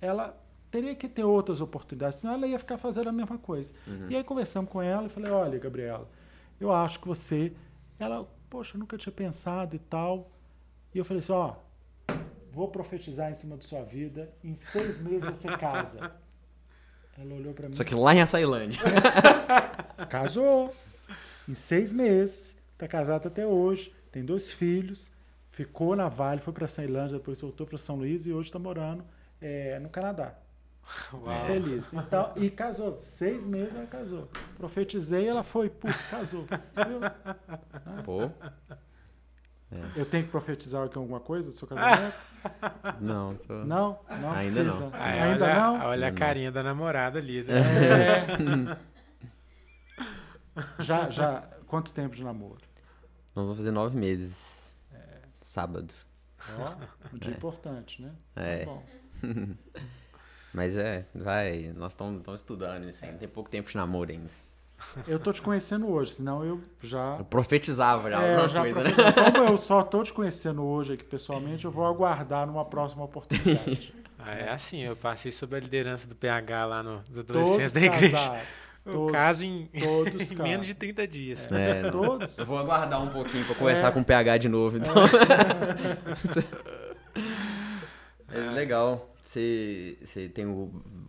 ela 0.00 0.38
teria 0.70 0.94
que 0.94 1.08
ter 1.08 1.24
outras 1.24 1.60
oportunidades, 1.60 2.18
senão 2.18 2.34
ela 2.34 2.46
ia 2.46 2.58
ficar 2.58 2.78
fazendo 2.78 3.08
a 3.08 3.12
mesma 3.12 3.38
coisa. 3.38 3.72
Uhum. 3.86 4.10
E 4.10 4.16
aí 4.16 4.24
conversamos 4.24 4.70
com 4.70 4.82
ela 4.82 5.06
e 5.06 5.08
falei, 5.08 5.30
olha, 5.30 5.58
Gabriela, 5.58 6.08
eu 6.60 6.72
acho 6.72 7.00
que 7.00 7.08
você... 7.08 7.52
Ela, 7.98 8.28
poxa, 8.48 8.76
eu 8.76 8.80
nunca 8.80 8.96
tinha 8.96 9.12
pensado 9.12 9.74
e 9.74 9.78
tal. 9.78 10.30
E 10.94 10.98
eu 10.98 11.04
falei 11.04 11.18
assim, 11.18 11.32
ó, 11.32 11.56
vou 12.52 12.68
profetizar 12.68 13.30
em 13.30 13.34
cima 13.34 13.56
da 13.56 13.62
sua 13.62 13.82
vida, 13.82 14.32
em 14.42 14.54
seis 14.54 15.00
meses 15.00 15.28
você 15.28 15.48
casa. 15.56 16.12
Ela 17.18 17.34
olhou 17.34 17.52
para 17.52 17.68
mim. 17.68 17.74
Só 17.74 17.82
que 17.82 17.94
lá 17.94 18.14
em 18.14 18.20
Açailândia. 18.20 18.80
Casou. 20.08 20.74
Em 21.48 21.54
seis 21.54 21.92
meses. 21.92 22.56
Está 22.74 22.86
casada 22.86 23.26
até 23.26 23.44
hoje. 23.44 23.92
Tem 24.12 24.24
dois 24.24 24.52
filhos 24.52 25.10
ficou 25.58 25.96
na 25.96 26.08
Vale, 26.08 26.40
foi 26.40 26.52
para 26.52 26.68
Ceilândia, 26.68 27.18
depois 27.18 27.40
voltou 27.40 27.66
para 27.66 27.76
São 27.76 27.96
Luís 27.96 28.26
e 28.26 28.32
hoje 28.32 28.48
está 28.48 28.60
morando 28.60 29.04
é, 29.40 29.76
no 29.80 29.88
Canadá. 29.88 30.34
Uau. 31.12 31.46
Feliz. 31.46 31.92
Então, 31.92 32.32
e 32.36 32.48
casou. 32.48 33.00
Seis 33.00 33.44
meses 33.44 33.74
ela 33.74 33.86
casou. 33.86 34.28
Profetizei, 34.56 35.26
ela 35.26 35.42
foi, 35.42 35.68
puf, 35.68 36.10
casou. 36.10 36.42
Viu? 36.42 37.00
Pô. 38.06 38.30
É. 39.70 40.00
Eu 40.00 40.06
tenho 40.06 40.24
que 40.24 40.30
profetizar 40.30 40.84
aqui 40.84 40.96
alguma 40.96 41.18
coisa 41.18 41.50
do 41.50 41.56
seu 41.56 41.66
casamento? 41.66 42.14
Não, 43.00 43.34
tô... 43.34 43.52
não, 43.64 43.98
não 44.08 44.30
Ainda 44.30 44.62
precisa. 44.62 44.80
não. 44.80 44.92
Ainda 44.94 45.44
olha, 45.44 45.54
não? 45.54 45.86
Olha 45.86 46.08
a 46.08 46.12
carinha 46.12 46.52
da 46.52 46.62
namorada 46.62 47.18
ali. 47.18 47.42
Né? 47.42 48.76
É. 49.98 50.82
já, 50.82 51.10
já. 51.10 51.42
Quanto 51.66 51.92
tempo 51.92 52.14
de 52.14 52.22
namoro? 52.22 52.62
Nós 53.34 53.44
vamos 53.44 53.58
fazer 53.58 53.72
nove 53.72 53.98
meses 53.98 54.57
sábado. 55.48 55.94
Ó, 56.58 57.14
um 57.14 57.18
dia 57.18 57.32
é. 57.32 57.36
importante, 57.36 58.02
né? 58.02 58.12
É. 58.36 58.58
Tá 58.58 58.70
bom. 58.70 58.84
Mas 60.52 60.76
é, 60.76 61.06
vai, 61.14 61.72
nós 61.76 61.92
estamos 61.92 62.26
estudando 62.34 62.88
isso 62.88 63.04
ainda, 63.04 63.18
tem 63.18 63.28
pouco 63.28 63.50
tempo 63.50 63.68
de 63.70 63.76
namoro 63.76 64.10
ainda. 64.10 64.30
Eu 65.06 65.18
tô 65.18 65.32
te 65.32 65.42
conhecendo 65.42 65.88
hoje, 65.88 66.12
senão 66.12 66.44
eu 66.44 66.60
já. 66.80 67.16
Eu 67.18 67.24
profetizava 67.24 68.08
já 68.10 68.22
é, 68.22 68.30
alguma 68.30 68.48
já 68.48 68.60
coisa, 68.60 68.84
né? 68.84 68.90
Como 69.32 69.48
eu 69.48 69.58
só 69.58 69.82
tô 69.82 70.02
te 70.02 70.12
conhecendo 70.14 70.64
hoje 70.64 70.94
aqui 70.94 71.04
pessoalmente, 71.04 71.64
eu 71.64 71.70
vou 71.70 71.84
aguardar 71.84 72.46
numa 72.46 72.64
próxima 72.64 73.04
oportunidade. 73.04 73.92
Ah, 74.18 74.34
é 74.34 74.50
assim, 74.50 74.82
eu 74.82 74.94
passei 74.96 75.32
sob 75.32 75.56
a 75.56 75.60
liderança 75.60 76.06
do 76.06 76.14
PH 76.14 76.66
lá 76.66 76.82
nos 76.82 77.18
adolescentes 77.18 77.72
Todos 77.72 77.72
da 77.72 77.80
igreja. 77.80 78.16
Casaram. 78.16 78.40
Todos, 78.92 79.12
caso 79.12 79.44
em, 79.44 79.66
todos 79.78 80.32
em 80.32 80.34
menos 80.36 80.66
de 80.66 80.74
30 80.74 81.06
dias. 81.06 81.52
É, 81.52 81.80
é 81.86 81.90
todos. 81.90 82.38
Eu 82.38 82.46
vou 82.46 82.58
aguardar 82.58 83.02
um 83.02 83.08
pouquinho 83.10 83.44
para 83.44 83.54
conversar 83.54 83.88
é. 83.88 83.90
com 83.90 84.00
o 84.00 84.04
PH 84.04 84.38
de 84.38 84.48
novo, 84.48 84.76
então. 84.76 84.94
É. 88.32 88.38
é 88.38 88.50
legal. 88.50 89.14
Você, 89.22 89.98
você 90.02 90.28
tem 90.28 90.46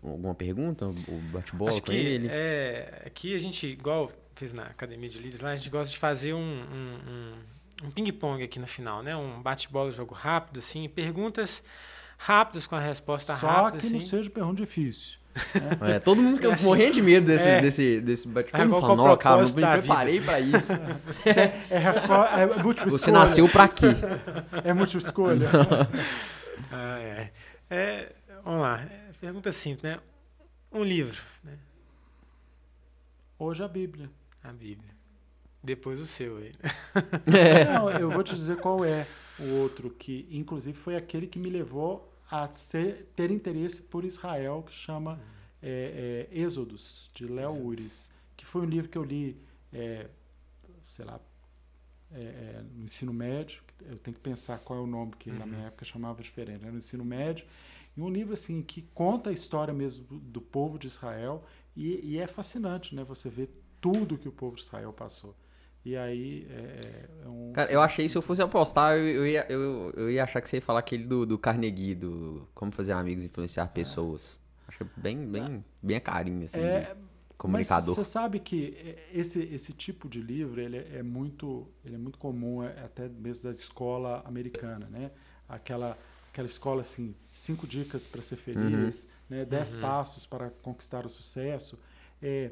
alguma 0.03 0.35
pergunta? 0.35 0.87
O 0.87 1.21
bate-bola 1.31 1.79
com 1.79 1.91
ele? 1.91 2.27
É, 2.29 3.03
aqui 3.05 3.33
a 3.33 3.39
gente, 3.39 3.65
igual 3.65 4.11
fez 4.35 4.53
na 4.53 4.63
Academia 4.63 5.09
de 5.09 5.17
Líderes 5.17 5.41
lá, 5.41 5.51
a 5.51 5.55
gente 5.55 5.69
gosta 5.69 5.91
de 5.91 5.97
fazer 5.97 6.33
um, 6.33 6.39
um, 6.39 7.33
um 7.85 7.91
ping-pong 7.91 8.43
aqui 8.43 8.59
no 8.59 8.67
final, 8.67 9.01
né? 9.01 9.15
Um 9.15 9.41
bate-bola, 9.41 9.89
jogo 9.89 10.13
rápido, 10.13 10.59
assim, 10.59 10.87
perguntas 10.89 11.63
rápidas 12.17 12.67
com 12.67 12.75
a 12.75 12.79
resposta 12.79 13.35
Só 13.37 13.47
rápida. 13.47 13.79
que 13.79 13.87
assim. 13.87 13.93
não 13.93 14.01
seja 14.01 14.29
pergunta 14.29 14.61
difícil. 14.61 15.17
É, 15.81 15.99
todo 15.99 16.21
mundo 16.21 16.35
fica 16.37 16.53
Assim, 16.53 16.65
morrendo 16.65 16.93
de 16.93 17.01
medo 17.01 17.25
desse, 17.27 17.47
é. 17.47 17.61
desse, 17.61 18.01
desse 18.01 18.27
bate 18.27 18.49
É, 18.49 18.67
qual 18.67 18.83
é 18.83 18.95
não, 18.95 19.17
cara, 19.17 19.43
não 19.43 19.49
me 19.53 19.61
preparei 19.61 20.21
pra 20.21 20.39
isso. 20.39 20.71
É, 21.69 21.77
respo... 21.77 22.13
é 22.13 22.45
múltipla 22.63 22.89
Você 22.91 22.97
escolha. 22.97 23.13
nasceu 23.19 23.49
pra 23.49 23.67
quê? 23.67 23.87
É 24.63 24.73
múltipla 24.73 25.01
escolha. 25.01 25.49
Ah, 26.71 26.99
é. 26.99 27.31
É, 27.69 28.11
vamos 28.43 28.61
lá. 28.61 28.81
É, 28.81 29.11
Pergunta 29.19 29.51
simples, 29.51 29.81
né? 29.83 29.99
Um 30.71 30.83
livro, 30.83 31.17
né? 31.43 31.53
Hoje 33.39 33.63
a 33.63 33.67
Bíblia. 33.67 34.09
A 34.43 34.51
Bíblia. 34.51 34.91
Depois 35.63 35.99
o 35.99 36.05
seu 36.05 36.37
aí. 36.37 36.53
Não, 37.73 37.89
eu 37.91 38.09
vou 38.09 38.23
te 38.23 38.33
dizer 38.35 38.57
qual 38.57 38.83
é 38.85 39.05
o 39.39 39.55
outro 39.61 39.89
que, 39.89 40.27
inclusive, 40.31 40.77
foi 40.77 40.95
aquele 40.95 41.27
que 41.27 41.39
me 41.39 41.49
levou 41.49 42.08
a 42.29 42.47
ser- 42.53 43.07
ter 43.15 43.31
interesse 43.31 43.81
por 43.81 44.05
Israel, 44.05 44.63
que 44.63 44.73
chama 44.73 45.19
é, 45.61 46.27
é, 46.31 46.39
Êxodos, 46.39 47.09
de 47.13 47.25
Léo 47.25 47.65
Uris, 47.65 48.11
que 48.37 48.45
foi 48.45 48.61
um 48.61 48.65
livro 48.65 48.89
que 48.89 48.97
eu 48.97 49.03
li, 49.03 49.41
é, 49.73 50.07
sei 50.85 51.05
lá, 51.05 51.19
é, 52.11 52.19
é, 52.21 52.65
no 52.75 52.83
ensino 52.83 53.13
médio. 53.13 53.61
Eu 53.81 53.97
tenho 53.97 54.15
que 54.15 54.21
pensar 54.21 54.59
qual 54.59 54.79
é 54.79 54.81
o 54.81 54.87
nome 54.87 55.13
que 55.17 55.31
na 55.31 55.45
minha 55.45 55.67
época 55.67 55.85
chamava 55.85 56.21
diferente. 56.21 56.63
Era 56.63 56.71
no 56.71 56.77
ensino 56.77 57.05
médio. 57.05 57.45
E 57.95 58.01
um 58.01 58.09
livro 58.09 58.33
assim 58.33 58.61
que 58.61 58.81
conta 58.93 59.29
a 59.29 59.33
história 59.33 59.73
mesmo 59.73 60.05
do, 60.05 60.19
do 60.19 60.41
povo 60.41 60.77
de 60.77 60.87
Israel 60.87 61.43
e, 61.75 61.99
e 62.13 62.17
é 62.17 62.27
fascinante, 62.27 62.95
né? 62.95 63.03
Você 63.03 63.29
vê 63.29 63.49
tudo 63.81 64.17
que 64.17 64.27
o 64.27 64.31
povo 64.31 64.55
de 64.55 64.61
Israel 64.63 64.93
passou. 64.93 65.35
E 65.89 65.97
aí 65.97 66.47
é, 66.51 67.09
é 67.25 67.27
um. 67.27 67.51
Cara, 67.51 67.71
eu 67.71 67.81
achei, 67.81 68.07
se 68.07 68.15
eu 68.15 68.21
fosse 68.21 68.43
apostar, 68.43 68.95
eu, 68.95 69.07
eu, 69.07 69.27
ia, 69.27 69.43
eu, 69.49 69.91
eu 69.97 70.11
ia 70.11 70.23
achar 70.23 70.39
que 70.39 70.47
você 70.47 70.57
ia 70.57 70.61
falar 70.61 70.81
aquele 70.81 71.03
do, 71.03 71.25
do 71.25 71.35
Carnegie, 71.35 71.95
do 71.95 72.47
Como 72.53 72.71
Fazer 72.71 72.91
Amigos 72.91 73.23
e 73.23 73.27
Influenciar 73.27 73.65
Pessoas. 73.69 74.39
Acho 74.67 74.77
que 74.77 74.83
é 74.83 74.87
bem, 74.95 75.25
bem, 75.25 75.65
bem 75.81 75.97
a 75.97 75.99
carinho, 75.99 76.45
assim, 76.45 76.59
É, 76.59 76.81
de 76.81 76.95
comunicador. 77.35 77.87
Mas 77.87 77.95
você 77.95 78.03
sabe 78.03 78.39
que 78.39 78.77
é, 78.77 79.17
esse, 79.19 79.41
esse 79.51 79.73
tipo 79.73 80.07
de 80.07 80.21
livro 80.21 80.61
ele 80.61 80.77
é, 80.77 80.97
é 80.97 81.03
muito 81.03 81.67
ele 81.83 81.95
é 81.95 81.97
muito 81.97 82.19
comum 82.19 82.63
é, 82.63 82.67
até 82.83 83.09
mesmo 83.09 83.45
da 83.45 83.51
escola 83.51 84.21
americana, 84.27 84.87
né? 84.91 85.09
Aquela 85.47 85.97
aquela 86.31 86.45
escola 86.45 86.81
assim, 86.81 87.15
cinco 87.31 87.65
dicas 87.65 88.05
para 88.05 88.21
ser 88.21 88.35
feliz, 88.35 89.09
né? 89.27 89.43
Dez 89.43 89.73
passos 89.73 90.27
para 90.27 90.51
conquistar 90.61 91.03
o 91.03 91.09
sucesso. 91.09 91.79
É, 92.21 92.27
é, 92.27 92.51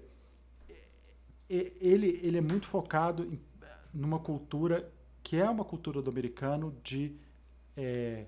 ele 1.49 2.19
ele 2.23 2.37
é 2.37 2.41
muito 2.41 2.67
focado 2.67 3.23
em, 3.23 3.39
numa 3.93 4.19
cultura 4.19 4.91
que 5.23 5.35
é 5.37 5.49
uma 5.49 5.63
cultura 5.65 6.01
do 6.01 6.09
americano 6.09 6.75
de 6.83 7.15
é, 7.75 8.25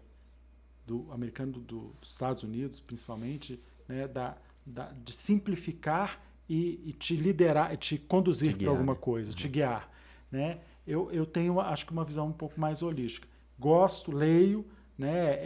do 0.85 1.11
americano 1.11 1.51
do- 1.53 1.59
do- 1.61 1.95
dos 2.01 2.11
Estados 2.11 2.43
Unidos, 2.43 2.79
principalmente, 2.79 3.59
né, 3.87 4.07
da, 4.07 4.37
da- 4.65 4.91
de 4.91 5.11
simplificar 5.13 6.21
e, 6.47 6.81
e 6.85 6.93
te 6.93 7.15
liderar, 7.15 7.75
te 7.77 7.97
conduzir 7.97 8.57
para 8.57 8.69
alguma 8.71 8.95
coisa, 8.95 9.33
te 9.33 9.47
guiar. 9.47 9.89
Né? 10.31 10.59
Eu, 10.85 11.11
eu 11.11 11.25
tenho, 11.25 11.59
acho 11.59 11.85
que, 11.85 11.91
uma 11.91 12.03
visão 12.03 12.27
um 12.27 12.33
pouco 12.33 12.59
mais 12.59 12.81
holística. 12.81 13.27
Gosto, 13.59 14.11
leio, 14.11 14.65
né, 14.97 15.33
é, 15.33 15.39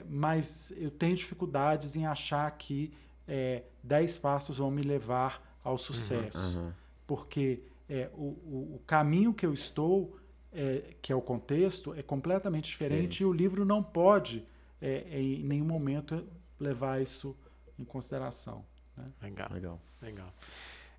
é, 0.00 0.04
mas 0.08 0.72
eu 0.76 0.90
tenho 0.90 1.16
dificuldades 1.16 1.96
em 1.96 2.06
achar 2.06 2.50
que 2.52 2.92
é, 3.26 3.62
10 3.82 4.16
passos 4.18 4.58
vão 4.58 4.70
me 4.70 4.82
levar 4.82 5.58
ao 5.64 5.78
sucesso 5.78 6.58
Aham. 6.58 6.74
Porque 7.16 7.60
é, 7.90 8.08
o, 8.14 8.22
o, 8.22 8.76
o 8.76 8.82
caminho 8.86 9.34
que 9.34 9.44
eu 9.44 9.52
estou, 9.52 10.18
é, 10.50 10.94
que 11.02 11.12
é 11.12 11.14
o 11.14 11.20
contexto, 11.20 11.92
é 11.92 12.02
completamente 12.02 12.70
diferente 12.70 13.22
e 13.22 13.26
o 13.26 13.32
livro 13.34 13.66
não 13.66 13.82
pode, 13.82 14.42
é, 14.80 15.04
em 15.20 15.42
nenhum 15.44 15.66
momento, 15.66 16.26
levar 16.58 17.02
isso 17.02 17.36
em 17.78 17.84
consideração. 17.84 18.64
né? 18.96 19.04
Legal, 19.20 19.50
Legal. 19.52 19.80
legal. 20.00 20.32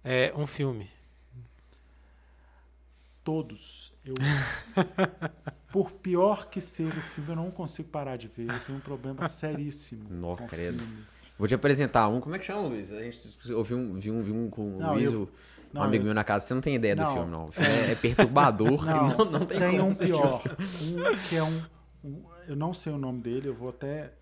É, 0.04 0.32
um 0.38 0.46
filme. 0.46 0.88
Todos. 3.24 3.92
Eu, 4.06 4.14
por 5.74 5.92
pior 5.94 6.48
que 6.48 6.62
seja 6.62 6.92
o 7.00 7.02
filme, 7.02 7.32
eu 7.32 7.36
não 7.38 7.50
consigo 7.50 7.90
parar 7.90 8.18
de 8.18 8.28
ver. 8.28 8.50
Eu 8.52 8.60
tenho 8.60 8.78
um 8.78 8.82
problema 8.82 9.26
seríssimo. 9.30 10.08
Nó, 10.12 10.36
com 10.36 10.46
credo. 10.48 10.84
filme. 10.84 11.04
Vou 11.40 11.48
te 11.48 11.56
apresentar 11.56 12.08
um. 12.10 12.22
Como 12.22 12.36
é 12.36 12.40
que 12.40 12.46
chama, 12.46 12.68
Luiz? 12.68 12.92
A 12.92 13.02
gente 13.02 13.52
ouviu 13.52 13.78
um, 13.78 14.00
viu 14.00 14.14
um, 14.14 14.22
viu 14.22 14.36
um 14.36 14.50
com 14.50 14.76
o 14.76 14.80
Não, 14.80 14.94
Luiz, 14.94 15.12
eu- 15.12 15.24
o- 15.24 15.30
um 15.74 15.80
não, 15.80 15.84
amigo 15.84 16.04
eu- 16.04 16.06
meu 16.06 16.14
na 16.14 16.24
casa. 16.24 16.46
Você 16.46 16.54
não 16.54 16.62
tem 16.62 16.76
ideia 16.76 16.96
do 16.96 17.02
Não. 17.04 17.14
filme, 17.14 17.32
não. 17.32 17.46
O 17.48 17.52
É, 17.58 17.92
é 17.92 17.96
perturbador. 17.96 18.86
Não, 18.86 19.08
não, 19.18 19.26
não 19.26 19.46
tem, 19.46 19.60
como 19.60 19.84
um 19.86 19.90
o 19.90 19.98
pior. 19.98 20.42
Um 20.82 21.28
que 21.30 21.36
é 21.36 21.44
um, 21.44 21.64
um- 22.04 22.24
Eu 22.48 22.56
não 22.56 22.74
sei 22.74 22.92
o 22.94 22.98
nome 22.98 23.22
dele, 23.22 23.48
eu 23.48 23.54
vou 23.56 23.70
até 23.70 24.14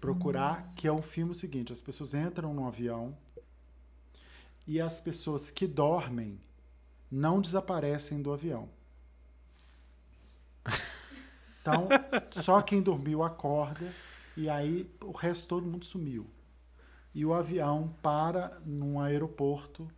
procurar, 0.00 0.72
que 0.74 0.86
é 0.88 0.92
um 0.92 1.02
filme 1.02 1.34
seguinte: 1.34 1.72
as 1.72 1.80
pessoas 1.80 2.14
entram 2.14 2.52
num 2.54 2.66
avião 2.66 3.16
e 4.66 4.80
as 4.80 4.98
pessoas 5.00 5.50
que 5.50 5.66
dormem 5.66 6.38
não 7.10 7.40
desaparecem 7.40 8.20
do 8.20 8.32
avião. 8.32 8.68
Então, 11.60 11.88
só 12.30 12.62
quem 12.62 12.80
dormiu 12.82 13.22
acorda 13.22 13.92
e 14.36 14.48
aí 14.48 14.88
o 15.02 15.12
resto 15.12 15.48
todo 15.48 15.66
mundo 15.66 15.84
sumiu. 15.84 16.26
E 17.14 17.24
o 17.24 17.34
avião 17.34 17.94
para 18.02 18.58
num 18.64 19.00
aeroporto 19.00 19.88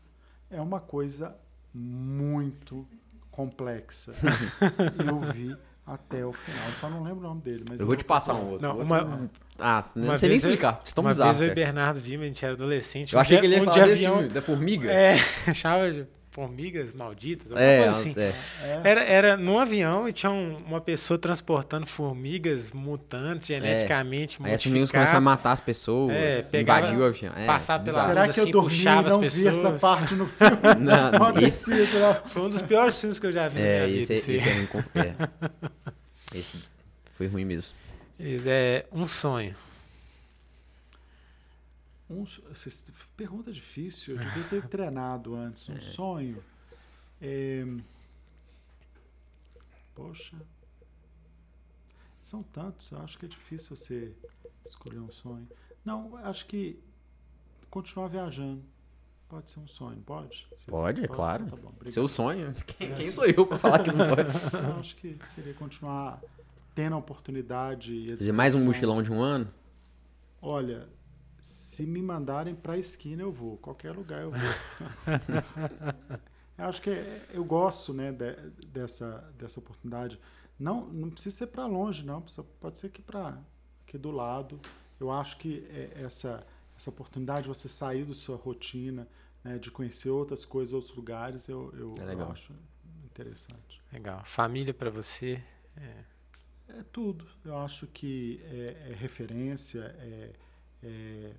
é 0.50 0.60
uma 0.60 0.80
coisa 0.80 1.36
muito 1.72 2.86
complexa. 3.30 4.12
eu 5.06 5.18
vi 5.32 5.56
até 5.86 6.24
o 6.24 6.32
final. 6.32 6.66
Eu 6.68 6.74
só 6.74 6.90
não 6.90 7.02
lembro 7.02 7.20
o 7.20 7.28
nome 7.28 7.40
dele, 7.42 7.64
mas 7.68 7.80
Eu 7.80 7.86
vou 7.86 7.96
te 7.96 8.04
passar 8.04 8.34
um 8.34 8.50
outro. 8.50 8.62
Não, 8.62 8.70
outro- 8.78 8.84
uma- 8.86 9.30
Ah, 9.58 9.84
não 9.96 10.04
uma 10.04 10.18
sei 10.18 10.28
nem 10.28 10.38
vez 10.38 10.44
eu- 10.44 10.50
explicar. 10.50 10.82
Estão 10.84 11.02
Uma 11.02 11.10
bizarros, 11.10 11.38
vez 11.38 11.48
eu 11.48 11.52
e 11.52 11.54
cara. 11.56 11.66
Bernardo 11.66 12.00
vimos, 12.00 12.24
a 12.24 12.28
gente 12.28 12.44
era 12.44 12.54
adolescente. 12.54 13.12
Eu 13.12 13.18
um 13.18 13.22
achei 13.22 13.34
dia- 13.36 13.40
que 13.40 13.46
ele 13.46 13.54
ia 13.56 13.62
um 13.62 13.64
falar 13.66 13.84
de 13.84 13.90
desse 13.90 14.04
avião, 14.06 14.18
filme, 14.20 14.34
da 14.34 14.42
formiga. 14.42 14.90
É, 14.92 15.16
achava 15.46 15.90
de 15.90 16.06
formigas 16.30 16.94
malditas, 16.94 17.46
alguma 17.50 17.60
É, 17.68 17.82
coisa 17.82 17.90
assim. 17.98 18.14
é. 18.16 18.32
É, 18.62 18.80
Era, 18.84 19.04
era 19.04 19.36
num 19.36 19.58
avião 19.58 20.08
e 20.08 20.12
tinha 20.12 20.30
um- 20.30 20.58
uma 20.58 20.80
pessoa 20.80 21.18
transportando 21.18 21.86
formigas 21.88 22.72
mutantes, 22.72 23.46
geneticamente 23.48 24.38
Aí 24.42 24.54
as 24.54 24.62
formigas 24.62 24.90
começam 24.90 25.16
a 25.16 25.20
modificadas. 25.20 25.22
matar 25.22 25.52
as 25.52 25.60
pessoas, 25.60 26.14
É, 26.14 26.42
pegava- 26.42 26.92
o 26.96 27.04
avião. 27.04 27.32
É, 27.36 27.46
passar 27.46 27.78
pela-. 27.82 28.04
Será 28.06 28.28
que 28.28 28.38
eu 28.38 28.44
assim, 28.44 28.52
dormi 28.52 28.68
e 28.74 28.78
puxava 28.78 29.00
as 29.08 29.12
não 29.14 29.20
vi 29.20 29.26
essa 29.26 29.42
pessoas. 29.50 29.80
parte 29.80 30.14
no 30.14 30.26
filme? 30.26 30.56
Não, 30.80 31.18
Pode 31.18 31.44
esse, 31.44 31.64
ser? 31.64 31.86
Foi 32.26 32.42
um 32.42 32.48
dos 32.50 32.62
piores 32.62 33.00
filmes 33.00 33.18
que 33.18 33.26
eu 33.26 33.32
já 33.32 33.48
vi 33.48 33.60
na 33.60 33.66
é, 33.66 33.86
minha 33.86 33.98
esse, 34.00 34.14
vida. 34.14 34.14
é- 34.14 34.16
esse. 34.16 34.32
esse 34.36 34.98
é 34.98 35.14
É. 36.34 36.38
Esse 36.38 36.58
foi 37.16 37.26
ruim 37.26 37.44
mesmo. 37.44 37.74
Esse 38.18 38.48
é 38.48 38.86
um 38.92 39.06
sonho. 39.06 39.54
Um, 42.10 42.24
pergunta 43.16 43.52
difícil, 43.52 44.16
eu 44.16 44.20
devia 44.20 44.44
ter 44.44 44.66
treinado 44.68 45.36
antes. 45.36 45.68
Um 45.68 45.80
sonho. 45.80 46.42
É, 47.22 47.64
poxa. 49.94 50.36
São 52.20 52.42
tantos, 52.42 52.90
eu 52.90 52.98
acho 53.00 53.16
que 53.16 53.26
é 53.26 53.28
difícil 53.28 53.76
você 53.76 54.12
escolher 54.66 54.98
um 54.98 55.10
sonho. 55.10 55.48
Não, 55.84 56.16
acho 56.16 56.46
que 56.46 56.78
continuar 57.70 58.08
viajando. 58.08 58.62
Pode 59.28 59.48
ser 59.48 59.60
um 59.60 59.68
sonho, 59.68 60.00
pode? 60.00 60.48
Pode, 60.66 61.04
é 61.04 61.08
claro. 61.08 61.46
Tá 61.46 61.56
bom. 61.56 61.72
Seu 61.86 62.08
sonho. 62.08 62.52
Quem, 62.76 62.92
quem 62.94 63.10
sou 63.12 63.24
eu 63.26 63.46
pra 63.46 63.60
falar 63.60 63.80
que 63.80 63.92
não 63.92 64.08
pode? 64.08 64.22
Eu 64.52 64.80
acho 64.80 64.96
que 64.96 65.16
seria 65.28 65.54
continuar 65.54 66.20
tendo 66.74 66.96
a 66.96 66.98
oportunidade 66.98 67.94
e 67.94 68.12
a 68.12 68.16
Fazer 68.16 68.32
mais 68.32 68.56
um 68.56 68.64
mochilão 68.64 69.00
de 69.00 69.12
um 69.12 69.22
ano? 69.22 69.48
Olha, 70.42 70.88
se 71.42 71.86
me 71.86 72.02
mandarem 72.02 72.54
para 72.54 72.74
a 72.74 72.78
esquina, 72.78 73.22
eu 73.22 73.32
vou. 73.32 73.56
Qualquer 73.58 73.92
lugar 73.92 74.22
eu 74.22 74.30
vou. 74.30 74.40
eu 76.58 76.64
acho 76.64 76.82
que 76.82 76.90
é- 76.90 77.26
eu 77.32 77.44
gosto 77.44 77.92
né, 77.94 78.12
de- 78.12 78.66
dessa, 78.66 79.32
dessa 79.38 79.60
oportunidade. 79.60 80.18
Não, 80.58 80.86
não 80.88 81.10
precisa 81.10 81.36
ser 81.36 81.46
para 81.48 81.66
longe, 81.66 82.04
não. 82.04 82.22
Pode 82.60 82.78
ser 82.78 82.88
aqui, 82.88 83.00
pra, 83.02 83.38
aqui 83.86 83.96
do 83.96 84.10
lado. 84.10 84.60
Eu 84.98 85.10
acho 85.10 85.38
que 85.38 85.66
é 85.70 86.02
essa, 86.02 86.46
essa 86.76 86.90
oportunidade 86.90 87.42
de 87.42 87.48
você 87.48 87.68
sair 87.68 88.04
da 88.04 88.12
sua 88.14 88.36
rotina, 88.36 89.08
né, 89.42 89.58
de 89.58 89.70
conhecer 89.70 90.10
outras 90.10 90.44
coisas, 90.44 90.74
outros 90.74 90.94
lugares, 90.94 91.48
eu, 91.48 91.72
eu, 91.76 91.94
É 91.98 92.04
legal. 92.04 92.26
eu 92.26 92.32
acho 92.32 92.52
interessante. 93.04 93.80
Legal. 93.90 94.22
Família 94.26 94.74
pra 94.74 94.90
você. 94.90 95.42
É 96.68 96.84
tudo. 96.92 97.26
Eu 97.44 97.56
acho 97.58 97.86
que 97.88 98.40
é, 98.44 98.90
é 98.90 98.94
referência, 98.94 99.80
é, 99.98 100.30
é, 100.82 101.32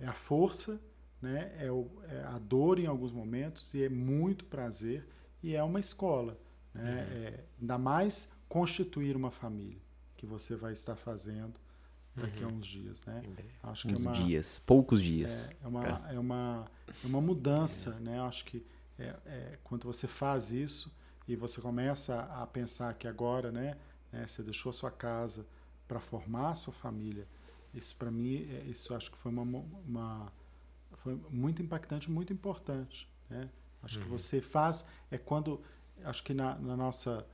é 0.00 0.06
a 0.06 0.12
força, 0.14 0.80
né? 1.20 1.52
é, 1.58 1.70
o- 1.70 1.90
é 2.08 2.22
a 2.24 2.38
dor 2.38 2.78
em 2.78 2.86
alguns 2.86 3.12
momentos 3.12 3.72
e 3.74 3.82
é 3.82 3.88
muito 3.88 4.44
prazer 4.44 5.06
e 5.42 5.54
é 5.54 5.62
uma 5.62 5.80
escola. 5.80 6.38
Né? 6.74 7.00
É, 7.10 7.44
ainda 7.60 7.78
mais 7.78 8.30
constituir 8.48 9.16
uma 9.16 9.30
família 9.30 9.80
que 10.16 10.26
você 10.26 10.54
vai 10.56 10.72
estar 10.72 10.96
fazendo 10.96 11.54
daqui 12.14 12.42
a 12.42 12.46
uns 12.48 12.66
dias. 12.66 13.04
Né? 13.04 13.22
Acho 13.62 13.86
que 13.88 13.94
é 13.94 13.96
Uns 13.96 14.02
uma, 14.02 14.12
dias, 14.12 14.60
poucos 14.66 15.02
dias. 15.02 15.50
é, 15.50 15.56
é 15.62 15.66
uma, 15.68 16.10
é 16.10 16.18
uma, 16.18 16.64
é 17.02 17.06
uma 17.06 17.20
mudança, 17.20 17.92
né? 18.00 18.18
Eu 18.18 18.24
acho 18.24 18.44
que 18.44 18.64
é, 18.98 19.14
é, 19.26 19.58
quando 19.62 19.84
você 19.84 20.08
faz 20.08 20.50
isso, 20.50 20.92
e 21.28 21.36
você 21.36 21.60
começa 21.60 22.20
a 22.22 22.46
pensar 22.46 22.94
que 22.94 23.06
agora, 23.06 23.52
né, 23.52 23.76
né 24.10 24.26
você 24.26 24.42
deixou 24.42 24.70
a 24.70 24.72
sua 24.72 24.90
casa 24.90 25.46
para 25.86 26.00
formar 26.00 26.50
a 26.52 26.54
sua 26.54 26.72
família. 26.72 27.26
Isso 27.74 27.94
para 27.96 28.10
mim, 28.10 28.46
é, 28.50 28.64
isso 28.68 28.94
acho 28.94 29.10
que 29.10 29.18
foi 29.18 29.30
uma, 29.30 29.42
uma 29.86 30.32
foi 30.98 31.14
muito 31.30 31.62
impactante, 31.62 32.10
muito 32.10 32.32
importante, 32.32 33.08
né? 33.28 33.48
Acho 33.82 33.98
uhum. 33.98 34.04
que 34.04 34.10
você 34.10 34.40
faz 34.40 34.84
é 35.10 35.18
quando 35.18 35.62
acho 36.04 36.22
que 36.24 36.34
na, 36.34 36.56
na 36.56 36.76
nossa 36.76 37.26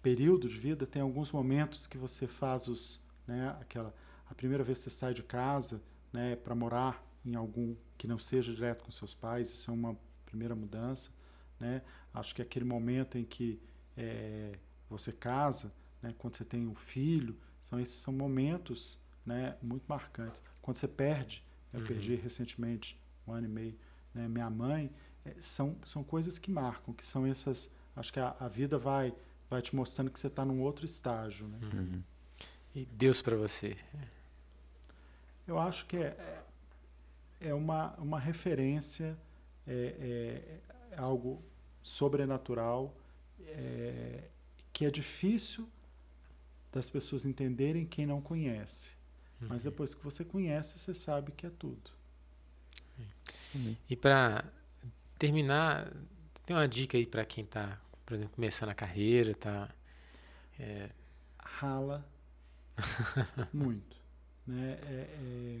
período 0.00 0.48
de 0.48 0.58
vida 0.58 0.86
tem 0.86 1.02
alguns 1.02 1.30
momentos 1.32 1.86
que 1.86 1.98
você 1.98 2.26
faz 2.26 2.68
os, 2.68 3.02
né, 3.26 3.56
aquela 3.60 3.94
a 4.30 4.34
primeira 4.34 4.62
vez 4.62 4.78
que 4.78 4.84
você 4.84 4.90
sai 4.90 5.14
de 5.14 5.22
casa, 5.22 5.82
né, 6.12 6.36
para 6.36 6.54
morar 6.54 7.04
em 7.24 7.34
algum 7.34 7.74
que 7.96 8.06
não 8.06 8.18
seja 8.18 8.54
direto 8.54 8.84
com 8.84 8.90
seus 8.90 9.14
pais, 9.14 9.50
isso 9.50 9.70
é 9.70 9.74
uma 9.74 9.96
primeira 10.24 10.54
mudança, 10.54 11.10
né? 11.58 11.82
Acho 12.12 12.34
que 12.34 12.42
aquele 12.42 12.64
momento 12.64 13.18
em 13.18 13.24
que 13.24 13.60
é, 13.96 14.58
você 14.88 15.12
casa, 15.12 15.72
né, 16.02 16.14
quando 16.18 16.36
você 16.36 16.44
tem 16.44 16.66
um 16.66 16.74
filho, 16.74 17.36
são 17.60 17.80
esses 17.80 17.96
são 17.96 18.12
momentos, 18.12 19.00
né, 19.28 19.56
muito 19.62 19.84
marcantes. 19.86 20.42
Quando 20.62 20.76
você 20.76 20.88
perde, 20.88 21.44
eu 21.72 21.80
uhum. 21.80 21.86
perdi 21.86 22.14
recentemente 22.16 22.98
um 23.26 23.32
ano 23.32 23.46
e 23.46 23.50
meio, 23.50 23.78
né, 24.14 24.26
minha 24.26 24.48
mãe, 24.48 24.90
é, 25.24 25.34
são 25.38 25.76
são 25.84 26.02
coisas 26.02 26.38
que 26.38 26.50
marcam, 26.50 26.94
que 26.94 27.04
são 27.04 27.26
essas, 27.26 27.70
acho 27.94 28.12
que 28.12 28.18
a, 28.18 28.34
a 28.40 28.48
vida 28.48 28.78
vai 28.78 29.14
vai 29.50 29.62
te 29.62 29.74
mostrando 29.76 30.10
que 30.10 30.18
você 30.18 30.26
está 30.26 30.44
num 30.44 30.60
outro 30.60 30.84
estágio, 30.84 31.46
né? 31.48 31.58
Uhum. 31.62 32.02
E 32.74 32.84
Deus 32.84 33.22
para 33.22 33.36
você? 33.36 33.76
Eu 35.46 35.58
acho 35.58 35.86
que 35.86 35.96
é, 35.96 36.42
é 37.40 37.54
uma, 37.54 37.94
uma 37.94 38.20
referência, 38.20 39.16
é, 39.66 40.60
é, 40.90 40.94
é 40.94 40.98
algo 40.98 41.42
sobrenatural, 41.82 42.94
é, 43.40 44.24
que 44.72 44.84
é 44.84 44.90
difícil 44.90 45.66
das 46.70 46.90
pessoas 46.90 47.24
entenderem 47.24 47.86
quem 47.86 48.04
não 48.04 48.20
conhece. 48.20 48.97
Uhum. 49.40 49.48
Mas 49.48 49.64
depois 49.64 49.94
que 49.94 50.02
você 50.02 50.24
conhece, 50.24 50.78
você 50.78 50.94
sabe 50.94 51.32
que 51.32 51.46
é 51.46 51.50
tudo. 51.50 51.90
Uhum. 53.54 53.76
E 53.88 53.96
para 53.96 54.44
terminar, 55.18 55.92
tem 56.44 56.56
uma 56.56 56.68
dica 56.68 56.96
aí 56.96 57.06
para 57.06 57.24
quem 57.24 57.44
está, 57.44 57.80
por 58.04 58.14
exemplo, 58.14 58.34
começando 58.34 58.70
a 58.70 58.74
carreira, 58.74 59.34
tá? 59.34 59.68
É... 60.58 60.90
Rala 61.38 62.06
muito. 63.52 63.96
Né? 64.46 64.78
É, 64.82 65.60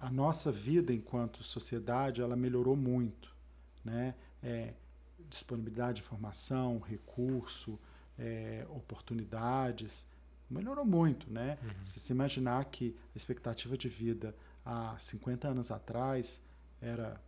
a 0.00 0.10
nossa 0.10 0.52
vida 0.52 0.92
enquanto 0.92 1.42
sociedade 1.42 2.20
ela 2.20 2.36
melhorou 2.36 2.76
muito. 2.76 3.34
Né? 3.84 4.14
É, 4.42 4.74
disponibilidade 5.28 5.96
de 5.96 6.02
informação, 6.02 6.78
recurso, 6.78 7.78
é, 8.18 8.66
oportunidades, 8.70 10.06
melhorou 10.48 10.84
muito. 10.84 11.30
Né? 11.30 11.58
Uhum. 11.62 11.84
Se 11.84 12.00
se 12.00 12.12
imaginar 12.12 12.64
que 12.66 12.96
a 13.14 13.16
expectativa 13.16 13.76
de 13.76 13.88
vida 13.88 14.34
há 14.64 14.96
50 14.98 15.48
anos 15.48 15.70
atrás 15.70 16.42
era 16.80 17.20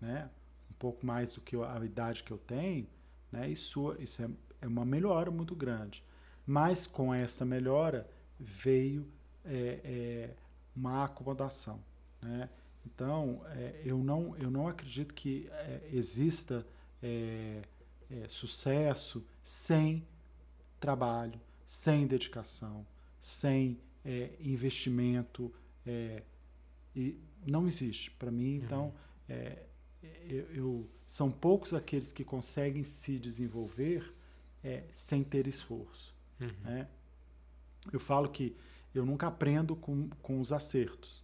né, 0.00 0.30
um 0.70 0.74
pouco 0.74 1.04
mais 1.04 1.32
do 1.34 1.40
que 1.40 1.56
a 1.56 1.84
idade 1.84 2.22
que 2.22 2.30
eu 2.30 2.38
tenho, 2.38 2.86
né, 3.30 3.48
isso, 3.48 3.94
isso 3.98 4.22
é, 4.22 4.28
é 4.62 4.66
uma 4.66 4.84
melhora 4.84 5.30
muito 5.30 5.54
grande. 5.54 6.04
Mas 6.46 6.86
com 6.86 7.12
essa 7.12 7.44
melhora 7.44 8.08
veio 8.38 9.06
é, 9.44 9.80
é, 9.84 10.34
uma 10.74 11.04
acomodação. 11.04 11.82
Né? 12.22 12.48
Então, 12.86 13.42
é, 13.48 13.82
eu, 13.84 13.98
não, 13.98 14.36
eu 14.36 14.50
não 14.50 14.66
acredito 14.68 15.14
que 15.14 15.48
é, 15.50 15.88
exista 15.92 16.66
é, 17.02 17.62
sucesso 18.28 19.26
sem 19.42 20.06
trabalho, 20.80 21.38
sem 21.68 22.06
dedicação, 22.06 22.86
sem 23.20 23.78
investimento. 24.40 25.52
e 26.96 27.20
não 27.46 27.66
existe. 27.66 28.10
Para 28.12 28.30
mim, 28.30 28.58
uhum. 28.58 28.64
então, 28.64 28.94
eu, 30.24 30.50
eu, 30.54 30.90
são 31.06 31.30
poucos 31.30 31.74
aqueles 31.74 32.10
que 32.10 32.24
conseguem 32.24 32.84
se 32.84 33.18
desenvolver 33.18 34.14
sem 34.94 35.22
ter 35.22 35.46
esforço. 35.46 36.14
Uhum. 36.40 36.48
Né? 36.64 36.88
Eu 37.92 38.00
falo 38.00 38.30
que 38.30 38.56
eu 38.94 39.04
nunca 39.04 39.26
aprendo 39.26 39.76
com, 39.76 40.08
com 40.22 40.40
os 40.40 40.54
acertos. 40.54 41.22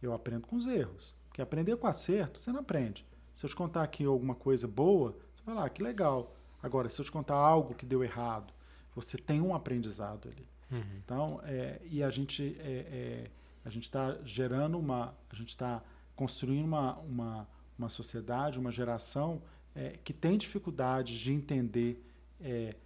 Eu 0.00 0.12
aprendo 0.12 0.46
com 0.46 0.54
os 0.54 0.68
erros. 0.68 1.16
Porque 1.28 1.42
aprender 1.42 1.76
com 1.76 1.88
acerto, 1.88 2.38
você 2.38 2.52
não 2.52 2.60
aprende. 2.60 3.04
Se 3.34 3.44
eu 3.44 3.50
te 3.50 3.56
contar 3.56 3.82
aqui 3.82 4.04
alguma 4.04 4.36
coisa 4.36 4.68
boa, 4.68 5.16
você 5.32 5.42
vai 5.44 5.54
lá, 5.54 5.64
ah, 5.64 5.68
que 5.68 5.82
legal. 5.82 6.36
Agora, 6.62 6.88
se 6.88 7.00
eu 7.00 7.04
te 7.04 7.10
contar 7.10 7.34
algo 7.34 7.74
que 7.74 7.84
deu 7.84 8.04
errado, 8.04 8.52
você 8.94 9.16
tem 9.18 9.40
um 9.40 9.54
aprendizado 9.54 10.28
ali. 10.28 10.46
Uhum. 10.70 10.96
Então, 11.04 11.40
é, 11.44 11.80
e 11.84 12.02
a 12.02 12.10
gente 12.10 12.56
é, 12.60 12.62
é, 12.64 13.30
a 13.64 13.70
gente 13.70 13.84
está 13.84 14.18
gerando 14.24 14.78
uma, 14.78 15.14
a 15.28 15.34
gente 15.34 15.50
está 15.50 15.82
construindo 16.16 16.64
uma, 16.64 16.98
uma, 16.98 17.48
uma 17.78 17.88
sociedade, 17.88 18.58
uma 18.58 18.70
geração 18.70 19.42
é, 19.74 19.98
que 20.04 20.12
tem 20.12 20.36
dificuldades 20.36 21.18
de 21.18 21.32
entender 21.32 22.04
é, 22.40 22.76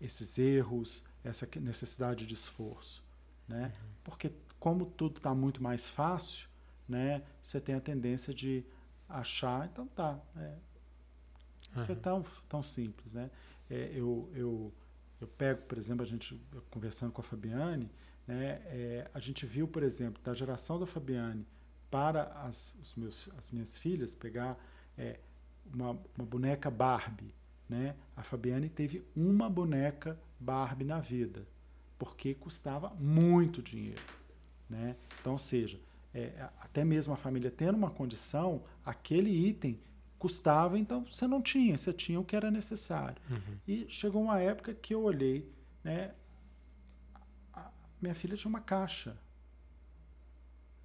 esses 0.00 0.38
erros, 0.38 1.02
essa 1.24 1.48
necessidade 1.56 2.26
de 2.26 2.34
esforço, 2.34 3.02
né? 3.46 3.72
Uhum. 3.74 3.88
Porque 4.04 4.32
como 4.58 4.86
tudo 4.86 5.18
está 5.18 5.34
muito 5.34 5.62
mais 5.62 5.88
fácil, 5.88 6.48
né? 6.88 7.22
Você 7.42 7.60
tem 7.60 7.74
a 7.74 7.80
tendência 7.80 8.32
de 8.34 8.64
achar, 9.08 9.68
então 9.72 9.86
tá, 9.88 10.20
é, 10.36 10.54
isso 11.76 11.90
é 11.90 11.94
uhum. 11.94 11.98
é 11.98 12.02
tão, 12.02 12.24
tão 12.48 12.62
simples, 12.62 13.12
né? 13.12 13.30
É, 13.70 13.92
eu, 13.94 14.30
eu, 14.34 14.72
eu 15.20 15.26
pego, 15.26 15.62
por 15.62 15.78
exemplo, 15.78 16.02
a 16.02 16.06
gente 16.06 16.40
conversando 16.70 17.12
com 17.12 17.20
a 17.20 17.24
Fabiane, 17.24 17.90
né? 18.26 18.60
É, 18.66 19.10
a 19.12 19.18
gente 19.18 19.46
viu, 19.46 19.66
por 19.66 19.82
exemplo, 19.82 20.22
da 20.22 20.34
geração 20.34 20.78
da 20.78 20.86
Fabiane 20.86 21.46
para 21.90 22.24
as, 22.42 22.76
os 22.82 22.94
meus, 22.94 23.28
as 23.38 23.50
minhas 23.50 23.78
filhas 23.78 24.14
pegar 24.14 24.58
é, 24.96 25.18
uma, 25.72 25.90
uma 26.16 26.26
boneca 26.26 26.70
Barbie, 26.70 27.34
né? 27.68 27.96
A 28.16 28.22
Fabiane 28.22 28.68
teve 28.68 29.04
uma 29.16 29.48
boneca 29.48 30.18
Barbie 30.38 30.84
na 30.84 31.00
vida, 31.00 31.46
porque 31.98 32.34
custava 32.34 32.90
muito 32.94 33.62
dinheiro. 33.62 34.02
Né? 34.68 34.96
Então, 35.20 35.32
ou 35.32 35.38
seja, 35.38 35.80
é, 36.12 36.48
até 36.60 36.84
mesmo 36.84 37.12
a 37.12 37.16
família 37.16 37.50
tendo 37.50 37.76
uma 37.76 37.90
condição, 37.90 38.62
aquele 38.84 39.30
item 39.30 39.80
custava, 40.18 40.78
então 40.78 41.04
você 41.04 41.26
não 41.26 41.40
tinha, 41.40 41.78
você 41.78 41.92
tinha 41.92 42.18
o 42.18 42.24
que 42.24 42.34
era 42.34 42.50
necessário. 42.50 43.20
Uhum. 43.30 43.58
E 43.66 43.86
chegou 43.88 44.22
uma 44.22 44.40
época 44.40 44.74
que 44.74 44.94
eu 44.94 45.02
olhei, 45.02 45.50
né? 45.82 46.14
A 47.52 47.70
minha 48.00 48.14
filha 48.14 48.36
tinha 48.36 48.48
uma 48.48 48.60
caixa, 48.60 49.16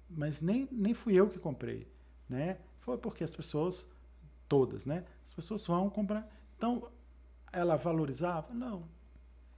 mas 0.08 0.40
nem, 0.40 0.68
nem 0.70 0.94
fui 0.94 1.14
eu 1.14 1.28
que 1.28 1.38
comprei, 1.38 1.88
né? 2.28 2.58
Foi 2.80 2.96
porque 2.98 3.24
as 3.24 3.34
pessoas, 3.34 3.90
todas, 4.48 4.86
né? 4.86 5.04
As 5.24 5.32
pessoas 5.32 5.66
vão 5.66 5.90
comprar. 5.90 6.30
Então, 6.56 6.90
ela 7.52 7.76
valorizava? 7.76 8.52
Não. 8.52 8.88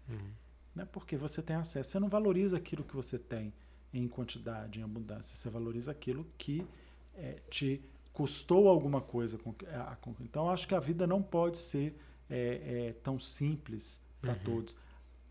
Uhum. 0.09 0.31
Né? 0.75 0.85
Porque 0.87 1.17
você 1.17 1.43
tem 1.43 1.57
acesso. 1.57 1.91
Você 1.91 1.99
não 1.99 2.09
valoriza 2.09 2.57
aquilo 2.57 2.85
que 2.85 2.95
você 2.95 3.19
tem 3.19 3.53
em 3.93 4.07
quantidade, 4.07 4.79
em 4.79 4.83
abundância. 4.83 5.35
Você 5.35 5.51
valoriza 5.51 5.91
aquilo 5.91 6.27
que 6.39 6.67
é, 7.15 7.41
te 7.51 7.83
custou 8.17 8.67
alguma 8.67 9.03
coisa. 9.03 9.39
Então, 10.21 10.49
acho 10.49 10.67
que 10.67 10.75
a 10.75 10.81
vida 10.81 11.07
não 11.07 11.23
pode 11.23 11.59
ser 11.59 11.95
é, 12.31 12.87
é, 12.89 12.93
tão 13.03 13.21
simples 13.21 14.01
para 14.23 14.33
uhum. 14.33 14.39
todos. 14.39 14.77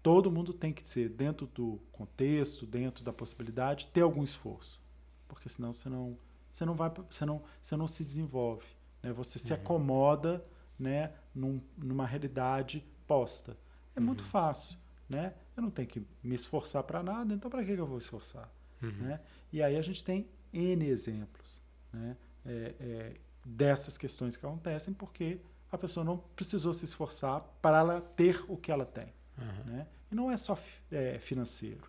Todo 0.04 0.32
mundo 0.32 0.54
tem 0.54 0.72
que 0.72 0.88
ser, 0.88 1.10
dentro 1.10 1.48
do 1.48 1.82
contexto, 1.92 2.64
dentro 2.64 3.04
da 3.04 3.12
possibilidade, 3.12 3.88
ter 3.88 4.02
algum 4.02 4.22
esforço. 4.22 4.80
Porque 5.28 5.50
senão 5.50 5.74
você 5.74 5.90
não, 5.90 6.16
você 6.48 6.64
não, 6.64 6.76
vai, 6.76 6.92
você 7.10 7.26
não, 7.26 7.42
você 7.60 7.76
não 7.76 7.88
se 7.88 8.04
desenvolve. 8.04 8.68
Né? 9.02 9.12
Você 9.14 9.40
se 9.40 9.52
uhum. 9.52 9.60
acomoda 9.60 10.46
né, 10.78 11.12
num, 11.34 11.60
numa 11.76 12.06
realidade 12.06 12.86
posta. 13.08 13.58
É 13.96 14.00
uhum. 14.00 14.06
muito 14.06 14.24
fácil, 14.24 14.78
né? 15.10 15.34
Eu 15.58 15.64
não 15.64 15.72
tenho 15.72 15.88
que 15.88 16.06
me 16.22 16.36
esforçar 16.36 16.84
para 16.84 17.02
nada, 17.02 17.34
então 17.34 17.50
para 17.50 17.66
que, 17.66 17.72
eu 17.72 17.88
vou 17.88 17.98
esforçar? 17.98 18.48
Uhum. 18.80 18.92
Né? 18.92 19.20
E 19.52 19.64
aí 19.64 19.76
a 19.76 19.82
gente 19.82 20.04
tem 20.04 20.28
N 20.54 20.86
exemplos 20.86 21.66
né? 21.96 22.18
É, 22.46 22.76
é, 22.80 23.14
dessas 23.46 23.98
questões 23.98 24.36
que 24.36 24.46
acontecem 24.46 24.94
porque 24.94 25.40
a 25.72 25.78
pessoa 25.78 26.04
não 26.04 26.18
precisou 26.36 26.74
se 26.74 26.86
esforçar 26.86 27.42
para 27.62 27.78
ela 27.78 28.02
ter 28.02 28.44
o 28.48 28.58
que 28.58 28.72
ela 28.72 28.86
tem. 28.86 29.14
Uhum. 29.38 29.72
Né? 29.72 29.88
E 30.12 30.16
não 30.16 30.32
é 30.32 30.38
só 30.38 30.58
é, 30.92 31.20
financeiro, 31.20 31.84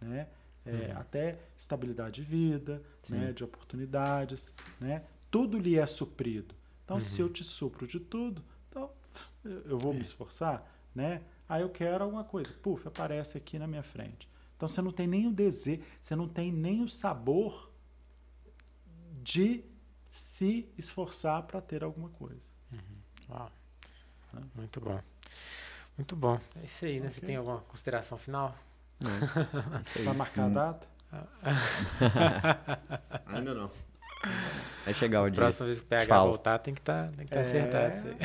né? 0.00 0.28
É, 0.64 0.92
uhum. 0.92 0.98
até 0.98 1.38
estabilidade 1.56 2.16
de 2.16 2.22
vida, 2.22 2.82
né? 3.08 3.32
de 3.32 3.44
oportunidades, 3.44 4.52
né? 4.80 5.04
tudo 5.30 5.58
lhe 5.58 5.78
é 5.78 5.86
suprido. 5.86 6.56
Então, 6.84 7.00
se 7.00 7.20
eu 7.20 7.28
te 7.28 7.44
supro 7.44 7.86
de 7.86 8.00
tudo, 8.00 8.42
então 8.68 8.90
eu 9.64 9.78
vou 9.78 9.92
me 9.92 10.00
esforçar, 10.00 10.68
né? 10.94 11.22
Aí 11.48 11.62
eu 11.62 11.68
quero 11.68 12.02
alguma 12.02 12.24
coisa, 12.24 12.52
puf, 12.62 12.86
aparece 12.86 13.36
aqui 13.38 13.58
na 13.58 13.66
minha 13.66 13.82
frente. 13.82 14.28
Então 14.56 14.68
você 14.68 14.80
não 14.80 14.90
tem 14.90 15.06
nem 15.06 15.26
o 15.26 15.32
desejo, 15.32 15.82
você 16.00 16.16
não 16.16 16.28
tem 16.28 16.50
nem 16.50 16.82
o 16.82 16.88
sabor 16.88 17.70
de 19.22 19.64
se 20.10 20.68
esforçar 20.78 21.42
para 21.42 21.60
ter 21.60 21.82
alguma 21.84 22.08
coisa. 22.10 22.48
Uhum. 22.72 22.78
Uau. 23.30 23.50
Né? 24.32 24.42
Muito 24.54 24.80
bom. 24.80 25.00
Muito 25.96 26.16
bom. 26.16 26.40
É 26.62 26.66
isso 26.66 26.84
aí, 26.84 27.00
né? 27.00 27.10
Você 27.10 27.18
Ok. 27.18 27.26
tem 27.26 27.36
alguma 27.36 27.60
consideração 27.62 28.18
final? 28.18 28.56
Aí. 29.96 30.02
Vai 30.04 30.14
marcar 30.14 30.46
a 30.46 30.48
data? 30.48 30.86
Ainda 33.26 33.54
não. 33.54 33.70
Vai 34.84 34.94
chegar 34.94 35.22
o 35.22 35.30
dia. 35.30 35.36
Próxima 35.40 35.66
vez 35.66 35.78
que 35.80 35.84
o 35.84 35.88
PH 35.88 36.06
Fala. 36.06 36.28
voltar, 36.28 36.58
tem 36.58 36.74
que 36.74 36.80
estar 36.80 37.10
tem 37.12 37.26
que 37.26 37.32
tá 37.32 37.38
É. 37.38 37.42
acertado 37.42 37.96
isso 37.96 38.06
aí. 38.08 38.16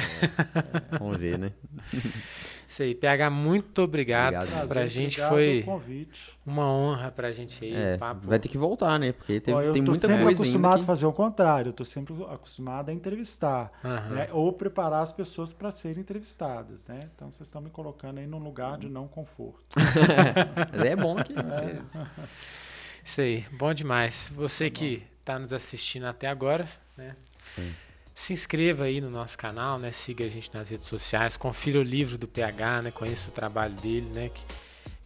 Vamos 0.99 1.17
ver, 1.17 1.37
né? 1.37 1.51
Isso 2.71 2.83
aí. 2.83 2.95
PH, 2.95 3.29
muito 3.29 3.81
obrigado. 3.81 4.35
Obrigado. 4.35 4.49
Prazer, 4.49 4.67
Pra 4.69 4.85
gente 4.87 5.19
obrigado 5.19 5.29
foi 5.29 5.63
convite. 5.63 6.39
uma 6.45 6.71
honra 6.71 7.11
pra 7.11 7.33
gente 7.33 7.65
aí. 7.65 7.75
É, 7.75 7.97
papo. 7.97 8.25
vai 8.25 8.39
ter 8.39 8.47
que 8.47 8.57
voltar, 8.57 8.97
né? 8.97 9.11
Porque 9.11 9.41
teve, 9.41 9.57
Ó, 9.57 9.61
eu 9.61 9.73
tem 9.73 9.83
tô 9.83 9.91
muita 9.91 10.07
sempre 10.07 10.23
coisa 10.23 10.41
acostumado 10.41 10.71
ainda 10.75 10.83
a 10.83 10.87
fazer 10.87 11.05
o 11.05 11.11
contrário, 11.11 11.69
eu 11.69 11.73
tô 11.73 11.83
sempre 11.83 12.13
acostumado 12.29 12.87
a 12.87 12.93
entrevistar, 12.93 13.73
Aham. 13.83 14.15
né? 14.15 14.29
Ou 14.31 14.53
preparar 14.53 15.01
as 15.01 15.11
pessoas 15.11 15.51
para 15.51 15.69
serem 15.69 15.99
entrevistadas, 15.99 16.87
né? 16.87 17.01
Então 17.13 17.29
vocês 17.29 17.45
estão 17.45 17.61
me 17.61 17.69
colocando 17.69 18.19
aí 18.19 18.25
num 18.25 18.39
lugar 18.39 18.77
de 18.77 18.87
não 18.87 19.05
conforto. 19.05 19.65
Mas 20.71 20.81
é 20.81 20.95
bom 20.95 21.15
que 21.21 21.33
vocês... 21.33 21.93
Isso 23.03 23.19
aí, 23.19 23.45
bom 23.51 23.73
demais. 23.73 24.31
Você 24.33 24.69
que 24.69 25.03
está 25.19 25.37
nos 25.37 25.51
assistindo 25.51 26.05
até 26.05 26.27
agora, 26.29 26.69
né? 26.95 27.17
Sim. 27.53 27.69
Se 28.21 28.33
inscreva 28.33 28.83
aí 28.83 29.01
no 29.01 29.09
nosso 29.09 29.35
canal, 29.35 29.79
né? 29.79 29.91
Siga 29.91 30.23
a 30.23 30.29
gente 30.29 30.53
nas 30.53 30.69
redes 30.69 30.87
sociais, 30.87 31.35
confira 31.35 31.79
o 31.79 31.81
livro 31.81 32.19
do 32.19 32.27
PH, 32.27 32.83
né? 32.83 32.91
Conheça 32.91 33.31
o 33.31 33.33
trabalho 33.33 33.73
dele, 33.73 34.11
né? 34.13 34.29
Que, 34.29 34.45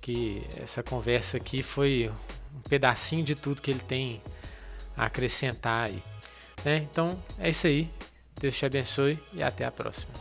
que 0.02 0.62
essa 0.62 0.84
conversa 0.84 1.38
aqui 1.38 1.64
foi 1.64 2.12
um 2.54 2.60
pedacinho 2.68 3.24
de 3.24 3.34
tudo 3.34 3.62
que 3.62 3.72
ele 3.72 3.80
tem 3.80 4.22
a 4.98 5.06
acrescentar 5.06 5.88
aí, 5.88 6.04
né? 6.66 6.86
Então 6.92 7.18
é 7.40 7.48
isso 7.48 7.66
aí. 7.68 7.90
Deus 8.38 8.54
te 8.58 8.66
abençoe 8.66 9.18
e 9.32 9.42
até 9.42 9.64
a 9.64 9.72
próxima. 9.72 10.12